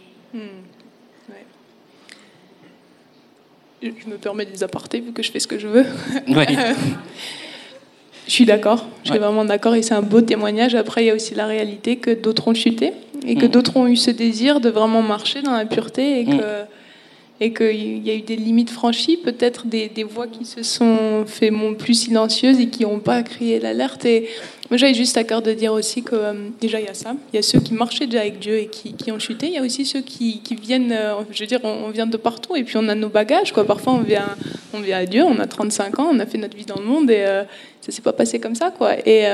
Je 3.83 3.89
je 4.05 4.11
me 4.11 4.17
permets 4.19 4.45
des 4.45 4.63
apartés 4.63 5.01
vu 5.01 5.13
que 5.13 5.23
je 5.23 5.31
fais 5.33 5.41
ce 5.41 5.47
que 5.47 5.59
je 5.59 5.67
veux. 5.67 5.87
Oui. 6.29 6.45
Je 8.27 8.35
suis 8.37 8.45
d'accord, 8.45 8.87
je 9.03 9.09
suis 9.11 9.19
Ouais. 9.19 9.19
vraiment 9.25 9.45
d'accord 9.45 9.75
et 9.75 9.83
c'est 9.83 9.95
un 9.95 10.03
beau 10.03 10.21
témoignage. 10.21 10.77
Après, 10.77 11.03
il 11.03 11.07
y 11.09 11.11
a 11.11 11.15
aussi 11.17 11.35
la 11.35 11.47
réalité 11.47 11.97
que 11.97 12.13
d'autres 12.13 12.47
ont 12.47 12.55
chuté 12.55 12.93
et 13.27 13.35
que 13.35 13.47
Mm. 13.47 13.49
d'autres 13.49 13.77
ont 13.77 13.89
eu 13.89 13.97
ce 13.97 14.13
désir 14.13 14.61
de 14.61 14.69
vraiment 14.71 15.03
marcher 15.03 15.43
dans 15.43 15.51
la 15.51 15.65
pureté 15.67 16.21
et 16.21 16.25
Mm. 16.27 16.39
que, 16.39 16.45
et 17.41 17.55
qu'il 17.55 18.07
y 18.07 18.11
a 18.11 18.15
eu 18.15 18.21
des 18.21 18.37
limites 18.37 18.69
franchies, 18.69 19.17
peut-être 19.17 19.67
des, 19.67 19.89
des 19.89 20.05
voix 20.05 20.27
qui 20.27 20.45
se 20.45 20.63
sont 20.63 21.25
fait 21.27 21.51
plus 21.79 21.95
silencieuses 21.95 22.61
et 22.61 22.69
qui 22.69 22.83
n'ont 22.83 22.99
pas 22.99 23.23
crié 23.23 23.59
l'alerte. 23.59 24.05
Et 24.05 24.29
moi, 24.69 24.77
j'avais 24.77 24.93
juste 24.93 25.17
à 25.17 25.25
cœur 25.25 25.41
de 25.41 25.53
dire 25.53 25.73
aussi 25.73 26.03
que 26.03 26.15
euh, 26.15 26.33
déjà, 26.61 26.79
il 26.79 26.85
y 26.85 26.89
a 26.89 26.95
ça. 26.95 27.15
Il 27.33 27.37
y 27.37 27.39
a 27.39 27.43
ceux 27.43 27.59
qui 27.59 27.73
marchaient 27.73 28.07
déjà 28.07 28.21
avec 28.21 28.39
Dieu 28.39 28.57
et 28.57 28.67
qui, 28.67 28.93
qui 28.93 29.11
ont 29.11 29.19
chuté. 29.19 29.47
Il 29.47 29.55
y 29.55 29.59
a 29.59 29.63
aussi 29.63 29.87
ceux 29.87 30.03
qui, 30.03 30.41
qui 30.41 30.55
viennent, 30.55 30.93
euh, 30.93 31.15
je 31.33 31.41
veux 31.41 31.47
dire, 31.47 31.61
on, 31.65 31.87
on 31.87 31.89
vient 31.89 32.07
de 32.07 32.19
partout 32.19 32.57
et 32.57 32.63
puis 32.63 32.77
on 32.77 32.87
a 32.89 32.95
nos 32.95 33.09
bagages. 33.09 33.53
Quoi. 33.53 33.65
Parfois, 33.65 33.95
on 33.95 34.03
vient, 34.03 34.37
on 34.75 34.81
vient 34.81 34.99
à 34.99 35.07
Dieu, 35.07 35.25
on 35.25 35.39
a 35.41 35.47
35 35.47 35.99
ans, 35.99 36.11
on 36.13 36.19
a 36.21 36.27
fait 36.27 36.39
notre 36.39 36.57
vie 36.57 36.67
dans 36.67 36.79
le 36.79 36.85
monde 36.85 37.11
et 37.11 37.25
euh, 37.27 37.45
ça 37.81 37.91
s'est 37.91 38.03
pas 38.03 38.13
passé 38.13 38.39
comme 38.39 38.55
ça. 38.55 38.71
Quoi. 38.71 38.97
Et 39.09 39.25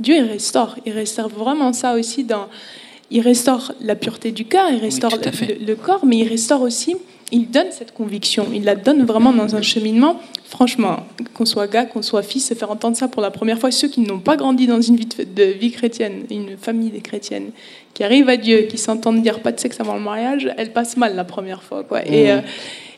Dieu, 0.00 0.16
il 0.16 0.24
restaure. 0.24 0.76
Il 0.84 0.92
restaure 0.92 1.28
vraiment 1.28 1.72
ça 1.72 1.94
aussi 1.94 2.24
dans. 2.24 2.48
Il 3.10 3.20
restaure 3.20 3.72
la 3.80 3.94
pureté 3.94 4.32
du 4.32 4.44
cœur, 4.44 4.66
il 4.72 4.80
restaure 4.80 5.16
le 5.16 5.74
corps, 5.76 6.04
mais 6.04 6.18
il 6.18 6.28
restaure 6.28 6.62
aussi, 6.62 6.96
il 7.32 7.50
donne 7.50 7.70
cette 7.70 7.92
conviction, 7.92 8.48
il 8.52 8.64
la 8.64 8.74
donne 8.74 9.04
vraiment 9.04 9.32
dans 9.32 9.56
un 9.56 9.62
cheminement. 9.62 10.20
Franchement, 10.44 11.06
qu'on 11.32 11.46
soit 11.46 11.66
gars, 11.66 11.84
qu'on 11.84 12.02
soit 12.02 12.22
fils, 12.22 12.48
se 12.48 12.54
faire 12.54 12.70
entendre 12.70 12.96
ça 12.96 13.08
pour 13.08 13.22
la 13.22 13.30
première 13.30 13.58
fois, 13.58 13.70
ceux 13.70 13.88
qui 13.88 14.00
n'ont 14.00 14.20
pas 14.20 14.36
grandi 14.36 14.66
dans 14.66 14.80
une 14.80 14.96
vie 14.96 15.06
de, 15.06 15.24
de 15.24 15.50
vie 15.50 15.72
chrétienne, 15.72 16.24
une 16.30 16.56
famille 16.56 16.90
des 16.90 17.00
chrétiennes, 17.00 17.50
qui 17.94 18.04
arrivent 18.04 18.28
à 18.28 18.36
Dieu, 18.36 18.62
qui 18.62 18.78
s'entendent 18.78 19.22
dire 19.22 19.40
pas 19.40 19.52
de 19.52 19.58
sexe 19.58 19.80
avant 19.80 19.94
le 19.94 20.02
mariage, 20.02 20.52
elles 20.56 20.72
passent 20.72 20.96
mal 20.96 21.16
la 21.16 21.24
première 21.24 21.62
fois. 21.62 21.82
Quoi. 21.84 22.06
Et, 22.06 22.30
euh, 22.30 22.40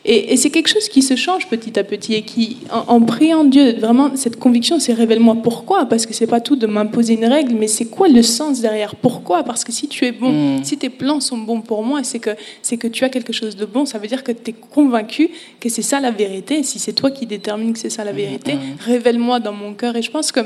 et, 0.05 0.33
et 0.33 0.37
c'est 0.37 0.49
quelque 0.49 0.69
chose 0.69 0.87
qui 0.89 1.01
se 1.01 1.15
change 1.15 1.47
petit 1.47 1.77
à 1.79 1.83
petit 1.83 2.13
et 2.15 2.21
qui, 2.21 2.57
en, 2.71 2.95
en 2.95 3.01
priant 3.01 3.43
Dieu, 3.43 3.73
vraiment, 3.79 4.11
cette 4.15 4.37
conviction, 4.37 4.79
c'est 4.79 4.93
révèle-moi 4.93 5.35
pourquoi. 5.43 5.85
Parce 5.85 6.05
que 6.05 6.13
c'est 6.13 6.27
pas 6.27 6.39
tout 6.41 6.55
de 6.55 6.67
m'imposer 6.67 7.13
une 7.15 7.25
règle, 7.25 7.55
mais 7.55 7.67
c'est 7.67 7.85
quoi 7.85 8.07
le 8.07 8.21
sens 8.23 8.61
derrière 8.61 8.95
Pourquoi? 8.95 9.43
Parce 9.43 9.63
que 9.63 9.71
si 9.71 9.87
tu 9.87 10.05
es 10.05 10.11
bon, 10.11 10.31
Mm. 10.57 10.63
si 10.63 10.77
tes 10.77 10.89
plans 10.89 11.19
sont 11.19 11.37
bons 11.37 11.61
pour 11.61 11.83
moi, 11.83 12.03
c'est 12.03 12.19
que, 12.19 12.31
c'est 12.61 12.77
que 12.77 12.87
tu 12.87 13.03
as 13.03 13.09
quelque 13.09 13.33
chose 13.33 13.55
de 13.55 13.65
bon. 13.65 13.85
Ça 13.85 13.97
veut 13.97 14.07
dire 14.07 14.23
que 14.23 14.31
tu 14.31 14.51
es 14.51 14.53
convaincu 14.53 15.29
que 15.59 15.69
c'est 15.69 15.81
ça 15.81 15.99
la 15.99 16.11
vérité. 16.11 16.63
Si 16.63 16.79
c'est 16.79 16.93
toi 16.93 17.11
qui 17.11 17.25
détermine 17.25 17.73
que 17.73 17.79
c'est 17.79 17.89
ça 17.89 18.03
la 18.03 18.11
vérité, 18.11 18.55
révèle-moi 18.85 19.39
dans 19.39 19.53
mon 19.53 19.73
cœur. 19.73 19.95
Et 19.95 20.01
je 20.01 20.11
pense 20.11 20.31
que 20.31 20.41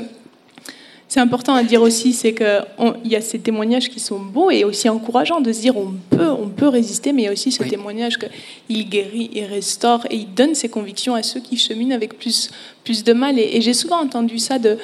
c'est 1.12 1.20
important 1.20 1.52
à 1.54 1.62
dire 1.62 1.82
aussi, 1.82 2.14
c'est 2.14 2.32
qu'il 2.32 2.64
y 3.12 3.16
a 3.16 3.20
ces 3.20 3.38
témoignages 3.38 3.90
qui 3.90 4.00
sont 4.00 4.18
beaux 4.18 4.50
et 4.50 4.64
aussi 4.64 4.88
encourageants 4.88 5.42
de 5.42 5.52
se 5.52 5.60
dire 5.60 5.76
on 5.76 5.92
peut, 6.08 6.30
on 6.30 6.48
peut 6.48 6.68
résister, 6.68 7.12
mais 7.12 7.22
il 7.22 7.24
y 7.26 7.28
a 7.28 7.32
aussi 7.32 7.52
ce 7.52 7.62
Oui. 7.62 7.68
témoignage 7.68 8.16
qu'il 8.18 8.88
guérit, 8.88 9.28
il 9.34 9.44
restaure 9.44 10.06
et 10.08 10.16
il 10.16 10.32
donne 10.32 10.54
ses 10.54 10.70
convictions 10.70 11.14
à 11.14 11.22
ceux 11.22 11.40
qui 11.40 11.58
cheminent 11.58 11.94
avec 11.94 12.18
plus, 12.18 12.50
plus 12.82 13.04
de 13.04 13.12
mal. 13.12 13.38
Et, 13.38 13.56
et 13.56 13.60
j'ai 13.60 13.74
souvent 13.74 14.00
entendu 14.00 14.38
ça 14.38 14.58
de 14.58 14.78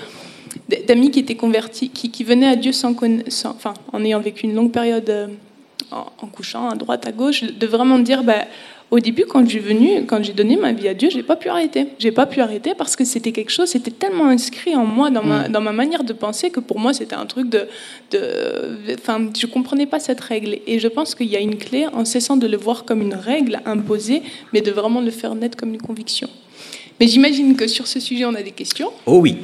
d'amis 0.87 1.11
qui 1.11 1.21
étaient 1.21 1.35
convertis, 1.47 1.89
qui, 1.89 2.11
qui 2.11 2.25
venaient 2.25 2.49
à 2.49 2.57
Dieu 2.57 2.73
sans, 2.73 2.93
conna- 2.93 3.23
sans- 3.31 3.51
enfin, 3.51 3.73
en 3.95 4.05
ayant 4.05 4.21
vécu 4.21 4.45
une 4.45 4.55
longue 4.55 4.71
période 4.73 5.09
euh, 5.09 5.29
en, 5.91 6.05
en 6.21 6.27
couchant 6.27 6.69
à 6.69 6.75
droite, 6.75 7.07
à 7.07 7.13
gauche, 7.13 7.43
de 7.43 7.67
vraiment 7.67 7.99
dire, 7.99 8.23
bah, 8.23 8.45
au 8.91 9.01
début, 9.01 9.25
quand 9.27 9.47
j'ai 9.49 9.59
venu, 9.59 10.07
quand 10.07 10.23
j'ai 10.23 10.33
donné 10.33 10.57
ma 10.57 10.73
vie 10.73 10.89
à 10.89 10.95
Dieu, 10.95 11.11
j'ai 11.11 11.23
pas 11.23 11.37
pu 11.37 11.49
arrêter. 11.49 11.89
J'ai 11.99 12.11
pas 12.11 12.25
pu 12.25 12.41
arrêter 12.41 12.73
parce 12.75 12.97
que 12.97 13.05
c'était 13.05 13.33
quelque 13.33 13.51
chose, 13.51 13.69
c'était 13.69 13.91
tellement 13.91 14.27
inscrit 14.27 14.75
en 14.75 14.87
moi, 14.87 15.11
dans 15.11 15.23
ma, 15.23 15.49
dans 15.49 15.61
ma 15.61 15.73
manière 15.73 16.05
de 16.05 16.15
penser, 16.15 16.51
que 16.51 16.61
pour 16.61 16.79
moi, 16.79 16.95
c'était 16.95 17.15
un 17.15 17.27
truc 17.27 17.51
de, 17.51 17.69
de, 18.13 18.95
enfin, 18.95 19.29
je 19.39 19.47
comprenais 19.47 19.87
pas 19.87 20.01
cette 20.01 20.21
règle. 20.21 20.59
Et 20.67 20.79
je 20.79 20.89
pense 20.89 21.15
qu'il 21.15 21.29
y 21.29 21.37
a 21.37 21.41
une 21.41 21.57
clé 21.57 21.87
en 21.93 22.07
cessant 22.07 22.39
de 22.39 22.47
le 22.47 22.57
voir 22.57 22.85
comme 22.85 23.03
une 23.03 23.15
règle 23.15 23.61
imposée, 23.67 24.23
mais 24.55 24.63
de 24.63 24.71
vraiment 24.71 25.03
le 25.03 25.11
faire 25.11 25.35
naître 25.35 25.59
comme 25.59 25.75
une 25.75 25.83
conviction. 25.83 26.29
Mais 27.01 27.07
j'imagine 27.07 27.55
que 27.55 27.69
sur 27.69 27.87
ce 27.87 28.01
sujet, 28.01 28.25
on 28.25 28.35
a 28.35 28.43
des 28.43 28.51
questions. 28.51 28.91
Oh 29.07 29.19
oui. 29.21 29.39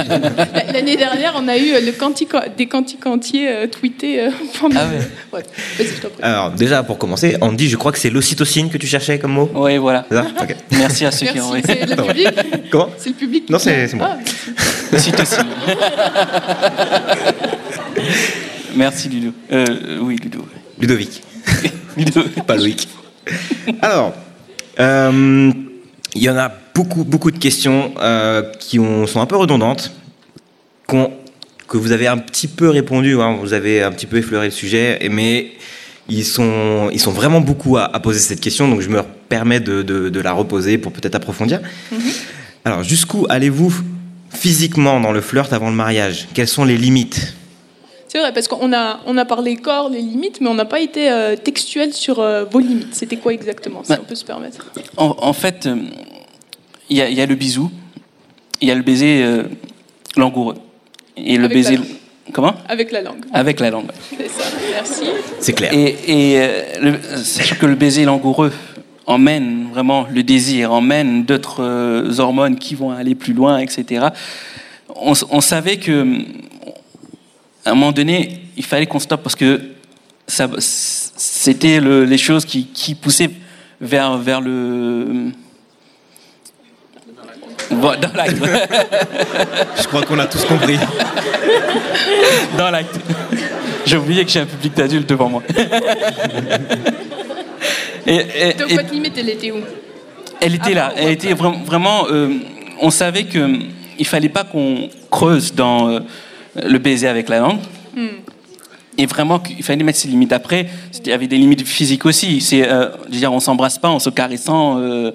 L'année 0.72 0.96
dernière, 0.96 1.34
on 1.36 1.48
a 1.48 1.56
eu 1.58 1.72
euh, 1.72 1.80
le 1.80 1.90
cantique, 1.92 2.30
des 2.56 2.66
cantiques 2.66 3.04
entiers 3.06 3.48
euh, 3.48 3.66
tweetés 3.66 4.20
euh, 4.20 4.30
pendant. 4.60 4.78
Ah 4.80 4.86
ouais. 4.88 5.38
Ouais. 5.38 5.42
Vas-y, 5.78 5.86
je 5.96 6.00
t'en 6.00 6.08
prie. 6.10 6.22
Alors 6.22 6.50
déjà 6.52 6.82
pour 6.84 6.98
commencer, 6.98 7.36
Andy, 7.40 7.68
je 7.68 7.76
crois 7.76 7.90
que 7.90 7.98
c'est 7.98 8.10
l'ocytocine 8.10 8.70
que 8.70 8.78
tu 8.78 8.86
cherchais 8.86 9.18
comme 9.18 9.32
mot. 9.32 9.50
Oui, 9.54 9.78
voilà. 9.78 10.06
Ça. 10.12 10.26
Merci 10.70 11.04
à 11.04 11.10
ceux 11.10 11.26
qui 11.26 11.40
ont 11.40 11.52
C'est 11.64 11.86
le 11.86 11.96
public. 11.96 12.28
Comment 12.70 12.88
C'est 12.96 13.08
le 13.10 13.16
public. 13.16 13.50
Non, 13.50 13.58
c'est- 13.58 13.92
moi. 13.94 14.16
Ah, 14.18 14.96
Ocytocine. 14.96 15.46
Merci 18.76 19.08
Ludo. 19.08 19.32
Euh, 19.52 19.98
oui, 20.00 20.16
Ludo. 20.22 20.46
Ludovic, 20.78 21.22
Ludo. 21.96 22.22
pas 22.46 22.56
Loïc. 22.56 22.88
Alors, 23.80 24.12
euh, 24.80 25.52
il 26.14 26.22
y 26.22 26.28
en 26.30 26.36
a 26.36 26.52
beaucoup, 26.74 27.04
beaucoup 27.04 27.30
de 27.30 27.38
questions 27.38 27.92
euh, 28.00 28.42
qui 28.58 28.78
ont- 28.78 29.06
sont 29.06 29.20
un 29.20 29.26
peu 29.26 29.36
redondantes, 29.36 29.92
que 31.68 31.76
vous 31.78 31.92
avez 31.92 32.06
un 32.06 32.18
petit 32.18 32.48
peu 32.48 32.68
répondu, 32.68 33.18
hein, 33.20 33.38
vous 33.40 33.54
avez 33.54 33.82
un 33.82 33.90
petit 33.92 34.06
peu 34.06 34.18
effleuré 34.18 34.46
le 34.46 34.50
sujet, 34.52 34.98
et- 35.00 35.08
mais 35.08 35.52
ils 36.08 36.24
sont, 36.24 36.90
ils 36.92 37.00
sont 37.00 37.12
vraiment 37.12 37.40
beaucoup 37.40 37.78
à, 37.78 37.84
à 37.94 38.00
poser 38.00 38.18
cette 38.18 38.40
question, 38.40 38.68
donc 38.68 38.80
je 38.82 38.88
me 38.90 39.00
permets 39.28 39.60
de, 39.60 39.82
de- 39.82 40.08
de 40.10 40.20
la 40.20 40.32
reposer 40.32 40.76
pour 40.76 40.92
peut-être 40.92 41.14
approfondir. 41.14 41.60
Alors, 42.64 42.82
jusqu'où 42.82 43.26
allez-vous 43.30 43.72
physiquement 44.30 45.00
dans 45.00 45.12
le 45.12 45.20
flirt 45.22 45.52
avant 45.52 45.70
le 45.70 45.76
mariage? 45.76 46.28
Quelles 46.34 46.48
sont 46.48 46.64
les 46.64 46.76
limites? 46.76 47.34
C'est 48.12 48.18
vrai, 48.18 48.30
parce 48.34 48.46
qu'on 48.46 48.74
a, 48.74 49.00
on 49.06 49.16
a 49.16 49.24
parlé 49.24 49.56
corps, 49.56 49.88
les 49.88 50.02
limites, 50.02 50.42
mais 50.42 50.48
on 50.48 50.54
n'a 50.54 50.66
pas 50.66 50.80
été 50.80 51.10
euh, 51.10 51.34
textuel 51.34 51.94
sur 51.94 52.20
euh, 52.20 52.44
vos 52.44 52.58
limites. 52.58 52.94
C'était 52.94 53.16
quoi 53.16 53.32
exactement, 53.32 53.82
si 53.82 53.88
Bah. 53.88 53.98
on 54.02 54.04
peut 54.04 54.14
se 54.14 54.24
permettre? 54.26 54.66
En, 54.98 55.16
en 55.18 55.32
fait, 55.32 55.64
euh, 55.64 55.76
il 56.90 56.98
y, 56.98 57.00
a- 57.00 57.08
il 57.08 57.16
y 57.16 57.22
a 57.22 57.26
le 57.26 57.34
bisou, 57.36 57.70
il 58.60 58.68
y 58.68 58.70
a 58.70 58.74
le 58.74 58.82
baiser 58.82 59.22
euh, 59.22 59.44
langoureux. 60.18 60.56
Et 61.16 61.38
le 61.38 61.44
Avec 61.46 61.56
baiser. 61.56 61.76
la. 61.78 61.82
Comment? 62.34 62.52
Avec 62.68 62.92
la 62.92 63.00
langue. 63.00 63.24
Avec 63.32 63.60
la 63.60 63.70
langue. 63.70 63.90
C'est 64.10 64.28
ça, 64.28 64.44
merci. 64.72 65.04
C'est 65.40 65.54
clair. 65.54 65.72
Et, 65.72 65.96
et 66.34 66.38
euh, 66.42 66.62
le- 66.82 66.98
sachant 67.24 67.56
que 67.56 67.64
le 67.64 67.76
baiser 67.76 68.04
langoureux 68.04 68.52
emmène 69.06 69.68
vraiment 69.72 70.06
le 70.12 70.22
désir, 70.22 70.70
emmène 70.74 71.24
d'autres 71.24 71.62
euh, 71.64 72.18
hormones 72.18 72.58
qui 72.58 72.74
vont 72.74 72.90
aller 72.90 73.14
plus 73.14 73.32
loin, 73.32 73.56
etc. 73.56 74.08
On 74.94 75.40
savait 75.40 75.78
que 75.78 76.18
à 77.64 77.70
un 77.70 77.74
moment 77.74 77.92
donné, 77.92 78.40
il 78.56 78.64
fallait 78.64 78.86
qu'on 78.86 78.98
stoppe 78.98 79.22
parce 79.22 79.36
que 79.36 79.60
ça, 80.26 80.48
c'était 80.58 81.80
le- 81.80 82.04
les 82.04 82.18
choses 82.18 82.44
qui, 82.44 82.66
qui 82.66 82.94
poussaient 82.94 83.30
vers, 83.80 84.16
vers 84.18 84.40
le 84.40 85.30
dans 87.70 87.90
l'acte. 88.14 88.36
Je 89.80 89.86
crois 89.86 90.02
qu'on 90.02 90.18
a 90.18 90.26
tous 90.26 90.44
compris. 90.44 90.78
dans 92.58 92.70
l'acte. 92.70 92.98
J'ai 93.86 93.96
oublié 93.96 94.24
que 94.24 94.30
j'ai 94.30 94.40
un 94.40 94.46
public 94.46 94.74
d'adultes 94.74 95.08
devant 95.08 95.28
moi. 95.30 95.42
et, 98.06 98.14
et- 98.50 98.54
Donc, 98.54 98.70
et- 98.70 98.74
votre 98.76 98.92
limite, 98.92 99.16
elle 99.16 99.30
était 99.30 99.50
où? 99.52 99.58
Elle 100.40 100.54
était 100.56 100.74
là. 100.74 100.86
Avant 100.86 100.96
ou 100.96 100.98
Elle 101.06 101.12
était 101.12 101.32
vra- 101.34 101.64
vraiment. 101.64 102.06
euh, 102.10 102.28
on 102.80 102.90
savait 102.90 103.24
que 103.24 103.38
euh, 103.38 103.56
il 103.98 104.06
fallait 104.06 104.28
pas 104.28 104.44
qu'on 104.44 104.88
creuse 105.10 105.54
dans 105.54 105.88
euh, 105.88 106.00
le 106.56 106.78
baiser 106.78 107.08
avec 107.08 107.28
la 107.28 107.40
langue. 107.40 107.58
Hmm. 107.96 108.06
Et 108.98 109.06
vraiment, 109.06 109.38
qu'il 109.38 109.62
fallait 109.62 109.82
mettre 109.84 109.98
ses 109.98 110.08
limites. 110.08 110.32
Après, 110.32 110.66
il 111.02 111.08
y 111.08 111.12
avait 111.12 111.26
des 111.26 111.38
limites 111.38 111.66
physiques 111.66 112.04
aussi. 112.04 112.40
C'est, 112.42 112.70
euh, 112.70 112.88
dire, 113.08 113.32
on 113.32 113.40
s'embrasse 113.40 113.78
pas 113.78 113.88
en 113.88 113.98
se 113.98 114.10
caressant 114.10 114.78
euh, 114.78 115.12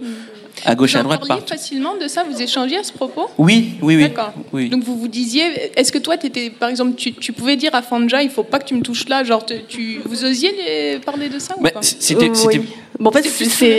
à 0.66 0.74
gauche, 0.74 0.94
Vous 0.94 0.98
à 1.00 1.04
droite, 1.04 1.20
parliez 1.20 1.36
partout. 1.42 1.54
facilement 1.54 1.96
de 1.96 2.08
ça 2.08 2.24
Vous 2.24 2.42
échangez 2.42 2.76
à 2.78 2.84
ce 2.84 2.92
propos? 2.92 3.28
Oui, 3.38 3.76
oui, 3.84 3.96
oui. 3.98 4.02
D'accord. 4.02 4.34
Oui. 4.52 4.70
Donc 4.70 4.84
vous 4.84 4.98
vous 4.98 5.08
disiez, 5.08 5.44
est-ce 5.76 5.92
que 5.92 6.00
toi, 6.00 6.16
étais, 6.16 6.50
par 6.50 6.70
exemple, 6.70 6.96
tu, 6.96 7.14
tu 7.14 7.32
pouvais 7.34 7.56
dire 7.56 7.76
à 7.76 7.84
Fanja, 7.84 8.24
il 8.24 8.32
faut 8.32 8.42
pas 8.42 8.58
que 8.58 8.66
tu 8.66 8.74
me 8.74 8.82
touches 8.82 9.08
là, 9.10 9.24
genre, 9.24 9.46
te- 9.46 9.54
tu, 9.54 10.02
vous 10.06 10.26
osiez 10.26 10.52
les- 10.54 10.98
parler 11.00 11.30
de 11.30 11.38
ça 11.38 11.54
ou 11.56 11.62
Ouais, 11.62 11.70
pas? 11.70 11.82
c'était, 11.84 12.30
Euh, 12.30 12.34
c'était- 12.34 12.58
oui. 12.58 12.70
Bon, 13.00 13.12
en 13.12 13.14
fait, 13.14 13.22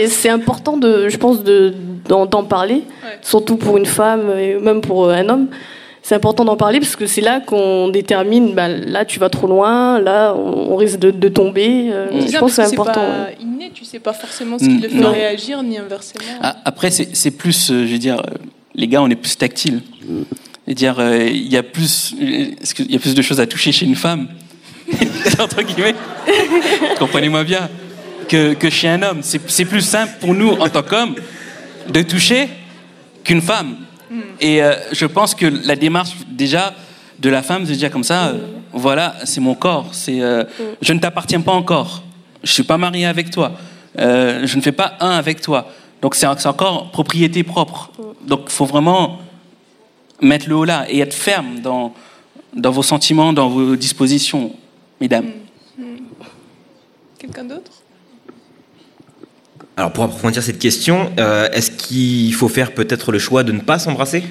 C'est 0.07 0.29
important, 0.29 0.77
de, 0.77 1.09
je 1.09 1.17
pense, 1.17 1.43
de- 1.43 1.73
d'en 2.07 2.25
d'en 2.25 2.45
parler, 2.45 2.75
Ouais. 3.03 3.19
surtout 3.21 3.57
pour 3.57 3.75
une 3.75 3.85
femme 3.85 4.31
et 4.39 4.55
même 4.55 4.79
pour 4.79 5.09
un 5.09 5.27
homme. 5.27 5.47
C'est 6.01 6.15
important 6.15 6.45
d'en 6.45 6.55
parler 6.57 6.79
parce 6.79 6.95
que 6.95 7.05
c'est 7.05 7.21
là 7.21 7.39
qu'on 7.41 7.89
détermine, 7.89 8.53
bah, 8.55 8.67
là 8.67 9.05
tu 9.05 9.19
vas 9.19 9.29
trop 9.29 9.47
loin, 9.47 9.99
là 9.99 10.33
on, 10.35 10.75
risque 10.75 10.97
de, 10.99 11.11
de 11.11 11.27
tomber. 11.27 11.89
euh, 11.91 12.07
je 12.21 12.27
ça, 12.27 12.39
pense 12.39 12.55
que 12.55 12.63
c'est 12.63 12.73
important. 12.73 12.93
pas 13.01 13.27
inné, 13.39 13.71
tu 13.73 13.83
sais 13.85 13.99
pas 13.99 14.13
forcément 14.13 14.57
ce 14.57 14.63
qui 14.63 14.69
Mm, 14.71 14.81
le 14.81 14.89
fait 14.89 14.95
non. 14.95 15.11
réagir, 15.11 15.61
ni 15.61 15.77
inversement. 15.77 16.23
Ah, 16.41 16.55
Après, 16.65 16.89
c'est 16.89 17.31
plus, 17.31 17.69
euh, 17.69 17.85
je 17.85 17.91
veux 17.91 17.97
dire, 17.99 18.19
euh, 18.19 18.37
les 18.75 18.87
gars, 18.87 19.01
on 19.01 19.09
est 19.09 19.15
plus 19.15 19.37
tactile. 19.37 19.81
dire, 20.67 20.99
euh, 20.99 21.27
il 21.29 21.47
y 21.51 21.57
a 21.57 21.63
plus, 21.63 22.15
qu'il 22.73 22.91
y 22.91 22.95
a 22.95 22.99
plus 22.99 23.13
de 23.15 23.21
choses 23.21 23.39
à 23.39 23.45
toucher 23.47 23.71
chez 23.71 23.85
une 23.85 23.95
femme, 23.95 24.27
entre 25.39 25.61
guillemets, 25.63 25.95
comprenez-moi 26.97 27.43
bien, 27.43 27.69
que, 28.27 28.53
que 28.53 28.69
chez 28.69 28.87
un 28.87 29.01
homme. 29.03 29.19
C'est 29.21 29.41
c'est 29.49 29.65
plus 29.65 29.81
simple 29.81 30.13
pour 30.19 30.33
nous 30.33 30.51
en 30.51 30.69
tant 30.69 30.81
qu'hommes 30.83 31.15
de 31.91 32.01
toucher 32.03 32.47
qu'une 33.23 33.41
femme. 33.41 33.75
Et 34.39 34.63
euh, 34.63 34.75
je 34.91 35.05
pense 35.05 35.35
que 35.35 35.45
la 35.45 35.75
démarche 35.75 36.11
déjà 36.27 36.73
de 37.19 37.29
la 37.29 37.41
femme, 37.41 37.65
c'est 37.65 37.73
déjà 37.73 37.89
comme 37.89 38.03
ça. 38.03 38.29
euh, 38.29 38.37
voilà, 38.71 39.15
c'est 39.25 39.41
mon 39.41 39.55
corps. 39.55 39.89
C'est, 39.93 40.21
euh, 40.21 40.43
je 40.81 40.93
ne 40.93 40.99
t'appartiens 40.99 41.41
pas 41.41 41.51
encore. 41.51 42.03
Je 42.43 42.51
suis 42.51 42.63
pas 42.63 42.77
marié 42.77 43.05
avec 43.05 43.29
toi. 43.31 43.53
Je 43.97 44.55
ne 44.55 44.61
fais 44.61 44.71
pas 44.71 44.93
un 44.99 45.11
avec 45.11 45.41
toi. 45.41 45.67
Donc 46.01 46.15
c'est 46.15 46.27
c'est 46.37 46.47
encore 46.47 46.91
propriété 46.91 47.43
propre. 47.43 47.91
Donc 48.25 48.41
il 48.45 48.51
faut 48.51 48.65
vraiment 48.65 49.19
mettre 50.21 50.47
le 50.47 50.55
haut 50.55 50.65
là 50.65 50.85
et 50.89 50.99
être 50.99 51.13
ferme 51.13 51.59
dans, 51.59 51.93
dans 52.53 52.71
vos 52.71 52.83
sentiments, 52.83 53.33
dans 53.33 53.49
vos 53.49 53.75
dispositions, 53.75 54.53
mesdames. 55.01 55.31
Quelqu'un 57.17 57.43
d'autre? 57.43 57.78
Alors 59.79 59.93
pour 59.93 60.03
approfondir 60.03 60.43
cette 60.43 60.59
question, 60.59 61.09
euh, 61.19 61.47
est-ce 61.53 61.71
qu'il 61.71 62.33
faut 62.33 62.49
faire 62.49 62.73
peut-être 62.73 63.13
le 63.13 63.17
choix 63.17 63.43
de 63.45 63.53
ne 63.53 63.61
pas 63.61 63.79
s'embrasser? 63.79 64.25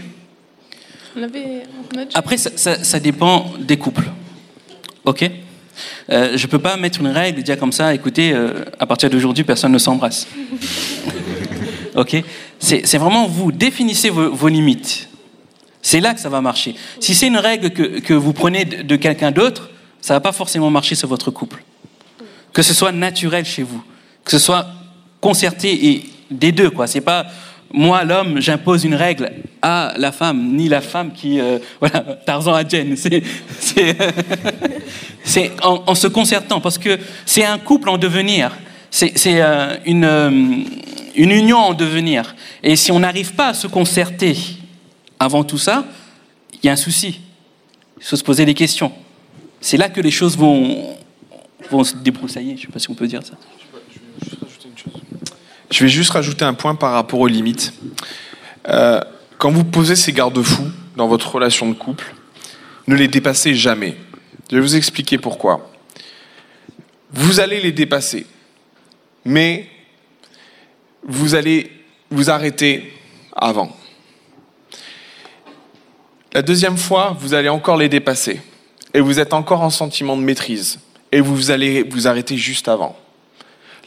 Après, 2.13 2.37
ça, 2.37 2.51
ça- 2.55 2.85
ça 2.85 3.01
dépend 3.01 3.51
des 3.59 3.79
couples. 3.79 4.05
Ok? 5.07 5.31
Euh, 6.11 6.37
Je 6.37 6.47
peux 6.47 6.59
pas 6.59 6.77
mettre 6.77 7.01
une 7.01 7.07
règle 7.07 7.41
et 7.41 7.43
dire 7.43 7.57
comme 7.59 7.73
ça, 7.73 7.95
écoutez, 7.95 8.35
euh, 8.35 8.63
à 8.79 8.85
partir 8.85 9.09
d'aujourd'hui, 9.09 9.43
personne 9.43 9.73
ne 9.73 9.79
s'embrasse. 9.79 10.27
ok? 11.97 12.23
C'est 12.59 12.99
vraiment 12.99 13.27
vous, 13.27 13.51
définissez 13.51 14.11
vos, 14.11 14.31
vos 14.31 14.49
limites. 14.49 15.09
C'est 15.81 16.01
là 16.01 16.13
que 16.13 16.21
ça 16.21 16.29
va 16.29 16.43
marcher. 16.43 16.75
Si 17.01 17.15
c'est 17.15 17.29
une 17.29 17.39
règle 17.39 17.71
que, 17.71 18.01
que 18.01 18.13
vous 18.13 18.35
prenez 18.35 18.67
de, 18.67 18.83
de 18.83 18.97
quelqu'un 18.97 19.31
d'autre, 19.31 19.71
ça 20.03 20.13
va 20.13 20.21
pas 20.21 20.33
forcément 20.33 20.69
marcher 20.69 20.95
sur 20.95 21.09
votre 21.09 21.31
couple. 21.31 21.65
Que 22.53 22.61
ce 22.61 22.75
soit 22.75 22.93
naturel 22.93 23.47
chez 23.47 23.63
vous, 23.63 23.83
que 24.27 24.31
ce 24.31 24.39
soit 24.39 24.67
concerté 25.21 25.89
et 25.89 26.05
des 26.31 26.53
deux, 26.53 26.71
quoi. 26.71 26.87
C'est 26.87 27.01
pas 27.01 27.27
moi, 27.73 28.05
l'homme, 28.05 28.41
j'impose 28.41 28.85
une 28.85 28.95
règle 28.95 29.31
à 29.61 29.93
la 29.99 30.11
femme, 30.11 30.55
ni 30.55 30.69
la 30.69 30.81
femme 30.81 31.13
qui, 31.13 31.39
euh, 31.39 31.59
voilà, 31.81 32.01
Tarzan 32.25 32.55
à 32.55 32.67
Jen. 32.67 32.97
C'est, 32.97 33.23
c'est, 35.23 35.53
en, 35.63 35.95
se 35.95 36.07
concertant, 36.07 36.61
parce 36.61 36.79
que 36.79 36.99
c'est 37.27 37.45
un 37.45 37.59
couple 37.59 37.91
en 37.91 37.99
devenir. 37.99 38.57
C'est, 38.91 39.19
c'est 39.19 39.43
euh, 39.43 39.77
une, 39.85 40.05
euh, 40.05 40.31
une 41.15 41.31
union 41.31 41.59
en 41.59 41.75
devenir. 41.75 42.35
Et 42.63 42.75
si 42.75 42.91
on 42.91 43.01
n'arrive 43.01 43.35
pas 43.35 43.49
à 43.49 43.55
se 43.55 43.67
concerter 43.67 44.37
avant 45.19 45.45
tout 45.45 45.59
ça, 45.59 45.85
il 46.55 46.67
y 46.67 46.69
a 46.71 46.73
un 46.73 46.77
souci. 46.77 47.21
Il 47.99 48.05
faut 48.05 48.17
se 48.17 48.25
poser 48.25 48.47
des 48.47 48.55
questions. 48.55 48.93
C'est 49.61 49.77
là 49.77 49.91
que 49.91 50.01
les 50.01 50.11
choses 50.11 50.39
vont, 50.39 50.97
vont 51.71 51.85
se 51.85 51.97
débroussailler. 51.97 52.57
Je 52.57 52.63
ne 52.63 52.67
sais 52.67 52.73
pas 52.73 52.79
si 52.79 52.91
on 52.91 52.95
peut 52.95 53.09
dire 53.09 53.23
ça. 53.23 53.35
Je 55.71 55.85
vais 55.85 55.89
juste 55.89 56.11
rajouter 56.11 56.45
un 56.45 56.55
point 56.55 56.75
par 56.75 56.93
rapport 56.93 57.21
aux 57.21 57.27
limites. 57.27 57.75
Euh, 58.69 59.01
quand 59.37 59.51
vous 59.51 59.65
posez 59.65 59.97
ces 59.97 60.13
garde-fous 60.13 60.71
dans 60.97 61.09
votre 61.09 61.35
relation 61.35 61.69
de 61.69 61.75
couple, 61.75 62.15
ne 62.87 62.95
les 62.95 63.09
dépassez 63.09 63.55
jamais. 63.55 63.97
Je 64.51 64.57
vais 64.57 64.63
vous 64.63 64.77
expliquer 64.77 65.19
pourquoi. 65.19 65.71
Vous 67.13 67.41
allez 67.41 67.61
les 67.61 67.73
dépasser, 67.73 68.27
mais 69.25 69.69
vous 71.07 71.35
allez 71.35 71.71
vous 72.11 72.31
arrêter 72.31 72.93
avant. 73.35 73.75
La 76.33 76.43
deuxième 76.43 76.77
fois, 76.77 77.17
vous 77.19 77.35
allez 77.35 77.49
encore 77.49 77.77
les 77.77 77.89
dépasser, 77.89 78.41
et 78.95 79.01
vous 79.01 79.19
êtes 79.21 79.35
encore 79.35 79.63
en 79.63 79.71
sentiment 79.71 80.17
de 80.17 80.23
maîtrise, 80.23 80.81
et 81.13 81.21
vous 81.21 81.51
allez 81.51 81.83
vous 81.83 82.09
arrêter 82.09 82.37
juste 82.37 82.69
avant. 82.69 82.97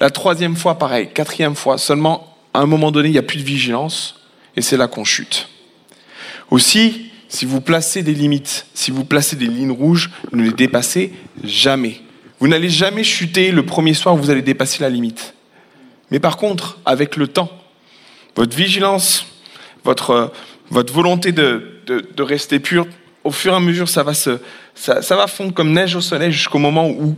La 0.01 0.09
troisième 0.09 0.55
fois, 0.55 0.79
pareil. 0.79 1.09
Quatrième 1.13 1.55
fois, 1.55 1.77
seulement 1.77 2.35
à 2.55 2.61
un 2.61 2.65
moment 2.65 2.89
donné, 2.89 3.09
il 3.09 3.11
n'y 3.11 3.19
a 3.19 3.21
plus 3.23 3.37
de 3.37 3.43
vigilance 3.43 4.19
et 4.55 4.61
c'est 4.63 4.75
là 4.75 4.87
qu'on 4.87 5.03
chute. 5.03 5.47
Aussi, 6.49 7.11
si 7.29 7.45
vous 7.45 7.61
placez 7.61 8.01
des 8.01 8.15
limites, 8.15 8.65
si 8.73 8.89
vous 8.89 9.05
placez 9.05 9.35
des 9.35 9.45
lignes 9.45 9.71
rouges, 9.71 10.09
ne 10.31 10.41
les 10.41 10.53
dépassez 10.53 11.13
jamais. 11.43 12.01
Vous 12.39 12.47
n'allez 12.47 12.71
jamais 12.71 13.03
chuter 13.03 13.51
le 13.51 13.63
premier 13.63 13.93
soir 13.93 14.15
où 14.15 14.17
vous 14.17 14.31
allez 14.31 14.41
dépasser 14.41 14.81
la 14.81 14.89
limite. 14.89 15.35
Mais 16.09 16.19
par 16.19 16.35
contre, 16.37 16.79
avec 16.83 17.15
le 17.15 17.27
temps, 17.27 17.51
votre 18.35 18.57
vigilance, 18.57 19.27
votre, 19.83 20.33
votre 20.71 20.91
volonté 20.91 21.31
de, 21.31 21.83
rester 22.17 22.59
pur, 22.59 22.87
au 23.23 23.29
fur 23.29 23.53
et 23.53 23.55
à 23.55 23.59
mesure, 23.59 23.87
ça 23.87 24.01
va, 24.01 24.15
se, 24.15 24.39
ça 24.73 25.15
va 25.15 25.27
fondre 25.27 25.53
comme 25.53 25.71
neige 25.71 25.95
au 25.95 26.01
soleil 26.01 26.31
jusqu'au 26.31 26.57
moment 26.57 26.89
où 26.89 27.15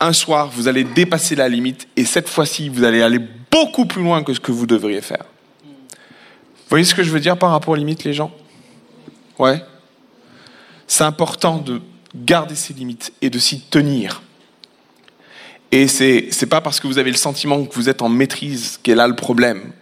un 0.00 0.12
soir, 0.12 0.50
vous 0.50 0.66
allez 0.66 0.84
dépasser 0.84 1.36
la 1.36 1.48
limite 1.48 1.86
et 1.96 2.04
cette 2.04 2.28
fois-ci, 2.28 2.68
vous 2.68 2.84
allez 2.84 3.02
aller 3.02 3.20
beaucoup 3.50 3.84
plus 3.84 4.02
loin 4.02 4.22
que 4.22 4.32
ce 4.32 4.40
que 4.40 4.52
vous 4.52 4.66
devriez 4.66 5.02
faire. 5.02 5.24
Vous 5.62 6.70
voyez 6.70 6.84
ce 6.84 6.94
que 6.94 7.02
je 7.02 7.10
veux 7.10 7.20
dire 7.20 7.36
par 7.36 7.50
rapport 7.50 7.72
aux 7.72 7.76
limites, 7.76 8.04
les 8.04 8.14
gens? 8.14 8.32
Ouais 9.38 9.62
C'est 10.86 11.04
important 11.04 11.58
de 11.58 11.80
garder 12.14 12.54
ces 12.54 12.72
limites 12.72 13.12
et 13.20 13.30
de 13.30 13.38
s'y 13.38 13.60
tenir. 13.60 14.22
Et 15.72 15.86
c'est 15.86 16.28
c'est 16.30 16.46
pas 16.46 16.60
parce 16.60 16.80
que 16.80 16.86
vous 16.86 16.98
avez 16.98 17.10
le 17.10 17.16
sentiment 17.16 17.64
que 17.64 17.74
vous 17.74 17.88
êtes 17.88 18.02
en 18.02 18.08
maîtrise 18.08 18.78
qu'est 18.82 18.94
là 18.94 19.06
le 19.06 19.14
problème. 19.14 19.72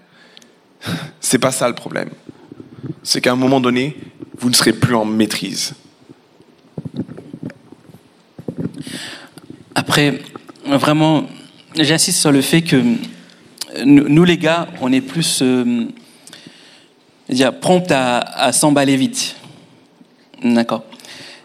C'est 1.20 1.39
pas 1.39 1.51
ça 1.51 1.69
le 1.69 1.74
problème. 1.74 2.11
C'est 3.03 3.20
qu'à 3.20 3.32
un 3.32 3.36
moment 3.36 3.61
donné, 3.61 3.97
vous 4.39 4.49
ne 4.49 4.55
serez 4.55 4.73
plus 4.73 4.95
en 4.95 5.05
maîtrise. 5.05 5.74
Après, 9.79 10.19
vraiment, 10.67 11.23
j'insiste 11.77 12.19
sur 12.19 12.33
le 12.33 12.43
fait 12.43 12.63
que 12.63 12.83
nous, 13.85 14.09
nous, 14.09 14.25
les 14.25 14.37
gars, 14.37 14.67
on 14.81 14.93
est 14.93 15.01
plus 15.01 15.41
euh, 15.41 15.87
prompt 17.61 17.89
à, 17.93 18.51
s'emballer 18.51 18.97
vite. 18.97 19.37
D'accord. 20.43 20.83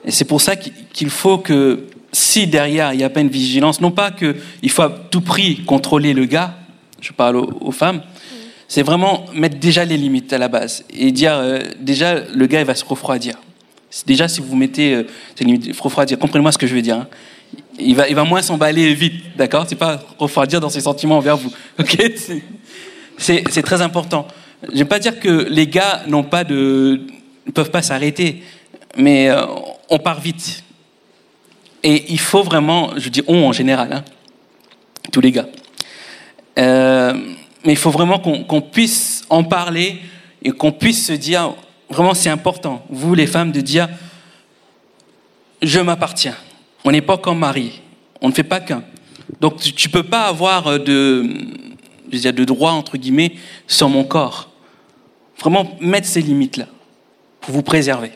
Et 0.03 0.09
c'est 0.09 0.25
pour 0.25 0.41
ça 0.41 0.55
qu'il 0.55 1.11
faut 1.11 1.37
que, 1.37 1.85
si 2.11 2.47
derrière 2.47 2.91
il 2.93 2.97
n'y 2.97 3.03
a 3.03 3.11
pas 3.11 3.21
une 3.21 3.29
vigilance, 3.29 3.79
non 3.81 3.91
pas 3.91 4.09
qu'il 4.09 4.71
faut 4.71 4.81
à 4.81 4.89
tout 5.11 5.21
prix 5.21 5.57
contrôler 5.57 6.13
le 6.13 6.25
gars, 6.25 6.55
je 7.01 7.11
parle 7.11 7.35
aux, 7.35 7.55
aux 7.61 7.71
femmes, 7.71 8.01
c'est 8.67 8.81
vraiment 8.81 9.27
mettre 9.35 9.59
déjà 9.59 9.85
les 9.85 9.95
limites 9.95 10.33
à 10.33 10.39
la 10.39 10.47
base 10.47 10.83
et 10.89 11.11
dire 11.11 11.35
euh, 11.35 11.59
déjà 11.79 12.15
le 12.15 12.47
gars 12.47 12.61
il 12.61 12.65
va 12.65 12.73
se 12.73 12.83
refroidir. 12.83 13.35
Déjà 14.07 14.27
si 14.27 14.41
vous 14.41 14.55
mettez 14.55 14.95
euh, 14.95 15.03
ces 15.35 15.43
limites, 15.43 15.79
refroidir, 15.79 16.17
comprenez-moi 16.17 16.51
ce 16.51 16.57
que 16.57 16.65
je 16.65 16.73
veux 16.73 16.81
dire. 16.81 16.97
hein 16.97 17.07
il 17.79 17.95
va, 17.95 18.07
il 18.07 18.15
va 18.15 18.23
moins 18.23 18.41
s'emballer 18.41 18.93
vite, 18.93 19.35
d'accord? 19.35 19.65
C'est 19.67 19.75
pas 19.75 20.01
refroidir 20.17 20.59
dans 20.59 20.69
ses 20.69 20.81
sentiments 20.81 21.17
envers 21.17 21.37
vous, 21.37 21.51
ok? 21.79 22.11
C'est 23.17 23.63
très 23.63 23.81
important. 23.81 24.27
Je 24.71 24.79
vais 24.79 24.85
pas 24.85 24.99
dire 24.99 25.19
que 25.19 25.47
les 25.49 25.67
gars 25.67 26.03
n'ont 26.07 26.23
pas 26.23 26.43
de, 26.43 27.01
ne 27.45 27.51
peuvent 27.51 27.71
pas 27.71 27.81
s'arrêter, 27.81 28.43
mais 28.95 29.29
euh, 29.29 29.45
on 29.89 29.99
part 29.99 30.19
vite. 30.19 30.63
Et 31.83 32.05
il 32.09 32.19
faut 32.19 32.43
vraiment, 32.43 32.91
je 32.97 33.09
dis 33.09 33.21
on 33.27 33.45
en 33.45 33.51
général, 33.51 33.91
hein, 33.91 34.03
tous 35.11 35.21
les 35.21 35.31
gars. 35.31 35.47
Euh, 36.59 37.13
mais 37.65 37.73
il 37.73 37.77
faut 37.77 37.91
vraiment 37.91 38.19
qu'on 38.19 38.61
puisse 38.61 39.23
en 39.29 39.43
parler 39.43 39.99
et 40.43 40.51
qu'on 40.51 40.71
puisse 40.71 41.07
se 41.07 41.13
dire, 41.13 41.53
vraiment 41.89 42.13
c'est 42.13 42.29
important, 42.29 42.85
vous 42.89 43.15
les 43.15 43.27
femmes, 43.27 43.51
de 43.51 43.61
dire, 43.61 43.89
je 45.61 45.79
m'appartiens. 45.79 46.35
On 46.83 46.91
n'est 46.91 47.01
pas 47.01 47.17
comme 47.17 47.39
mari. 47.39 47.81
On 48.21 48.29
ne 48.29 48.33
fait 48.33 48.43
pas 48.43 48.59
qu'un. 48.59 48.83
Donc 49.39 49.59
tu 49.59 49.87
ne 49.87 49.91
peux 49.91 50.03
pas 50.03 50.27
avoir 50.27 50.79
de, 50.79 51.27
je 52.11 52.29
de 52.29 52.43
droit, 52.43 52.71
entre 52.71 52.97
guillemets, 52.97 53.33
sur 53.67 53.89
mon 53.89 54.03
corps. 54.03 54.49
Vraiment 55.39 55.77
mettre 55.81 56.07
ces 56.07 56.21
limites-là 56.21 56.67
pour 57.41 57.53
vous 57.53 57.63
préserver. 57.63 58.11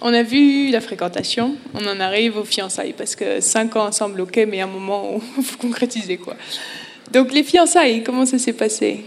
On 0.00 0.12
a 0.12 0.22
vu 0.22 0.70
la 0.70 0.80
fréquentation, 0.80 1.56
on 1.74 1.86
en 1.86 2.00
arrive 2.00 2.36
aux 2.36 2.44
fiançailles, 2.44 2.92
parce 2.92 3.16
que 3.16 3.40
cinq 3.40 3.76
ans 3.76 3.86
ensemble, 3.86 4.20
ok, 4.20 4.44
mais 4.46 4.60
à 4.60 4.64
un 4.64 4.68
moment 4.68 5.14
où 5.14 5.22
il 5.38 5.42
faut 5.42 5.68
quoi. 6.22 6.36
Donc 7.12 7.32
les 7.32 7.42
fiançailles, 7.42 8.02
comment 8.02 8.26
ça 8.26 8.38
s'est 8.38 8.52
passé? 8.52 9.06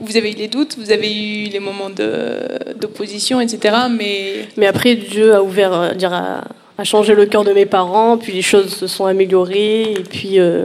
Vous 0.00 0.16
avez 0.16 0.32
eu 0.32 0.34
les 0.34 0.48
doutes, 0.48 0.76
vous 0.78 0.90
avez 0.90 1.12
eu 1.14 1.48
les 1.48 1.60
moments 1.60 1.90
d'opposition, 1.90 3.40
etc., 3.40 3.76
mais 3.90 4.46
Mais 4.56 4.66
après, 4.66 4.94
Dieu 4.94 5.34
a 5.34 5.42
ouvert, 5.42 5.72
euh, 5.72 5.90
dire, 5.92 6.12
a, 6.12 6.44
a 6.78 6.84
changé 6.84 7.14
le 7.14 7.26
cœur 7.26 7.44
de 7.44 7.52
mes 7.52 7.66
parents, 7.66 8.18
puis 8.18 8.32
les 8.32 8.42
choses 8.42 8.74
se 8.74 8.86
sont 8.86 9.06
améliorées, 9.06 9.92
et 9.92 10.02
puis 10.02 10.38
euh, 10.38 10.64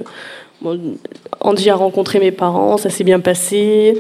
bon, 0.62 0.98
Andy 1.40 1.70
a 1.70 1.76
rencontré 1.76 2.20
mes 2.20 2.32
parents, 2.32 2.78
ça 2.78 2.90
s'est 2.90 3.04
bien 3.04 3.20
passé. 3.20 3.98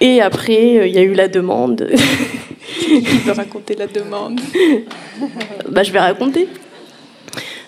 Et 0.00 0.20
après, 0.20 0.78
euh, 0.78 0.86
il 0.86 0.94
y 0.94 0.98
a 0.98 1.02
eu 1.02 1.14
la 1.14 1.28
demande. 1.28 1.90
il 2.88 3.20
peut 3.24 3.32
raconter 3.32 3.74
la 3.74 3.86
demande. 3.86 4.40
bah, 5.68 5.82
je 5.82 5.92
vais 5.92 6.00
raconter. 6.00 6.48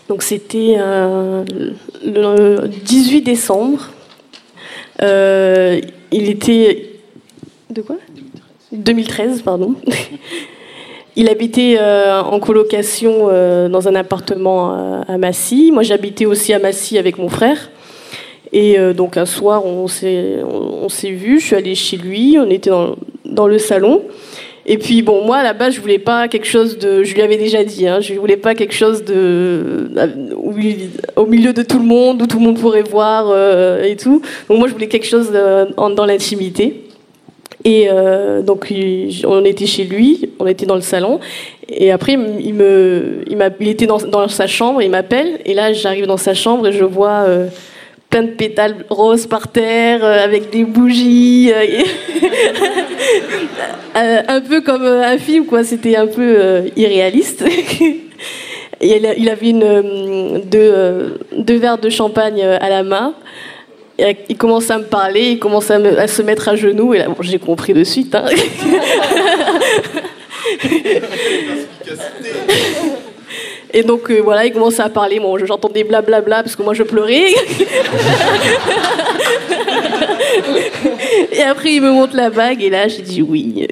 Donc 0.09 0.23
c'était 0.25 0.77
le 2.05 2.67
18 2.67 3.23
décembre. 3.23 3.91
Euh, 5.03 5.81
il 6.13 6.29
était... 6.29 6.91
De 7.71 7.83
quoi? 7.83 7.97
2013, 8.73 9.43
pardon. 9.43 9.75
Il 11.17 11.29
habitait 11.29 11.77
euh, 11.79 12.23
en 12.23 12.39
colocation 12.39 13.29
euh, 13.29 13.69
dans 13.69 13.89
un 13.89 13.95
appartement 13.95 14.75
euh, 14.75 15.03
à 15.09 15.19
Massy. 15.19 15.71
Moi, 15.73 15.83
j'habitais 15.83 16.25
aussi 16.25 16.53
à 16.53 16.59
Massy 16.59 16.99
avec 16.99 17.19
mon 17.19 17.29
frère. 17.29 17.71
Et 18.53 18.79
euh, 18.79 18.93
donc 18.93 19.17
un 19.17 19.27
soir, 19.27 19.65
on 19.67 19.87
s'est 19.87 20.39
on, 20.45 20.85
on 20.85 20.89
s'est 20.89 21.11
vu. 21.11 21.41
Je 21.41 21.47
suis 21.47 21.57
allée 21.57 21.75
chez 21.75 21.97
lui. 21.97 22.37
On 22.39 22.49
était 22.49 22.71
dans, 22.71 22.97
dans 23.25 23.49
le 23.49 23.59
salon. 23.59 24.03
Et 24.67 24.77
puis 24.79 25.03
bon, 25.03 25.25
moi 25.25 25.39
à 25.39 25.43
la 25.43 25.53
base, 25.55 25.75
je 25.75 25.81
voulais 25.81 25.99
pas 25.99 26.29
quelque 26.29 26.47
chose 26.47 26.79
de. 26.79 27.03
Je 27.03 27.15
lui 27.15 27.23
avais 27.23 27.37
déjà 27.39 27.65
dit. 27.65 27.87
Hein, 27.89 28.01
je 28.01 28.15
voulais 28.15 28.37
pas 28.37 28.55
quelque 28.55 28.75
chose 28.75 29.05
de 29.05 29.91
il- 30.59 30.91
au 31.17 31.27
milieu 31.27 31.53
de 31.53 31.63
tout 31.63 31.79
le 31.79 31.87
monde, 31.87 32.23
où 32.23 32.27
tout 32.27 32.39
le 32.39 32.45
monde 32.45 32.59
pourrait 32.59 32.83
voir 32.83 33.27
euh, 33.31 33.83
et 33.83 33.97
tout. 33.97 34.21
Donc 34.49 34.59
moi, 34.59 34.69
je 34.69 34.73
voulais 34.73 34.89
quelque 34.89 35.07
chose 35.07 35.33
en- 35.77 35.91
dans 35.91 36.05
l'intimité. 36.07 36.85
Et 37.65 37.89
euh, 37.91 38.41
donc 38.43 38.73
on 39.27 39.45
était 39.45 39.67
chez 39.67 39.85
lui, 39.85 40.31
on 40.39 40.47
était 40.47 40.65
dans 40.67 40.77
le 40.77 40.81
salon. 40.81 41.21
Et 41.69 41.91
après, 41.91 42.13
il 42.15 42.55
me, 42.55 43.23
il, 43.29 43.39
il 43.61 43.69
était 43.69 43.87
dans, 43.87 43.99
dans 43.99 44.29
sa 44.29 44.47
chambre, 44.47 44.81
il 44.83 44.91
m'appelle. 44.91 45.41
Et 45.45 45.53
là, 45.55 45.73
j'arrive 45.73 46.07
dans 46.07 46.17
sa 46.17 46.33
chambre 46.35 46.67
et 46.69 46.73
je 46.73 46.85
vois 46.85 47.25
euh, 47.29 47.47
plein 48.11 48.25
de 48.25 48.31
pétales 48.33 48.85
roses 48.91 49.27
par 49.27 49.49
terre, 49.49 50.05
euh, 50.05 50.23
avec 50.25 50.51
des 50.51 50.65
bougies. 50.65 51.51
euh, 51.55 51.65
Euh, 53.97 54.23
un 54.29 54.41
peu 54.41 54.61
comme 54.61 54.85
un 54.85 55.19
film, 55.19 55.47
quoi. 55.47 55.65
C'était 55.65 55.97
un 55.97 56.07
peu 56.07 56.63
irréaliste. 56.77 57.45
Il 58.81 59.29
avait 59.29 59.51
une, 59.51 60.41
deux, 60.45 61.19
deux 61.37 61.57
verres 61.59 61.79
de 61.79 61.91
champagne 61.91 62.41
à 62.43 62.69
la 62.69 62.83
main. 62.85 63.15
Il 63.99 64.37
commence 64.39 64.71
à 64.71 64.79
me 64.79 64.85
parler, 64.85 65.33
il 65.33 65.39
commence 65.41 65.71
à, 65.71 65.79
me- 65.79 65.99
à 65.99 66.07
se 66.07 66.23
mettre 66.23 66.49
à 66.49 66.57
genoux. 66.57 66.95
Et 66.95 66.99
là, 66.99 67.09
bon, 67.09 67.17
j'ai 67.21 67.39
compris 67.39 67.73
de 67.75 67.85
suite. 67.85 68.15
hein. 68.15 68.25
Et 73.73 73.83
donc 73.83 74.11
euh, 74.11 74.21
voilà, 74.21 74.45
il 74.47 74.53
commence 74.53 74.81
à 74.81 74.89
parler. 74.89 75.21
Bon, 75.21 75.37
j'entendais 75.45 75.85
blablabla 75.85 76.43
parce 76.43 76.57
que 76.57 76.63
moi 76.63 76.75
je 76.75 76.83
pleurais. 76.83 77.27
et 81.33 81.43
après, 81.43 81.75
il 81.75 81.83
me 81.83 81.91
montre 81.91 82.17
la 82.17 82.31
bague 82.31 82.63
et 82.63 82.71
là, 82.71 82.89
j'ai 82.89 83.03
dit 83.03 83.23
oui. 83.23 83.67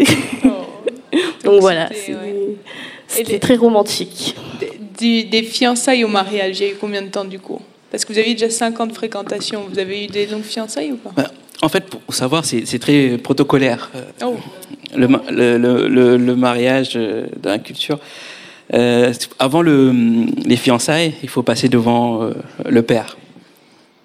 donc 1.45 1.61
voilà, 1.61 1.89
C'était, 3.09 3.33
ouais. 3.35 3.39
très 3.39 3.57
romantique. 3.57 4.35
Des, 4.99 5.23
des 5.25 5.43
fiançailles 5.43 6.05
au 6.05 6.09
mariage, 6.09 6.59
il 6.61 6.66
y 6.66 6.69
a 6.70 6.73
eu 6.73 6.77
combien 6.81 7.03
de 7.03 7.09
temps 7.09 7.25
du 7.25 7.39
coup? 7.39 7.61
Parce 7.91 8.05
que 8.05 8.12
vous 8.12 8.19
avez 8.19 8.33
déjà 8.35 8.51
5 8.51 8.81
ans 8.81 8.87
de 8.87 8.93
fréquentation. 8.93 9.65
Vous 9.73 9.79
avez 9.79 10.05
eu 10.05 10.07
des 10.09 10.27
longues 10.27 10.43
fiançailles 10.43 10.93
ou 10.93 10.97
pas? 10.97 11.11
Bah, 11.16 11.31
en 11.62 11.69
fait, 11.69 11.85
pour 11.87 12.15
savoir, 12.15 12.45
c'est 12.45 12.79
très 12.79 13.16
protocolaire. 13.19 13.91
euh, 13.95 14.03
Oh, 14.27 14.37
le, 14.97 15.09
ma- 15.09 15.23
le, 15.31 15.57
le- 15.59 15.89
le- 15.89 16.16
le 16.16 16.37
mariage 16.37 16.93
euh, 16.97 17.27
dans 17.43 17.51
la 17.51 17.59
culture. 17.59 17.99
Euh, 18.74 19.12
avant 19.39 19.62
le, 19.62 19.95
les 20.45 20.57
fiançailles, 20.57 21.15
il 21.23 21.28
faut 21.28 21.43
passer 21.43 21.69
devant 21.69 22.23
euh, 22.23 22.32
le 22.69 22.82
père. 22.82 23.16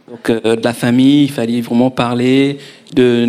Donc, 0.10 0.30
euh, 0.30 0.56
de 0.56 0.64
la 0.64 0.74
famille, 0.74 1.24
il 1.24 1.32
fallait 1.32 1.62
vraiment 1.62 1.90
parler 1.90 2.60
de, 2.94 3.28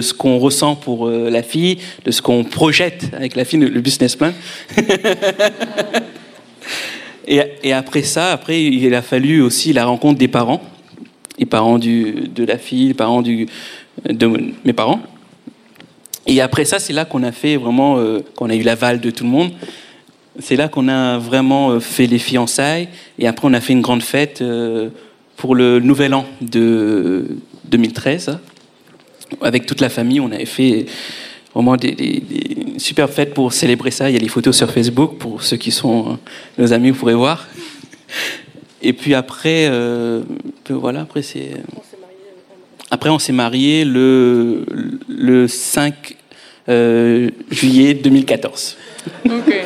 ce 0.00 0.12
qu'on 0.12 0.38
ressent 0.38 0.76
pour 0.76 1.08
la 1.08 1.42
fille, 1.42 1.78
de 2.04 2.10
ce 2.10 2.20
qu'on 2.22 2.44
projette 2.44 3.10
avec 3.14 3.34
la 3.34 3.44
fille, 3.44 3.58
le, 3.58 3.80
business 3.80 4.14
plan. 4.14 4.32
et, 7.26 7.72
après 7.72 8.02
ça, 8.02 8.32
après, 8.32 8.62
il 8.62 8.94
a 8.94 9.02
fallu 9.02 9.40
aussi 9.40 9.72
la 9.72 9.86
rencontre 9.86 10.18
des 10.18 10.28
parents, 10.28 10.62
les 11.38 11.46
parents 11.46 11.78
de 11.78 12.44
la 12.44 12.58
fille, 12.58 12.88
les 12.88 12.94
parents 12.94 13.22
de 13.22 13.46
mes 14.64 14.72
parents. 14.74 15.00
Et 16.26 16.42
après 16.42 16.66
ça, 16.66 16.78
c'est 16.78 16.92
là 16.92 17.06
qu'on 17.06 17.22
a 17.22 17.32
fait 17.32 17.56
vraiment, 17.56 17.96
qu'on 18.36 18.50
a 18.50 18.54
eu 18.54 18.62
l'aval 18.62 19.00
de 19.00 19.10
tout 19.10 19.24
le 19.24 19.30
monde. 19.30 19.52
C'est 20.38 20.56
là 20.56 20.68
qu'on 20.68 20.88
a 20.88 21.18
vraiment 21.18 21.70
euh, 21.70 21.80
fait 21.80 22.06
les 22.06 22.18
fiançailles. 22.18 22.88
Et 23.18 23.26
après, 23.26 23.48
on 23.48 23.52
a 23.52 23.60
fait 23.60 23.72
une 23.72 23.82
grande 23.82 24.02
fête 24.02 24.40
euh, 24.40 24.88
pour 25.36 25.54
le 25.54 25.80
nouvel 25.80 26.14
an 26.14 26.26
de 26.40 27.36
2013. 27.66 28.38
Avec 29.40 29.66
toute 29.66 29.80
la 29.80 29.88
famille, 29.88 30.20
on 30.20 30.30
avait 30.30 30.44
fait 30.46 30.86
vraiment 31.54 31.76
des, 31.76 31.92
des, 31.92 32.22
superbes 32.78 33.10
fêtes 33.10 33.34
pour 33.34 33.52
célébrer 33.52 33.90
ça. 33.90 34.10
Il 34.10 34.14
y 34.14 34.16
a 34.16 34.20
les 34.20 34.28
photos 34.28 34.56
sur 34.56 34.70
Facebook 34.70 35.18
pour 35.18 35.42
ceux 35.42 35.56
qui 35.56 35.70
sont 35.70 36.12
euh, 36.12 36.62
nos 36.62 36.72
amis, 36.72 36.90
vous 36.90 36.98
pourrez 36.98 37.14
voir. 37.14 37.46
Et 38.82 38.92
puis 38.92 39.14
après, 39.14 39.70
voilà, 40.68 41.02
après 41.02 41.22
c'est. 41.22 41.50
Après, 42.90 43.08
on 43.08 43.18
s'est 43.18 43.32
marié 43.32 43.84
le, 43.84 44.66
le 45.08 45.48
5 45.48 46.16
euh, 46.68 47.30
juillet 47.50 47.94
2014. 47.94 48.76
ok. 49.26 49.64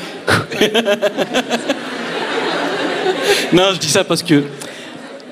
Non, 3.53 3.73
je 3.75 3.79
dis 3.79 3.89
ça 3.89 4.05
parce 4.05 4.23
que 4.23 4.45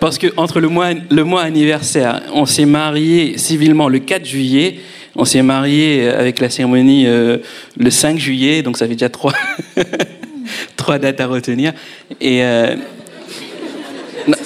parce 0.00 0.18
que 0.18 0.26
entre 0.36 0.60
le 0.60 0.68
mois 0.68 0.90
le 1.10 1.24
mois 1.24 1.42
anniversaire, 1.42 2.22
on 2.32 2.46
s'est 2.46 2.66
marié 2.66 3.38
civilement 3.38 3.88
le 3.88 3.98
4 3.98 4.24
juillet, 4.24 4.80
on 5.16 5.24
s'est 5.24 5.42
marié 5.42 6.08
avec 6.08 6.40
la 6.40 6.48
cérémonie 6.48 7.06
euh, 7.06 7.38
le 7.76 7.90
5 7.90 8.18
juillet, 8.18 8.62
donc 8.62 8.76
ça 8.76 8.86
fait 8.86 8.92
déjà 8.94 9.08
trois 9.08 9.32
trois 10.76 10.98
dates 10.98 11.20
à 11.20 11.26
retenir 11.26 11.72
et 12.20 12.44
euh, 12.44 12.76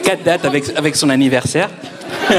quatre 0.03 0.23
dates 0.23 0.45
avec 0.45 0.65
avec 0.77 0.97
son 0.97 1.11
anniversaire. 1.11 1.69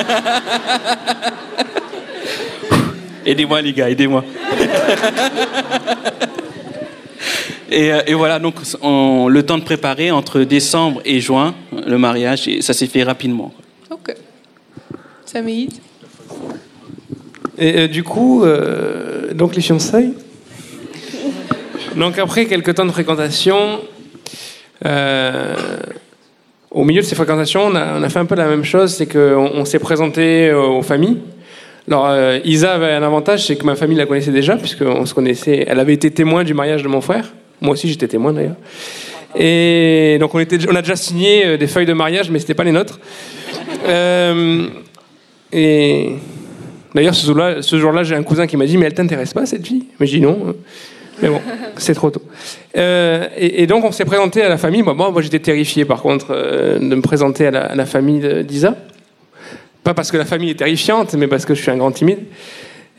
aidez-moi 3.25 3.61
les 3.61 3.73
gars, 3.73 3.89
aidez-moi. 3.89 4.23
Et, 7.71 7.91
euh, 7.93 8.01
et 8.07 8.13
voilà, 8.13 8.39
donc 8.39 8.55
on- 8.81 9.27
le 9.27 9.43
temps 9.43 9.57
de 9.57 9.63
préparer 9.63 10.11
entre 10.11 10.41
décembre 10.41 11.01
et 11.05 11.19
juin 11.19 11.53
le 11.85 11.97
mariage, 11.97 12.47
et 12.47 12.61
ça 12.61 12.73
s'est 12.73 12.87
fait 12.87 13.03
rapidement. 13.03 13.53
Ok. 13.91 14.15
Saméid 15.25 15.71
Et 17.57 17.81
euh, 17.81 17.87
du 17.87 18.03
coup, 18.03 18.43
euh, 18.43 19.33
donc 19.33 19.55
les 19.55 19.61
fiançailles. 19.61 20.13
Donc 21.95 22.17
après 22.17 22.45
quelques 22.45 22.73
temps 22.75 22.85
de 22.85 22.91
fréquentation, 22.91 23.81
euh, 24.85 25.55
au 26.71 26.83
milieu 26.83 27.01
de 27.01 27.05
ces 27.05 27.15
fréquentations, 27.15 27.67
on 27.67 27.75
a, 27.75 27.99
on 27.99 28.03
a 28.03 28.09
fait 28.09 28.19
un 28.19 28.25
peu 28.25 28.35
la 28.35 28.47
même 28.47 28.63
chose, 28.63 28.93
c'est 28.93 29.07
qu'on 29.07 29.51
on 29.53 29.65
s'est 29.65 29.79
présenté 29.79 30.51
aux 30.53 30.81
familles. 30.81 31.17
Alors 31.87 32.07
euh, 32.07 32.39
Isa 32.45 32.73
avait 32.73 32.93
un 32.93 33.03
avantage, 33.03 33.45
c'est 33.45 33.55
que 33.55 33.65
ma 33.65 33.75
famille 33.75 33.97
la 33.97 34.05
connaissait 34.05 34.31
déjà, 34.31 34.55
puisqu'on 34.55 35.05
se 35.05 35.13
connaissait. 35.13 35.65
Elle 35.67 35.79
avait 35.79 35.93
été 35.93 36.09
témoin 36.11 36.43
du 36.43 36.53
mariage 36.53 36.83
de 36.83 36.87
mon 36.87 37.01
frère. 37.01 37.33
Moi 37.61 37.73
aussi, 37.73 37.87
j'étais 37.87 38.07
témoin 38.07 38.33
d'ailleurs. 38.33 38.55
Et 39.35 40.17
donc 40.19 40.33
on, 40.33 40.39
a 40.39 40.45
déjà 40.81 40.95
signé 40.95 41.45
euh, 41.45 41.57
des 41.57 41.67
feuilles 41.67 41.85
de 41.85 41.93
mariage, 41.93 42.31
mais 42.31 42.39
c'était 42.39 42.55
pas 42.55 42.63
les 42.63 42.71
nôtres. 42.71 42.99
Euh, 43.87 44.67
et 45.51 46.15
D'ailleurs, 46.95 47.15
ce 47.15 47.77
jour-là, 47.77 48.03
j'ai 48.03 48.15
un 48.15 48.23
cousin 48.23 48.47
qui 48.47 48.57
m'a 48.57 48.65
dit 48.65 48.77
Mais 48.77 48.87
elle 48.87 48.93
t'intéresse 48.93 49.33
pas, 49.33 49.45
cette 49.45 49.65
fille? 49.65 49.85
Mais 49.99 50.07
j'ai 50.07 50.17
dit 50.17 50.23
non. 50.23 50.55
Mais 51.21 51.29
bon, 51.29 51.41
c'est 51.77 51.93
trop 51.93 52.09
tôt. 52.09 52.21
Euh, 52.77 53.27
et, 53.37 53.67
donc, 53.67 53.83
on 53.85 53.91
s'est 53.91 54.05
présenté 54.05 54.41
à 54.41 54.49
la 54.49 54.57
famille. 54.57 54.81
Moi, 54.81 54.93
moi, 54.93 55.11
moi, 55.11 55.21
j'étais 55.21 55.39
terrifié, 55.39 55.85
par 55.85 56.01
contre, 56.01 56.27
euh, 56.31 56.79
de 56.79 56.95
me 56.95 57.01
présenter 57.01 57.47
à 57.47 57.75
la, 57.75 57.85
famille 57.85 58.43
d'Isa. 58.43 58.75
Pas 59.83 59.93
parce 59.93 60.11
que 60.11 60.17
la 60.17 60.25
famille 60.25 60.51
est 60.51 60.55
terrifiante, 60.55 61.13
mais 61.13 61.27
parce 61.27 61.45
que 61.45 61.53
je 61.53 61.61
suis 61.61 61.71
un 61.71 61.77
grand 61.77 61.91
timide. 61.91 62.19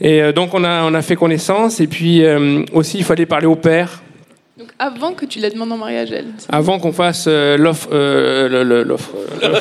Et 0.01 0.23
euh, 0.23 0.33
donc, 0.33 0.55
on 0.55 0.63
a, 0.65 1.03
fait 1.03 1.17
connaissance. 1.17 1.81
Et 1.81 1.87
puis, 1.87 2.25
euh, 2.25 2.63
aussi, 2.73 2.99
il 2.99 3.05
fallait 3.05 3.27
parler 3.27 3.47
au 3.47 3.57
père 3.57 4.03
Donc 4.61 4.69
avant 4.79 5.15
que 5.15 5.25
tu 5.25 5.39
la 5.41 5.49
demandes 5.49 5.73
en 5.73 5.79
mariage, 5.79 6.13
elle. 6.13 6.27
avant 6.51 6.79
qu'on 6.79 6.93
fasse 6.93 7.25
euh, 7.29 7.57
l'offre. 7.57 7.89
euh, 7.93 8.47
le- 8.47 8.63
le- 8.63 8.83
l'offre. 8.83 9.09
euh, 9.43 9.59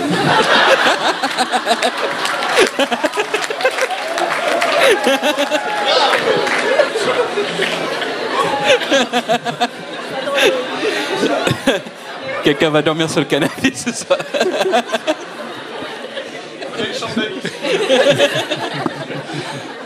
Quelqu'un 12.44 12.70
va 12.70 12.82
dormir 12.82 13.10
sur 13.10 13.20
le 13.20 13.26
canapé 13.26 13.74
ce 13.76 13.92
soir. 13.94 14.18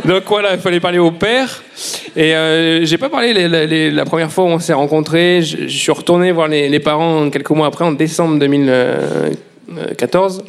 Donc 0.06 0.24
voilà, 0.28 0.54
il 0.54 0.60
fallait 0.60 0.80
parler 0.80 1.00
au 1.00 1.12
père. 1.12 1.64
Et 2.16 2.36
euh, 2.36 2.86
j'ai 2.86 2.98
pas 2.98 3.10
parlé 3.10 3.92
la 3.92 4.06
première 4.06 4.32
fois 4.32 4.44
où 4.44 4.48
on 4.48 4.60
s'est 4.60 4.74
rencontrés. 4.74 5.42
Je, 5.42 5.68
suis 5.68 5.92
retourné 5.92 6.32
voir 6.32 6.48
les, 6.48 6.80
parents 6.80 7.30
quelques 7.30 7.52
mois 7.52 7.68
après, 7.68 7.86
en 7.86 7.94
décembre 7.94 8.38
2014. 8.40 10.44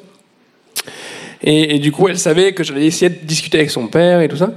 Et, 1.42 1.76
et 1.76 1.78
du 1.78 1.92
coup, 1.92 2.08
elle 2.08 2.18
savait 2.18 2.52
que 2.52 2.64
j'allais 2.64 2.86
essayer 2.86 3.10
de 3.10 3.24
discuter 3.24 3.58
avec 3.58 3.70
son 3.70 3.86
père 3.86 4.20
et 4.20 4.28
tout 4.28 4.36
ça. 4.36 4.50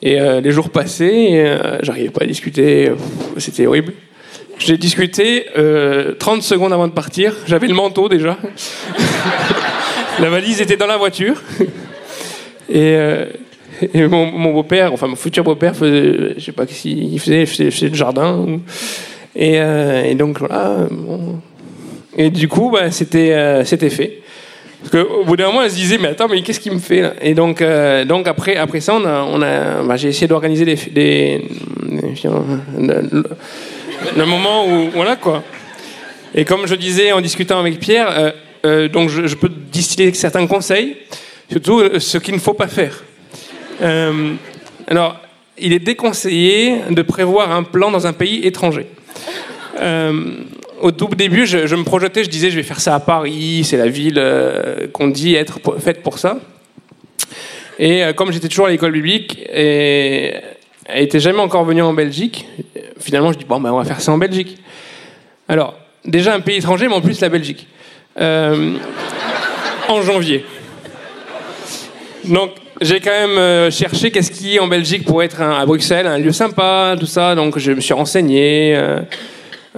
Et 0.00 0.20
euh, 0.20 0.40
les 0.40 0.52
jours 0.52 0.70
passaient, 0.70 1.44
euh, 1.44 1.78
j'arrivais 1.82 2.10
pas 2.10 2.22
à 2.22 2.26
discuter. 2.26 2.92
C'était 3.38 3.66
horrible. 3.66 3.94
J'ai 4.58 4.76
discuté 4.76 5.46
euh, 5.56 6.14
30 6.14 6.42
secondes 6.42 6.72
avant 6.72 6.88
de 6.88 6.92
partir. 6.92 7.34
J'avais 7.46 7.68
le 7.68 7.74
manteau 7.74 8.08
déjà. 8.08 8.36
la 10.20 10.30
valise 10.30 10.60
était 10.60 10.76
dans 10.76 10.86
la 10.86 10.96
voiture. 10.96 11.42
Et, 12.68 12.94
euh, 12.96 13.26
et 13.80 14.06
mon, 14.06 14.52
beau-père, 14.52 14.92
enfin 14.92 15.06
mon 15.06 15.16
futur 15.16 15.44
beau-père, 15.44 15.76
faisait, 15.76 16.34
je 16.36 16.44
sais 16.44 16.52
pas 16.52 16.66
s'il 16.66 17.18
faisait, 17.20 17.42
il 17.42 17.46
faisait, 17.46 17.64
il 17.66 17.70
faisait 17.70 17.88
le 17.88 17.94
jardin. 17.94 18.60
euh, 19.60 20.04
et 20.04 20.14
donc 20.14 20.38
voilà. 20.38 20.88
Et 22.16 22.30
du 22.30 22.48
coup, 22.48 22.70
bah, 22.70 22.90
c'était 22.90 23.32
euh, 23.32 23.64
c'était 23.64 23.90
fait. 23.90 24.22
Parce 24.82 24.90
qu'au 24.90 25.24
bout 25.24 25.36
d'un 25.36 25.46
moment, 25.46 25.62
elle 25.62 25.70
se 25.70 25.76
disait, 25.76 25.98
mais 25.98 26.08
attends, 26.08 26.28
mais 26.28 26.40
qu'est-ce 26.42 26.60
qu'il 26.60 26.72
me 26.72 26.78
fait 26.78 27.02
là? 27.02 27.14
Et 27.20 27.34
donc, 27.34 27.60
euh, 27.62 28.04
donc 28.04 28.28
après, 28.28 28.56
après 28.56 28.80
ça, 28.80 28.94
on 28.94 29.42
a, 29.42 29.82
bah, 29.82 29.96
j'ai 29.96 30.08
essayé 30.08 30.28
d'organiser 30.28 30.64
des, 30.64 31.44
le, 34.16 34.24
moment 34.24 34.66
où, 34.68 34.90
voilà 34.90 35.16
quoi. 35.16 35.42
Et 36.34 36.44
comme 36.44 36.66
je 36.66 36.74
disais 36.76 37.10
en 37.12 37.20
discutant 37.20 37.58
avec 37.58 37.80
Pierre, 37.80 38.34
donc 38.92 39.08
je, 39.08 39.34
peux 39.34 39.50
distiller 39.72 40.12
certains 40.14 40.46
conseils, 40.46 40.96
surtout 41.50 41.82
ce 41.98 42.18
qu'il 42.18 42.34
ne 42.34 42.40
faut 42.40 42.54
pas 42.54 42.68
faire. 42.68 43.02
Euh, 43.80 44.34
alors, 44.86 45.16
il 45.58 45.72
est 45.72 45.78
déconseillé 45.78 46.80
de 46.90 47.02
prévoir 47.02 47.52
un 47.52 47.62
plan 47.62 47.90
dans 47.90 48.06
un 48.06 48.12
pays 48.12 48.46
étranger. 48.46 48.86
Euh, 49.80 50.34
au 50.80 50.90
tout 50.92 51.08
début, 51.08 51.46
je, 51.46 51.74
me 51.74 51.84
projetais, 51.84 52.24
je 52.24 52.30
disais, 52.30 52.50
je 52.50 52.56
vais 52.56 52.62
faire 52.62 52.80
ça 52.80 52.94
à 52.94 53.00
Paris, 53.00 53.64
c'est 53.64 53.76
la 53.76 53.88
ville 53.88 54.18
euh, 54.18 54.86
qu'on 54.92 55.08
dit 55.08 55.34
être 55.34 55.58
faite 55.78 56.02
pour 56.02 56.18
ça. 56.18 56.38
Et 57.80 58.02
comme 58.16 58.32
j'étais 58.32 58.48
toujours 58.48 58.66
à 58.66 58.70
l'école 58.70 58.90
biblique, 58.90 59.38
et 59.52 60.34
elle 60.86 61.04
était 61.04 61.20
jamais 61.20 61.38
encore 61.38 61.64
venue 61.64 61.82
en 61.82 61.92
Belgique, 61.92 62.44
finalement, 62.98 63.32
je 63.32 63.38
dis, 63.38 63.44
bon, 63.44 63.60
ben, 63.60 63.70
on 63.70 63.78
va 63.78 63.84
faire 63.84 64.00
ça 64.00 64.10
en 64.10 64.18
Belgique. 64.18 64.58
Alors, 65.46 65.78
déjà 66.04 66.34
un 66.34 66.40
pays 66.40 66.56
étranger, 66.56 66.88
mais 66.88 66.94
en 66.94 67.00
plus 67.00 67.20
la 67.20 67.28
Belgique. 67.28 67.68
En 68.16 70.02
janvier. 70.02 70.44
Donc, 72.24 72.50
j'ai 72.80 73.00
quand 73.00 73.10
même 73.10 73.38
euh, 73.38 73.70
cherché 73.70 74.10
qu'est-ce 74.10 74.30
qui, 74.30 74.60
en 74.60 74.68
Belgique, 74.68 75.04
pourrait 75.04 75.26
être 75.26 75.40
à 75.40 75.66
Bruxelles, 75.66 76.06
un 76.06 76.18
lieu 76.18 76.30
sympa, 76.32 76.94
tout 76.98 77.06
ça. 77.06 77.34
Donc, 77.34 77.58
je 77.58 77.72
me 77.72 77.80
suis 77.80 77.94
renseigné 77.94 78.74
euh, 78.76 79.00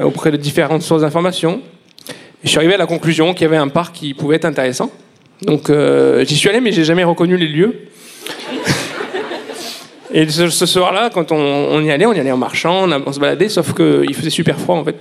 auprès 0.03 0.31
de 0.31 0.37
différentes 0.37 0.83
sources 0.83 1.01
d'informations. 1.03 1.63
Je 2.45 2.49
suis 2.49 2.59
arrivé 2.59 2.75
à 2.75 2.79
la 2.79 2.87
conclusion 2.87 3.33
qu'il 3.33 3.43
y 3.43 3.47
avait 3.47 3.57
un 3.57 3.69
parc 3.69 3.95
qui 3.95 4.13
pouvait 4.13 4.37
être 4.37 4.45
intéressant. 4.45 4.91
Donc, 5.43 5.71
euh, 5.71 6.25
j'y 6.27 6.37
suis 6.37 6.51
allé, 6.51 6.61
mais 6.61 6.73
j'ai 6.73 6.85
jamais 6.85 7.05
reconnu 7.05 7.39
les 7.39 7.49
lieux. 7.49 7.89
Et 10.13 10.29
ce, 10.29 10.67
soir-là, 10.67 11.09
quand 11.09 11.33
on, 11.33 11.81
y 11.83 11.91
allait, 11.91 12.05
on 12.05 12.13
y 12.13 12.21
allait 12.21 12.33
en 12.33 12.37
marchant, 12.37 12.87
on, 13.07 13.13
se 13.13 13.21
baladait, 13.21 13.49
sauf 13.49 13.73
qu'il 13.73 14.13
faisait 14.13 14.29
super 14.29 14.59
froid 14.59 14.75
en 14.75 14.85
fait. 14.85 14.97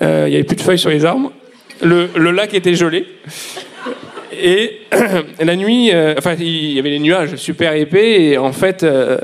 Il 0.00 0.32
y 0.32 0.34
avait 0.34 0.44
plus 0.44 0.56
de 0.56 0.62
feuilles 0.62 0.78
sur 0.78 0.88
les 0.88 1.04
arbres. 1.04 1.32
Le 1.82 2.30
lac 2.30 2.54
était 2.54 2.74
gelé. 2.74 3.06
Et 4.32 4.80
la 5.44 5.56
nuit, 5.56 5.92
euh, 5.92 6.14
enfin, 6.18 6.34
il 6.38 6.72
y 6.72 6.78
avait 6.78 6.90
des 6.90 6.98
nuages 6.98 7.36
super 7.36 7.72
épais. 7.74 8.22
Et 8.22 8.38
en 8.38 8.52
fait, 8.52 8.82
euh, 8.82 9.18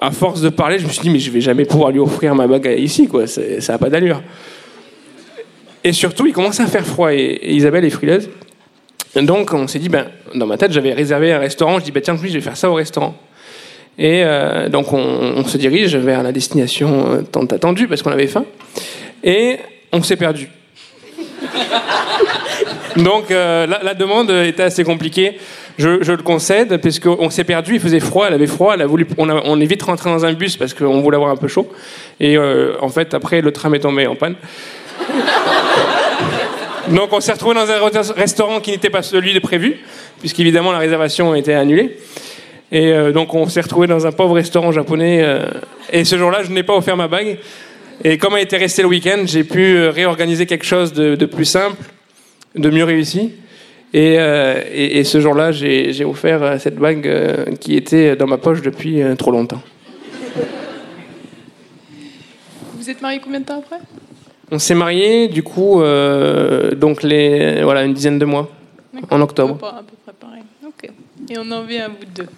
à 0.00 0.10
force 0.10 0.40
de 0.40 0.48
parler, 0.48 0.78
je 0.78 0.86
me 0.86 0.90
suis 0.90 1.02
dit, 1.02 1.10
mais 1.10 1.18
je 1.18 1.30
vais 1.30 1.40
jamais 1.40 1.64
pouvoir 1.64 1.90
lui 1.90 2.00
offrir 2.00 2.34
ma 2.34 2.46
bague 2.46 2.74
ici, 2.78 3.08
quoi. 3.08 3.26
Ça 3.26 3.40
n'a 3.68 3.78
pas 3.78 3.90
d'allure. 3.90 4.22
Et 5.84 5.92
surtout, 5.92 6.26
il 6.26 6.32
commençait 6.32 6.62
à 6.62 6.66
faire 6.66 6.84
froid. 6.84 7.12
Et, 7.12 7.54
Isabelle 7.54 7.84
est 7.84 7.90
frileuse. 7.90 8.28
Donc, 9.16 9.52
on 9.52 9.66
s'est 9.66 9.78
dit, 9.78 9.88
ben, 9.88 10.06
dans 10.34 10.46
ma 10.46 10.56
tête, 10.56 10.72
j'avais 10.72 10.92
réservé 10.92 11.32
un 11.32 11.38
restaurant. 11.38 11.78
Je 11.78 11.84
dis, 11.84 11.92
ben, 11.92 12.02
tiens, 12.02 12.16
je 12.16 12.28
vais 12.28 12.40
faire 12.40 12.56
ça 12.56 12.70
au 12.70 12.74
restaurant. 12.74 13.16
Et 13.96 14.22
euh, 14.24 14.68
donc, 14.68 14.92
on, 14.92 14.98
on 14.98 15.44
se 15.44 15.58
dirige 15.58 15.96
vers 15.96 16.22
la 16.22 16.30
destination 16.30 17.24
tant 17.32 17.46
attendue 17.46 17.88
parce 17.88 18.02
qu'on 18.02 18.12
avait 18.12 18.28
faim. 18.28 18.44
Et 19.24 19.56
on 19.92 20.02
s'est 20.02 20.16
perdu. 20.16 20.48
Donc 22.98 23.30
euh, 23.30 23.66
la, 23.66 23.94
demande 23.94 24.30
était 24.30 24.64
assez 24.64 24.82
compliquée. 24.82 25.38
Je, 25.78 25.88
le 26.10 26.16
concède, 26.22 26.78
parce 26.78 26.98
qu'on 26.98 27.30
s'est 27.30 27.44
perdu, 27.44 27.74
il 27.74 27.80
faisait 27.80 28.00
froid, 28.00 28.26
elle 28.26 28.34
avait 28.34 28.48
froid, 28.48 28.72
elle 28.74 28.82
a 28.82 28.86
voulu, 28.86 29.06
on, 29.16 29.28
a- 29.28 29.40
on 29.44 29.60
est 29.60 29.66
vite 29.66 29.82
rentré 29.82 30.10
dans 30.10 30.24
un 30.24 30.32
bus 30.32 30.56
parce 30.56 30.74
qu'on 30.74 31.00
voulait 31.00 31.16
avoir 31.16 31.30
un 31.30 31.36
peu 31.36 31.46
chaud. 31.46 31.70
Et 32.18 32.36
euh, 32.36 32.72
en 32.80 32.88
fait, 32.88 33.14
après, 33.14 33.40
le 33.40 33.52
tram 33.52 33.74
est 33.74 33.80
tombé 33.80 34.06
en 34.08 34.16
panne. 34.16 34.34
Donc 36.88 37.12
on 37.12 37.20
s'est 37.20 37.32
retrouvé 37.32 37.54
dans 37.54 37.70
un 37.70 37.78
re- 37.78 38.12
restaurant 38.14 38.60
qui 38.60 38.70
n'était 38.70 38.90
pas 38.90 39.02
celui 39.02 39.34
de 39.34 39.38
prévu, 39.40 39.76
puisqu'évidemment 40.20 40.72
la 40.72 40.78
réservation 40.78 41.34
était 41.34 41.52
annulée. 41.54 41.98
Et 42.72 42.92
euh, 42.92 43.12
donc 43.12 43.34
on 43.34 43.46
s'est 43.48 43.60
retrouvé 43.60 43.86
dans 43.86 44.06
un 44.06 44.12
pauvre 44.12 44.34
restaurant 44.34 44.72
japonais. 44.72 45.24
et 45.92 46.04
ce 46.04 46.16
jour-là, 46.16 46.42
je 46.44 46.50
n'ai 46.50 46.62
pas 46.62 46.74
offert 46.74 46.96
ma 46.96 47.06
bague. 47.06 47.38
Et 48.04 48.16
comme 48.16 48.36
elle 48.36 48.42
était 48.44 48.56
restée 48.56 48.82
le 48.82 48.88
week-end, 48.88 49.22
j'ai 49.26 49.44
pu 49.44 49.86
réorganiser 49.88 50.46
quelque 50.46 50.64
chose 50.64 50.92
de 50.94 51.26
plus 51.26 51.44
simple, 51.44 51.76
de 52.54 52.70
mieux 52.70 52.84
réussi. 52.84 53.32
Et, 53.94 54.16
euh, 54.18 54.60
et- 54.70 54.98
et 54.98 55.04
ce 55.04 55.18
jour-là, 55.20 55.50
j'ai 55.50 55.92
j'ai 55.94 56.04
offert 56.04 56.42
euh, 56.42 56.58
cette 56.58 56.76
bague 56.76 57.06
euh, 57.06 57.44
qui 57.60 57.74
était 57.74 58.16
dans 58.16 58.26
ma 58.26 58.36
poche 58.36 58.60
depuis 58.62 59.00
euh, 59.02 59.14
trop 59.14 59.30
longtemps. 59.30 59.62
Vous 62.76 62.90
êtes 62.90 63.00
mariés 63.02 63.20
combien 63.22 63.40
de 63.40 63.44
temps 63.44 63.58
après? 63.58 63.78
On 64.50 64.58
s'est 64.58 64.74
mariés, 64.74 65.28
du 65.28 65.42
coup, 65.42 65.82
euh, 65.82 66.74
donc 66.74 67.02
les, 67.02 67.62
voilà, 67.62 67.82
une 67.84 67.92
dizaine 67.92 68.18
de 68.18 68.24
mois, 68.24 68.50
en 69.10 69.20
octobre. 69.20 69.58
À 69.62 69.82
peu 69.82 69.94
près 70.04 70.14
pareil. 70.18 70.42
Ok. 70.66 70.90
Et 71.30 71.34
on 71.38 71.50
en 71.50 71.62
vient 71.64 71.86
à 71.86 71.88
bout 71.88 72.04
de 72.14 72.22
deux. 72.22 72.28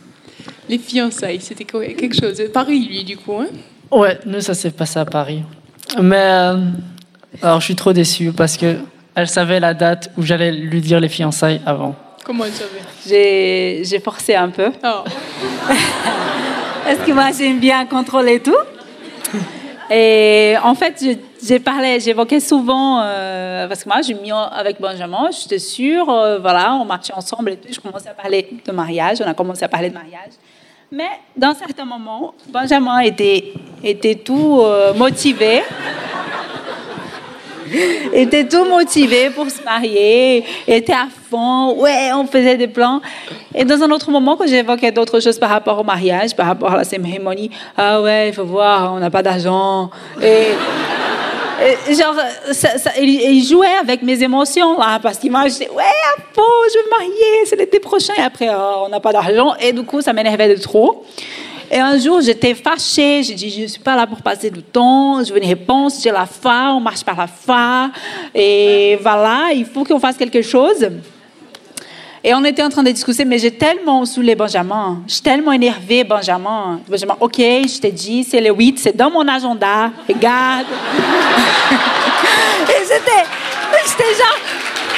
Les 0.68 0.78
fiançailles, 0.78 1.40
c'était 1.40 1.64
quoi- 1.64 1.84
quelque 1.86 2.16
chose. 2.20 2.40
Paris, 2.52 2.80
lui, 2.88 3.04
du 3.04 3.16
coup. 3.16 3.34
Hein? 3.40 3.48
Ouais, 3.92 4.18
nous, 4.26 4.40
ça 4.40 4.54
s'est 4.54 4.70
passé 4.70 4.98
à 4.98 5.04
Paris. 5.04 5.42
Mais 6.00 6.16
euh, 6.16 6.56
alors, 7.42 7.60
je 7.60 7.66
suis 7.66 7.76
trop 7.76 7.92
déçu 7.92 8.32
parce 8.32 8.56
que 8.56 8.76
elle 9.14 9.28
savait 9.28 9.60
la 9.60 9.74
date 9.74 10.10
où 10.16 10.22
j'allais 10.22 10.52
lui 10.52 10.80
dire 10.80 11.00
les 11.00 11.08
fiançailles 11.08 11.60
avant. 11.66 11.94
Comment 12.24 12.44
elle 12.44 12.52
savait? 12.52 12.80
J'ai 13.06 13.82
j'ai 13.84 14.00
forcé 14.00 14.34
un 14.34 14.50
peu. 14.50 14.70
Oh. 14.84 15.04
Parce 16.84 16.98
que 17.06 17.12
moi, 17.12 17.30
j'aime 17.36 17.58
bien 17.58 17.86
contrôler 17.86 18.40
tout. 18.40 18.56
Et 19.90 20.54
en 20.62 20.74
fait, 20.74 21.04
j'ai 21.42 21.58
parlé, 21.58 21.98
j'évoquais 21.98 22.38
souvent, 22.38 23.00
euh, 23.02 23.66
parce 23.66 23.82
que 23.82 23.88
moi, 23.88 24.02
j'ai 24.02 24.14
mis 24.14 24.30
avec 24.30 24.80
Benjamin, 24.80 25.30
j'étais 25.32 25.58
sûre, 25.58 26.08
euh, 26.08 26.38
voilà, 26.38 26.74
on 26.74 26.84
marchait 26.84 27.12
ensemble 27.12 27.50
et 27.50 27.56
tout, 27.56 27.68
je 27.72 27.80
commençais 27.80 28.08
à 28.08 28.14
parler 28.14 28.48
de 28.64 28.72
mariage, 28.72 29.18
on 29.20 29.28
a 29.28 29.34
commencé 29.34 29.64
à 29.64 29.68
parler 29.68 29.88
de 29.88 29.94
mariage. 29.94 30.30
Mais 30.92 31.08
dans 31.36 31.54
certains 31.54 31.84
moments, 31.84 32.34
Benjamin 32.48 33.00
était, 33.00 33.52
était 33.82 34.14
tout 34.14 34.60
euh, 34.62 34.94
motivé. 34.94 35.62
était 38.12 38.46
tout 38.46 38.64
motivé 38.64 39.30
pour 39.30 39.48
se 39.50 39.62
marier, 39.62 40.44
était 40.66 40.92
à 40.92 41.08
fond, 41.30 41.74
ouais, 41.80 42.10
on 42.14 42.26
faisait 42.26 42.56
des 42.56 42.68
plans. 42.68 43.00
Et 43.54 43.64
dans 43.64 43.82
un 43.82 43.90
autre 43.90 44.10
moment, 44.10 44.36
quand 44.36 44.46
j'évoquais 44.46 44.92
d'autres 44.92 45.20
choses 45.20 45.38
par 45.38 45.50
rapport 45.50 45.78
au 45.78 45.84
mariage, 45.84 46.34
par 46.34 46.46
rapport 46.46 46.72
à 46.72 46.76
la 46.76 46.84
cérémonie, 46.84 47.50
ah 47.76 48.00
ouais, 48.00 48.28
il 48.28 48.34
faut 48.34 48.44
voir, 48.44 48.94
on 48.94 48.98
n'a 48.98 49.10
pas 49.10 49.22
d'argent. 49.22 49.90
Et, 50.22 50.48
genre, 51.94 52.14
ça- 52.52 52.78
ça- 52.78 52.92
il, 53.00 53.44
jouait 53.44 53.76
avec 53.80 54.02
mes 54.02 54.22
émotions, 54.22 54.78
là, 54.78 54.98
parce 55.02 55.18
qu'il 55.18 55.30
m'a 55.30 55.48
dit, 55.48 55.66
ouais, 55.74 55.82
à 55.84 56.20
fond, 56.32 56.42
je 56.72 56.78
veux 56.78 56.84
me 56.84 56.90
marier, 56.90 57.46
c'est 57.46 57.56
l'été 57.56 57.80
prochain. 57.80 58.14
Et 58.18 58.22
après, 58.22 58.48
oh, 58.50 58.84
on 58.86 58.88
n'a 58.88 59.00
pas 59.00 59.12
d'argent. 59.12 59.54
Et 59.60 59.72
du 59.72 59.82
coup, 59.82 60.00
ça 60.00 60.12
m'énervait 60.12 60.48
de 60.54 60.60
trop. 60.60 61.04
Et 61.70 61.78
un 61.78 61.96
jour, 61.98 62.20
j'étais 62.20 62.54
fâchée. 62.54 63.22
J'ai 63.22 63.34
dit, 63.34 63.50
je 63.50 63.62
ne 63.62 63.66
suis 63.68 63.80
pas 63.80 63.94
là 63.94 64.06
pour 64.06 64.20
passer 64.20 64.50
du 64.50 64.62
temps. 64.62 65.22
Je 65.22 65.32
veux 65.32 65.40
une 65.40 65.48
réponse. 65.48 66.02
J'ai 66.02 66.10
la 66.10 66.26
foi. 66.26 66.72
On 66.74 66.80
marche 66.80 67.04
par 67.04 67.16
la 67.16 67.28
foi. 67.28 67.90
Et 68.34 68.98
voilà, 69.00 69.52
il 69.54 69.64
faut 69.64 69.84
qu'on 69.84 70.00
fasse 70.00 70.16
quelque 70.16 70.42
chose. 70.42 70.88
Et 72.22 72.34
on 72.34 72.44
était 72.44 72.62
en 72.62 72.68
train 72.68 72.82
de 72.82 72.90
discuter, 72.90 73.24
mais 73.24 73.38
j'ai 73.38 73.52
tellement 73.52 74.04
saoulé 74.04 74.34
Benjamin. 74.34 75.00
J'ai 75.06 75.22
tellement 75.22 75.52
énervé 75.52 76.04
Benjamin. 76.04 76.80
Benjamin, 76.86 77.16
OK, 77.18 77.38
je 77.38 77.80
t'ai 77.80 77.92
dit, 77.92 78.24
c'est 78.24 78.42
le 78.42 78.52
8, 78.52 78.78
c'est 78.78 78.94
dans 78.94 79.10
mon 79.10 79.26
agenda. 79.26 79.90
Regarde. 80.06 80.66
Et 82.68 82.82
j'étais, 82.82 83.24
j'étais 83.86 84.14
genre, 84.18 84.36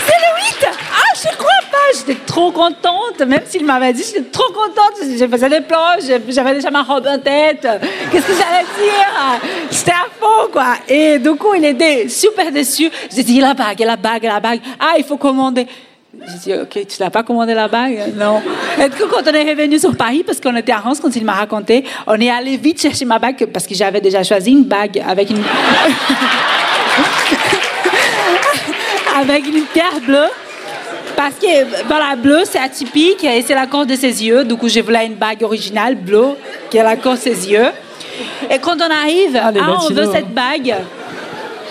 c'est 0.07 0.19
le 0.19 0.61
8 0.61 0.67
Ah, 0.67 1.15
je 1.15 1.37
crois 1.37 1.63
pas 1.71 1.79
J'étais 1.95 2.19
trop 2.27 2.51
contente, 2.51 3.21
même 3.27 3.43
s'il 3.47 3.65
m'avait 3.65 3.93
dit, 3.93 4.03
j'étais 4.03 4.31
trop 4.31 4.51
contente. 4.53 4.95
J'ai 5.03 5.29
fait 5.29 5.49
des 5.49 5.61
plans, 5.61 5.97
j'avais 6.29 6.55
déjà 6.55 6.71
ma 6.71 6.83
robe 6.83 7.07
en 7.07 7.19
tête. 7.19 7.67
Qu'est-ce 8.11 8.27
que 8.27 8.33
j'allais 8.33 8.65
dire? 8.79 9.41
J'étais 9.71 9.91
à 9.91 10.07
fond, 10.19 10.49
quoi. 10.51 10.77
Et 10.89 11.19
du 11.19 11.35
coup, 11.35 11.55
il 11.55 11.65
était 11.65 12.09
super 12.09 12.51
déçu. 12.51 12.91
J'ai 13.15 13.23
dit, 13.23 13.41
la 13.41 13.55
bague, 13.55 13.81
la 13.81 13.97
bague, 13.97 14.25
la 14.25 14.41
bague. 14.41 14.61
Ah, 14.81 14.95
il 14.97 15.05
faut 15.05 15.17
commander. 15.17 15.67
J'ai 16.29 16.39
dit, 16.39 16.55
OK, 16.61 16.87
tu 16.87 17.03
n'as 17.03 17.11
pas 17.11 17.23
commandé 17.23 17.55
la 17.55 17.69
bague? 17.69 18.15
Non. 18.17 18.43
Et 18.79 18.89
coup, 18.91 19.09
quand 19.11 19.23
on 19.27 19.35
est 19.35 19.51
revenu 19.51 19.79
sur 19.79 19.97
Paris, 19.97 20.23
parce 20.25 20.41
qu'on 20.41 20.55
était 20.57 20.73
à 20.73 20.79
Reims, 20.79 20.99
quand 21.01 21.15
il 21.17 21.25
m'a 21.25 21.33
raconté, 21.33 21.85
on 22.07 22.21
est 22.21 22.31
allé 22.31 22.57
vite 22.57 22.81
chercher 22.81 23.05
ma 23.05 23.19
bague, 23.19 23.47
parce 23.47 23.67
que 23.67 23.75
j'avais 23.75 24.01
déjà 24.01 24.23
choisi 24.23 24.51
une 24.51 24.65
bague 24.65 25.03
avec 25.07 25.31
une... 25.31 25.43
avec 29.31 29.47
une 29.47 29.65
pierre 29.65 30.01
bleue. 30.07 30.29
Parce 31.17 31.35
que 31.35 31.89
dans 31.89 31.99
la 31.99 32.17
bleue, 32.17 32.43
c'est 32.45 32.59
atypique 32.59 33.23
et 33.25 33.43
c'est 33.43 33.55
la 33.55 33.67
couleur 33.67 33.87
de 33.87 33.95
ses 33.95 34.25
yeux. 34.25 34.45
Du 34.45 34.57
coup, 34.57 34.69
je 34.69 34.81
voulais 34.81 35.07
une 35.07 35.15
bague 35.15 35.43
originale 35.43 35.95
bleue 35.95 36.31
qui 36.71 36.79
est 36.79 36.83
la 36.83 36.97
couleur 36.97 37.15
de 37.15 37.21
ses 37.21 37.51
yeux. 37.51 37.69
Et 38.51 38.59
quand 38.59 38.77
on 38.77 38.91
arrive, 38.91 39.33
les 39.33 39.61
ah, 39.61 39.79
on 39.83 39.93
veut 39.93 40.11
cette 40.13 40.33
bague. 40.33 40.75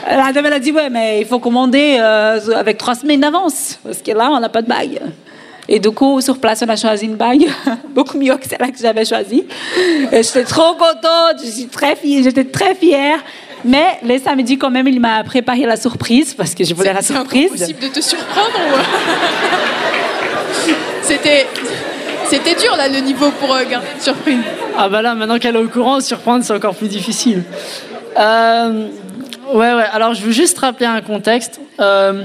La 0.08 0.32
dame, 0.32 0.46
elle 0.48 0.54
a 0.54 0.60
dit, 0.60 0.72
ouais, 0.72 0.90
mais 0.90 1.22
il 1.22 1.28
faut 1.28 1.40
commander 1.40 1.98
euh, 2.00 2.40
avec 2.56 2.78
trois 2.78 2.96
semaines 2.96 3.22
d'avance. 3.22 3.80
Parce 3.84 4.02
que 4.02 4.12
là, 4.12 4.30
on 4.32 4.40
n'a 4.40 4.50
pas 4.50 4.62
de 4.62 4.68
bague. 4.68 5.00
Et 5.68 5.80
du 5.80 5.92
coup, 5.92 6.20
sur 6.22 6.38
place, 6.40 6.64
on 6.66 6.70
a 6.70 6.76
choisi 6.76 7.06
une 7.06 7.16
bague 7.16 7.48
beaucoup 7.90 8.18
mieux 8.18 8.36
que 8.36 8.48
celle 8.48 8.60
que 8.72 8.78
j'avais 8.80 9.06
choisie. 9.06 9.46
Et 10.12 10.24
j'étais 10.24 10.44
trop 10.44 10.74
contente, 10.74 11.42
très 11.72 11.96
fière, 11.96 12.24
j'étais 12.24 12.44
très 12.46 12.76
fière. 12.76 13.20
Mais 13.66 14.00
le 14.04 14.18
samedi, 14.20 14.58
quand 14.58 14.70
même, 14.72 14.88
il 14.88 15.00
m'a 15.00 15.24
préparé 15.24 15.66
la 15.66 15.78
surprise 15.78 16.34
parce 16.34 16.56
que 16.56 16.64
je 16.64 16.74
voulais 16.74 16.94
la 16.94 17.02
C'est 17.02 17.14
surprise. 17.14 17.52
possible 17.52 17.80
de 17.80 17.88
te 17.88 18.02
surprendre 18.02 18.58
ou... 18.58 18.78
C'était... 21.02 21.48
C'était 22.30 22.56
dur, 22.56 22.76
là, 22.78 22.88
le 22.88 23.00
niveau 23.00 23.30
pour 23.32 23.54
euh, 23.54 23.66
garder 23.70 23.88
une 23.94 24.02
surprise. 24.02 24.40
Ah 24.78 24.88
bah 24.88 25.02
là, 25.02 25.16
maintenant 25.16 25.38
qu'elle 25.38 25.56
est 25.58 25.60
au 25.60 25.68
courant, 25.68 26.00
surprendre, 26.00 26.46
c'est 26.46 26.54
encore 26.54 26.76
plus 26.76 26.88
difficile. 26.88 27.44
Euh, 28.18 28.88
ouais, 29.54 29.74
ouais. 29.74 29.84
Alors, 29.92 30.14
je 30.14 30.22
veux 30.22 30.32
juste 30.32 30.58
rappeler 30.60 30.86
un 30.86 31.02
contexte. 31.02 31.60
Euh, 31.82 32.24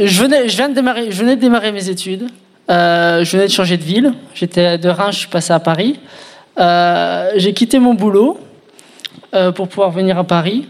je, 0.00 0.22
venais, 0.22 0.48
je, 0.48 0.56
viens 0.56 0.70
de 0.70 0.74
démarrer, 0.74 1.10
je 1.10 1.18
venais 1.18 1.36
de 1.36 1.40
démarrer 1.42 1.72
mes 1.72 1.90
études. 1.90 2.28
Euh, 2.70 3.22
je 3.22 3.32
venais 3.36 3.48
de 3.48 3.52
changer 3.52 3.76
de 3.76 3.82
ville. 3.84 4.14
J'étais 4.34 4.78
de 4.78 4.88
Reims, 4.88 5.12
je 5.14 5.18
suis 5.20 5.28
passé 5.28 5.52
à 5.52 5.60
Paris. 5.60 6.00
Euh, 6.58 7.32
J'ai 7.36 7.52
quitté 7.52 7.78
mon 7.78 7.92
boulot 7.92 8.40
pour 9.54 9.68
pouvoir 9.68 9.90
venir 9.90 10.18
à 10.18 10.24
Paris. 10.24 10.66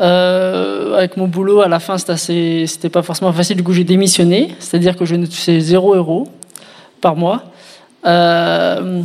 Euh, 0.00 0.96
avec 0.96 1.16
mon 1.16 1.26
boulot, 1.26 1.60
à 1.60 1.68
la 1.68 1.80
fin, 1.80 1.96
c'était 1.98 2.88
pas 2.90 3.02
forcément 3.02 3.32
facile. 3.32 3.56
Du 3.56 3.64
coup, 3.64 3.72
j'ai 3.72 3.84
démissionné, 3.84 4.54
c'est-à-dire 4.60 4.96
que 4.96 5.04
je 5.04 5.16
ne 5.16 5.26
touchais 5.26 5.58
0 5.60 5.94
euros 5.94 6.28
par 7.00 7.16
mois. 7.16 7.44
Euh, 8.06 9.02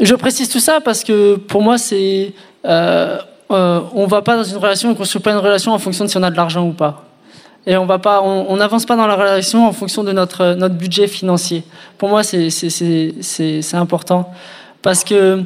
je 0.00 0.14
précise 0.14 0.48
tout 0.48 0.60
ça 0.60 0.80
parce 0.80 1.04
que 1.04 1.36
pour 1.36 1.62
moi, 1.62 1.76
c'est 1.76 2.32
euh, 2.64 3.18
euh, 3.50 3.80
on 3.94 4.06
va 4.06 4.22
pas 4.22 4.36
dans 4.36 4.44
une 4.44 4.56
relation, 4.56 4.90
on 4.90 4.94
construit 4.94 5.20
pas 5.20 5.32
une 5.32 5.38
relation 5.38 5.72
en 5.72 5.78
fonction 5.78 6.04
de 6.04 6.10
si 6.10 6.16
on 6.16 6.22
a 6.22 6.30
de 6.30 6.36
l'argent 6.36 6.66
ou 6.66 6.72
pas. 6.72 7.04
Et 7.66 7.76
on 7.76 7.86
va 7.86 8.00
pas, 8.00 8.22
on 8.22 8.56
n'avance 8.56 8.86
pas 8.86 8.96
dans 8.96 9.06
la 9.06 9.14
relation 9.14 9.68
en 9.68 9.72
fonction 9.72 10.02
de 10.02 10.10
notre 10.10 10.54
notre 10.54 10.74
budget 10.74 11.06
financier. 11.06 11.62
Pour 11.96 12.08
moi, 12.08 12.24
c'est 12.24 13.74
important 13.74 14.32
parce 14.80 15.04
que 15.04 15.44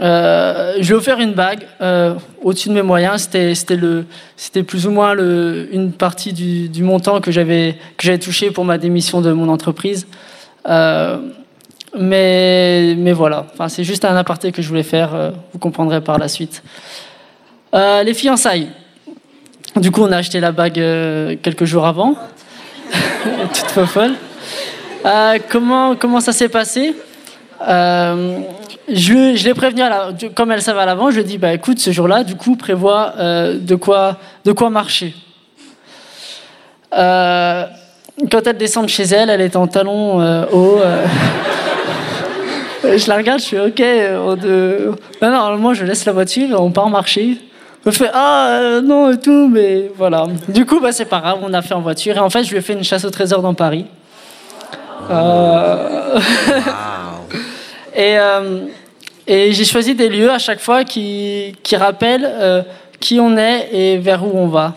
euh, 0.00 0.74
je 0.80 0.86
lui 0.86 0.92
ai 0.92 0.94
offert 0.94 1.20
une 1.20 1.32
bague 1.32 1.66
euh, 1.80 2.14
au-dessus 2.42 2.68
de 2.68 2.74
mes 2.74 2.82
moyens. 2.82 3.28
C'était, 3.30 4.62
plus 4.62 4.86
ou 4.86 4.90
moins 4.90 5.16
une 5.16 5.92
partie 5.92 6.32
du, 6.32 6.82
montant 6.82 7.20
que 7.20 7.30
j'avais, 7.30 7.76
touché 8.20 8.50
pour 8.50 8.64
ma 8.64 8.78
démission 8.78 9.20
de 9.20 9.32
mon 9.32 9.48
entreprise. 9.48 10.06
Euh, 10.68 11.18
mais, 11.98 13.12
voilà, 13.12 13.46
c'est 13.68 13.84
juste 13.84 14.04
un 14.04 14.16
aparté 14.16 14.52
que 14.52 14.62
je 14.62 14.68
voulais 14.68 14.82
faire. 14.82 15.32
vous 15.52 15.58
comprendrez 15.58 16.00
par 16.00 16.18
la 16.18 16.28
suite. 16.28 16.62
Les 17.72 18.14
fiançailles. 18.14 18.68
Du 19.76 19.90
coup, 19.90 20.02
on 20.02 20.12
a 20.12 20.16
acheté 20.18 20.40
la 20.40 20.52
bague 20.52 20.82
quelques 21.42 21.64
jours 21.64 21.86
avant. 21.86 22.16
Toute 23.74 23.86
folle. 23.86 24.14
Comment, 25.50 25.96
comment 25.96 26.20
ça 26.20 26.32
s'est 26.32 26.48
passé? 26.48 26.94
Euh, 27.66 28.38
je, 28.88 29.44
l'ai 29.44 29.54
prévenu, 29.54 29.82
à 29.82 29.88
la- 29.88 30.12
comme 30.34 30.52
elle 30.52 30.62
savait 30.62 30.80
à 30.80 30.86
l'avant, 30.86 31.10
je 31.10 31.16
lui 31.16 31.22
ai 31.22 31.24
dit, 31.24 31.38
bah, 31.38 31.52
écoute, 31.52 31.78
ce 31.78 31.90
jour-là, 31.90 32.24
du 32.24 32.36
coup, 32.36 32.56
prévois 32.56 33.14
euh, 33.18 33.58
de, 33.58 33.74
quoi, 33.74 34.16
de 34.44 34.52
quoi 34.52 34.70
marcher. 34.70 35.14
Euh, 36.96 37.64
quand 38.30 38.46
elle 38.46 38.56
descend 38.56 38.84
de 38.84 38.90
chez 38.90 39.04
elle, 39.04 39.30
elle 39.30 39.40
est 39.40 39.56
en 39.56 39.66
talons 39.66 40.18
hauts. 40.52 40.80
je 42.82 43.08
la 43.08 43.16
regarde, 43.16 43.40
je 43.40 43.46
fais, 43.46 43.60
ok, 43.60 43.82
on 44.24 44.36
de... 44.36 44.92
bah, 45.20 45.30
normalement, 45.30 45.74
je 45.74 45.84
laisse 45.84 46.04
la 46.04 46.12
voiture 46.12 46.60
on 46.60 46.70
part 46.70 46.88
marcher. 46.88 47.38
Me 47.84 47.92
fait, 47.92 48.10
ah, 48.12 48.80
non, 48.82 49.12
et 49.12 49.18
tout, 49.18 49.48
mais 49.48 49.92
voilà. 49.96 50.26
Du 50.48 50.66
coup, 50.66 50.80
bah, 50.80 50.90
c'est 50.90 51.04
pas 51.04 51.20
grave, 51.20 51.38
on 51.42 51.52
a 51.54 51.62
fait 51.62 51.74
en 51.74 51.80
voiture. 51.80 52.16
Et 52.16 52.20
en 52.20 52.30
fait, 52.30 52.42
je 52.42 52.50
lui 52.50 52.58
ai 52.58 52.60
fait 52.60 52.72
une 52.72 52.82
chasse 52.82 53.04
au 53.04 53.10
trésor 53.10 53.42
dans 53.42 53.54
Paris. 53.54 53.86
Euh, 55.08 56.18
et 57.96 58.18
euh, 58.18 58.66
et 59.28 59.52
j'ai 59.52 59.64
choisi 59.64 59.94
des 59.94 60.08
lieux 60.08 60.30
à 60.30 60.38
chaque 60.38 60.60
fois 60.60 60.84
qui, 60.84 61.52
rappellent 61.72 62.30
euh, 62.30 62.62
qui 63.00 63.18
on 63.18 63.36
est 63.36 63.68
et 63.72 63.98
vers 63.98 64.24
où 64.24 64.30
on 64.38 64.46
va. 64.46 64.74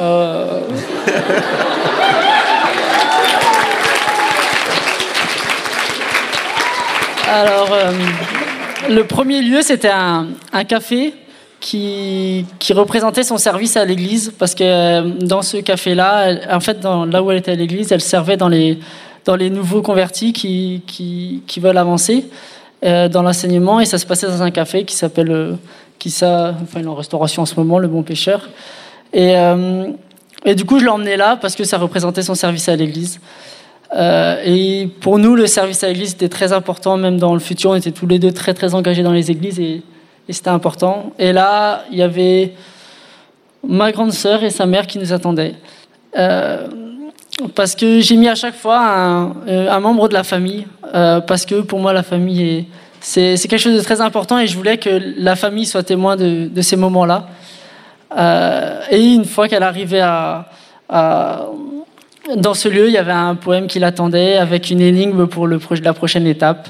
Euh, 0.00 0.60
Alors, 7.28 7.76
le 8.88 9.02
premier 9.02 9.42
lieu, 9.42 9.60
c'était 9.60 9.90
un, 9.90 10.28
café 10.66 11.12
qui, 11.60 12.46
représentait 12.70 13.24
son 13.24 13.36
service 13.36 13.76
à 13.76 13.84
l'église, 13.84 14.32
parce 14.38 14.54
que 14.54 15.24
dans 15.24 15.42
ce 15.42 15.58
café-là, 15.58 16.36
en 16.50 16.60
fait, 16.60 16.78
là 16.84 17.22
où 17.22 17.30
elle 17.30 17.38
était 17.38 17.52
à 17.52 17.56
l'église, 17.56 17.92
elle 17.92 18.00
servait 18.00 18.36
dans 18.36 18.48
les, 18.48 18.78
dans 19.26 19.36
les 19.36 19.50
nouveaux 19.50 19.82
convertis 19.82 20.32
qui, 20.32 20.82
qui, 20.86 21.60
veulent 21.60 21.76
avancer 21.76 22.26
euh, 22.84 23.08
dans 23.08 23.22
l'enseignement, 23.22 23.80
et 23.80 23.84
ça 23.84 23.98
se 23.98 24.06
passait 24.06 24.28
dans 24.28 24.42
un 24.42 24.50
café 24.50 24.84
qui 24.84 24.94
s'appelle, 24.94 25.30
euh, 25.30 25.54
ça, 26.06 26.54
enfin, 26.62 26.80
il 26.80 26.84
est 26.84 26.88
en 26.88 26.94
restauration 26.94 27.42
en 27.42 27.46
ce 27.46 27.56
moment, 27.56 27.78
le 27.78 27.88
Bon 27.88 28.02
Pêcheur. 28.02 28.48
Et, 29.12 29.36
euh, 29.36 29.88
et 30.44 30.54
du 30.54 30.64
coup, 30.64 30.78
je 30.78 30.84
l'ai 30.84 30.90
emmené 30.90 31.16
là 31.16 31.36
parce 31.36 31.56
que 31.56 31.64
ça 31.64 31.78
représentait 31.78 32.22
son 32.22 32.36
service 32.36 32.68
à 32.68 32.76
l'église. 32.76 33.20
Euh, 33.94 34.40
et 34.44 34.88
pour 35.00 35.18
nous, 35.18 35.34
le 35.34 35.46
service 35.46 35.82
à 35.82 35.88
l'église 35.88 36.12
était 36.12 36.28
très 36.28 36.52
important, 36.52 36.96
même 36.96 37.18
dans 37.18 37.34
le 37.34 37.40
futur, 37.40 37.70
on 37.70 37.74
était 37.74 37.90
tous 37.90 38.06
les 38.06 38.18
deux 38.18 38.32
très 38.32 38.54
très 38.54 38.74
engagés 38.74 39.02
dans 39.02 39.12
les 39.12 39.30
églises 39.30 39.58
et, 39.58 39.82
c'était 40.28 40.50
important. 40.50 41.12
Et 41.20 41.32
là, 41.32 41.84
il 41.92 41.98
y 41.98 42.02
avait 42.02 42.52
ma 43.66 43.92
grande 43.92 44.12
sœur 44.12 44.42
et 44.42 44.50
sa 44.50 44.66
mère 44.66 44.88
qui 44.88 44.98
nous 44.98 45.12
attendaient. 45.12 45.54
Parce 47.54 47.74
que 47.74 48.00
j'ai 48.00 48.16
mis 48.16 48.28
à 48.28 48.34
chaque 48.34 48.54
fois 48.54 48.80
un, 48.80 49.34
euh, 49.48 49.80
membre 49.80 50.08
de 50.08 50.14
la 50.14 50.24
famille, 50.24 50.66
euh, 50.94 51.20
parce 51.20 51.44
que 51.44 51.60
pour 51.60 51.78
moi, 51.78 51.92
la 51.92 52.02
famille 52.02 52.42
est, 52.42 52.64
c'est, 53.00 53.36
quelque 53.48 53.58
chose 53.58 53.76
de 53.76 53.82
très 53.82 54.00
important 54.00 54.38
et 54.38 54.46
je 54.46 54.56
voulais 54.56 54.78
que 54.78 55.14
la 55.18 55.36
famille 55.36 55.66
soit 55.66 55.82
témoin 55.82 56.16
de, 56.16 56.50
ces 56.62 56.76
moments-là. 56.76 57.26
Euh, 58.16 58.80
et 58.90 59.14
une 59.14 59.24
fois 59.24 59.48
qu'elle 59.48 59.62
arrivait 59.62 60.02
dans 60.90 62.54
ce 62.54 62.68
lieu, 62.68 62.88
il 62.88 62.92
y 62.92 62.98
avait 62.98 63.12
un 63.12 63.34
poème 63.34 63.66
qui 63.66 63.78
l'attendait 63.78 64.36
avec 64.36 64.70
une 64.70 64.80
énigme 64.80 65.26
pour 65.26 65.46
la 65.46 65.92
prochaine 65.92 66.26
étape. 66.26 66.68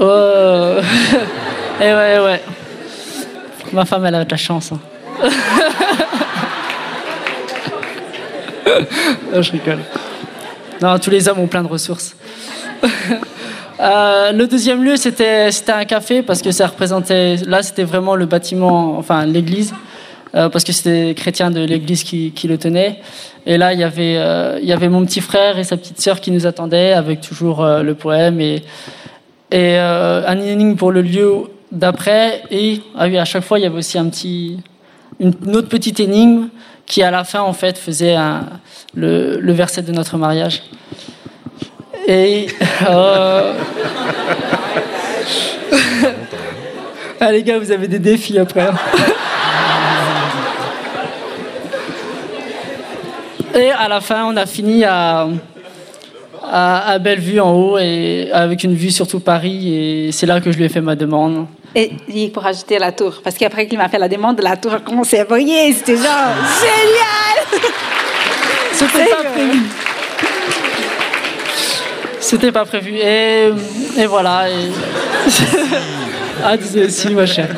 Euh, 0.00 0.82
et 1.80 1.84
ouais, 1.84 2.18
ouais. 2.24 2.42
Ma 3.72 3.84
femme, 3.84 4.06
elle 4.06 4.14
a 4.14 4.24
de 4.24 4.30
la 4.30 4.36
chance. 4.36 4.72
hein. 4.72 4.80
Non, 9.32 9.42
je 9.42 9.52
rigole. 9.52 9.78
Non, 10.80 10.98
tous 10.98 11.10
les 11.10 11.28
hommes 11.28 11.40
ont 11.40 11.46
plein 11.46 11.62
de 11.62 11.68
ressources. 11.68 12.14
Euh, 13.80 14.32
le 14.32 14.48
deuxième 14.48 14.82
lieu, 14.82 14.96
c'était 14.96 15.52
un 15.68 15.84
café 15.84 16.22
parce 16.22 16.42
que 16.42 16.50
ça 16.50 16.66
représentait. 16.66 17.36
Là, 17.46 17.62
c'était 17.62 17.84
vraiment 17.84 18.16
le 18.16 18.26
bâtiment, 18.26 18.98
enfin 18.98 19.24
l'église, 19.24 19.72
euh, 20.34 20.48
parce 20.48 20.64
que 20.64 20.72
c'était 20.72 21.04
les 21.04 21.14
chrétiens 21.14 21.52
de 21.52 21.60
l'église 21.60 22.02
qui, 22.02 22.32
le 22.48 22.58
tenaient. 22.58 22.98
Et 23.46 23.56
là, 23.56 23.74
il 23.74 23.78
y 23.78 23.84
avait 23.84 24.16
euh, 24.16 24.58
il 24.60 24.68
y 24.68 24.72
avait 24.72 24.88
mon 24.88 25.04
petit 25.06 25.20
frère 25.20 25.60
et 25.60 25.62
sa 25.62 25.76
petite 25.76 26.00
sœur 26.00 26.20
qui 26.20 26.32
nous 26.32 26.44
attendaient 26.44 26.92
avec 26.92 27.20
toujours 27.20 27.64
le 27.64 27.94
poème 27.94 28.40
et 28.40 28.64
et 29.52 29.78
un 29.78 30.40
énigme 30.40 30.74
pour 30.74 30.90
le 30.90 31.02
lieu 31.02 31.44
d'après. 31.70 32.42
Et 32.50 32.80
ah 32.96 33.04
à 33.04 33.24
chaque 33.24 33.44
fois, 33.44 33.60
il 33.60 33.62
y 33.62 33.66
avait 33.66 33.78
aussi 33.78 33.96
un 33.96 34.08
petit 34.08 34.58
une 35.20 35.34
autre 35.54 35.68
petite 35.68 36.00
énigme 36.00 36.48
qui, 36.88 37.02
à 37.02 37.10
la 37.10 37.24
fin, 37.24 37.40
en 37.40 37.52
fait, 37.52 37.76
faisait 37.78 38.16
le, 38.94 39.38
le 39.40 39.52
verset 39.52 39.82
de 39.82 39.92
notre 39.92 40.16
mariage. 40.16 40.62
Et. 42.06 42.46
euh, 42.88 43.52
ah, 47.20 47.32
les 47.32 47.42
gars, 47.42 47.58
vous 47.58 47.70
avez 47.70 47.88
des 47.88 47.98
défis 47.98 48.38
après. 48.38 48.62
hein. 48.62 48.74
Et 53.54 53.70
à 53.70 53.88
la 53.88 54.00
fin, 54.00 54.24
on 54.26 54.36
a 54.36 54.46
fini 54.46 54.84
à, 54.84 55.26
à, 56.44 56.90
à 56.92 56.98
Bellevue 56.98 57.40
en 57.40 57.52
haut 57.52 57.78
et 57.78 58.30
avec 58.32 58.62
une 58.64 58.74
vue 58.74 58.90
sur 58.90 59.06
tout 59.08 59.20
Paris. 59.20 59.74
Et 59.74 60.12
c'est 60.12 60.26
là 60.26 60.40
que 60.40 60.52
je 60.52 60.58
lui 60.58 60.64
ai 60.64 60.68
fait 60.68 60.80
ma 60.80 60.94
demande. 60.96 61.46
Et 61.74 61.90
il 62.08 62.32
pour 62.32 62.44
ajouter 62.46 62.78
la 62.78 62.92
tour, 62.92 63.20
parce 63.22 63.36
qu'après 63.36 63.66
qu'il 63.66 63.78
m'a 63.78 63.88
fait 63.88 63.98
la 63.98 64.08
demande, 64.08 64.40
la 64.40 64.56
tour 64.56 64.72
a 64.72 64.80
commencé 64.80 65.18
à 65.18 65.24
briller. 65.24 65.72
C'était 65.74 65.96
genre 65.96 66.34
génial. 66.60 67.60
C'était 68.72 69.04
pas 69.10 69.24
prévu. 69.30 69.60
C'était 72.20 72.52
pas 72.52 72.64
prévu. 72.64 72.94
Et, 72.96 73.50
et 73.96 74.06
voilà. 74.06 74.48
et- 74.50 74.70
ah, 76.44 76.56
désolé, 76.56 76.90
si, 76.90 77.08
ma 77.10 77.26
chère. 77.26 77.48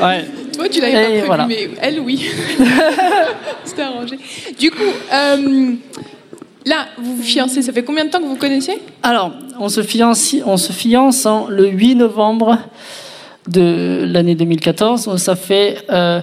Ouais. 0.00 0.24
Toi, 0.56 0.68
tu 0.68 0.80
l'avais 0.80 0.92
pas 0.94 1.02
prévu, 1.08 1.22
voilà. 1.26 1.46
mais 1.46 1.70
elle, 1.80 2.00
oui. 2.00 2.30
C'était 3.64 3.82
arrangé. 3.82 4.18
Du 4.58 4.70
coup, 4.70 4.82
euh, 5.12 5.72
là, 6.66 6.86
vous 6.98 7.16
vous 7.16 7.22
fiancez, 7.22 7.62
ça 7.62 7.72
fait 7.72 7.82
combien 7.84 8.04
de 8.04 8.10
temps 8.10 8.18
que 8.18 8.24
vous 8.24 8.30
vous 8.30 8.36
connaissez? 8.36 8.78
Alors, 9.02 9.32
on 9.58 9.68
se 9.68 9.82
fiance, 9.82 10.34
on 10.44 10.56
se 10.58 10.72
fiance 10.72 11.24
en- 11.24 11.46
le 11.48 11.68
8 11.68 11.94
novembre 11.94 12.58
de 13.48 14.04
l'année 14.06 14.34
2014. 14.34 15.06
Donc, 15.06 15.18
Ça 15.18 15.36
fait. 15.36 15.78
euh, 15.90 16.20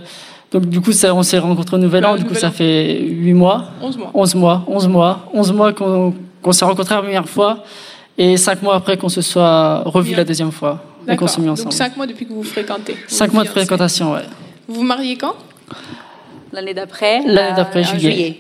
donc, 0.51 0.67
du 0.67 0.81
coup, 0.81 0.91
ça, 0.91 1.15
on 1.15 1.23
s'est 1.23 1.39
rencontrés 1.39 1.77
au 1.77 1.79
Nouvel 1.79 2.05
An. 2.05 2.15
Du 2.15 2.25
coup, 2.25 2.35
ça 2.35 2.51
fait 2.51 2.99
8 3.01 3.33
mois. 3.33 3.71
11 3.81 3.97
mois. 3.97 4.11
11 4.13 4.35
mois, 4.35 4.63
11 4.67 4.87
mois, 4.87 5.29
11 5.33 5.51
mois 5.53 5.73
qu'on 5.73 6.51
s'est 6.51 6.65
rencontrés 6.65 6.93
la 6.95 7.01
première 7.01 7.27
fois 7.27 7.63
et 8.17 8.37
5 8.37 8.61
mois 8.61 8.75
après 8.75 8.97
qu'on 8.97 9.09
se 9.09 9.21
soit 9.21 9.79
revu 9.85 10.09
Bien. 10.09 10.17
la 10.17 10.23
deuxième 10.25 10.51
fois 10.51 10.83
et 11.07 11.15
qu'on 11.15 11.25
s'est 11.27 11.41
mis 11.41 11.49
ensemble. 11.49 11.69
Donc 11.69 11.73
5 11.73 11.97
mois 11.97 12.05
depuis 12.05 12.25
que 12.25 12.29
vous 12.33 12.41
vous 12.43 12.43
fréquentez. 12.43 12.93
Vous 12.93 13.15
5 13.15 13.29
vous 13.29 13.35
mois 13.35 13.43
de 13.45 13.49
fréquentation, 13.49 14.11
ouais. 14.13 14.21
Vous 14.67 14.75
vous 14.75 14.83
mariez 14.83 15.15
quand? 15.17 15.33
L'année 16.51 16.73
d'après. 16.75 17.21
L'année 17.25 17.53
euh, 17.53 17.55
d'après, 17.55 17.81
en 17.81 17.97
juillet. 17.97 18.39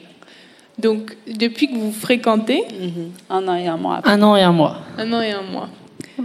Donc, 0.79 1.15
depuis 1.27 1.67
que 1.67 1.75
vous 1.75 1.91
fréquentez, 1.91 2.63
Mhm. 2.79 3.11
Un 3.29 3.47
an 3.47 3.55
et 3.55 3.67
un 3.67 3.77
mois 3.77 3.97
après. 3.97 4.11
Un 4.11 4.21
an 4.23 4.35
et 4.35 4.41
un 4.41 4.51
mois. 4.51 4.77
un 4.97 5.13
an 5.13 5.21
et 5.21 5.31
un 5.31 5.41
mois. 5.43 5.69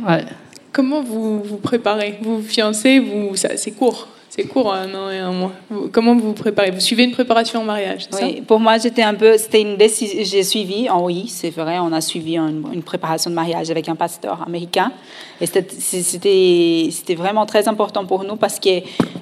Ouais. 0.06 0.24
Comment 0.72 1.02
vous 1.02 1.42
vous 1.42 1.56
préparez? 1.58 2.18
Vous 2.22 2.36
vous 2.38 2.46
fiancez, 2.48 2.98
vous, 2.98 3.36
ça- 3.36 3.56
c'est 3.56 3.72
court. 3.72 4.08
C'est 4.30 4.44
court, 4.44 4.72
un 4.72 4.94
an 4.94 5.10
et 5.10 5.18
un 5.18 5.32
mois. 5.32 5.52
Vous- 5.68 5.88
Comment 5.90 6.14
vous 6.14 6.28
vous 6.28 6.32
préparez? 6.34 6.70
Vous 6.70 6.78
suivez 6.80 7.02
une 7.02 7.10
préparation 7.12 7.60
en 7.60 7.64
mariage, 7.64 8.06
c'est 8.10 8.22
Oui, 8.24 8.40
pour 8.42 8.60
moi, 8.60 8.78
j'étais 8.78 9.02
un 9.02 9.14
peu, 9.14 9.36
c'était 9.36 9.62
une 9.62 9.76
décision, 9.76 10.18
j'ai 10.22 10.42
suivi, 10.44 10.88
en 10.88 11.02
oui, 11.02 11.26
c'est 11.28 11.50
vrai, 11.50 11.78
on 11.80 11.92
a 11.92 12.00
suivi 12.00 12.36
une, 12.36 12.62
une 12.72 12.82
préparation 12.82 13.30
de 13.30 13.34
mariage 13.34 13.70
avec 13.70 13.88
un 13.88 13.96
pasteur 13.96 14.42
américain. 14.46 14.92
Et 15.40 15.46
c'était, 15.46 15.74
c'était, 15.80 16.88
c'était 16.92 17.14
vraiment 17.16 17.46
très 17.46 17.66
important 17.68 18.04
pour 18.04 18.22
nous 18.24 18.36
parce 18.36 18.60
que 18.60 18.68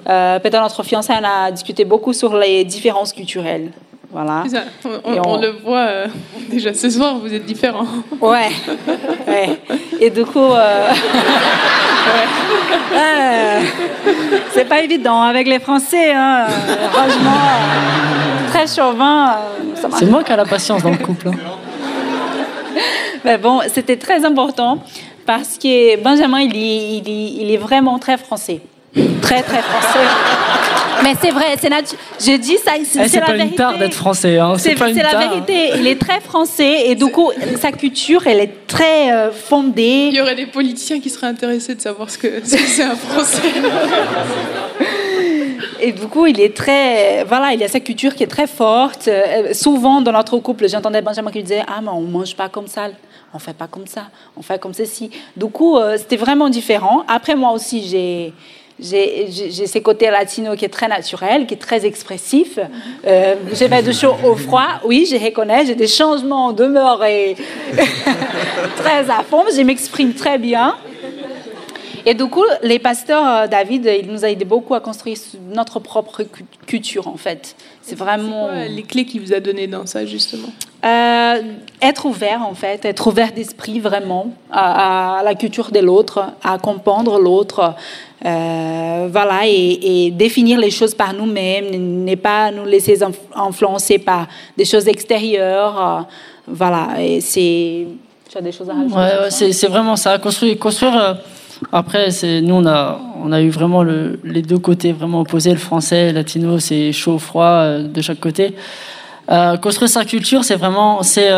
euh, 0.08 0.38
pendant 0.40 0.60
notre 0.62 0.82
fiançailles, 0.82 1.20
on 1.22 1.26
a 1.46 1.50
discuté 1.50 1.84
beaucoup 1.84 2.12
sur 2.12 2.36
les 2.36 2.64
différences 2.64 3.12
culturelles. 3.12 3.70
Voilà. 4.16 4.44
ça 4.48 4.62
on, 5.04 5.36
le 5.36 5.50
voit 5.62 5.88
euh, 5.88 6.06
déjà 6.48 6.72
ce 6.72 6.88
soir, 6.88 7.18
vous 7.18 7.34
êtes 7.34 7.44
différents. 7.44 7.84
Ouais, 8.18 8.48
ouais. 9.28 9.60
Et 10.00 10.08
du 10.08 10.24
coup, 10.24 10.38
euh, 10.38 10.88
euh, 12.94 13.60
c'est 14.54 14.64
pas 14.64 14.80
évident 14.80 15.20
avec 15.20 15.46
les 15.46 15.58
Français, 15.58 16.14
hein. 16.14 16.46
Franchement, 16.92 17.30
très 18.48 18.66
chauvin, 18.66 19.32
euh, 19.32 19.88
C'est 19.98 20.06
moi 20.06 20.24
qui 20.24 20.32
ai 20.32 20.36
la 20.36 20.46
patience 20.46 20.82
dans 20.82 20.92
le 20.92 20.96
couple. 20.96 21.28
hein. 21.28 21.34
Mais 23.22 23.36
bon, 23.36 23.60
c'était 23.70 23.98
très 23.98 24.24
important 24.24 24.78
parce 25.26 25.58
que 25.58 26.02
Benjamin, 26.02 26.40
il 26.40 27.50
est 27.50 27.58
vraiment 27.58 27.98
très 27.98 28.16
français. 28.16 28.62
Très, 29.22 29.42
très 29.42 29.58
français. 29.62 30.06
Mais 31.02 31.12
c'est 31.20 31.30
vrai, 31.30 31.56
c'est 31.60 31.68
natu- 31.68 31.94
Je 32.18 32.36
dis 32.38 32.56
ça, 32.56 32.72
c'est 32.76 32.80
Eh, 32.80 32.84
c'est 32.84 33.08
c'est 33.08 33.20
la 33.20 33.26
pas 33.26 33.36
une 33.36 33.54
tare 33.54 33.76
d'être 33.76 33.92
français. 33.94 34.38
Hein. 34.38 34.54
C'est 34.56 34.74
pas 34.74 34.88
une 34.88 34.96
c'est 34.96 35.02
la 35.02 35.10
tare. 35.10 35.28
vérité. 35.28 35.72
Il 35.78 35.86
est 35.86 36.00
très 36.00 36.20
français 36.20 36.84
et 36.86 36.94
du 36.94 37.06
coup, 37.06 37.30
sa 37.60 37.70
culture, 37.72 38.26
elle 38.26 38.40
est 38.40 38.66
très 38.66 39.12
euh, 39.12 39.30
fondée. 39.30 40.08
Il 40.10 40.14
y 40.14 40.20
aurait 40.22 40.34
des 40.34 40.46
politiciens 40.46 40.98
qui 41.00 41.10
seraient 41.10 41.26
intéressés 41.26 41.74
de 41.74 41.80
savoir 41.82 42.08
ce 42.08 42.16
que 42.16 42.40
ce 42.42 42.52
que 42.56 42.62
c'est 42.62 42.82
un 42.84 42.96
Français. 42.96 43.42
Et 45.80 45.92
du 45.92 46.06
coup, 46.06 46.26
il 46.26 46.40
est 46.40 46.56
très. 46.56 47.24
Voilà, 47.24 47.52
il 47.52 47.62
a 47.62 47.68
sa 47.68 47.80
culture 47.80 48.14
qui 48.14 48.22
est 48.22 48.26
très 48.28 48.46
forte. 48.46 49.08
Euh, 49.08 49.52
souvent, 49.52 50.00
dans 50.00 50.12
notre 50.12 50.38
couple, 50.38 50.68
j'entendais 50.68 51.02
Benjamin 51.02 51.30
qui 51.30 51.42
disait 51.42 51.62
Ah, 51.68 51.80
mais 51.82 51.90
on 51.90 52.00
mange 52.00 52.34
pas 52.34 52.48
comme 52.48 52.66
ça. 52.66 52.88
On 53.34 53.38
fait 53.38 53.52
pas 53.52 53.66
comme 53.66 53.86
ça. 53.86 54.04
On 54.36 54.42
fait 54.42 54.58
comme 54.58 54.72
ceci. 54.72 55.10
Du 55.36 55.46
coup, 55.46 55.76
euh, 55.76 55.96
c'était 55.98 56.16
vraiment 56.16 56.48
différent. 56.48 57.04
Après, 57.08 57.34
moi 57.34 57.50
aussi, 57.52 57.86
j'ai. 57.86 58.32
J'ai 58.78 59.30
ces 59.66 59.80
côtés 59.80 60.10
latinos 60.10 60.56
qui 60.58 60.66
est 60.66 60.68
très 60.70 60.86
naturel, 60.88 61.46
qui 61.46 61.54
est 61.54 61.58
très 61.58 61.86
expressif. 61.86 62.58
Euh, 63.06 63.34
j'ai 63.54 63.68
fait 63.68 63.82
de 63.82 63.90
chaud 63.92 64.14
au 64.22 64.34
froid, 64.36 64.66
oui, 64.84 65.08
je 65.10 65.16
reconnais. 65.16 65.64
J'ai 65.64 65.74
des 65.74 65.86
changements 65.86 66.52
d'humeur 66.52 67.02
et 67.04 67.36
très 68.76 69.10
à 69.10 69.22
fond. 69.28 69.44
Je 69.54 69.62
m'exprime 69.62 70.12
très 70.12 70.36
bien. 70.38 70.76
Et 72.08 72.14
du 72.14 72.26
coup, 72.26 72.44
les 72.62 72.78
pasteurs, 72.78 73.26
euh, 73.26 73.46
David, 73.48 73.90
il 74.00 74.06
nous 74.12 74.24
a 74.24 74.28
aidé 74.30 74.44
beaucoup 74.44 74.74
à 74.74 74.80
construire 74.80 75.16
notre 75.52 75.80
propre 75.80 76.22
cu- 76.22 76.44
culture, 76.64 77.08
en 77.08 77.16
fait. 77.16 77.56
C'est 77.82 77.98
vraiment 77.98 78.46
Ouais, 78.46 78.68
les 78.68 78.82
clés 78.84 79.04
qu'il 79.06 79.22
vous 79.22 79.32
a 79.32 79.40
données 79.40 79.66
dans 79.66 79.86
ça, 79.86 80.06
justement? 80.06 80.48
euh, 80.84 81.42
être 81.82 82.06
ouvert, 82.06 82.42
en 82.48 82.54
fait, 82.54 82.84
être 82.84 83.08
ouvert 83.08 83.32
d'esprit 83.32 83.80
vraiment 83.80 84.28
à, 84.52 85.18
à 85.18 85.22
la 85.24 85.34
culture 85.34 85.72
de 85.72 85.80
l'autre, 85.80 86.26
à 86.44 86.58
comprendre 86.58 87.18
l'autre, 87.18 87.74
euh, 88.24 89.08
voilà, 89.12 89.46
et, 89.46 90.06
et 90.06 90.10
définir 90.10 90.58
les 90.58 90.70
choses 90.70 90.94
par 90.94 91.12
nous-mêmes, 91.12 92.04
ne 92.04 92.14
pas 92.14 92.50
nous 92.50 92.64
laisser 92.64 92.96
inf- 92.98 93.14
influencer 93.34 93.98
par 93.98 94.26
des 94.56 94.64
choses 94.64 94.88
extérieures, 94.88 95.78
euh, 95.78 96.00
voilà. 96.48 97.00
Et 97.00 97.20
c'est, 97.20 97.86
tu 98.30 98.38
as 98.38 98.40
des 98.40 98.52
choses 98.52 98.70
à 98.70 98.74
rajouter 98.74 98.96
Ouais, 98.96 99.30
c'est 99.52 99.68
vraiment 99.68 99.96
ça. 99.96 100.18
Construire, 100.18 100.58
construire. 100.58 100.96
euh, 100.96 101.14
après, 101.72 102.10
c'est 102.10 102.42
nous 102.42 102.54
on 102.56 102.66
a 102.66 102.98
on 103.22 103.32
a 103.32 103.40
eu 103.40 103.48
vraiment 103.48 103.82
le, 103.82 104.20
les 104.24 104.42
deux 104.42 104.58
côtés 104.58 104.92
vraiment 104.92 105.20
opposés. 105.20 105.52
Le 105.52 105.56
français, 105.58 106.08
le 106.08 106.12
latino, 106.16 106.58
c'est 106.58 106.92
chaud, 106.92 107.18
froid 107.18 107.78
de 107.78 108.00
chaque 108.02 108.20
côté. 108.20 108.54
Construire 109.62 109.88
sa 109.90 110.04
culture, 110.04 110.44
c'est 110.44 110.56
vraiment 110.56 111.02
c'est 111.02 111.30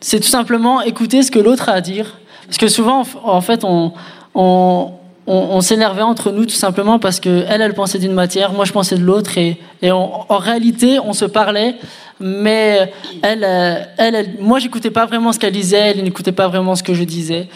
c'est 0.00 0.18
tout 0.18 0.28
simplement 0.28 0.80
écouter 0.80 1.22
ce 1.22 1.30
que 1.30 1.38
l'autre 1.38 1.68
a 1.68 1.72
à 1.72 1.80
dire. 1.80 2.18
Parce 2.46 2.56
que 2.56 2.68
souvent, 2.68 3.04
en 3.22 3.40
fait, 3.42 3.62
on 3.64 3.92
on 4.34 4.92
on, 5.30 5.60
s'énervait 5.60 6.02
entre 6.02 6.32
nous 6.32 6.44
tout 6.44 6.54
simplement 6.54 6.98
parce 6.98 7.20
que 7.20 7.44
elle, 7.48 7.60
elle 7.60 7.74
pensait 7.74 7.98
d'une 7.98 8.12
matière, 8.12 8.52
moi 8.52 8.64
je 8.64 8.72
pensais 8.72 8.96
de 8.96 9.04
l'autre, 9.04 9.38
et, 9.38 9.58
en 9.92 10.38
réalité, 10.38 10.98
on 10.98 11.12
se 11.12 11.24
parlait, 11.24 11.76
mais 12.18 12.92
elle, 13.22 13.44
euh, 13.44 13.80
elle, 13.96 14.14
elle 14.14 14.34
moi 14.40 14.58
j'écoutais 14.58 14.90
pas 14.90 15.06
vraiment 15.06 15.32
ce 15.32 15.38
qu'elle 15.38 15.52
disait, 15.52 15.92
elle 15.92 16.02
n'écoutait 16.02 16.32
pas 16.32 16.48
vraiment 16.48 16.74
ce 16.74 16.82
que 16.82 16.94
je 16.94 17.04
disais. 17.04 17.48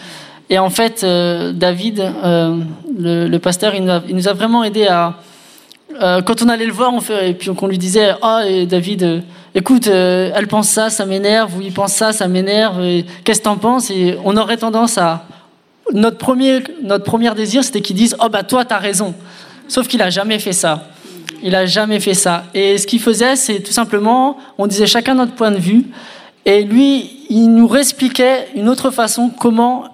Et 0.49 0.59
en 0.59 0.69
fait, 0.69 1.03
euh, 1.03 1.51
David, 1.53 1.99
euh, 1.99 2.57
le, 2.97 3.37
pasteur, 3.39 3.73
il 3.75 3.83
nous, 3.83 4.27
a, 4.27 4.33
vraiment 4.33 4.63
aidé 4.63 4.87
à. 4.87 5.15
quand 5.99 6.41
on 6.43 6.49
allait 6.49 6.67
le 6.67 6.71
voir, 6.73 6.93
on 6.93 7.01
fait, 7.01 7.31
et 7.31 7.33
puis 7.33 7.53
qu'on 7.53 7.67
lui 7.67 7.77
disait 7.77 8.15
Ah, 8.21 8.43
David, 8.67 9.23
écoute, 9.53 9.87
elle 9.87 10.47
pense 10.47 10.69
ça, 10.69 10.89
ça 10.89 11.05
m'énerve, 11.05 11.57
ou 11.57 11.61
il 11.61 11.73
pense 11.73 11.93
ça, 11.93 12.13
ça 12.13 12.27
m'énerve, 12.27 12.79
qu'est-ce 13.23 13.39
que 13.39 13.45
t'en 13.45 13.57
penses? 13.57 13.89
Et 13.89 14.17
on 14.23 14.37
aurait 14.37 14.57
tendance 14.57 14.97
à. 14.97 15.25
Notre 15.93 16.17
premier, 16.17 16.63
notre 16.81 17.33
désir, 17.35 17.63
c'était 17.63 17.81
qu'ils 17.81 17.95
disent 17.95 18.15
Oh, 18.19 18.29
bah 18.29 18.43
toi, 18.43 18.65
t'as 18.65 18.79
raison. 18.79 19.13
Sauf 19.67 19.87
qu'il 19.87 20.01
a 20.01 20.09
jamais 20.09 20.39
fait 20.39 20.53
ça. 20.53 20.87
Il 21.43 21.55
a 21.55 21.65
jamais 21.65 21.99
fait 21.99 22.13
ça. 22.13 22.45
Et 22.53 22.77
ce 22.77 22.87
qu'il 22.87 22.99
faisait, 22.99 23.35
c'est 23.35 23.59
tout 23.59 23.71
simplement, 23.71 24.37
on 24.57 24.67
disait 24.67 24.87
chacun 24.87 25.15
notre 25.15 25.33
point 25.33 25.51
de 25.51 25.57
vue, 25.57 25.85
et 26.45 26.63
lui, 26.63 27.25
il 27.29 27.47
nous 27.53 27.67
réexpliquait 27.67 28.47
une 28.55 28.69
autre 28.69 28.91
façon 28.91 29.29
comment 29.29 29.85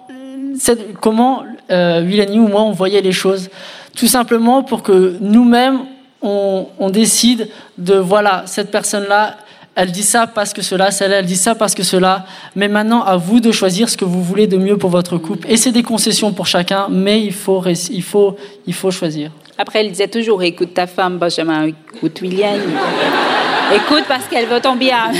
comment 1.00 1.44
euh, 1.70 2.26
ou 2.34 2.48
moi 2.48 2.62
on 2.62 2.72
voyait 2.72 3.00
les 3.00 3.12
choses. 3.12 3.48
Tout 3.96 4.06
simplement 4.06 4.62
pour 4.62 4.82
que 4.82 5.16
nous-mêmes 5.20 5.80
on, 6.20 6.66
on 6.78 6.90
décide 6.90 7.48
de 7.78 7.94
voilà 7.94 8.44
cette 8.46 8.70
personne-là. 8.70 9.36
Elle 9.74 9.90
dit 9.90 10.02
ça 10.02 10.26
parce 10.26 10.52
que 10.52 10.60
cela, 10.60 10.90
celle-là, 10.90 11.20
elle 11.20 11.26
dit 11.26 11.36
ça 11.36 11.54
parce 11.54 11.74
que 11.74 11.82
cela. 11.82 12.26
Mais 12.54 12.68
maintenant, 12.68 13.02
à 13.02 13.16
vous 13.16 13.40
de 13.40 13.50
choisir 13.52 13.88
ce 13.88 13.96
que 13.96 14.04
vous 14.04 14.22
voulez 14.22 14.46
de 14.46 14.58
mieux 14.58 14.76
pour 14.76 14.90
votre 14.90 15.16
couple. 15.16 15.50
Et 15.50 15.56
c'est 15.56 15.72
des 15.72 15.82
concessions 15.82 16.32
pour 16.32 16.46
chacun, 16.46 16.88
mais 16.90 17.22
il 17.22 17.32
faut, 17.32 17.62
choisir. 18.90 19.30
Après, 19.56 19.84
il 19.84 19.90
disait 19.90 20.08
toujours 20.08 20.42
écoute 20.42 20.74
ta 20.74 20.86
femme, 20.86 21.16
Benjamin, 21.16 21.68
écoute 21.94 22.20
William. 22.20 22.60
écoute 23.74 24.04
parce 24.06 24.26
qu'elle 24.28 24.46
veut 24.46 24.60
ton 24.60 24.76
bien. 24.76 25.10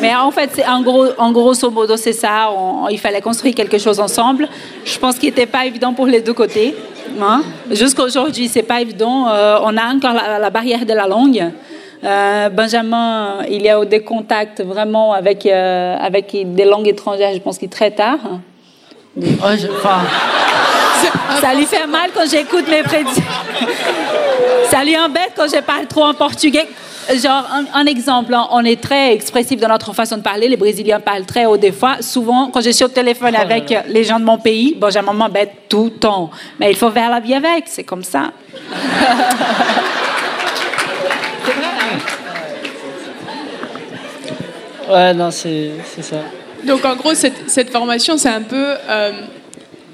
Mais 0.00 0.12
en 0.16 0.32
fait, 0.32 0.50
c'est 0.54 0.66
en, 0.66 0.82
gros, 0.82 1.06
en 1.16 1.30
grosso 1.30 1.70
modo, 1.70 1.96
c'est 1.96 2.12
ça. 2.12 2.50
On- 2.50 2.88
il 2.88 2.98
fallait 2.98 3.20
construire 3.20 3.54
quelque 3.54 3.78
chose 3.78 4.00
ensemble. 4.00 4.48
Je 4.84 4.98
pense 4.98 5.16
qu'il 5.20 5.28
n'était 5.28 5.46
pas 5.46 5.66
évident 5.66 5.92
pour 5.92 6.06
les 6.06 6.20
deux 6.20 6.34
côtés. 6.34 6.74
Hein? 7.20 7.42
Jusqu'à 7.70 8.02
aujourd'hui, 8.02 8.48
c'est 8.48 8.64
pas 8.64 8.80
évident. 8.80 9.28
Euh, 9.28 9.58
on 9.62 9.76
a 9.76 9.84
encore 9.94 10.14
la, 10.14 10.40
la 10.40 10.50
barrière 10.50 10.84
de 10.84 10.92
la 10.94 11.06
langue. 11.06 11.52
Euh, 12.04 12.48
Benjamin, 12.48 13.38
il 13.48 13.62
y 13.62 13.68
a 13.68 13.80
eu 13.80 13.86
des 13.86 14.00
contacts 14.02 14.60
vraiment 14.60 15.12
avec, 15.12 15.46
euh, 15.46 15.96
avec 16.00 16.34
des 16.54 16.64
langues 16.64 16.88
étrangères, 16.88 17.32
je 17.32 17.38
pense 17.38 17.58
qu'il 17.58 17.66
est 17.66 17.70
très 17.72 17.90
tard. 17.92 18.18
Ouais, 19.16 19.56
je- 19.58 19.68
enfin, 19.68 20.00
Ça 21.40 21.54
lui 21.54 21.64
fait 21.66 21.86
mal 21.86 22.10
quand 22.14 22.28
j'écoute 22.30 22.64
mes 22.68 22.82
prédictions. 22.82 23.22
Ça 24.68 24.84
lui 24.84 24.96
embête 24.98 25.32
quand 25.36 25.46
je 25.52 25.60
parle 25.60 25.86
trop 25.86 26.04
en 26.04 26.14
portugais. 26.14 26.66
Genre, 27.12 27.44
un, 27.52 27.64
un 27.80 27.86
exemple, 27.86 28.32
hein, 28.32 28.46
on 28.52 28.64
est 28.64 28.80
très 28.80 29.12
expressif 29.12 29.58
dans 29.60 29.68
notre 29.68 29.92
façon 29.92 30.18
de 30.18 30.22
parler. 30.22 30.48
Les 30.48 30.56
Brésiliens 30.56 31.00
parlent 31.00 31.26
très 31.26 31.46
haut 31.46 31.56
des 31.56 31.72
fois. 31.72 31.96
Souvent, 32.00 32.48
quand 32.52 32.60
je 32.60 32.70
suis 32.70 32.84
au 32.84 32.88
téléphone 32.88 33.34
avec 33.34 33.74
les 33.88 34.04
gens 34.04 34.20
de 34.20 34.24
mon 34.24 34.38
pays, 34.38 34.76
Benjamin 34.78 35.12
m'embête 35.12 35.52
tout 35.68 35.84
le 35.86 35.90
temps. 35.90 36.30
Mais 36.60 36.70
il 36.70 36.76
faut 36.76 36.90
faire 36.90 37.10
la 37.10 37.18
vie 37.20 37.34
avec, 37.34 37.64
c'est 37.66 37.82
comme 37.84 38.04
ça. 38.04 38.30
ouais, 44.92 45.14
non, 45.14 45.30
c'est 45.30 45.72
ça. 46.00 46.16
Donc 46.66 46.84
en 46.84 46.94
gros, 46.96 47.14
cette, 47.14 47.50
cette 47.50 47.70
formation, 47.70 48.16
c'est 48.16 48.28
un 48.28 48.42
peu... 48.42 48.76
euh, 48.88 49.12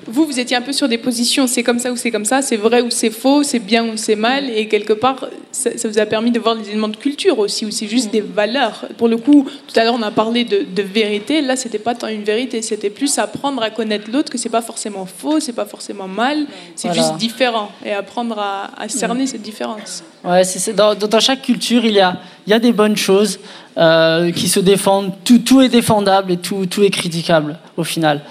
vous, 0.08 0.24
vous 0.26 0.40
étiez 0.40 0.56
un 0.56 0.62
peu 0.62 0.72
sur 0.72 0.88
des 0.88 0.98
positions, 0.98 1.46
c'est 1.46 1.62
comme 1.62 1.78
ça 1.78 1.92
ou 1.92 1.96
c'est 1.96 2.10
comme 2.10 2.24
ça, 2.24 2.42
c'est 2.42 2.56
vrai 2.56 2.80
ou 2.80 2.90
c'est 2.90 3.10
faux, 3.10 3.42
c'est 3.42 3.58
bien 3.58 3.84
ou 3.84 3.96
c'est 3.96 4.16
mal, 4.16 4.48
et 4.50 4.66
quelque 4.66 4.92
part, 4.94 5.26
ça, 5.52 5.76
ça 5.76 5.88
vous 5.88 5.98
a 5.98 6.06
permis 6.06 6.30
de 6.30 6.38
voir 6.38 6.56
des 6.56 6.68
éléments 6.68 6.88
de 6.88 6.96
culture 6.96 7.38
aussi, 7.38 7.64
ou 7.66 7.70
c'est 7.70 7.86
juste 7.86 8.10
des 8.10 8.20
valeurs. 8.20 8.86
Pour 8.96 9.08
le 9.08 9.16
coup, 9.16 9.46
tout 9.66 9.78
à 9.78 9.84
l'heure, 9.84 9.94
on 9.98 10.02
a 10.02 10.10
parlé 10.10 10.44
de, 10.44 10.64
de 10.74 10.82
vérité, 10.82 11.40
là, 11.42 11.56
c'était 11.56 11.78
pas 11.78 11.94
tant 11.94 12.08
une 12.08 12.24
vérité, 12.24 12.62
c'était 12.62 12.90
plus 12.90 13.18
apprendre 13.18 13.62
à 13.62 13.70
connaître 13.70 14.10
l'autre, 14.10 14.30
que 14.32 14.38
c'est 14.38 14.48
pas 14.48 14.62
forcément 14.62 15.06
faux, 15.06 15.40
c'est 15.40 15.52
pas 15.52 15.66
forcément 15.66 16.08
mal, 16.08 16.46
c'est 16.74 16.88
Voilà. 16.88 17.02
juste 17.02 17.16
différent, 17.16 17.70
et 17.84 17.92
apprendre 17.92 18.38
à, 18.38 18.70
à 18.76 18.88
cerner 18.88 19.26
cette 19.26 19.42
différence. 19.42 20.02
Ouais, 20.24 20.42
c'est- 20.44 20.72
dans, 20.72 20.94
dans 20.94 21.20
chaque 21.20 21.42
culture, 21.42 21.84
il 21.84 21.92
y 21.92 22.00
a, 22.00 22.16
il 22.46 22.50
y 22.50 22.54
a 22.54 22.58
des 22.58 22.72
bonnes 22.72 22.96
choses 22.96 23.38
euh, 23.76 24.32
qui 24.32 24.48
se 24.48 24.58
défendent. 24.58 25.12
Tout, 25.24 25.38
tout 25.38 25.60
est 25.60 25.68
défendable 25.68 26.32
et 26.32 26.36
tout, 26.38 26.66
tout 26.66 26.82
est 26.82 26.90
critiquable 26.90 27.56
au 27.76 27.84
final. 27.84 28.22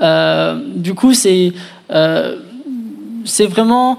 Euh, 0.00 0.58
du 0.74 0.94
coup, 0.94 1.14
c'est, 1.14 1.52
euh, 1.90 2.36
c'est 3.24 3.46
vraiment, 3.46 3.98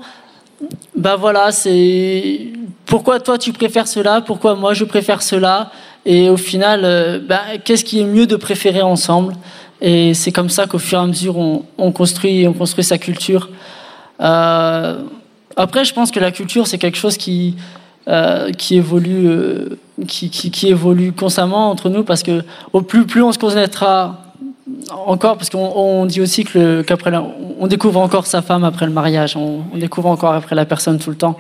bah 0.96 1.16
voilà, 1.16 1.52
c'est 1.52 2.54
pourquoi 2.86 3.20
toi 3.20 3.38
tu 3.38 3.54
préfères 3.54 3.88
cela, 3.88 4.22
pourquoi 4.22 4.56
moi 4.56 4.74
je 4.74 4.86
préfère 4.86 5.22
cela, 5.22 5.72
et 6.06 6.30
au 6.30 6.38
final, 6.38 6.82
euh, 6.84 7.20
bah, 7.20 7.42
qu'est-ce 7.64 7.86
qui 7.86 8.00
est 8.00 8.06
mieux 8.06 8.26
de 8.26 8.36
préférer 8.36 8.82
ensemble? 8.82 9.34
Et 9.82 10.14
c'est 10.14 10.32
comme 10.32 10.50
ça 10.50 10.66
qu'au 10.66 10.80
fur 10.80 11.00
et 11.00 11.02
à 11.02 11.08
mesure, 11.08 11.38
on, 11.38 11.66
on 11.78 11.92
construit, 11.92 12.48
on 12.48 12.54
construit 12.54 12.84
sa 12.84 12.98
culture. 12.98 13.50
Après, 14.20 15.86
je 15.86 15.94
pense 15.94 16.10
que 16.10 16.20
la 16.20 16.32
culture, 16.32 16.68
c'est 16.68 16.78
quelque 16.78 16.98
chose 16.98 17.18
qui, 17.18 17.56
qui, 18.58 18.76
évolue, 18.78 19.78
qui, 20.08 20.30
qui 20.30 20.68
évolue 20.70 21.12
constamment 21.12 21.70
entre 21.70 21.90
nous 21.90 22.04
parce 22.04 22.24
que 22.24 22.44
au 22.72 22.82
plus, 22.82 23.06
plus 23.06 23.22
on 23.22 23.34
se 23.34 23.40
connaîtra 23.40 24.23
encore, 24.90 25.38
parce 25.38 25.50
qu'on 25.50 25.72
on 25.76 26.06
dit 26.06 26.22
aussi 26.22 26.44
que 26.44 26.82
qu'après, 26.82 27.12
on 27.60 27.68
découvre 27.68 28.00
encore 28.00 28.26
sa 28.26 28.42
femme 28.42 28.64
après 28.64 28.86
le 28.86 28.92
mariage, 28.92 29.36
on, 29.36 29.62
on 29.74 29.78
découvre 29.78 30.10
encore 30.10 30.34
après 30.34 30.56
la 30.56 30.66
personne 30.66 31.00
tout 31.00 31.10
le 31.10 31.16
temps. 31.16 31.38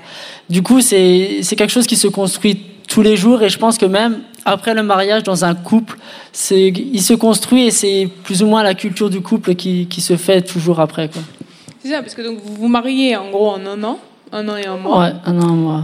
Du 0.49 0.61
coup, 0.61 0.81
c'est 0.81 1.41
quelque 1.57 1.69
chose 1.69 1.87
qui 1.87 1.95
se 1.95 2.07
construit 2.07 2.59
tous 2.87 3.01
les 3.01 3.15
jours 3.15 3.41
et 3.41 3.49
je 3.49 3.57
pense 3.57 3.77
que 3.77 3.85
même 3.85 4.19
après 4.45 4.73
le 4.73 4.83
mariage 4.83 5.23
dans 5.23 5.45
un 5.45 5.55
couple, 5.55 5.97
il 6.51 7.01
se 7.01 7.13
construit 7.13 7.67
et 7.67 7.71
c'est 7.71 8.09
plus 8.23 8.43
ou 8.43 8.47
moins 8.47 8.63
la 8.63 8.73
culture 8.73 9.09
du 9.09 9.21
couple 9.21 9.55
qui, 9.55 9.87
qui 9.87 10.01
se 10.01 10.17
fait 10.17 10.41
toujours 10.41 10.79
après. 10.79 11.09
C'est 11.81 11.89
ça, 11.89 12.01
parce 12.01 12.15
que 12.15 12.21
donc 12.21 12.39
vous 12.43 12.55
vous 12.55 12.67
mariez 12.67 13.15
en 13.17 13.29
gros 13.29 13.49
en 13.49 13.65
un 13.65 13.83
an, 13.83 13.99
un 14.31 14.47
an 14.47 14.55
et 14.55 14.65
un 14.65 14.77
mois. 14.77 14.99
Ouais, 14.99 15.13
un 15.25 15.41
an, 15.41 15.53
moi. 15.53 15.83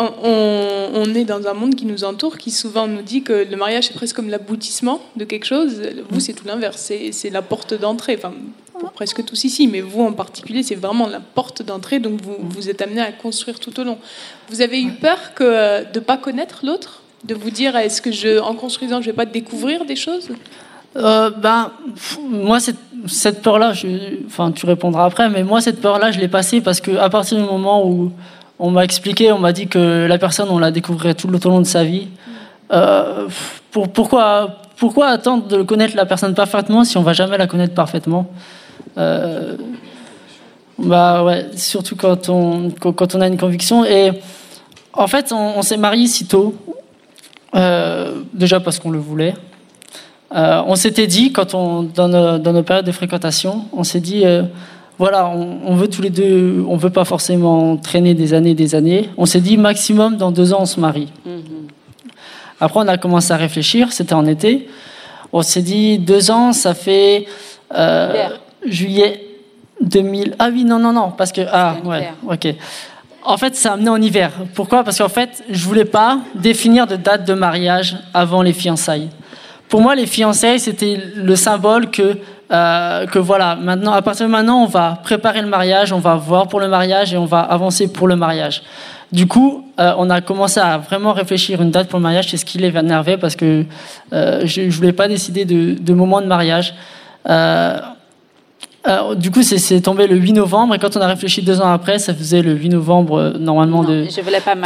On, 0.00 0.08
on- 0.30 0.88
on 1.02 1.14
est 1.14 1.24
dans 1.24 1.46
un 1.46 1.54
monde 1.54 1.74
qui 1.74 1.86
nous 1.86 2.02
entoure, 2.04 2.36
qui 2.38 2.50
souvent 2.50 2.86
nous 2.86 3.02
dit 3.02 3.22
que 3.22 3.46
le 3.50 3.56
mariage 3.56 3.84
c'est 3.88 3.94
presque 3.94 4.16
comme 4.16 4.28
l'aboutissement 4.30 5.00
de 5.16 5.24
quelque 5.24 5.44
chose. 5.46 5.72
Vous, 6.10 6.20
c'est 6.20 6.32
tout 6.32 6.46
l'inverse, 6.46 6.90
c'est 7.12 7.30
la 7.30 7.42
porte 7.42 7.74
d'entrée. 7.74 8.14
Enfin, 8.18 8.32
pour 8.78 8.92
presque 8.92 9.24
tous 9.24 9.44
ici, 9.44 9.68
mais 9.68 9.82
vous 9.82 10.02
en 10.02 10.12
particulier, 10.12 10.62
c'est 10.62 10.74
vraiment 10.74 11.06
la 11.06 11.20
porte 11.20 11.62
d'entrée. 11.62 11.98
Donc 12.00 12.20
vous 12.22 12.36
vous 12.40 12.68
êtes 12.70 12.80
amené 12.82 13.00
à 13.02 13.12
construire 13.12 13.60
tout 13.60 13.78
au 13.80 13.84
long. 13.84 13.98
Vous 14.48 14.62
avez 14.62 14.80
eu 14.82 14.90
peur 14.92 15.18
que 15.34 15.44
euh, 15.44 15.84
de 15.84 16.00
pas 16.00 16.16
connaître 16.16 16.60
l'autre, 16.64 17.02
de 17.24 17.34
vous 17.34 17.50
dire 17.50 17.76
est-ce 17.76 18.00
que 18.00 18.10
je, 18.10 18.40
en 18.40 18.54
construisant, 18.54 19.00
je 19.02 19.06
vais 19.06 19.16
pas 19.22 19.26
découvrir 19.26 19.84
des 19.84 19.96
choses? 19.96 20.28
Euh, 20.96 21.30
ben, 21.30 21.72
moi, 22.28 22.58
cette, 22.58 22.76
cette 23.06 23.42
peur-là, 23.42 23.74
enfin, 24.26 24.50
tu 24.50 24.66
répondras 24.66 25.04
après, 25.04 25.28
mais 25.28 25.44
moi, 25.44 25.60
cette 25.60 25.80
peur-là, 25.80 26.10
je 26.10 26.18
l'ai 26.18 26.28
passée 26.28 26.60
parce 26.60 26.80
que 26.80 26.92
à 26.96 27.08
partir 27.10 27.38
du 27.38 27.44
moment 27.44 27.86
où 27.86 28.10
on 28.60 28.70
m'a 28.70 28.84
expliqué, 28.84 29.32
on 29.32 29.38
m'a 29.38 29.52
dit 29.52 29.66
que 29.66 30.06
la 30.06 30.18
personne, 30.18 30.48
on 30.50 30.58
la 30.58 30.70
découvrirait 30.70 31.14
tout 31.14 31.28
le 31.28 31.38
long 31.42 31.60
de 31.60 31.66
sa 31.66 31.82
vie. 31.82 32.08
euh, 32.72 33.26
pourquoi, 33.72 34.58
pourquoi 34.76 35.08
attendre 35.08 35.48
de 35.48 35.62
connaître 35.62 35.96
la 35.96 36.04
personne 36.04 36.34
parfaitement 36.34 36.84
si 36.84 36.98
on 36.98 37.02
va 37.02 37.14
jamais 37.14 37.38
la 37.38 37.46
connaître 37.46 37.74
parfaitement? 37.74 38.26
Euh, 38.98 39.56
Bah 40.78 41.24
ouais, 41.24 41.46
surtout 41.56 41.96
quand 41.96 42.28
on, 42.28 42.70
quand 42.70 43.14
on 43.14 43.20
a 43.20 43.26
une 43.26 43.38
conviction. 43.38 43.84
Et 43.84 44.12
en 44.92 45.06
fait, 45.06 45.32
on, 45.32 45.62
s'est 45.62 45.76
marié 45.78 46.06
si 46.06 46.26
tôt, 46.26 46.54
euh, 47.54 48.22
déjà 48.34 48.60
parce 48.60 48.78
qu'on 48.78 48.90
le 48.90 48.98
voulait. 48.98 49.34
On 50.32 50.74
s'était 50.76 51.06
dit, 51.06 51.32
quand 51.32 51.54
on, 51.54 51.82
dans, 51.82 52.08
nos, 52.08 52.38
dans 52.38 52.52
nos 52.52 52.62
périodes 52.62 52.86
de 52.86 52.92
fréquentation, 52.92 53.64
on 53.72 53.84
s'est 53.84 54.00
dit, 54.00 54.24
voilà, 55.00 55.30
on, 55.30 55.60
on 55.64 55.76
veut 55.76 55.88
tous 55.88 56.02
les 56.02 56.10
deux, 56.10 56.62
on 56.68 56.76
veut 56.76 56.90
pas 56.90 57.06
forcément 57.06 57.78
traîner 57.78 58.12
des 58.12 58.34
années, 58.34 58.52
des 58.52 58.74
années. 58.74 59.08
On 59.16 59.24
s'est 59.24 59.40
dit, 59.40 59.56
maximum, 59.56 60.18
dans 60.18 60.30
deux 60.30 60.52
ans, 60.52 60.58
on 60.60 60.66
se 60.66 60.78
marie. 60.78 61.08
Après, 62.60 62.80
on 62.80 62.86
a 62.86 62.98
commencé 62.98 63.32
à 63.32 63.38
réfléchir, 63.38 63.94
c'était 63.94 64.12
en 64.12 64.26
été. 64.26 64.68
On 65.32 65.40
s'est 65.40 65.62
dit, 65.62 65.98
deux 65.98 66.30
ans, 66.30 66.52
ça 66.52 66.74
fait 66.74 67.24
euh, 67.74 68.28
juillet 68.66 69.24
2000. 69.80 70.36
Ah 70.38 70.50
oui, 70.52 70.64
non, 70.64 70.78
non, 70.78 70.92
non, 70.92 71.12
parce 71.16 71.32
que. 71.32 71.40
Ah, 71.50 71.76
ouais, 71.82 72.10
ok. 72.28 72.54
En 73.24 73.38
fait, 73.38 73.56
ça 73.56 73.70
a 73.70 73.72
amené 73.72 73.88
en 73.88 74.02
hiver. 74.02 74.32
Pourquoi? 74.54 74.84
Parce 74.84 74.98
qu'en 74.98 75.08
fait, 75.08 75.42
je 75.48 75.64
voulais 75.64 75.86
pas 75.86 76.18
définir 76.34 76.86
de 76.86 76.96
date 76.96 77.26
de 77.26 77.32
mariage 77.32 77.96
avant 78.12 78.42
les 78.42 78.52
fiançailles. 78.52 79.08
Pour 79.70 79.80
moi, 79.80 79.94
les 79.94 80.06
fiançailles, 80.06 80.60
c'était 80.60 81.00
le 81.16 81.36
symbole 81.36 81.90
que, 81.90 82.18
euh, 82.52 83.06
que 83.06 83.18
voilà, 83.18 83.54
maintenant, 83.56 83.92
à 83.92 84.02
partir 84.02 84.26
de 84.26 84.30
maintenant, 84.32 84.62
on 84.62 84.66
va 84.66 84.98
préparer 85.02 85.40
le 85.40 85.46
mariage, 85.48 85.92
on 85.92 85.98
va 86.00 86.16
voir 86.16 86.48
pour 86.48 86.58
le 86.60 86.68
mariage 86.68 87.14
et 87.14 87.16
on 87.16 87.24
va 87.26 87.40
avancer 87.40 87.92
pour 87.92 88.08
le 88.08 88.16
mariage. 88.16 88.62
Du 89.12 89.26
coup, 89.26 89.64
euh, 89.80 89.92
on 89.98 90.08
a 90.10 90.20
commencé 90.20 90.60
à 90.60 90.78
vraiment 90.78 91.12
réfléchir 91.12 91.60
une 91.62 91.70
date 91.70 91.88
pour 91.88 91.98
le 91.98 92.02
mariage. 92.04 92.28
C'est 92.30 92.36
ce 92.36 92.44
qui 92.44 92.58
les 92.58 92.68
énervé 92.76 93.16
parce 93.16 93.34
que 93.36 93.64
euh, 94.12 94.42
je 94.44 94.62
ne 94.62 94.70
voulais 94.70 94.92
pas 94.92 95.08
décider 95.08 95.44
de, 95.44 95.74
de 95.80 95.92
moment 95.94 96.20
de 96.20 96.26
mariage. 96.26 96.74
Du 99.16 99.30
coup, 99.30 99.42
c'est- 99.42 99.80
tombé 99.82 100.06
le 100.06 100.16
8 100.16 100.32
novembre 100.32 100.74
et 100.74 100.78
quand 100.78 100.96
on 100.96 101.00
a 101.00 101.06
réfléchi 101.06 101.42
deux 101.42 101.60
ans 101.60 101.70
après, 101.72 101.98
ça 101.98 102.14
faisait 102.14 102.40
le 102.42 102.52
8 102.54 102.70
novembre 102.70 103.34
normalement 103.38 103.82
de, 103.84 104.04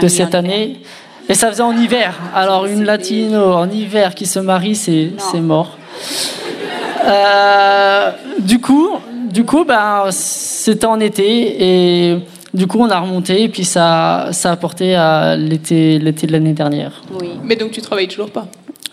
de 0.02 0.08
cette 0.08 0.34
année. 0.34 0.80
Et 1.28 1.34
ça 1.34 1.48
faisait 1.50 1.62
en 1.62 1.76
hiver. 1.76 2.14
Alors 2.34 2.66
une 2.66 2.84
latino 2.84 3.52
en 3.54 3.68
hiver 3.70 4.14
qui 4.14 4.26
se 4.26 4.38
marie, 4.38 4.74
c'est 4.76 5.12
mort. 5.40 5.78
Euh, 7.04 8.10
du 8.40 8.60
coup, 8.60 8.90
du 9.30 9.44
coup, 9.44 9.64
ben 9.64 10.06
c'était 10.10 10.86
en 10.86 11.00
été 11.00 11.56
et 12.12 12.18
du 12.52 12.66
coup 12.66 12.78
on 12.80 12.88
a 12.90 12.98
remonté 13.00 13.42
et 13.42 13.48
puis 13.48 13.64
ça 13.64 14.28
ça 14.32 14.52
a 14.52 14.56
porté 14.56 14.94
à 14.94 15.36
l'été 15.36 15.98
l'été 15.98 16.26
de 16.26 16.32
l'année 16.32 16.52
dernière. 16.52 17.02
Oui. 17.20 17.30
Mais 17.42 17.56
donc 17.56 17.72
tu 17.72 17.80
travailles 17.82 18.08
toujours 18.08 18.30
pas? 18.30 18.46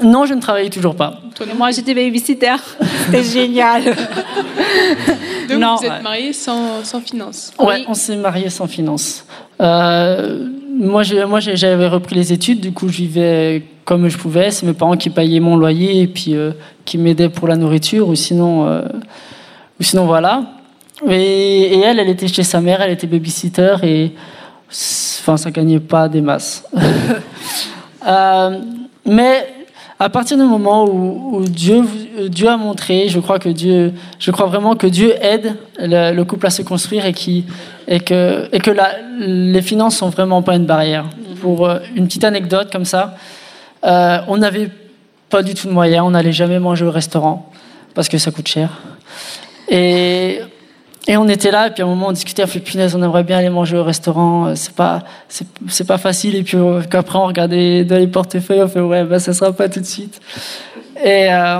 Non, 0.03 0.25
je 0.25 0.33
ne 0.33 0.41
travaillais 0.41 0.69
toujours 0.71 0.95
pas. 0.95 1.19
Moi, 1.55 1.69
j'étais 1.71 1.93
babysitter. 1.93 2.55
C'était 3.05 3.23
génial. 3.23 3.83
Donc 5.47 5.59
Non, 5.59 5.75
vous 5.75 5.85
êtes 5.85 6.01
mariés 6.01 6.33
sans, 6.33 6.83
sans 6.83 7.01
finance 7.01 7.51
Ouais, 7.59 7.83
on 7.87 7.93
s'est 7.93 8.15
marié 8.15 8.49
sans 8.49 8.67
finance. 8.67 9.25
Euh, 9.61 10.47
moi, 10.81 11.03
j'avais 11.03 11.87
repris 11.87 12.15
les 12.15 12.33
études, 12.33 12.59
du 12.59 12.71
coup, 12.71 12.87
je 12.87 12.97
vivais 12.97 13.63
comme 13.85 14.09
je 14.09 14.17
pouvais. 14.17 14.51
C'est 14.51 14.65
mes 14.65 14.73
parents 14.73 14.97
qui 14.97 15.09
payaient 15.09 15.39
mon 15.39 15.55
loyer 15.55 16.01
et 16.01 16.07
puis 16.07 16.35
euh, 16.35 16.51
qui 16.85 16.97
m'aidaient 16.97 17.29
pour 17.29 17.47
la 17.47 17.55
nourriture, 17.55 18.09
ou 18.09 18.15
sinon, 18.15 18.67
euh, 18.67 18.81
ou 19.79 19.83
sinon 19.83 20.05
voilà. 20.05 20.43
Et, 21.07 21.75
et 21.75 21.79
elle, 21.81 21.99
elle 21.99 22.09
était 22.09 22.27
chez 22.27 22.43
sa 22.43 22.61
mère, 22.61 22.81
elle 22.81 22.91
était 22.91 23.07
babysitter 23.07 23.75
et, 23.83 24.11
enfin, 24.69 25.37
ça 25.37 25.51
gagnait 25.51 25.79
pas 25.79 26.09
des 26.09 26.21
masses. 26.21 26.63
Euh, 28.07 28.59
mais 29.05 29.47
à 30.01 30.09
partir 30.09 30.35
du 30.35 30.43
moment 30.43 30.85
où, 30.85 31.43
Dieu, 31.47 31.83
euh, 32.17 32.27
Dieu 32.27 32.47
a 32.47 32.57
montré, 32.57 33.07
je 33.07 33.19
crois 33.19 33.37
que 33.37 33.49
Dieu, 33.49 33.93
je 34.17 34.31
crois 34.31 34.47
vraiment 34.47 34.75
que 34.75 34.87
Dieu 34.87 35.13
aide 35.21 35.55
le, 35.77 36.11
le 36.11 36.25
couple 36.25 36.47
à 36.47 36.49
se 36.49 36.63
construire 36.63 37.05
et, 37.05 37.13
qui, 37.13 37.45
et 37.87 37.99
que, 37.99 38.49
et 38.51 38.59
que 38.59 38.71
les 39.19 39.61
finances 39.61 39.97
sont 39.97 40.09
vraiment 40.09 40.41
pas 40.41 40.55
une 40.55 40.65
barrière. 40.65 41.05
Pour 41.39 41.67
euh, 41.67 41.77
une 41.95 42.07
petite 42.07 42.23
anecdote 42.23 42.71
comme 42.71 42.83
ça, 42.83 43.15
euh, 43.85 44.17
on 44.27 44.37
n'avait 44.37 44.71
pas 45.29 45.43
du 45.43 45.53
tout 45.53 45.67
de 45.67 45.71
moyens, 45.71 46.03
on 46.03 46.11
n'allait 46.11 46.31
jamais 46.31 46.57
manger 46.57 46.85
au 46.85 46.91
restaurant 46.91 47.51
parce 47.93 48.09
que 48.09 48.17
ça 48.17 48.31
coûte 48.31 48.47
cher. 48.47 48.81
Et, 49.69 50.39
et 51.07 51.17
on 51.17 51.27
était 51.27 51.49
là, 51.49 51.67
et 51.67 51.71
puis 51.71 51.81
à 51.81 51.85
un 51.85 51.89
moment 51.89 52.09
on 52.09 52.11
discutait, 52.11 52.43
on 52.43 52.47
fait 52.47 52.59
punaise, 52.59 52.95
on 52.95 53.01
aimerait 53.01 53.23
bien 53.23 53.39
aller 53.39 53.49
manger 53.49 53.75
au 53.75 53.83
restaurant, 53.83 54.47
euh, 54.47 54.53
c'est 54.55 54.73
pas, 54.73 55.03
c'est, 55.27 55.87
pas 55.87 55.97
facile. 55.97 56.35
Et 56.35 56.43
puis 56.43 56.57
qu'après 56.91 57.17
on 57.17 57.25
regardait 57.25 57.83
dans 57.85 57.95
les 57.97 58.07
portefeuilles, 58.07 58.61
on 58.61 58.67
fait 58.67 58.81
ouais, 58.81 59.03
bah, 59.03 59.19
ça 59.19 59.33
sera 59.33 59.51
pas 59.51 59.67
tout 59.67 59.79
de 59.79 59.85
suite. 59.85 60.19
Et, 61.03 61.33
euh, 61.33 61.59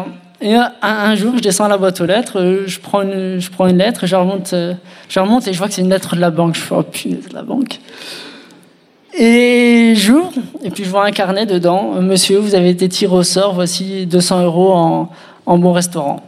un, 0.81 1.15
jour, 1.15 1.33
je 1.37 1.41
descends 1.41 1.65
à 1.65 1.69
la 1.69 1.77
boîte 1.77 2.01
aux 2.01 2.05
lettres, 2.05 2.39
euh, 2.39 2.63
je 2.67 2.79
prends 2.79 3.01
une, 3.01 3.39
je 3.39 3.49
prends 3.49 3.67
une 3.67 3.77
lettre, 3.77 4.05
je 4.05 4.15
remonte, 4.15 4.53
je 5.09 5.19
remonte 5.19 5.47
et 5.47 5.53
je 5.53 5.57
vois 5.57 5.67
que 5.67 5.73
c'est 5.73 5.81
une 5.81 5.89
lettre 5.89 6.15
de 6.15 6.21
la 6.21 6.29
banque. 6.29 6.55
Je 6.55 6.61
fais 6.61 6.75
oh 6.75 6.83
punaise, 6.83 7.31
la 7.33 7.41
banque. 7.41 7.79
Et 9.17 9.93
j'ouvre, 9.95 10.31
et 10.63 10.69
puis 10.69 10.83
je 10.83 10.89
vois 10.89 11.05
un 11.05 11.11
carnet 11.11 11.45
dedans. 11.45 11.93
Monsieur, 12.01 12.37
vous 12.37 12.55
avez 12.55 12.69
été 12.69 12.87
tiré 12.89 13.13
au 13.13 13.23
sort, 13.23 13.53
voici 13.55 14.05
200 14.05 14.43
euros 14.43 14.71
en, 14.71 15.09
en 15.47 15.57
bon 15.57 15.73
restaurant. 15.73 16.21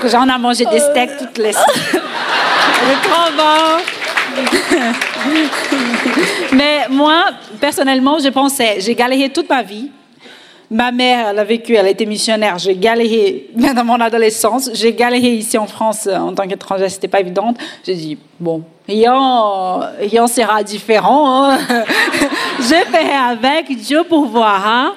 Que 0.00 0.08
J'en 0.08 0.28
ai 0.28 0.38
mangé 0.38 0.64
des 0.66 0.78
steaks 0.80 1.16
toutes 1.18 1.38
les 1.38 1.52
Le 1.52 2.94
trop 3.02 3.30
bon. 3.36 3.82
Mais 6.52 6.86
moi, 6.90 7.24
personnellement, 7.60 8.18
je 8.18 8.28
pensais, 8.28 8.76
j'ai 8.80 8.94
galéré 8.94 9.30
toute 9.30 9.48
ma 9.48 9.62
vie. 9.62 9.90
Ma 10.70 10.90
mère, 10.90 11.28
elle 11.28 11.38
a 11.38 11.44
vécu, 11.44 11.74
elle 11.76 11.86
était 11.86 12.06
missionnaire. 12.06 12.58
J'ai 12.58 12.74
galéré 12.76 13.48
dans 13.54 13.84
mon 13.84 14.00
adolescence. 14.00 14.70
J'ai 14.74 14.92
galéré 14.92 15.28
ici 15.28 15.56
en 15.56 15.66
France 15.66 16.08
en 16.08 16.34
tant 16.34 16.46
qu'étrangère, 16.46 16.90
c'était 16.90 17.08
pas 17.08 17.20
évident. 17.20 17.54
J'ai 17.84 17.94
dit, 17.94 18.18
bon, 18.40 18.62
rien, 18.88 19.80
rien 20.00 20.26
sera 20.26 20.62
différent. 20.62 21.50
hein. 21.50 21.58
je 22.58 22.64
fais 22.64 23.12
avec, 23.12 23.76
Dieu 23.78 24.02
pourvoira. 24.08 24.92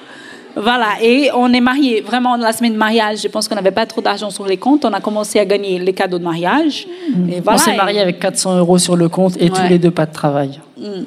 Voilà, 0.56 0.94
et 1.02 1.30
on 1.34 1.52
est 1.52 1.60
mariés. 1.60 2.00
Vraiment, 2.00 2.36
la 2.36 2.52
semaine 2.52 2.72
de 2.72 2.78
mariage, 2.78 3.18
je 3.22 3.28
pense 3.28 3.46
qu'on 3.48 3.54
n'avait 3.54 3.70
pas 3.70 3.86
trop 3.86 4.00
d'argent 4.00 4.30
sur 4.30 4.46
les 4.46 4.56
comptes. 4.56 4.84
On 4.84 4.92
a 4.92 5.00
commencé 5.00 5.38
à 5.38 5.44
gagner 5.44 5.78
les 5.78 5.92
cadeaux 5.92 6.18
de 6.18 6.24
mariage. 6.24 6.86
Et 7.28 7.38
on 7.38 7.40
voilà, 7.42 7.58
s'est 7.58 7.72
et- 7.74 7.76
mariés 7.76 8.00
avec 8.00 8.18
400 8.18 8.58
euros 8.58 8.78
sur 8.78 8.96
le 8.96 9.08
compte 9.08 9.36
et 9.40 9.48
tous 9.50 9.62
les 9.68 9.78
deux 9.78 9.90
pas 9.92 10.06
de 10.06 10.12
travail. 10.12 10.60
Mm. 10.76 11.02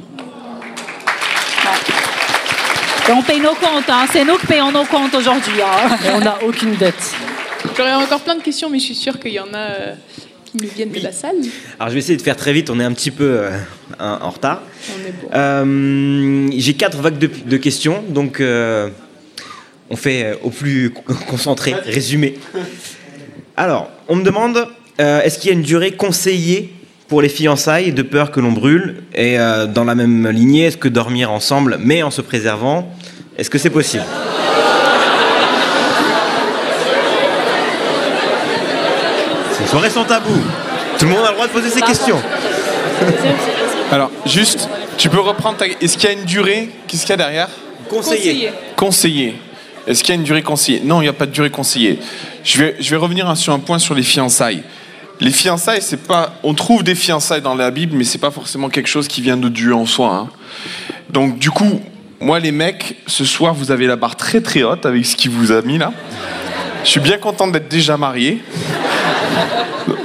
Et 3.09 3.11
on 3.11 3.21
paye 3.21 3.41
nos 3.41 3.49
comptes, 3.49 3.89
hein. 3.89 4.05
c'est 4.11 4.23
nous 4.23 4.37
qui 4.37 4.47
payons 4.47 4.71
nos 4.71 4.85
comptes 4.85 5.13
aujourd'hui. 5.13 5.61
hein. 5.61 5.89
Et 6.05 6.09
on 6.15 6.19
n'a 6.21 6.37
aucune 6.47 6.75
dette. 6.75 7.13
J'aurais 7.77 7.93
encore 7.95 8.21
plein 8.21 8.35
de 8.35 8.41
questions, 8.41 8.69
mais 8.69 8.79
je 8.79 8.85
suis 8.85 8.95
sûre 8.95 9.19
qu'il 9.19 9.33
y 9.33 9.39
en 9.41 9.53
a 9.53 9.57
euh, 9.57 9.93
qui 10.45 10.57
nous 10.57 10.69
viennent 10.73 10.91
de 10.91 11.01
la 11.01 11.11
salle. 11.11 11.35
Alors 11.79 11.89
je 11.89 11.93
vais 11.95 11.99
essayer 11.99 12.17
de 12.17 12.21
faire 12.21 12.37
très 12.37 12.53
vite, 12.53 12.69
on 12.69 12.79
est 12.79 12.83
un 12.83 12.93
petit 12.93 13.11
peu 13.11 13.39
euh, 13.41 13.49
en 13.99 14.29
retard. 14.29 14.61
On 14.89 15.01
bon. 15.01 15.29
Euh, 15.33 16.47
J'ai 16.55 16.75
quatre 16.75 16.97
vagues 16.97 17.17
de, 17.17 17.29
de 17.45 17.57
questions, 17.57 18.03
donc 18.07 18.39
euh, 18.39 18.89
on 19.93 19.95
fait 19.95 20.23
euh, 20.23 20.35
au 20.43 20.49
plus 20.49 20.89
co- 20.89 21.13
concentré, 21.29 21.75
résumé. 21.85 22.33
Alors, 23.55 23.89
on 24.07 24.15
me 24.15 24.23
demande, 24.23 24.67
euh, 24.99 25.21
est-ce 25.21 25.37
qu'il 25.37 25.51
y 25.51 25.53
a 25.53 25.55
une 25.55 25.61
durée 25.61 25.91
conseillée 25.91 26.73
pour 27.07 27.21
les 27.21 27.29
fiançailles, 27.29 27.91
de 27.93 28.01
peur 28.01 28.31
que 28.31 28.39
l'on 28.39 28.51
brûle? 28.51 29.03
Et 29.13 29.39
euh, 29.39 29.67
dans 29.67 29.83
la 29.83 29.93
même 29.93 30.27
lignée, 30.29 30.65
est-ce 30.65 30.77
que 30.77 30.87
dormir 30.87 31.31
ensemble, 31.31 31.77
mais 31.79 32.01
en 32.01 32.09
se 32.09 32.21
préservant, 32.21 32.89
est-ce 33.37 33.51
que 33.51 33.59
c'est 33.59 33.69
possible? 33.69 34.03
Ces 39.57 39.67
soirées 39.67 39.89
sont 39.89 40.03
tabous. 40.03 40.41
Tout 40.97 41.05
le 41.05 41.11
monde 41.11 41.25
a 41.25 41.29
le 41.29 41.35
droit 41.35 41.47
de 41.47 41.51
poser 41.51 41.69
ses 41.69 41.81
questions. 41.81 42.19
Alors, 43.91 44.09
juste, 44.25 44.67
tu 44.97 45.09
peux 45.09 45.19
reprendre 45.19 45.57
ta... 45.57 45.67
Est-ce 45.67 45.97
qu'il 45.97 46.09
y 46.09 46.13
a 46.13 46.15
une 46.17 46.25
durée? 46.25 46.69
Qu'est-ce 46.87 47.01
qu'il 47.03 47.11
y 47.11 47.13
a 47.13 47.17
derrière? 47.17 47.49
Conseiller. 47.89 48.49
Conseiller. 48.75 49.35
Est-ce 49.87 50.03
qu'il 50.03 50.13
y 50.13 50.17
a 50.17 50.19
une 50.19 50.23
durée 50.23 50.41
conseillée? 50.41 50.81
Non, 50.83 51.01
il 51.01 51.05
n'y 51.05 51.09
a 51.09 51.13
pas 51.13 51.25
de 51.25 51.31
durée 51.31 51.49
conseillée. 51.49 51.99
Je 52.43 52.63
vais, 52.63 52.95
revenir 52.95 53.35
sur 53.35 53.53
un 53.53 53.59
point 53.59 53.79
sur 53.79 53.95
les 53.95 54.03
fiançailles. 54.03 54.63
Les 55.19 55.31
fiançailles, 55.31 55.81
c'est 55.81 56.05
pas. 56.07 56.35
On 56.43 56.53
trouve 56.53 56.83
des 56.83 56.95
fiançailles 56.95 57.41
dans 57.41 57.55
la 57.55 57.71
Bible, 57.71 57.95
mais 57.95 58.03
c'est 58.03 58.17
pas 58.17 58.31
forcément 58.31 58.69
quelque 58.69 58.87
chose 58.87 59.07
qui 59.07 59.21
vient 59.21 59.37
de 59.37 59.49
Dieu 59.49 59.73
en 59.75 59.85
soi. 59.85 60.13
hein. 60.13 60.29
Donc, 61.09 61.37
du 61.37 61.51
coup, 61.51 61.81
moi, 62.19 62.39
les 62.39 62.51
mecs, 62.51 62.95
ce 63.07 63.25
soir, 63.25 63.53
vous 63.53 63.71
avez 63.71 63.85
la 63.85 63.95
barre 63.95 64.15
très 64.15 64.41
très 64.41 64.63
haute 64.63 64.85
avec 64.85 65.05
ce 65.05 65.15
qu'il 65.15 65.31
vous 65.31 65.51
a 65.51 65.61
mis 65.61 65.77
là. 65.77 65.91
Je 66.83 66.89
suis 66.89 66.99
bien 66.99 67.17
content 67.17 67.47
d'être 67.47 67.69
déjà 67.69 67.97
marié. 67.97 68.41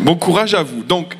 Bon 0.01 0.17
courage 0.17 0.55
à 0.55 0.63
vous. 0.63 0.83
Donc, 0.83 1.17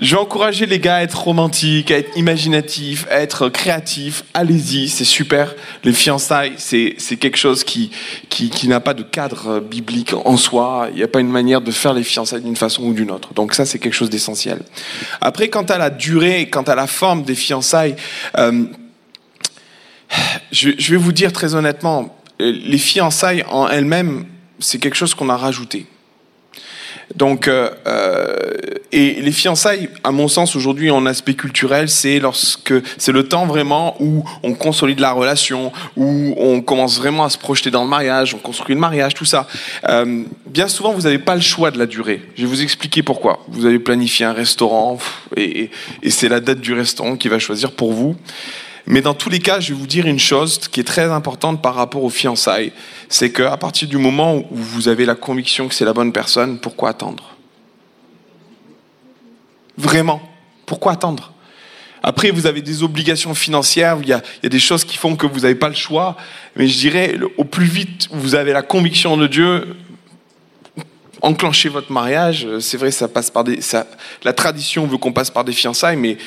je 0.00 0.14
vais 0.14 0.20
encourager 0.20 0.66
les 0.66 0.78
gars 0.78 0.96
à 0.96 1.02
être 1.02 1.18
romantiques, 1.20 1.90
à 1.90 1.98
être 1.98 2.16
imaginatifs, 2.16 3.06
à 3.10 3.20
être 3.20 3.48
créatifs. 3.48 4.24
Allez-y, 4.34 4.88
c'est 4.88 5.04
super. 5.04 5.54
Les 5.84 5.92
fiançailles, 5.92 6.54
c'est, 6.56 6.94
c'est 6.98 7.16
quelque 7.16 7.36
chose 7.36 7.64
qui, 7.64 7.90
qui, 8.28 8.50
qui 8.50 8.68
n'a 8.68 8.80
pas 8.80 8.94
de 8.94 9.02
cadre 9.02 9.48
euh, 9.48 9.60
biblique 9.60 10.14
en 10.14 10.36
soi. 10.36 10.88
Il 10.92 10.96
n'y 10.96 11.02
a 11.02 11.08
pas 11.08 11.20
une 11.20 11.30
manière 11.30 11.60
de 11.60 11.70
faire 11.70 11.94
les 11.94 12.04
fiançailles 12.04 12.42
d'une 12.42 12.56
façon 12.56 12.84
ou 12.84 12.92
d'une 12.92 13.10
autre. 13.10 13.34
Donc 13.34 13.54
ça, 13.54 13.66
c'est 13.66 13.78
quelque 13.78 13.94
chose 13.94 14.10
d'essentiel. 14.10 14.60
Après, 15.20 15.48
quant 15.48 15.64
à 15.64 15.78
la 15.78 15.90
durée, 15.90 16.48
quant 16.48 16.62
à 16.62 16.74
la 16.74 16.86
forme 16.86 17.22
des 17.22 17.34
fiançailles, 17.34 17.96
euh, 18.36 18.64
je, 20.52 20.70
je 20.78 20.90
vais 20.90 20.96
vous 20.96 21.12
dire 21.12 21.32
très 21.32 21.54
honnêtement, 21.54 22.16
les 22.38 22.78
fiançailles 22.78 23.44
en 23.50 23.68
elles-mêmes, 23.68 24.26
c'est 24.60 24.78
quelque 24.78 24.96
chose 24.96 25.14
qu'on 25.14 25.28
a 25.28 25.36
rajouté. 25.36 25.86
Donc, 27.14 27.48
euh, 27.48 27.70
euh, 27.86 28.52
et 28.90 29.20
les 29.20 29.32
fiançailles, 29.32 29.88
à 30.02 30.12
mon 30.12 30.28
sens, 30.28 30.56
aujourd'hui, 30.56 30.90
en 30.90 31.04
aspect 31.06 31.34
culturel, 31.34 31.88
c'est 31.88 32.20
lorsque 32.20 32.72
c'est 32.96 33.12
le 33.12 33.28
temps 33.28 33.46
vraiment 33.46 33.96
où 34.00 34.24
on 34.42 34.54
consolide 34.54 35.00
la 35.00 35.12
relation, 35.12 35.72
où 35.96 36.34
on 36.38 36.62
commence 36.62 36.98
vraiment 36.98 37.24
à 37.24 37.30
se 37.30 37.36
projeter 37.38 37.70
dans 37.70 37.82
le 37.84 37.90
mariage, 37.90 38.34
on 38.34 38.38
construit 38.38 38.74
le 38.74 38.80
mariage, 38.80 39.14
tout 39.14 39.24
ça. 39.26 39.46
Euh, 39.88 40.24
bien 40.46 40.68
souvent, 40.68 40.92
vous 40.92 41.02
n'avez 41.02 41.18
pas 41.18 41.34
le 41.34 41.40
choix 41.42 41.70
de 41.70 41.78
la 41.78 41.86
durée. 41.86 42.22
Je 42.36 42.42
vais 42.42 42.48
vous 42.48 42.62
expliquer 42.62 43.02
pourquoi. 43.02 43.44
Vous 43.48 43.66
avez 43.66 43.78
planifié 43.78 44.24
un 44.24 44.32
restaurant 44.32 44.98
et- 45.36 45.70
et 46.02 46.10
c'est 46.10 46.28
la 46.28 46.40
date 46.40 46.60
du 46.60 46.72
restaurant 46.72 47.16
qui 47.16 47.28
va 47.28 47.38
choisir 47.38 47.72
pour 47.72 47.92
vous. 47.92 48.16
Mais 48.86 49.02
dans 49.02 49.12
tous 49.12 49.28
les 49.28 49.38
cas, 49.40 49.60
je 49.60 49.74
vais 49.74 49.78
vous 49.78 49.86
dire 49.86 50.06
une 50.06 50.18
chose 50.18 50.58
qui 50.66 50.80
est 50.80 50.84
très 50.84 51.10
importante 51.10 51.60
par 51.60 51.74
rapport 51.74 52.04
aux 52.04 52.08
fiançailles, 52.10 52.72
c'est 53.10 53.30
qu'à 53.30 53.54
partir 53.58 53.86
du 53.86 53.98
moment 53.98 54.36
où 54.36 54.46
vous 54.56 54.88
avez 54.88 55.04
la 55.04 55.14
conviction 55.14 55.68
que 55.68 55.74
c'est 55.74 55.84
la 55.84 55.92
bonne 55.92 56.10
personne, 56.10 56.58
pourquoi 56.58 56.88
attendre? 56.88 57.34
Vraiment, 59.78 60.20
pourquoi 60.66 60.92
attendre? 60.92 61.32
Après, 62.02 62.30
vous 62.30 62.46
avez 62.46 62.62
des 62.62 62.82
obligations 62.82 63.34
financières, 63.34 63.98
il 64.02 64.08
y 64.08 64.12
a, 64.12 64.22
des 64.42 64.58
choses 64.58 64.84
qui 64.84 64.96
font 64.96 65.16
que 65.16 65.26
vous 65.26 65.40
n'avez 65.40 65.54
pas 65.54 65.68
le 65.68 65.74
choix, 65.74 66.16
mais 66.56 66.66
je 66.66 66.78
dirais, 66.78 67.16
au 67.36 67.44
plus 67.44 67.66
vite 67.66 68.08
vous 68.10 68.34
avez 68.34 68.52
la 68.52 68.62
conviction 68.62 69.16
de 69.16 69.26
Dieu, 69.26 69.76
enclenchez 71.22 71.68
votre 71.68 71.92
mariage. 71.92 72.46
C'est 72.60 72.76
vrai, 72.76 72.90
ça 72.90 73.08
passe 73.08 73.30
par 73.30 73.44
la 74.24 74.32
tradition 74.32 74.86
veut 74.86 74.98
qu'on 74.98 75.12
passe 75.12 75.30
par 75.30 75.44
des 75.44 75.52
fiançailles, 75.52 75.96
mais 75.96 76.18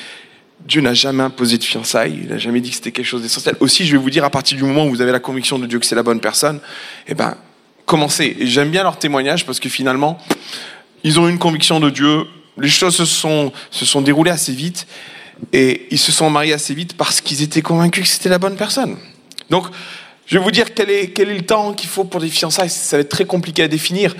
Dieu 0.66 0.80
n'a 0.80 0.94
jamais 0.94 1.22
imposé 1.22 1.58
de 1.58 1.64
fiançailles, 1.64 2.20
il 2.22 2.28
n'a 2.28 2.38
jamais 2.38 2.60
dit 2.60 2.70
que 2.70 2.76
c'était 2.76 2.92
quelque 2.92 3.06
chose 3.06 3.22
d'essentiel. 3.22 3.56
Aussi, 3.60 3.84
je 3.84 3.92
vais 3.92 4.02
vous 4.02 4.10
dire, 4.10 4.24
à 4.24 4.30
partir 4.30 4.56
du 4.56 4.64
moment 4.64 4.86
où 4.86 4.90
vous 4.90 5.00
avez 5.00 5.12
la 5.12 5.20
conviction 5.20 5.58
de 5.58 5.66
Dieu 5.66 5.78
que 5.78 5.86
c'est 5.86 5.94
la 5.94 6.02
bonne 6.02 6.20
personne, 6.20 6.60
eh 7.06 7.14
ben, 7.14 7.36
commencez. 7.84 8.36
J'aime 8.40 8.70
bien 8.70 8.82
leur 8.82 8.98
témoignage 8.98 9.44
parce 9.44 9.60
que 9.60 9.68
finalement, 9.68 10.18
ils 11.04 11.18
ont 11.18 11.28
une 11.28 11.38
conviction 11.38 11.80
de 11.80 11.90
Dieu, 11.90 12.24
les 12.58 12.68
choses 12.68 12.96
se 12.96 13.04
sont, 13.04 13.52
se 13.70 13.84
sont 13.84 14.00
déroulées 14.00 14.30
assez 14.30 14.52
vite, 14.52 14.86
et 15.52 15.86
ils 15.90 15.98
se 15.98 16.12
sont 16.12 16.30
mariés 16.30 16.52
assez 16.52 16.74
vite 16.74 16.96
parce 16.96 17.20
qu'ils 17.20 17.42
étaient 17.42 17.62
convaincus 17.62 18.04
que 18.04 18.08
c'était 18.08 18.28
la 18.28 18.38
bonne 18.38 18.56
personne. 18.56 18.96
Donc, 19.50 19.66
je 20.26 20.38
vais 20.38 20.44
vous 20.44 20.50
dire 20.50 20.72
quel 20.74 20.90
est, 20.90 21.08
quel 21.08 21.30
est 21.30 21.36
le 21.36 21.44
temps 21.44 21.74
qu'il 21.74 21.88
faut 21.88 22.04
pour 22.04 22.20
des 22.20 22.28
fiançailles. 22.28 22.70
Ça 22.70 22.96
va 22.96 23.00
être 23.00 23.08
très 23.08 23.24
compliqué 23.24 23.62
à 23.62 23.68
définir. 23.68 24.14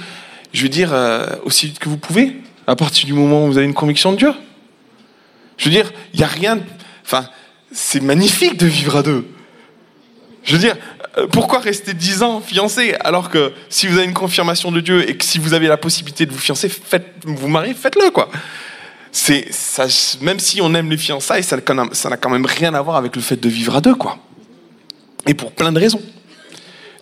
Je 0.52 0.62
vais 0.62 0.68
dire 0.68 0.92
euh, 0.92 1.26
aussi 1.44 1.66
vite 1.66 1.78
que 1.78 1.88
vous 1.88 1.96
pouvez, 1.96 2.36
à 2.66 2.76
partir 2.76 3.06
du 3.06 3.12
moment 3.12 3.44
où 3.44 3.46
vous 3.46 3.59
avez 3.59 3.66
une 3.66 3.74
conviction 3.74 4.12
de 4.12 4.16
Dieu. 4.16 4.32
Je 5.56 5.66
veux 5.66 5.70
dire, 5.70 5.92
il 6.12 6.18
n'y 6.18 6.24
a 6.24 6.28
rien. 6.28 6.59
Enfin, 7.04 7.28
c'est 7.70 8.02
magnifique 8.02 8.59
de 8.59 8.66
vivre 8.66 8.96
à 8.96 9.02
deux. 9.02 9.26
Je 10.44 10.54
veux 10.54 10.59
dire, 10.59 10.76
pourquoi 11.30 11.59
rester 11.59 11.93
dix 11.94 12.22
ans 12.22 12.40
fiancé 12.40 12.94
alors 13.01 13.28
que 13.28 13.52
si 13.68 13.86
vous 13.86 13.98
avez 13.98 14.06
une 14.06 14.14
confirmation 14.14 14.72
de 14.72 14.80
Dieu 14.80 15.09
et 15.09 15.16
que 15.16 15.24
si 15.24 15.39
vous 15.39 15.52
avez 15.52 15.68
la 15.68 15.76
possibilité 15.76 16.24
de 16.24 16.32
vous 16.32 16.39
fiancer, 16.39 16.68
faites, 16.68 17.06
vous 17.24 17.48
marier, 17.48 17.74
faites-le 17.74 18.10
quoi. 18.10 18.30
C'est 19.10 19.47
même 20.22 20.39
si 20.40 20.62
on 20.62 20.74
aime 20.74 20.89
les 20.90 20.97
fiançailles, 20.97 21.44
ça 21.44 21.56
n'a 21.56 21.62
quand 22.16 22.30
même- 22.30 22.47
rien 22.47 22.72
à 22.72 22.80
voir 22.80 22.97
avec 22.97 23.14
le 23.14 23.20
fait 23.22 23.36
de 23.36 23.48
vivre 23.48 23.76
à 23.76 23.80
deux 23.82 23.94
quoi. 23.94 24.18
Et 25.26 25.34
pour 25.34 25.52
plein 25.52 25.70
de 25.70 25.78
raisons. 25.78 26.01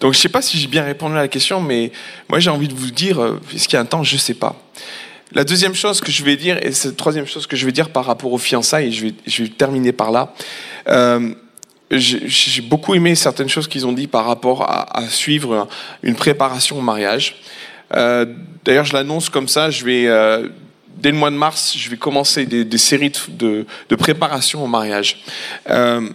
Donc 0.00 0.14
je 0.14 0.18
sais 0.18 0.28
pas 0.28 0.42
si 0.42 0.58
j'ai 0.58 0.66
bien 0.66 0.82
répondu 0.82 1.14
à 1.16 1.20
la 1.20 1.28
question, 1.28 1.60
mais 1.60 1.92
moi 2.28 2.40
j'ai 2.40 2.50
envie 2.50 2.68
de 2.68 2.74
vous 2.74 2.90
dire, 2.90 3.20
euh, 3.22 3.40
est-ce 3.54 3.68
qu'il 3.68 3.74
y 3.74 3.76
a 3.76 3.80
un 3.80 3.84
temps, 3.84 4.02
je 4.02 4.16
sais 4.16 4.34
pas. 4.34 4.56
La 5.32 5.44
deuxième 5.44 5.74
chose 5.74 6.00
que 6.00 6.10
je 6.10 6.24
vais 6.24 6.36
dire, 6.36 6.58
et 6.66 6.72
c'est 6.72 6.88
la 6.88 6.94
troisième 6.94 7.26
chose 7.26 7.46
que 7.46 7.54
je 7.54 7.64
vais 7.64 7.70
dire 7.70 7.90
par 7.90 8.06
rapport 8.06 8.32
aux 8.32 8.38
fiançailles, 8.38 8.88
et 8.88 8.92
je 8.92 9.06
vais, 9.06 9.14
je 9.26 9.44
vais 9.44 9.48
terminer 9.50 9.92
par 9.92 10.10
là. 10.10 10.34
Euh, 10.88 11.32
j'ai 11.90 12.62
beaucoup 12.62 12.94
aimé 12.94 13.14
certaines 13.14 13.48
choses 13.48 13.66
qu'ils 13.66 13.86
ont 13.86 13.92
dit 13.92 14.06
par 14.06 14.24
rapport 14.24 14.62
à, 14.70 15.08
suivre 15.08 15.68
une 16.02 16.14
préparation 16.14 16.78
au 16.78 16.82
mariage. 16.82 17.36
Euh, 17.96 18.26
D'ailleurs, 18.64 18.84
je 18.84 18.92
l'annonce 18.92 19.30
comme 19.30 19.48
ça, 19.48 19.70
je 19.70 19.84
vais, 19.84 20.06
euh, 20.06 20.48
dès 20.98 21.10
le 21.10 21.16
mois 21.16 21.30
de 21.30 21.36
mars, 21.36 21.74
je 21.76 21.88
vais 21.88 21.96
commencer 21.96 22.44
des, 22.44 22.78
séries 22.78 23.10
de, 23.30 23.64
préparation 23.96 24.62
au 24.62 24.66
mariage. 24.66 25.24
Euh, 25.70 26.06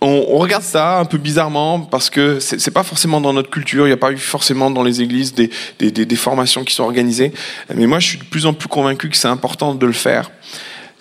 on, 0.00 0.36
regarde 0.38 0.64
ça 0.64 0.98
un 0.98 1.04
peu 1.04 1.16
bizarrement 1.16 1.78
parce 1.78 2.10
que 2.10 2.40
c'est 2.40 2.72
pas 2.72 2.82
forcément 2.82 3.20
dans 3.20 3.32
notre 3.32 3.50
culture, 3.50 3.86
il 3.86 3.90
n'y 3.90 3.94
a 3.94 3.98
pas 3.98 4.10
eu 4.10 4.18
forcément 4.18 4.68
dans 4.68 4.82
les 4.82 5.00
églises 5.00 5.32
des- 5.32 5.50
des 5.78 6.16
formations 6.16 6.64
qui 6.64 6.74
sont 6.74 6.82
organisées. 6.82 7.32
Mais 7.72 7.86
moi, 7.86 8.00
je 8.00 8.08
suis 8.08 8.18
de 8.18 8.24
plus 8.24 8.44
en 8.44 8.52
plus 8.52 8.68
convaincu 8.68 9.08
que 9.08 9.16
c'est 9.16 9.28
important 9.28 9.76
de 9.76 9.86
le 9.86 9.92
faire. 9.92 10.32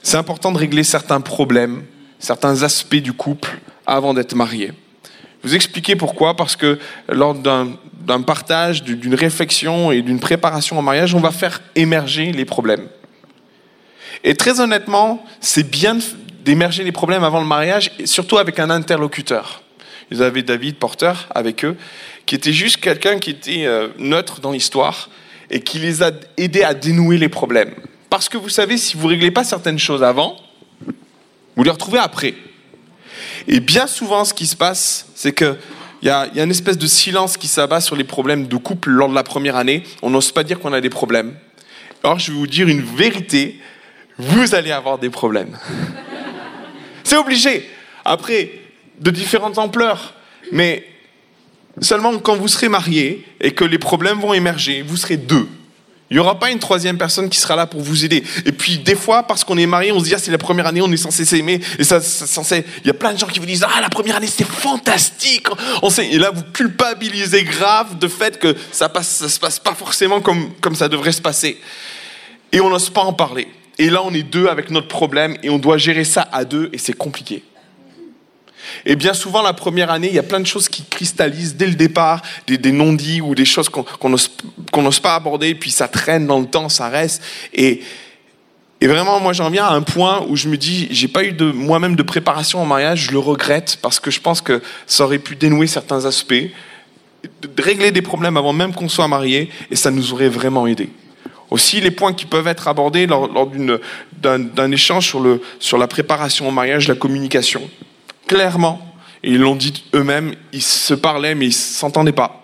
C'est 0.04 0.18
important 0.18 0.52
de 0.52 0.60
régler 0.60 0.84
certains 0.84 1.20
problèmes, 1.20 1.82
certains 2.20 2.62
aspects 2.62 2.96
du 2.96 3.12
couple 3.12 3.58
avant 3.92 4.14
d'être 4.14 4.36
marié. 4.36 4.72
Vous 5.44 5.56
expliquer 5.56 5.96
pourquoi 5.96 6.36
Parce 6.36 6.56
que 6.56 6.80
lors 7.10 7.34
d'un 7.34 8.22
partage, 8.26 8.84
du- 8.84 8.96
d'une 8.96 9.16
réflexion 9.16 9.92
et 9.92 10.02
d'une 10.02 10.20
préparation 10.20 10.78
au 10.80 10.82
mariage, 10.82 11.14
on 11.16 11.20
va 11.20 11.32
faire 11.32 11.62
émerger 11.76 12.32
les 12.32 12.46
problèmes. 12.46 12.88
Et 14.24 14.36
très 14.36 14.60
honnêtement, 14.60 15.26
c'est 15.40 15.70
bien 15.70 15.98
d'émerger 16.46 16.84
les 16.84 16.92
problèmes 16.92 17.24
avant 17.24 17.40
le 17.40 17.46
mariage, 17.48 17.92
surtout 18.06 18.38
avec 18.38 18.60
un 18.60 18.70
interlocuteur. 18.70 19.62
Ils 20.12 20.22
avaient 20.22 20.44
David 20.44 20.76
Porter 20.76 21.14
avec 21.34 21.66
eux, 21.66 21.76
qui 22.26 22.36
était 22.36 22.54
juste 22.54 22.78
quelqu'un 22.78 23.18
qui 23.18 23.32
était 23.32 23.66
euh, 23.66 23.88
neutre 23.98 24.42
dans 24.42 24.52
l'histoire 24.52 25.10
et 25.50 25.62
qui 25.62 25.80
les 25.80 26.04
a 26.04 26.12
aidés 26.38 26.64
à 26.64 26.74
dénouer 26.74 27.18
les 27.18 27.30
problèmes. 27.30 27.74
Parce 28.10 28.30
que 28.30 28.38
vous 28.38 28.50
savez, 28.50 28.78
si 28.78 28.96
vous 28.98 29.06
ne 29.08 29.14
réglez 29.14 29.32
pas 29.32 29.44
certaines 29.44 29.80
choses 29.80 30.04
avant, 30.04 30.36
vous 31.56 31.64
les 31.64 31.72
retrouvez 31.72 32.00
après. 32.00 32.36
Et 33.48 33.60
bien 33.60 33.88
souvent, 33.88 34.26
ce 34.26 34.34
qui 34.34 34.48
se 34.48 34.56
passe, 34.56 35.08
c'est 35.16 35.32
que 35.32 35.58
il 36.02 36.08
y 36.08 36.10
a, 36.10 36.28
y 36.34 36.40
a 36.40 36.44
une 36.44 36.52
espèce 36.52 36.80
de 36.80 36.88
silence 36.88 37.38
qui 37.38 37.48
s'abat 37.48 37.80
sur 37.80 37.96
les 37.96 38.04
problèmes 38.04 38.48
de 38.48 38.58
couple 38.58 38.90
lors 38.90 39.08
de 39.08 39.14
la 39.14 39.24
première 39.24 39.56
année. 39.56 39.84
On 40.02 40.10
n'ose 40.10 40.32
pas 40.32 40.44
dire 40.44 40.60
qu'on 40.60 40.74
a 40.74 40.82
des 40.82 40.90
problèmes. 40.90 41.36
Or, 42.04 42.18
je 42.18 42.32
vais 42.32 42.38
vous 42.38 42.48
dire 42.48 42.68
une 42.68 42.82
vérité. 42.82 43.60
Vous 44.18 44.56
allez 44.56 44.72
avoir 44.72 44.98
des 44.98 45.12
problèmes. 45.12 45.58
C'est 47.04 47.18
obligé. 47.18 47.70
Après, 48.04 48.52
de 49.00 49.12
différentes 49.12 49.58
ampleurs. 49.58 50.16
Mais 50.52 50.86
seulement 51.80 52.18
quand 52.20 52.36
vous 52.36 52.48
serez 52.48 52.70
mariés 52.70 53.26
et 53.40 53.52
que 53.52 53.64
les 53.64 53.78
problèmes 53.78 54.20
vont 54.20 54.34
émerger, 54.34 54.82
vous 54.82 54.98
serez 54.98 55.18
deux. 55.18 55.48
Il 56.12 56.16
n'y 56.16 56.20
aura 56.20 56.38
pas 56.38 56.52
une 56.52 56.60
troisième 56.60 56.98
personne 56.98 57.30
qui 57.30 57.40
sera 57.40 57.56
là 57.56 57.66
pour 57.66 57.80
vous 57.80 58.04
aider. 58.04 58.22
Et 58.46 58.52
puis, 58.52 58.78
des 58.78 58.96
fois, 58.96 59.24
parce 59.24 59.46
qu'on 59.46 59.58
est 59.58 59.66
marié, 59.66 59.94
on 59.94 60.00
se 60.00 60.04
dit, 60.04 60.14
ah, 60.14 60.18
c'est 60.20 60.30
la 60.30 60.38
première 60.38 60.68
année, 60.68 60.82
on 60.82 60.92
est 60.92 60.98
censé 60.98 61.24
s'aimer. 61.24 61.62
Et 61.80 61.86
ça, 61.86 62.02
c'est 62.02 62.28
censé. 62.28 62.66
Il 62.84 62.88
y 62.88 62.90
a 62.90 62.94
plein 62.94 63.14
de 63.14 63.18
gens 63.18 63.28
qui 63.28 63.40
vous 63.40 63.46
disent, 63.46 63.66
ah, 63.66 63.80
la 63.80 63.88
première 63.88 64.18
année, 64.18 64.28
c'est 64.28 64.46
fantastique. 64.46 65.48
On 65.82 65.90
sait... 65.90 66.10
Et 66.12 66.18
là, 66.18 66.32
vous 66.32 66.44
culpabilisez 66.52 67.46
grave 67.46 67.98
de 67.98 68.10
fait 68.10 68.38
que 68.38 68.54
ça 68.74 68.90
passe, 68.90 69.08
ça 69.08 69.30
se 69.30 69.40
passe 69.40 69.58
pas 69.58 69.74
forcément 69.74 70.20
comme, 70.20 70.52
comme 70.60 70.76
ça 70.76 70.90
devrait 70.90 71.14
se 71.14 71.22
passer. 71.22 71.58
Et 72.52 72.60
on 72.60 72.70
n'ose 72.70 72.90
pas 72.90 73.04
en 73.04 73.14
parler. 73.14 73.48
Et 73.78 73.90
là, 73.90 74.04
on 74.04 74.14
est 74.14 74.24
deux 74.24 74.48
avec 74.48 74.70
notre 74.70 74.90
problème 74.90 75.38
et 75.44 75.50
on 75.50 75.60
doit 75.60 75.78
gérer 75.78 76.04
ça 76.04 76.28
à 76.34 76.44
deux 76.44 76.70
et 76.74 76.78
c'est 76.78 76.92
compliqué. 76.92 77.42
Et 78.86 78.96
bien 78.96 79.14
souvent, 79.14 79.42
la 79.42 79.54
première 79.54 79.92
année, 79.92 80.08
il 80.08 80.16
y 80.16 80.20
a 80.20 80.24
plein 80.24 80.40
de 80.40 80.48
choses 80.48 80.70
qui 80.70 80.84
cristallisent 80.84 81.56
dès 81.56 81.68
le 81.68 81.76
départ, 81.76 82.22
des, 82.48 82.72
non-dits 82.72 83.22
ou 83.22 83.36
des 83.36 83.46
choses 83.46 83.70
qu'on 83.70 84.10
n'ose 84.10 85.00
pas 85.00 85.16
aborder, 85.16 85.56
puis 85.56 85.72
ça 85.72 85.88
traîne 85.88 86.28
dans 86.28 86.40
le 86.40 86.46
temps, 86.46 86.70
ça 86.70 86.90
reste. 86.90 87.22
Et 87.54 87.82
vraiment, 88.82 89.20
moi, 89.20 89.32
j'en 89.34 89.50
viens 89.50 89.66
à 89.66 89.74
un 89.74 89.84
point 89.84 90.26
où 90.28 90.36
je 90.36 90.48
me 90.48 90.58
dis, 90.58 90.88
j'ai 90.90 91.08
pas 91.08 91.24
eu 91.24 91.34
moi-même 91.54 91.96
de 91.96 92.04
préparation 92.04 92.62
au 92.62 92.66
mariage, 92.66 93.08
je 93.08 93.12
le 93.12 93.20
regrette 93.20 93.78
parce 93.82 94.00
que 94.00 94.10
je 94.10 94.20
pense 94.20 94.42
que 94.42 94.62
ça 94.88 95.04
aurait 95.04 95.20
pu 95.20 95.36
dénouer 95.36 95.68
certains 95.68 96.06
aspects, 96.06 96.50
régler 97.60 97.92
des 97.92 98.02
problèmes 98.02 98.38
avant 98.38 98.54
même 98.54 98.74
qu'on 98.74 98.90
soit 98.90 99.08
marié, 99.08 99.50
et 99.70 99.76
ça 99.76 99.92
nous 99.92 100.14
aurait 100.14 100.30
vraiment 100.30 100.66
aidé. 100.66 100.90
Aussi, 101.52 101.82
les 101.82 101.92
points 101.92 102.14
qui 102.14 102.26
peuvent 102.26 102.48
être 102.48 102.68
abordés 102.70 103.06
lors, 103.06 103.28
lors 103.28 103.52
d'un 104.18 104.72
échange 104.72 105.06
sur, 105.06 105.20
le, 105.20 105.42
sur 105.60 105.78
la 105.78 105.86
préparation 105.86 106.48
au 106.48 106.52
mariage, 106.52 106.88
la 106.88 106.96
communication. 106.96 107.62
Clairement, 108.32 108.80
et 109.24 109.32
ils 109.32 109.40
l'ont 109.42 109.58
dit 109.58 109.84
eux-mêmes, 109.94 110.36
ils 110.54 110.62
se 110.62 110.94
parlaient 110.94 111.36
mais 111.36 111.48
ils 111.48 111.54
s'entendaient 111.54 112.14
pas. 112.14 112.42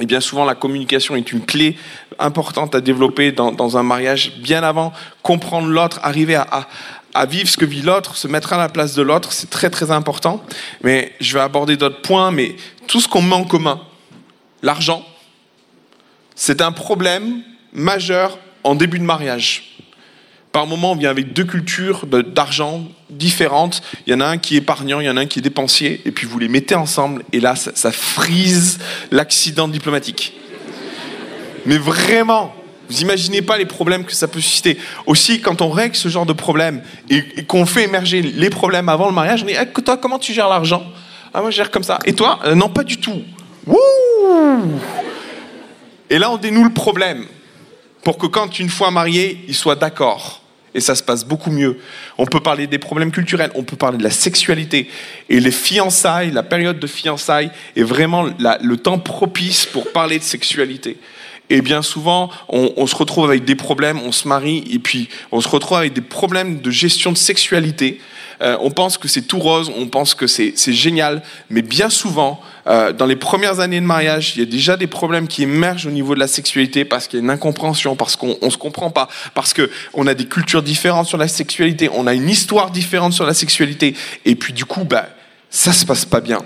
Et 0.00 0.06
bien 0.06 0.20
souvent, 0.20 0.44
la 0.44 0.56
communication 0.56 1.14
est 1.14 1.30
une 1.30 1.46
clé 1.46 1.76
importante 2.18 2.74
à 2.74 2.80
développer 2.80 3.30
dans, 3.30 3.76
un 3.76 3.84
mariage, 3.84 4.32
bien 4.38 4.64
avant 4.64 4.92
comprendre 5.22 5.68
l'autre, 5.68 6.00
arriver 6.02 6.34
à, 6.34 6.48
à, 6.50 6.66
à 7.14 7.26
vivre 7.26 7.48
ce 7.48 7.56
que 7.56 7.64
vit 7.64 7.80
l'autre, 7.80 8.16
se 8.16 8.26
mettre 8.26 8.52
à 8.52 8.58
la 8.58 8.68
place 8.68 8.94
de 8.94 9.02
l'autre, 9.02 9.30
c'est 9.30 9.50
très 9.50 9.70
très 9.70 9.92
important. 9.92 10.42
Mais 10.82 11.12
je 11.20 11.32
vais 11.32 11.44
aborder 11.44 11.76
d'autres 11.76 12.02
points, 12.02 12.32
mais 12.32 12.56
tout 12.88 13.00
ce 13.00 13.06
qu'on 13.06 13.22
met 13.22 13.36
en 13.36 13.44
commun, 13.44 13.80
l'argent, 14.62 15.06
c'est 16.34 16.60
un 16.60 16.72
problème 16.72 17.44
majeur 17.72 18.36
en 18.64 18.74
début 18.74 18.98
de 18.98 19.04
mariage. 19.04 19.77
Par 20.52 20.66
moment, 20.66 20.92
on 20.92 20.96
vient 20.96 21.10
avec 21.10 21.32
deux 21.32 21.44
cultures 21.44 22.06
d'argent 22.06 22.84
différentes. 23.10 23.82
Il 24.06 24.12
y 24.12 24.16
en 24.16 24.20
a 24.20 24.26
un 24.26 24.38
qui 24.38 24.54
est 24.54 24.58
épargnant, 24.58 25.00
il 25.00 25.06
y 25.06 25.10
en 25.10 25.16
a 25.16 25.20
un 25.20 25.26
qui 25.26 25.40
est 25.40 25.42
dépensier, 25.42 26.00
et 26.04 26.10
puis 26.10 26.26
vous 26.26 26.38
les 26.38 26.48
mettez 26.48 26.74
ensemble, 26.74 27.22
et 27.32 27.40
là, 27.40 27.54
ça, 27.54 27.92
frise 27.92 28.78
l'accident 29.10 29.68
diplomatique. 29.68 30.34
Mais 31.66 31.76
vraiment, 31.76 32.54
vous 32.88 33.02
imaginez 33.02 33.42
pas 33.42 33.58
les 33.58 33.66
problèmes 33.66 34.04
que 34.04 34.14
ça 34.14 34.26
peut 34.26 34.40
susciter. 34.40 34.78
Aussi, 35.06 35.40
quand 35.40 35.60
on 35.60 35.68
règle 35.68 35.96
ce 35.96 36.08
genre 36.08 36.24
de 36.24 36.32
problème 36.32 36.82
et, 37.10 37.22
et 37.36 37.44
qu'on 37.44 37.66
fait 37.66 37.84
émerger 37.84 38.22
les 38.22 38.50
problèmes 38.50 38.88
avant 38.88 39.06
le 39.06 39.12
mariage, 39.12 39.42
on 39.42 39.46
dit 39.46 39.54
Eh, 39.60 39.82
toi, 39.82 39.98
comment 39.98 40.18
tu 40.18 40.32
gères 40.32 40.48
l'argent? 40.48 40.82
Ah, 41.34 41.42
moi, 41.42 41.50
je 41.50 41.56
gère 41.56 41.70
comme 41.70 41.82
ça. 41.82 41.98
Et 42.06 42.14
toi? 42.14 42.38
Euh, 42.44 42.54
Non, 42.54 42.70
pas 42.70 42.84
du 42.84 42.96
tout. 42.96 43.20
Wouh 43.66 43.76
Et 46.08 46.18
là, 46.18 46.30
on 46.30 46.38
dénoue 46.38 46.64
le 46.64 46.72
problème 46.72 47.26
pour 48.08 48.16
que 48.16 48.26
quand 48.26 48.58
une 48.58 48.70
fois 48.70 48.90
marié, 48.90 49.38
ils 49.48 49.54
soient 49.54 49.74
d'accord. 49.74 50.40
Et 50.74 50.80
ça 50.80 50.94
se 50.94 51.02
passe 51.02 51.26
beaucoup 51.26 51.50
mieux. 51.50 51.78
On 52.16 52.24
peut 52.24 52.40
parler 52.40 52.66
des 52.66 52.78
problèmes 52.78 53.12
culturels, 53.12 53.50
on 53.54 53.64
peut 53.64 53.76
parler 53.76 53.98
de 53.98 54.02
la 54.02 54.10
sexualité. 54.10 54.88
Et 55.28 55.40
les 55.40 55.50
fiançailles, 55.50 56.30
la 56.30 56.42
période 56.42 56.78
de 56.78 56.86
fiançailles 56.86 57.50
est 57.76 57.82
vraiment 57.82 58.24
le 58.62 58.76
temps 58.78 58.98
propice 58.98 59.66
pour 59.66 59.92
parler 59.92 60.18
de 60.18 60.24
sexualité. 60.24 60.96
Et 61.50 61.60
bien 61.60 61.82
souvent, 61.82 62.30
on 62.48 62.86
se 62.86 62.96
retrouve 62.96 63.26
avec 63.26 63.44
des 63.44 63.56
problèmes, 63.56 64.00
on 64.02 64.10
se 64.10 64.26
marie, 64.26 64.64
et 64.70 64.78
puis 64.78 65.10
on 65.30 65.42
se 65.42 65.48
retrouve 65.48 65.76
avec 65.76 65.92
des 65.92 66.00
problèmes 66.00 66.62
de 66.62 66.70
gestion 66.70 67.12
de 67.12 67.18
sexualité. 67.18 68.00
Euh, 68.40 68.56
on 68.60 68.70
pense 68.70 68.98
que 68.98 69.08
c'est 69.08 69.22
tout 69.22 69.38
rose, 69.38 69.70
on 69.76 69.86
pense 69.86 70.14
que 70.14 70.26
c'est 70.26 70.54
génial, 70.72 71.22
mais 71.50 71.62
bien 71.62 71.90
souvent, 71.90 72.40
euh, 72.66 72.92
dans 72.92 73.06
les 73.06 73.16
premières 73.16 73.60
années 73.60 73.80
de 73.80 73.86
mariage, 73.86 74.34
il 74.36 74.40
y 74.40 74.42
a 74.42 74.46
déjà 74.46 74.76
des 74.76 74.86
problèmes 74.86 75.26
qui 75.26 75.42
émergent 75.42 75.86
au 75.86 75.90
niveau 75.90 76.14
de 76.14 76.20
la 76.20 76.28
sexualité 76.28 76.84
parce 76.84 77.08
qu'il 77.08 77.18
y 77.18 77.22
a 77.22 77.24
une 77.24 77.30
incompréhension, 77.30 77.96
parce 77.96 78.16
qu'on 78.16 78.36
ne 78.40 78.50
se 78.50 78.58
comprend 78.58 78.90
pas, 78.90 79.08
parce 79.34 79.54
qu'on 79.54 80.06
a 80.06 80.14
des 80.14 80.26
cultures 80.26 80.62
différentes 80.62 81.06
sur 81.06 81.18
la 81.18 81.28
sexualité, 81.28 81.90
on 81.92 82.06
a 82.06 82.14
une 82.14 82.28
histoire 82.28 82.70
différente 82.70 83.12
sur 83.12 83.26
la 83.26 83.34
sexualité, 83.34 83.94
et 84.24 84.34
puis 84.36 84.52
du 84.52 84.64
coup, 84.64 84.84
bah, 84.84 85.08
ça 85.50 85.72
se 85.72 85.84
passe 85.84 86.04
pas 86.04 86.20
bien. 86.20 86.40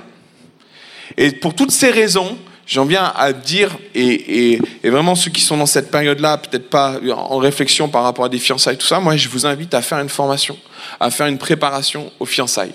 Et 1.19 1.33
pour 1.33 1.55
toutes 1.55 1.73
ces 1.73 1.91
raisons, 1.91 2.39
j'en 2.67 2.85
viens 2.85 3.13
à 3.17 3.33
dire, 3.33 3.77
et, 3.95 4.59
vraiment 4.85 5.15
ceux 5.15 5.31
qui 5.31 5.41
sont 5.41 5.57
dans 5.57 5.67
cette 5.67 5.91
période-là, 5.91 6.39
peut-être 6.39 6.71
pas 6.71 6.99
en 7.15 7.39
réflexion 7.39 7.89
par 7.89 8.03
rapport 8.03 8.25
à 8.25 8.29
des 8.29 8.39
fiançailles, 8.39 8.79
tout 8.79 8.87
ça, 8.87 9.01
moi 9.01 9.17
je 9.17 9.29
vous 9.29 9.47
invite 9.47 9.75
à 9.75 9.83
faire 9.83 9.99
une 9.99 10.09
formation, 10.09 10.57
à 11.01 11.11
faire 11.11 11.27
une 11.27 11.39
préparation 11.39 12.11
aux 12.21 12.27
fiançailles. 12.27 12.75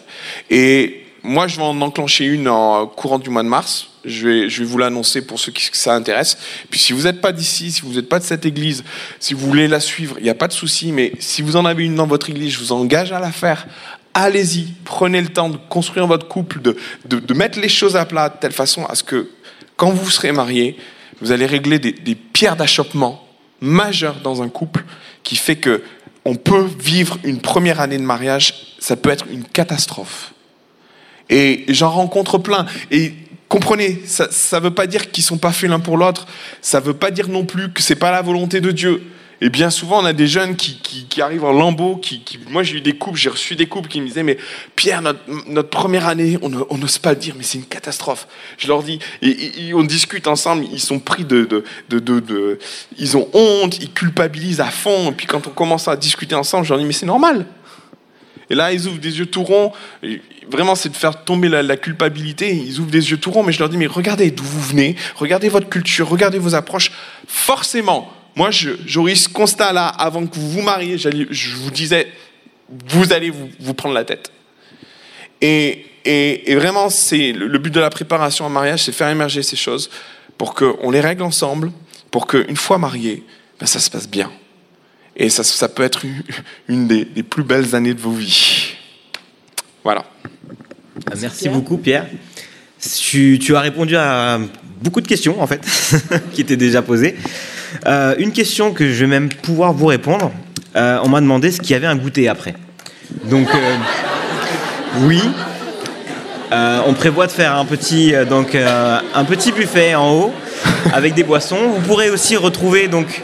Et 0.49 1.03
moi 1.23 1.47
je 1.47 1.57
vais 1.57 1.63
en 1.63 1.79
enclencher 1.81 2.25
une 2.25 2.47
en 2.47 2.87
courant 2.87 3.19
du 3.19 3.29
mois 3.29 3.43
de 3.43 3.49
mars. 3.49 3.87
Je 4.05 4.47
vais, 4.47 4.63
vous 4.63 4.77
l'annoncer 4.77 5.21
pour 5.21 5.37
ceux 5.37 5.51
qui 5.51 5.69
ça 5.73 5.93
intéresse. 5.93 6.37
Puis 6.69 6.79
si 6.79 6.93
vous 6.93 7.03
n'êtes 7.03 7.19
pas 7.19 7.33
d'ici, 7.33 7.71
si 7.71 7.81
vous 7.81 7.93
n'êtes 7.93 8.07
pas 8.07 8.19
de 8.19 8.23
cette 8.23 8.45
église, 8.45 8.85
si 9.19 9.33
vous 9.33 9.45
voulez 9.45 9.67
la 9.67 9.81
suivre, 9.81 10.15
il 10.19 10.23
n'y 10.23 10.29
a 10.29 10.35
pas 10.35 10.47
de 10.47 10.53
souci. 10.53 10.93
Mais 10.93 11.11
si 11.19 11.41
vous 11.41 11.57
en 11.57 11.65
avez 11.65 11.83
une 11.83 11.95
dans 11.95 12.07
votre 12.07 12.29
église, 12.29 12.53
je 12.53 12.59
vous 12.59 12.71
engage 12.71 13.11
à 13.11 13.19
la 13.19 13.33
faire. 13.33 13.67
Allez-y, 14.13 14.69
prenez 14.85 15.19
le 15.19 15.27
temps 15.27 15.49
de 15.49 15.57
construire 15.69 16.07
votre 16.07 16.27
couple, 16.29 16.61
de 16.61 17.33
mettre 17.33 17.59
les 17.59 17.67
choses 17.67 17.97
à 17.97 18.05
plat 18.05 18.29
de 18.29 18.35
telle 18.39 18.53
façon 18.53 18.85
à 18.85 18.95
ce 18.95 19.03
que 19.03 19.29
quand 19.77 19.91
vous 19.91 20.09
serez 20.09 20.31
mariés, 20.31 20.75
vous 21.21 21.31
allez 21.31 21.45
régler 21.45 21.79
des, 21.79 22.15
pierres 22.15 22.55
d'achoppement 22.55 23.25
majeures 23.61 24.19
dans 24.21 24.41
un 24.41 24.49
couple 24.49 24.83
qui 25.23 25.35
fait 25.35 25.55
que 25.55 25.83
on 26.25 26.35
peut 26.35 26.67
vivre 26.79 27.17
une 27.23 27.39
première 27.39 27.79
année 27.79 27.97
de 27.97 28.03
mariage, 28.03 28.75
ça 28.79 28.97
peut 28.97 29.09
être 29.09 29.25
une 29.31 29.45
catastrophe. 29.45 30.33
Et 31.29 31.63
j'en 31.69 31.89
rencontre 31.89 32.37
plein. 32.37 32.65
Et 32.91 33.13
comprenez, 33.47 34.01
ça 34.05 34.59
ne 34.59 34.63
veut 34.63 34.73
pas 34.73 34.87
dire 34.87 35.09
qu'ils 35.09 35.23
sont 35.23 35.37
pas 35.37 35.53
faits 35.53 35.69
l'un 35.69 35.79
pour 35.79 35.95
l'autre. 35.95 36.27
Ça 36.61 36.81
veut 36.81 36.93
pas 36.93 37.11
dire 37.11 37.29
non 37.29 37.45
plus 37.45 37.71
que 37.71 37.81
c'est 37.81 37.95
pas 37.95 38.11
la 38.11 38.21
volonté 38.21 38.59
de 38.59 38.71
Dieu. 38.71 39.03
Et 39.39 39.49
bien 39.49 39.69
souvent, 39.69 40.01
on 40.01 40.05
a 40.05 40.13
des 40.13 40.25
jeunes 40.25 40.55
qui, 40.55 40.79
qui, 40.81 41.21
arrivent 41.21 41.43
en 41.43 41.51
lambeaux. 41.51 41.97
Qui, 41.97 42.23
moi, 42.49 42.63
j'ai 42.63 42.77
eu 42.77 42.81
des 42.81 42.93
couples, 42.93 43.19
j'ai 43.19 43.29
reçu 43.29 43.55
des 43.55 43.67
couples 43.67 43.87
qui 43.87 44.01
me 44.01 44.07
disaient 44.07 44.23
Mais 44.23 44.37
Pierre, 44.75 45.01
notre, 45.01 45.69
première 45.69 46.07
année, 46.07 46.39
on 46.41 46.49
n'ose 46.49 46.97
pas 46.97 47.11
le 47.11 47.17
dire, 47.17 47.35
mais 47.37 47.43
c'est 47.43 47.59
une 47.59 47.65
catastrophe. 47.65 48.27
Je 48.57 48.67
leur 48.67 48.81
dis, 48.81 48.99
et, 49.21 49.73
on 49.75 49.83
discute 49.83 50.27
ensemble, 50.27 50.65
ils 50.71 50.79
sont 50.79 50.99
pris 50.99 51.23
de, 51.23 51.47
de, 51.89 51.99
de, 51.99 52.59
Ils 52.97 53.15
ont 53.15 53.29
honte, 53.33 53.77
ils 53.79 53.91
culpabilisent 53.91 54.61
à 54.61 54.71
fond. 54.71 55.11
Et 55.11 55.13
puis 55.13 55.27
quand 55.27 55.45
on 55.45 55.51
commence 55.51 55.87
à 55.87 55.95
discuter 55.95 56.33
ensemble, 56.33 56.65
je 56.65 56.69
leur 56.69 56.79
dis 56.79 56.85
Mais 56.85 56.93
c'est 56.93 57.05
normal. 57.05 57.45
Et 58.49 58.55
là, 58.55 58.71
ils 58.71 58.87
ouvrent 58.87 58.99
des 58.99 59.19
yeux 59.19 59.25
tout 59.25 59.43
ronds. 59.43 59.71
Vraiment, 60.49 60.75
c'est 60.75 60.89
de 60.89 60.95
faire 60.95 61.25
tomber 61.25 61.49
la, 61.49 61.61
la 61.61 61.77
culpabilité. 61.77 62.55
Ils 62.55 62.79
ouvrent 62.79 62.89
des 62.89 63.11
yeux 63.11 63.17
tout 63.17 63.29
ronds, 63.29 63.43
mais 63.43 63.51
je 63.51 63.59
leur 63.59 63.69
dis, 63.69 63.77
mais 63.77 63.87
regardez 63.87 64.31
d'où 64.31 64.45
vous 64.45 64.61
venez, 64.61 64.95
regardez 65.15 65.49
votre 65.49 65.67
culture, 65.67 66.07
regardez 66.07 66.39
vos 66.39 66.55
approches. 66.55 66.91
Forcément, 67.27 68.16
moi, 68.37 68.51
j'aurais 68.51 69.15
ce 69.15 69.27
constat-là 69.27 69.87
avant 69.87 70.27
que 70.27 70.35
vous 70.35 70.51
vous 70.51 70.61
mariez. 70.61 70.99
Je 70.99 71.55
vous 71.55 71.71
disais, 71.71 72.07
vous 72.87 73.11
allez 73.11 73.31
vous, 73.31 73.73
prendre 73.73 73.95
la 73.95 74.05
tête. 74.05 74.31
Et, 75.41 75.85
vraiment, 76.55 76.91
c'est 76.91 77.31
le, 77.31 77.57
but 77.57 77.73
de 77.73 77.79
la 77.79 77.89
préparation 77.89 78.45
au 78.45 78.49
mariage, 78.49 78.83
c'est 78.83 78.91
faire 78.91 79.09
émerger 79.09 79.41
ces 79.41 79.55
choses 79.55 79.89
pour 80.37 80.53
qu'on 80.53 80.91
les 80.91 81.01
règle 81.01 81.23
ensemble, 81.23 81.71
pour 82.11 82.27
qu'une 82.27 82.55
fois 82.55 82.77
mariés, 82.77 83.23
ben, 83.59 83.65
ça 83.65 83.79
se 83.79 83.89
passe 83.89 84.07
bien. 84.07 84.31
Et 85.15 85.29
ça, 85.29 85.67
peut 85.67 85.81
être 85.81 86.05
une- 86.67 86.87
des, 86.87 87.05
plus 87.23 87.43
belles 87.43 87.73
années 87.73 87.95
de 87.95 87.99
vos 87.99 88.11
vies. 88.11 88.75
Voilà. 89.83 90.05
Ah, 91.09 91.15
Merci 91.19 91.49
beaucoup, 91.49 91.77
Pierre. 91.77 92.05
Tu 92.79 93.55
as 93.55 93.61
répondu 93.61 93.95
à 93.97 94.39
beaucoup 94.79 95.01
de 95.01 95.07
questions, 95.07 95.41
en 95.41 95.47
fait, 95.47 95.65
qui 96.33 96.41
étaient 96.41 96.55
déjà 96.55 96.83
posées. 96.83 97.15
Euh, 97.85 98.15
une 98.17 98.31
question 98.31 98.71
que 98.73 98.87
je 98.91 98.99
vais 99.01 99.07
même 99.07 99.29
pouvoir 99.29 99.73
vous 99.73 99.87
répondre. 99.87 100.31
Euh, 100.75 100.99
on 101.03 101.09
m'a 101.09 101.21
demandé 101.21 101.51
ce 101.51 101.59
qu'il 101.59 101.71
y 101.71 101.75
avait 101.75 101.87
un 101.87 101.95
goûter 101.95 102.27
après. 102.27 102.55
Donc, 103.25 103.47
euh, 103.53 103.75
oui. 105.01 105.21
On 106.51 106.93
prévoit 106.93 107.27
de 107.27 107.31
faire 107.31 107.55
un 107.57 107.65
petit, 107.65 108.13
donc, 108.29 108.55
un 108.55 109.25
petit 109.25 109.51
buffet 109.51 109.95
en 109.95 110.11
haut 110.13 110.33
avec 110.93 111.13
des 111.13 111.23
boissons. 111.23 111.57
Vous 111.75 111.81
pourrez 111.81 112.09
aussi 112.09 112.35
retrouver 112.37 112.87
donc, 112.87 113.21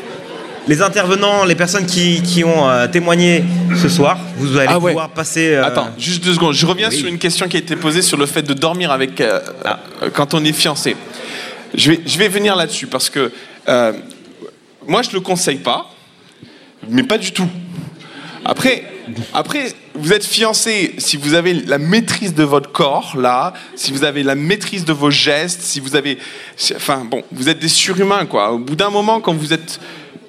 les 0.68 0.82
intervenants, 0.82 1.44
les 1.45 1.56
personnes 1.56 1.86
qui, 1.86 2.22
qui 2.22 2.44
ont 2.44 2.70
euh, 2.70 2.88
témoigné 2.88 3.44
ce 3.82 3.90
soir. 3.90 4.18
Vous 4.38 4.56
allez 4.57 4.68
Ah 4.70 4.80
ouais. 4.80 4.91
pouvoir 4.91 5.10
passer. 5.10 5.56
euh, 5.56 5.65
Attends, 5.65 5.90
juste 5.98 6.24
deux 6.24 6.34
secondes. 6.34 6.53
Je 6.53 6.65
reviens 6.65 6.90
Oui. 6.90 6.95
sur 6.98 7.07
une 7.07 7.18
question 7.18 7.48
qui 7.49 7.57
a 7.57 7.60
été 7.60 7.76
posée 7.76 8.02
sur 8.02 8.18
le 8.18 8.26
fait 8.26 8.44
de 8.44 8.53
dormir 8.53 8.90
avec 8.91 9.20
euh, 9.20 9.40
euh, 9.65 10.10
quand 10.14 10.34
on 10.34 10.44
est 10.45 10.53
fiancé. 10.53 10.95
Je 11.76 11.91
vais, 11.91 12.02
je 12.06 12.18
vais 12.18 12.30
venir 12.30 12.56
là-dessus 12.56 12.88
parce 12.88 13.10
que 13.10 13.32
moi 14.88 15.02
je 15.02 15.12
le 15.12 15.20
conseille 15.20 15.58
pas, 15.58 15.90
mais 16.90 17.04
pas 17.04 17.18
du 17.18 17.32
tout. 17.32 17.48
Après, 18.46 18.84
après, 19.34 19.74
vous 19.94 20.12
êtes 20.12 20.26
fiancé 20.26 20.96
si 20.98 21.18
vous 21.18 21.34
avez 21.34 21.54
la 21.54 21.78
maîtrise 21.78 22.34
de 22.34 22.44
votre 22.44 22.72
corps 22.72 23.16
là, 23.18 23.54
si 23.76 23.92
vous 23.92 24.04
avez 24.04 24.24
la 24.24 24.36
maîtrise 24.36 24.86
de 24.86 24.94
vos 24.94 25.12
gestes, 25.12 25.62
si 25.62 25.80
vous 25.80 25.96
avez, 25.96 26.18
enfin 26.76 27.06
bon, 27.06 27.24
vous 27.32 27.48
êtes 27.48 27.60
des 27.60 27.70
surhumains 27.70 28.26
quoi. 28.26 28.52
Au 28.52 28.60
bout 28.60 28.76
d'un 28.76 28.90
moment, 28.90 29.22
quand 29.22 29.34
vous 29.34 29.54
êtes, 29.54 29.80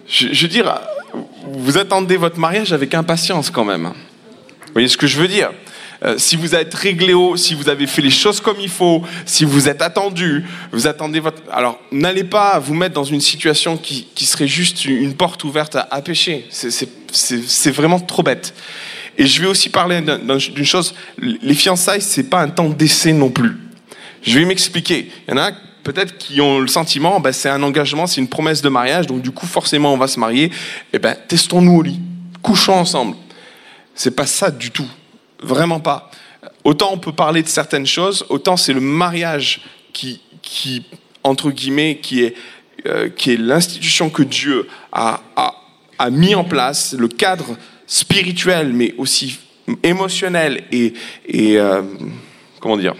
je, 0.06 0.28
je 0.32 0.42
veux 0.42 0.48
dire, 0.48 0.80
vous 1.46 1.78
attendez 1.78 2.16
votre 2.16 2.38
mariage 2.38 2.72
avec 2.72 2.94
impatience 2.94 3.50
quand 3.50 3.64
même. 3.64 3.84
Vous 3.86 4.72
voyez 4.72 4.88
ce 4.88 4.96
que 4.96 5.06
je 5.06 5.18
veux 5.18 5.28
dire? 5.28 5.50
Euh, 6.04 6.16
si 6.18 6.36
vous 6.36 6.54
êtes 6.54 6.74
réglé 6.74 7.14
haut, 7.14 7.36
si 7.36 7.54
vous 7.54 7.68
avez 7.70 7.86
fait 7.86 8.02
les 8.02 8.10
choses 8.10 8.40
comme 8.40 8.58
il 8.60 8.68
faut, 8.68 9.02
si 9.24 9.44
vous 9.46 9.68
êtes 9.68 9.80
attendu, 9.80 10.44
vous 10.70 10.86
attendez 10.86 11.18
votre... 11.18 11.40
Alors, 11.50 11.80
n'allez 11.92 12.24
pas 12.24 12.58
vous 12.58 12.74
mettre 12.74 12.94
dans 12.94 13.04
une 13.04 13.22
situation 13.22 13.78
qui, 13.78 14.06
qui 14.14 14.26
serait 14.26 14.46
juste 14.48 14.84
une 14.84 15.14
porte 15.14 15.44
ouverte 15.44 15.76
à, 15.76 15.88
à 15.90 16.02
pécher. 16.02 16.46
C'est- 16.50 17.70
vraiment 17.70 18.00
trop 18.00 18.22
bête. 18.22 18.52
Et 19.16 19.26
je 19.26 19.40
vais 19.40 19.46
aussi 19.46 19.68
parler 19.70 20.00
d'un- 20.02 20.18
d'un- 20.18 20.36
d'une 20.36 20.64
chose, 20.64 20.94
les 21.18 21.54
fiançailles, 21.54 22.02
c'est 22.02 22.24
pas 22.28 22.40
un 22.42 22.48
temps 22.48 22.68
d'essai 22.68 23.12
non 23.12 23.30
plus. 23.30 23.56
Je 24.22 24.38
vais 24.38 24.44
m'expliquer. 24.44 25.10
Il 25.28 25.30
y 25.30 25.34
en 25.34 25.40
a 25.40 25.52
peut-être 25.84 26.18
qui 26.18 26.40
ont 26.40 26.58
le 26.58 26.66
sentiment, 26.66 27.20
ben, 27.20 27.32
c'est 27.32 27.48
un 27.48 27.62
engagement, 27.62 28.06
c'est 28.06 28.20
une 28.20 28.28
promesse 28.28 28.60
de 28.60 28.68
mariage, 28.68 29.06
donc 29.06 29.22
du 29.22 29.30
coup, 29.30 29.46
forcément, 29.46 29.94
on 29.94 29.98
va 29.98 30.08
se 30.08 30.18
marier. 30.20 30.50
Eh 30.92 30.98
ben, 30.98 31.16
testons-nous 31.28 31.76
au 31.76 31.82
lit. 31.82 32.00
couchons 32.42 32.74
ensemble. 32.74 33.16
C'est 33.94 34.14
pas 34.16 34.26
ça 34.26 34.50
du 34.50 34.70
tout. 34.70 34.88
Vraiment 35.44 35.80
pas. 35.80 36.10
Autant 36.64 36.90
on 36.92 36.98
peut 36.98 37.12
parler 37.12 37.42
de 37.42 37.48
certaines 37.48 37.86
choses, 37.86 38.24
autant 38.28 38.56
c'est 38.56 38.72
le 38.72 38.80
mariage 38.80 39.60
qui, 39.92 40.82
entre 41.22 41.50
guillemets, 41.50 41.98
qui 42.02 42.24
est, 42.24 42.34
euh, 42.86 43.08
est 43.26 43.36
l'institution 43.36 44.10
que 44.10 44.22
Dieu 44.22 44.68
a, 44.92 45.20
a, 45.36 45.54
a 45.98 46.10
mis 46.10 46.34
en 46.34 46.44
place, 46.44 46.94
le 46.98 47.08
cadre 47.08 47.56
spirituel, 47.86 48.72
mais 48.72 48.94
aussi 48.98 49.38
émotionnel 49.82 50.64
et, 50.72 50.94
et 51.26 51.58
euh, 51.58 51.82
comment 52.60 52.76
dire 52.76 52.94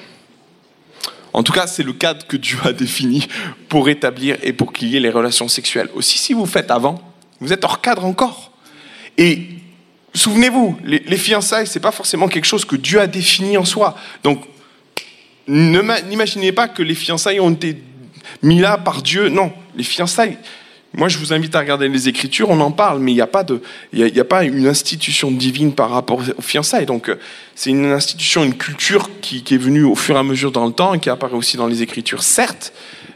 en 1.34 1.42
tout 1.42 1.52
cas, 1.52 1.66
c'est 1.66 1.82
le 1.82 1.92
cadre 1.92 2.24
que 2.28 2.36
Dieu 2.36 2.58
a 2.64 2.72
défini 2.72 3.26
pour 3.68 3.88
établir 3.88 4.36
et 4.44 4.52
pour 4.52 4.72
qu'il 4.72 4.88
y 4.88 4.96
ait 4.96 5.00
les 5.00 5.10
relations 5.10 5.48
sexuelles. 5.48 5.88
Aussi, 5.96 6.16
si 6.16 6.32
vous 6.32 6.46
faites 6.46 6.70
avant, 6.70 7.02
vous 7.40 7.52
êtes 7.52 7.64
hors 7.64 7.80
cadre 7.80 8.04
encore. 8.04 8.52
Et 9.18 9.48
souvenez-vous, 10.14 10.76
les, 10.84 11.00
les 11.06 11.16
fiançailles, 11.16 11.66
c'est 11.66 11.80
pas 11.80 11.92
forcément 11.92 12.28
quelque 12.28 12.44
chose 12.46 12.64
que 12.64 12.76
Dieu 12.76 13.00
a 13.00 13.06
défini 13.06 13.56
en 13.56 13.64
soi. 13.64 13.96
Donc, 14.22 14.42
ne 15.48 15.80
ma- 15.80 16.00
n'imaginez 16.02 16.52
pas 16.52 16.68
que 16.68 16.82
les 16.82 16.94
fiançailles 16.94 17.40
ont 17.40 17.50
été 17.50 17.76
mis 18.42 18.60
là 18.60 18.78
par 18.78 19.02
Dieu. 19.02 19.28
Non, 19.28 19.52
les 19.76 19.84
fiançailles. 19.84 20.38
Moi, 20.96 21.08
je 21.08 21.18
vous 21.18 21.32
invite 21.32 21.54
à 21.56 21.58
regarder 21.58 21.88
les 21.88 22.08
Écritures, 22.08 22.50
on 22.50 22.60
en 22.60 22.70
parle, 22.70 23.00
mais 23.00 23.10
il 23.10 23.16
n'y 23.16 23.20
a, 23.20 23.26
pas 23.26 23.42
de- 23.42 23.60
a 23.98 24.24
pas 24.24 24.44
une 24.44 24.68
institution 24.68 25.32
divine 25.32 25.72
par 25.72 25.90
rapport 25.90 26.22
aux 26.38 26.42
fiançailles. 26.42 26.86
Donc, 26.86 27.08
euh, 27.08 27.16
c'est 27.56 27.70
une 27.70 27.86
institution, 27.86 28.44
une 28.44 28.54
culture 28.54 29.10
qui, 29.20 29.42
qui 29.42 29.54
est 29.54 29.58
venue 29.58 29.82
au 29.82 29.96
fur 29.96 30.14
et 30.14 30.18
à 30.20 30.22
mesure 30.22 30.52
dans 30.52 30.64
le 30.66 30.72
temps 30.72 30.94
et 30.94 31.00
qui 31.00 31.10
apparaît 31.10 31.34
aussi 31.34 31.56
dans 31.56 31.66
les 31.66 31.82
Écritures, 31.82 32.22
certes, 32.22 32.72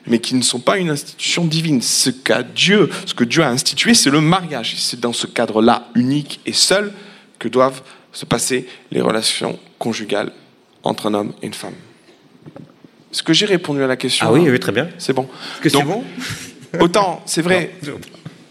mais 0.06 0.18
qui 0.18 0.34
ne 0.34 0.42
sont 0.42 0.60
pas 0.60 0.78
une 0.78 0.90
institution 0.90 1.44
divine. 1.44 1.82
Ce 1.82 2.10
qu'a 2.10 2.42
Dieu, 2.42 2.90
ce 3.06 3.14
que 3.14 3.24
Dieu 3.24 3.42
a 3.42 3.48
institué, 3.48 3.94
c'est 3.94 4.10
le 4.10 4.20
mariage. 4.20 4.76
C'est 4.78 5.00
dans 5.00 5.12
ce 5.12 5.26
cadre-là, 5.26 5.88
unique 5.94 6.40
et 6.46 6.52
seul, 6.52 6.92
que 7.38 7.48
doivent 7.48 7.82
se 8.12 8.24
passer 8.24 8.66
les 8.90 9.00
relations 9.00 9.58
conjugales 9.78 10.32
entre 10.82 11.06
un 11.06 11.14
homme 11.14 11.32
et 11.42 11.46
une 11.46 11.54
femme. 11.54 11.74
Est-ce 13.12 13.22
que 13.22 13.32
j'ai 13.32 13.46
répondu 13.46 13.82
à 13.82 13.86
la 13.86 13.96
question 13.96 14.26
Ah 14.28 14.32
oui, 14.32 14.48
oui, 14.48 14.60
très 14.60 14.72
bien. 14.72 14.88
C'est 14.98 15.12
bon. 15.12 15.28
Que 15.60 15.68
c'est 15.68 15.78
Donc, 15.78 15.86
bon 15.86 16.04
Autant, 16.80 17.22
c'est 17.24 17.42
vrai, 17.42 17.72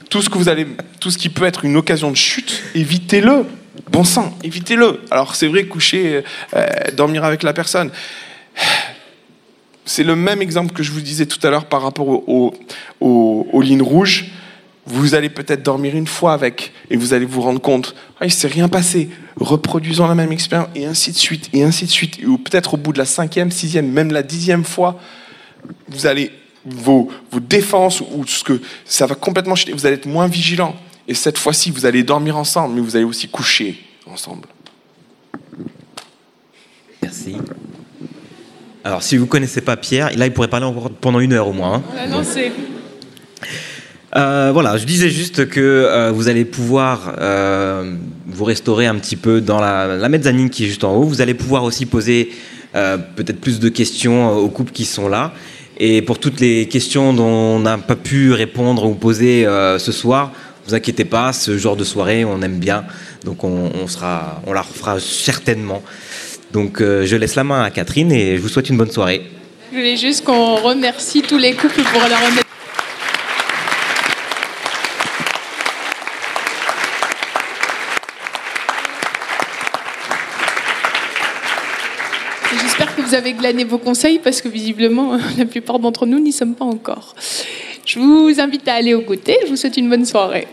tout 0.10 0.22
ce 0.22 0.30
que 0.30 0.38
vous 0.38 0.49
allez, 0.49 0.68
tout 0.99 1.11
ce 1.11 1.18
qui 1.18 1.30
peut 1.30 1.45
être 1.45 1.65
une 1.65 1.78
occasion 1.78 2.10
de 2.10 2.15
chute, 2.15 2.64
évitez-le. 2.74 3.45
Bon 3.91 4.03
sang, 4.03 4.36
évitez-le. 4.44 5.02
Alors 5.11 5.36
c'est 5.36 5.48
vrai, 5.48 5.65
coucher, 5.65 6.24
euh, 6.56 6.68
dormir 6.94 7.24
avec 7.24 7.44
la 7.44 7.53
personne. 7.53 7.91
C'est 9.88 10.04
le 10.04 10.16
même 10.16 10.42
exemple 10.42 10.74
que 10.74 10.84
je 10.84 10.92
vous 10.92 11.02
disais 11.02 11.26
tout 11.26 11.40
à 11.48 11.50
l'heure 11.50 11.66
par 11.66 11.82
rapport 11.82 12.08
au- 12.10 12.24
au- 12.28 12.54
au- 13.00 13.48
aux 13.52 13.62
lignes 13.62 13.82
rouges. 13.82 14.26
Vous 14.86 15.16
allez 15.16 15.30
peut-être 15.30 15.64
dormir 15.64 15.96
une 15.96 16.08
fois 16.08 16.34
avec 16.34 16.72
et 16.90 16.98
vous 16.98 17.14
allez 17.14 17.26
vous 17.26 17.42
rendre 17.42 17.60
compte, 17.60 17.96
ah, 18.20 18.26
il 18.26 18.32
s'est 18.32 18.48
rien 18.48 18.68
passé. 18.70 19.10
Reproduisons 19.38 20.08
la 20.08 20.16
même 20.16 20.32
expérience 20.32 20.70
et 20.76 20.86
ainsi 20.86 21.12
de 21.12 21.18
suite 21.18 21.50
et 21.54 21.64
ainsi 21.64 21.86
de 21.86 21.90
suite. 21.90 22.20
Ou 22.26 22.38
peut-être 22.38 22.74
au 22.76 22.78
bout 22.78 22.94
de 22.94 22.98
la 22.98 23.06
cinquième, 23.06 23.50
sixième, 23.52 23.90
même 23.92 24.12
la 24.12 24.24
dixième 24.24 24.64
fois, 24.64 25.00
vous 25.90 26.06
allez 26.06 26.32
vos, 26.66 27.10
vos 27.32 27.40
défenses 27.40 28.02
ou 28.02 28.26
ce 28.28 28.44
que 28.44 28.62
ça 28.86 29.06
va 29.08 29.16
complètement 29.16 29.56
chuter. 29.56 29.72
Vous 29.74 29.86
allez 29.86 29.96
être 29.96 30.06
moins 30.06 30.28
vigilant. 30.28 30.76
Et 31.08 31.14
cette 31.14 31.38
fois-ci, 31.38 31.72
vous 31.72 31.86
allez 31.86 32.04
dormir 32.04 32.36
ensemble, 32.38 32.76
mais 32.76 32.82
vous 32.82 32.96
allez 32.98 33.06
aussi 33.06 33.28
coucher 33.30 33.78
ensemble. 34.06 34.48
Merci. 37.02 37.38
Alors, 38.88 39.04
si 39.04 39.18
vous 39.18 39.26
ne 39.26 39.30
connaissez 39.30 39.60
pas 39.60 39.76
Pierre, 39.76 40.12
là, 40.16 40.28
il 40.28 40.32
pourrait 40.32 40.48
parler 40.48 40.66
encore 40.66 40.90
pendant 40.90 41.20
une 41.20 41.34
heure 41.34 41.50
au 41.50 41.52
moins. 41.52 41.74
hein. 41.74 41.84
On 41.94 41.98
a 41.98 42.08
lancé. 42.08 42.54
Euh, 44.16 44.52
voilà, 44.54 44.78
je 44.78 44.86
disais 44.86 45.10
juste 45.10 45.50
que 45.50 45.60
euh, 45.60 46.14
vous 46.14 46.30
allez 46.30 46.46
pouvoir 46.46 47.14
euh, 47.20 47.96
vous 48.28 48.46
restaurer 48.46 48.86
un 48.86 48.96
petit 48.96 49.18
peu 49.18 49.42
dans 49.42 49.60
la, 49.60 49.98
la 49.98 50.08
mezzanine 50.08 50.50
qui 50.50 50.64
est 50.64 50.68
juste 50.68 50.86
en 50.86 50.96
haut. 50.96 51.04
Vous 51.04 51.20
allez 51.20 51.34
pouvoir 51.34 51.66
aussi 51.66 51.86
poser 51.86 52.30
peut-être 52.72 53.42
plus 53.42 53.60
de 53.60 53.68
questions 53.68 54.38
aux 54.38 54.48
couples 54.48 54.72
qui 54.72 54.86
sont 54.86 55.10
là. 55.10 55.34
Et 55.80 56.02
pour 56.02 56.18
toutes 56.18 56.40
les 56.40 56.70
questions 56.70 57.12
dont 57.12 57.26
on 57.26 57.60
n'a 57.60 57.78
pas 57.78 57.98
pu 57.98 58.32
répondre 58.32 58.86
ou 58.86 58.94
poser 58.94 59.44
ce 59.80 59.92
soir, 59.92 60.32
vous 60.66 60.76
inquiétez 60.76 61.04
pas, 61.04 61.34
ce 61.34 61.58
genre 61.58 61.76
de 61.76 61.84
soirée, 61.84 62.24
on 62.24 62.42
aime 62.42 62.60
bien. 62.60 62.86
Donc 63.26 63.44
on, 63.44 63.70
on 63.84 63.88
sera, 63.88 64.42
on 64.46 64.54
la 64.54 64.62
refera 64.62 64.98
certainement. 65.00 65.82
Donc 66.52 66.82
euh, 66.82 67.06
je 67.06 67.15
laisse 67.15 67.36
la 67.36 67.44
main 67.44 67.61
à 67.64 67.69
Catherine 67.69 68.11
et 68.11 68.38
je 68.38 68.41
vous 68.41 68.49
souhaite 68.49 68.69
une 68.69 68.78
bonne 68.78 68.91
soirée. 68.91 69.22
Je 69.72 69.78
voulais 69.78 69.98
juste 69.98 70.24
qu'on 70.24 70.56
remercie 70.56 71.22
tous 71.22 71.38
les 71.38 71.53
couples 71.53 71.82
pour 71.82 71.99
leur. 71.99 72.19
Et 82.53 82.57
J'espère 82.61 82.95
que 82.95 83.02
vous 83.02 83.14
avez 83.14 83.34
glané 83.34 83.65
vos 83.65 83.78
conseils 83.78 84.19
parce 84.19 84.41
que 84.41 84.48
visiblement, 84.48 85.18
la 85.38 85.45
plupart 85.45 85.80
d'entre 85.80 86.06
nous 86.06 86.19
n'y 86.19 86.32
sommes 86.32 86.56
pas 86.56 86.65
encore. 86.65 87.14
Je 87.86 87.99
vous 87.99 88.40
invite 88.40 88.68
à 88.68 88.76
aller 88.76 88.94
au 88.94 89.02
goûter. 89.02 89.38
Je 89.44 89.49
vous 89.49 89.56
souhaite 89.57 89.78
une 89.78 89.90
bonne 89.90 90.06
soirée. 90.06 90.48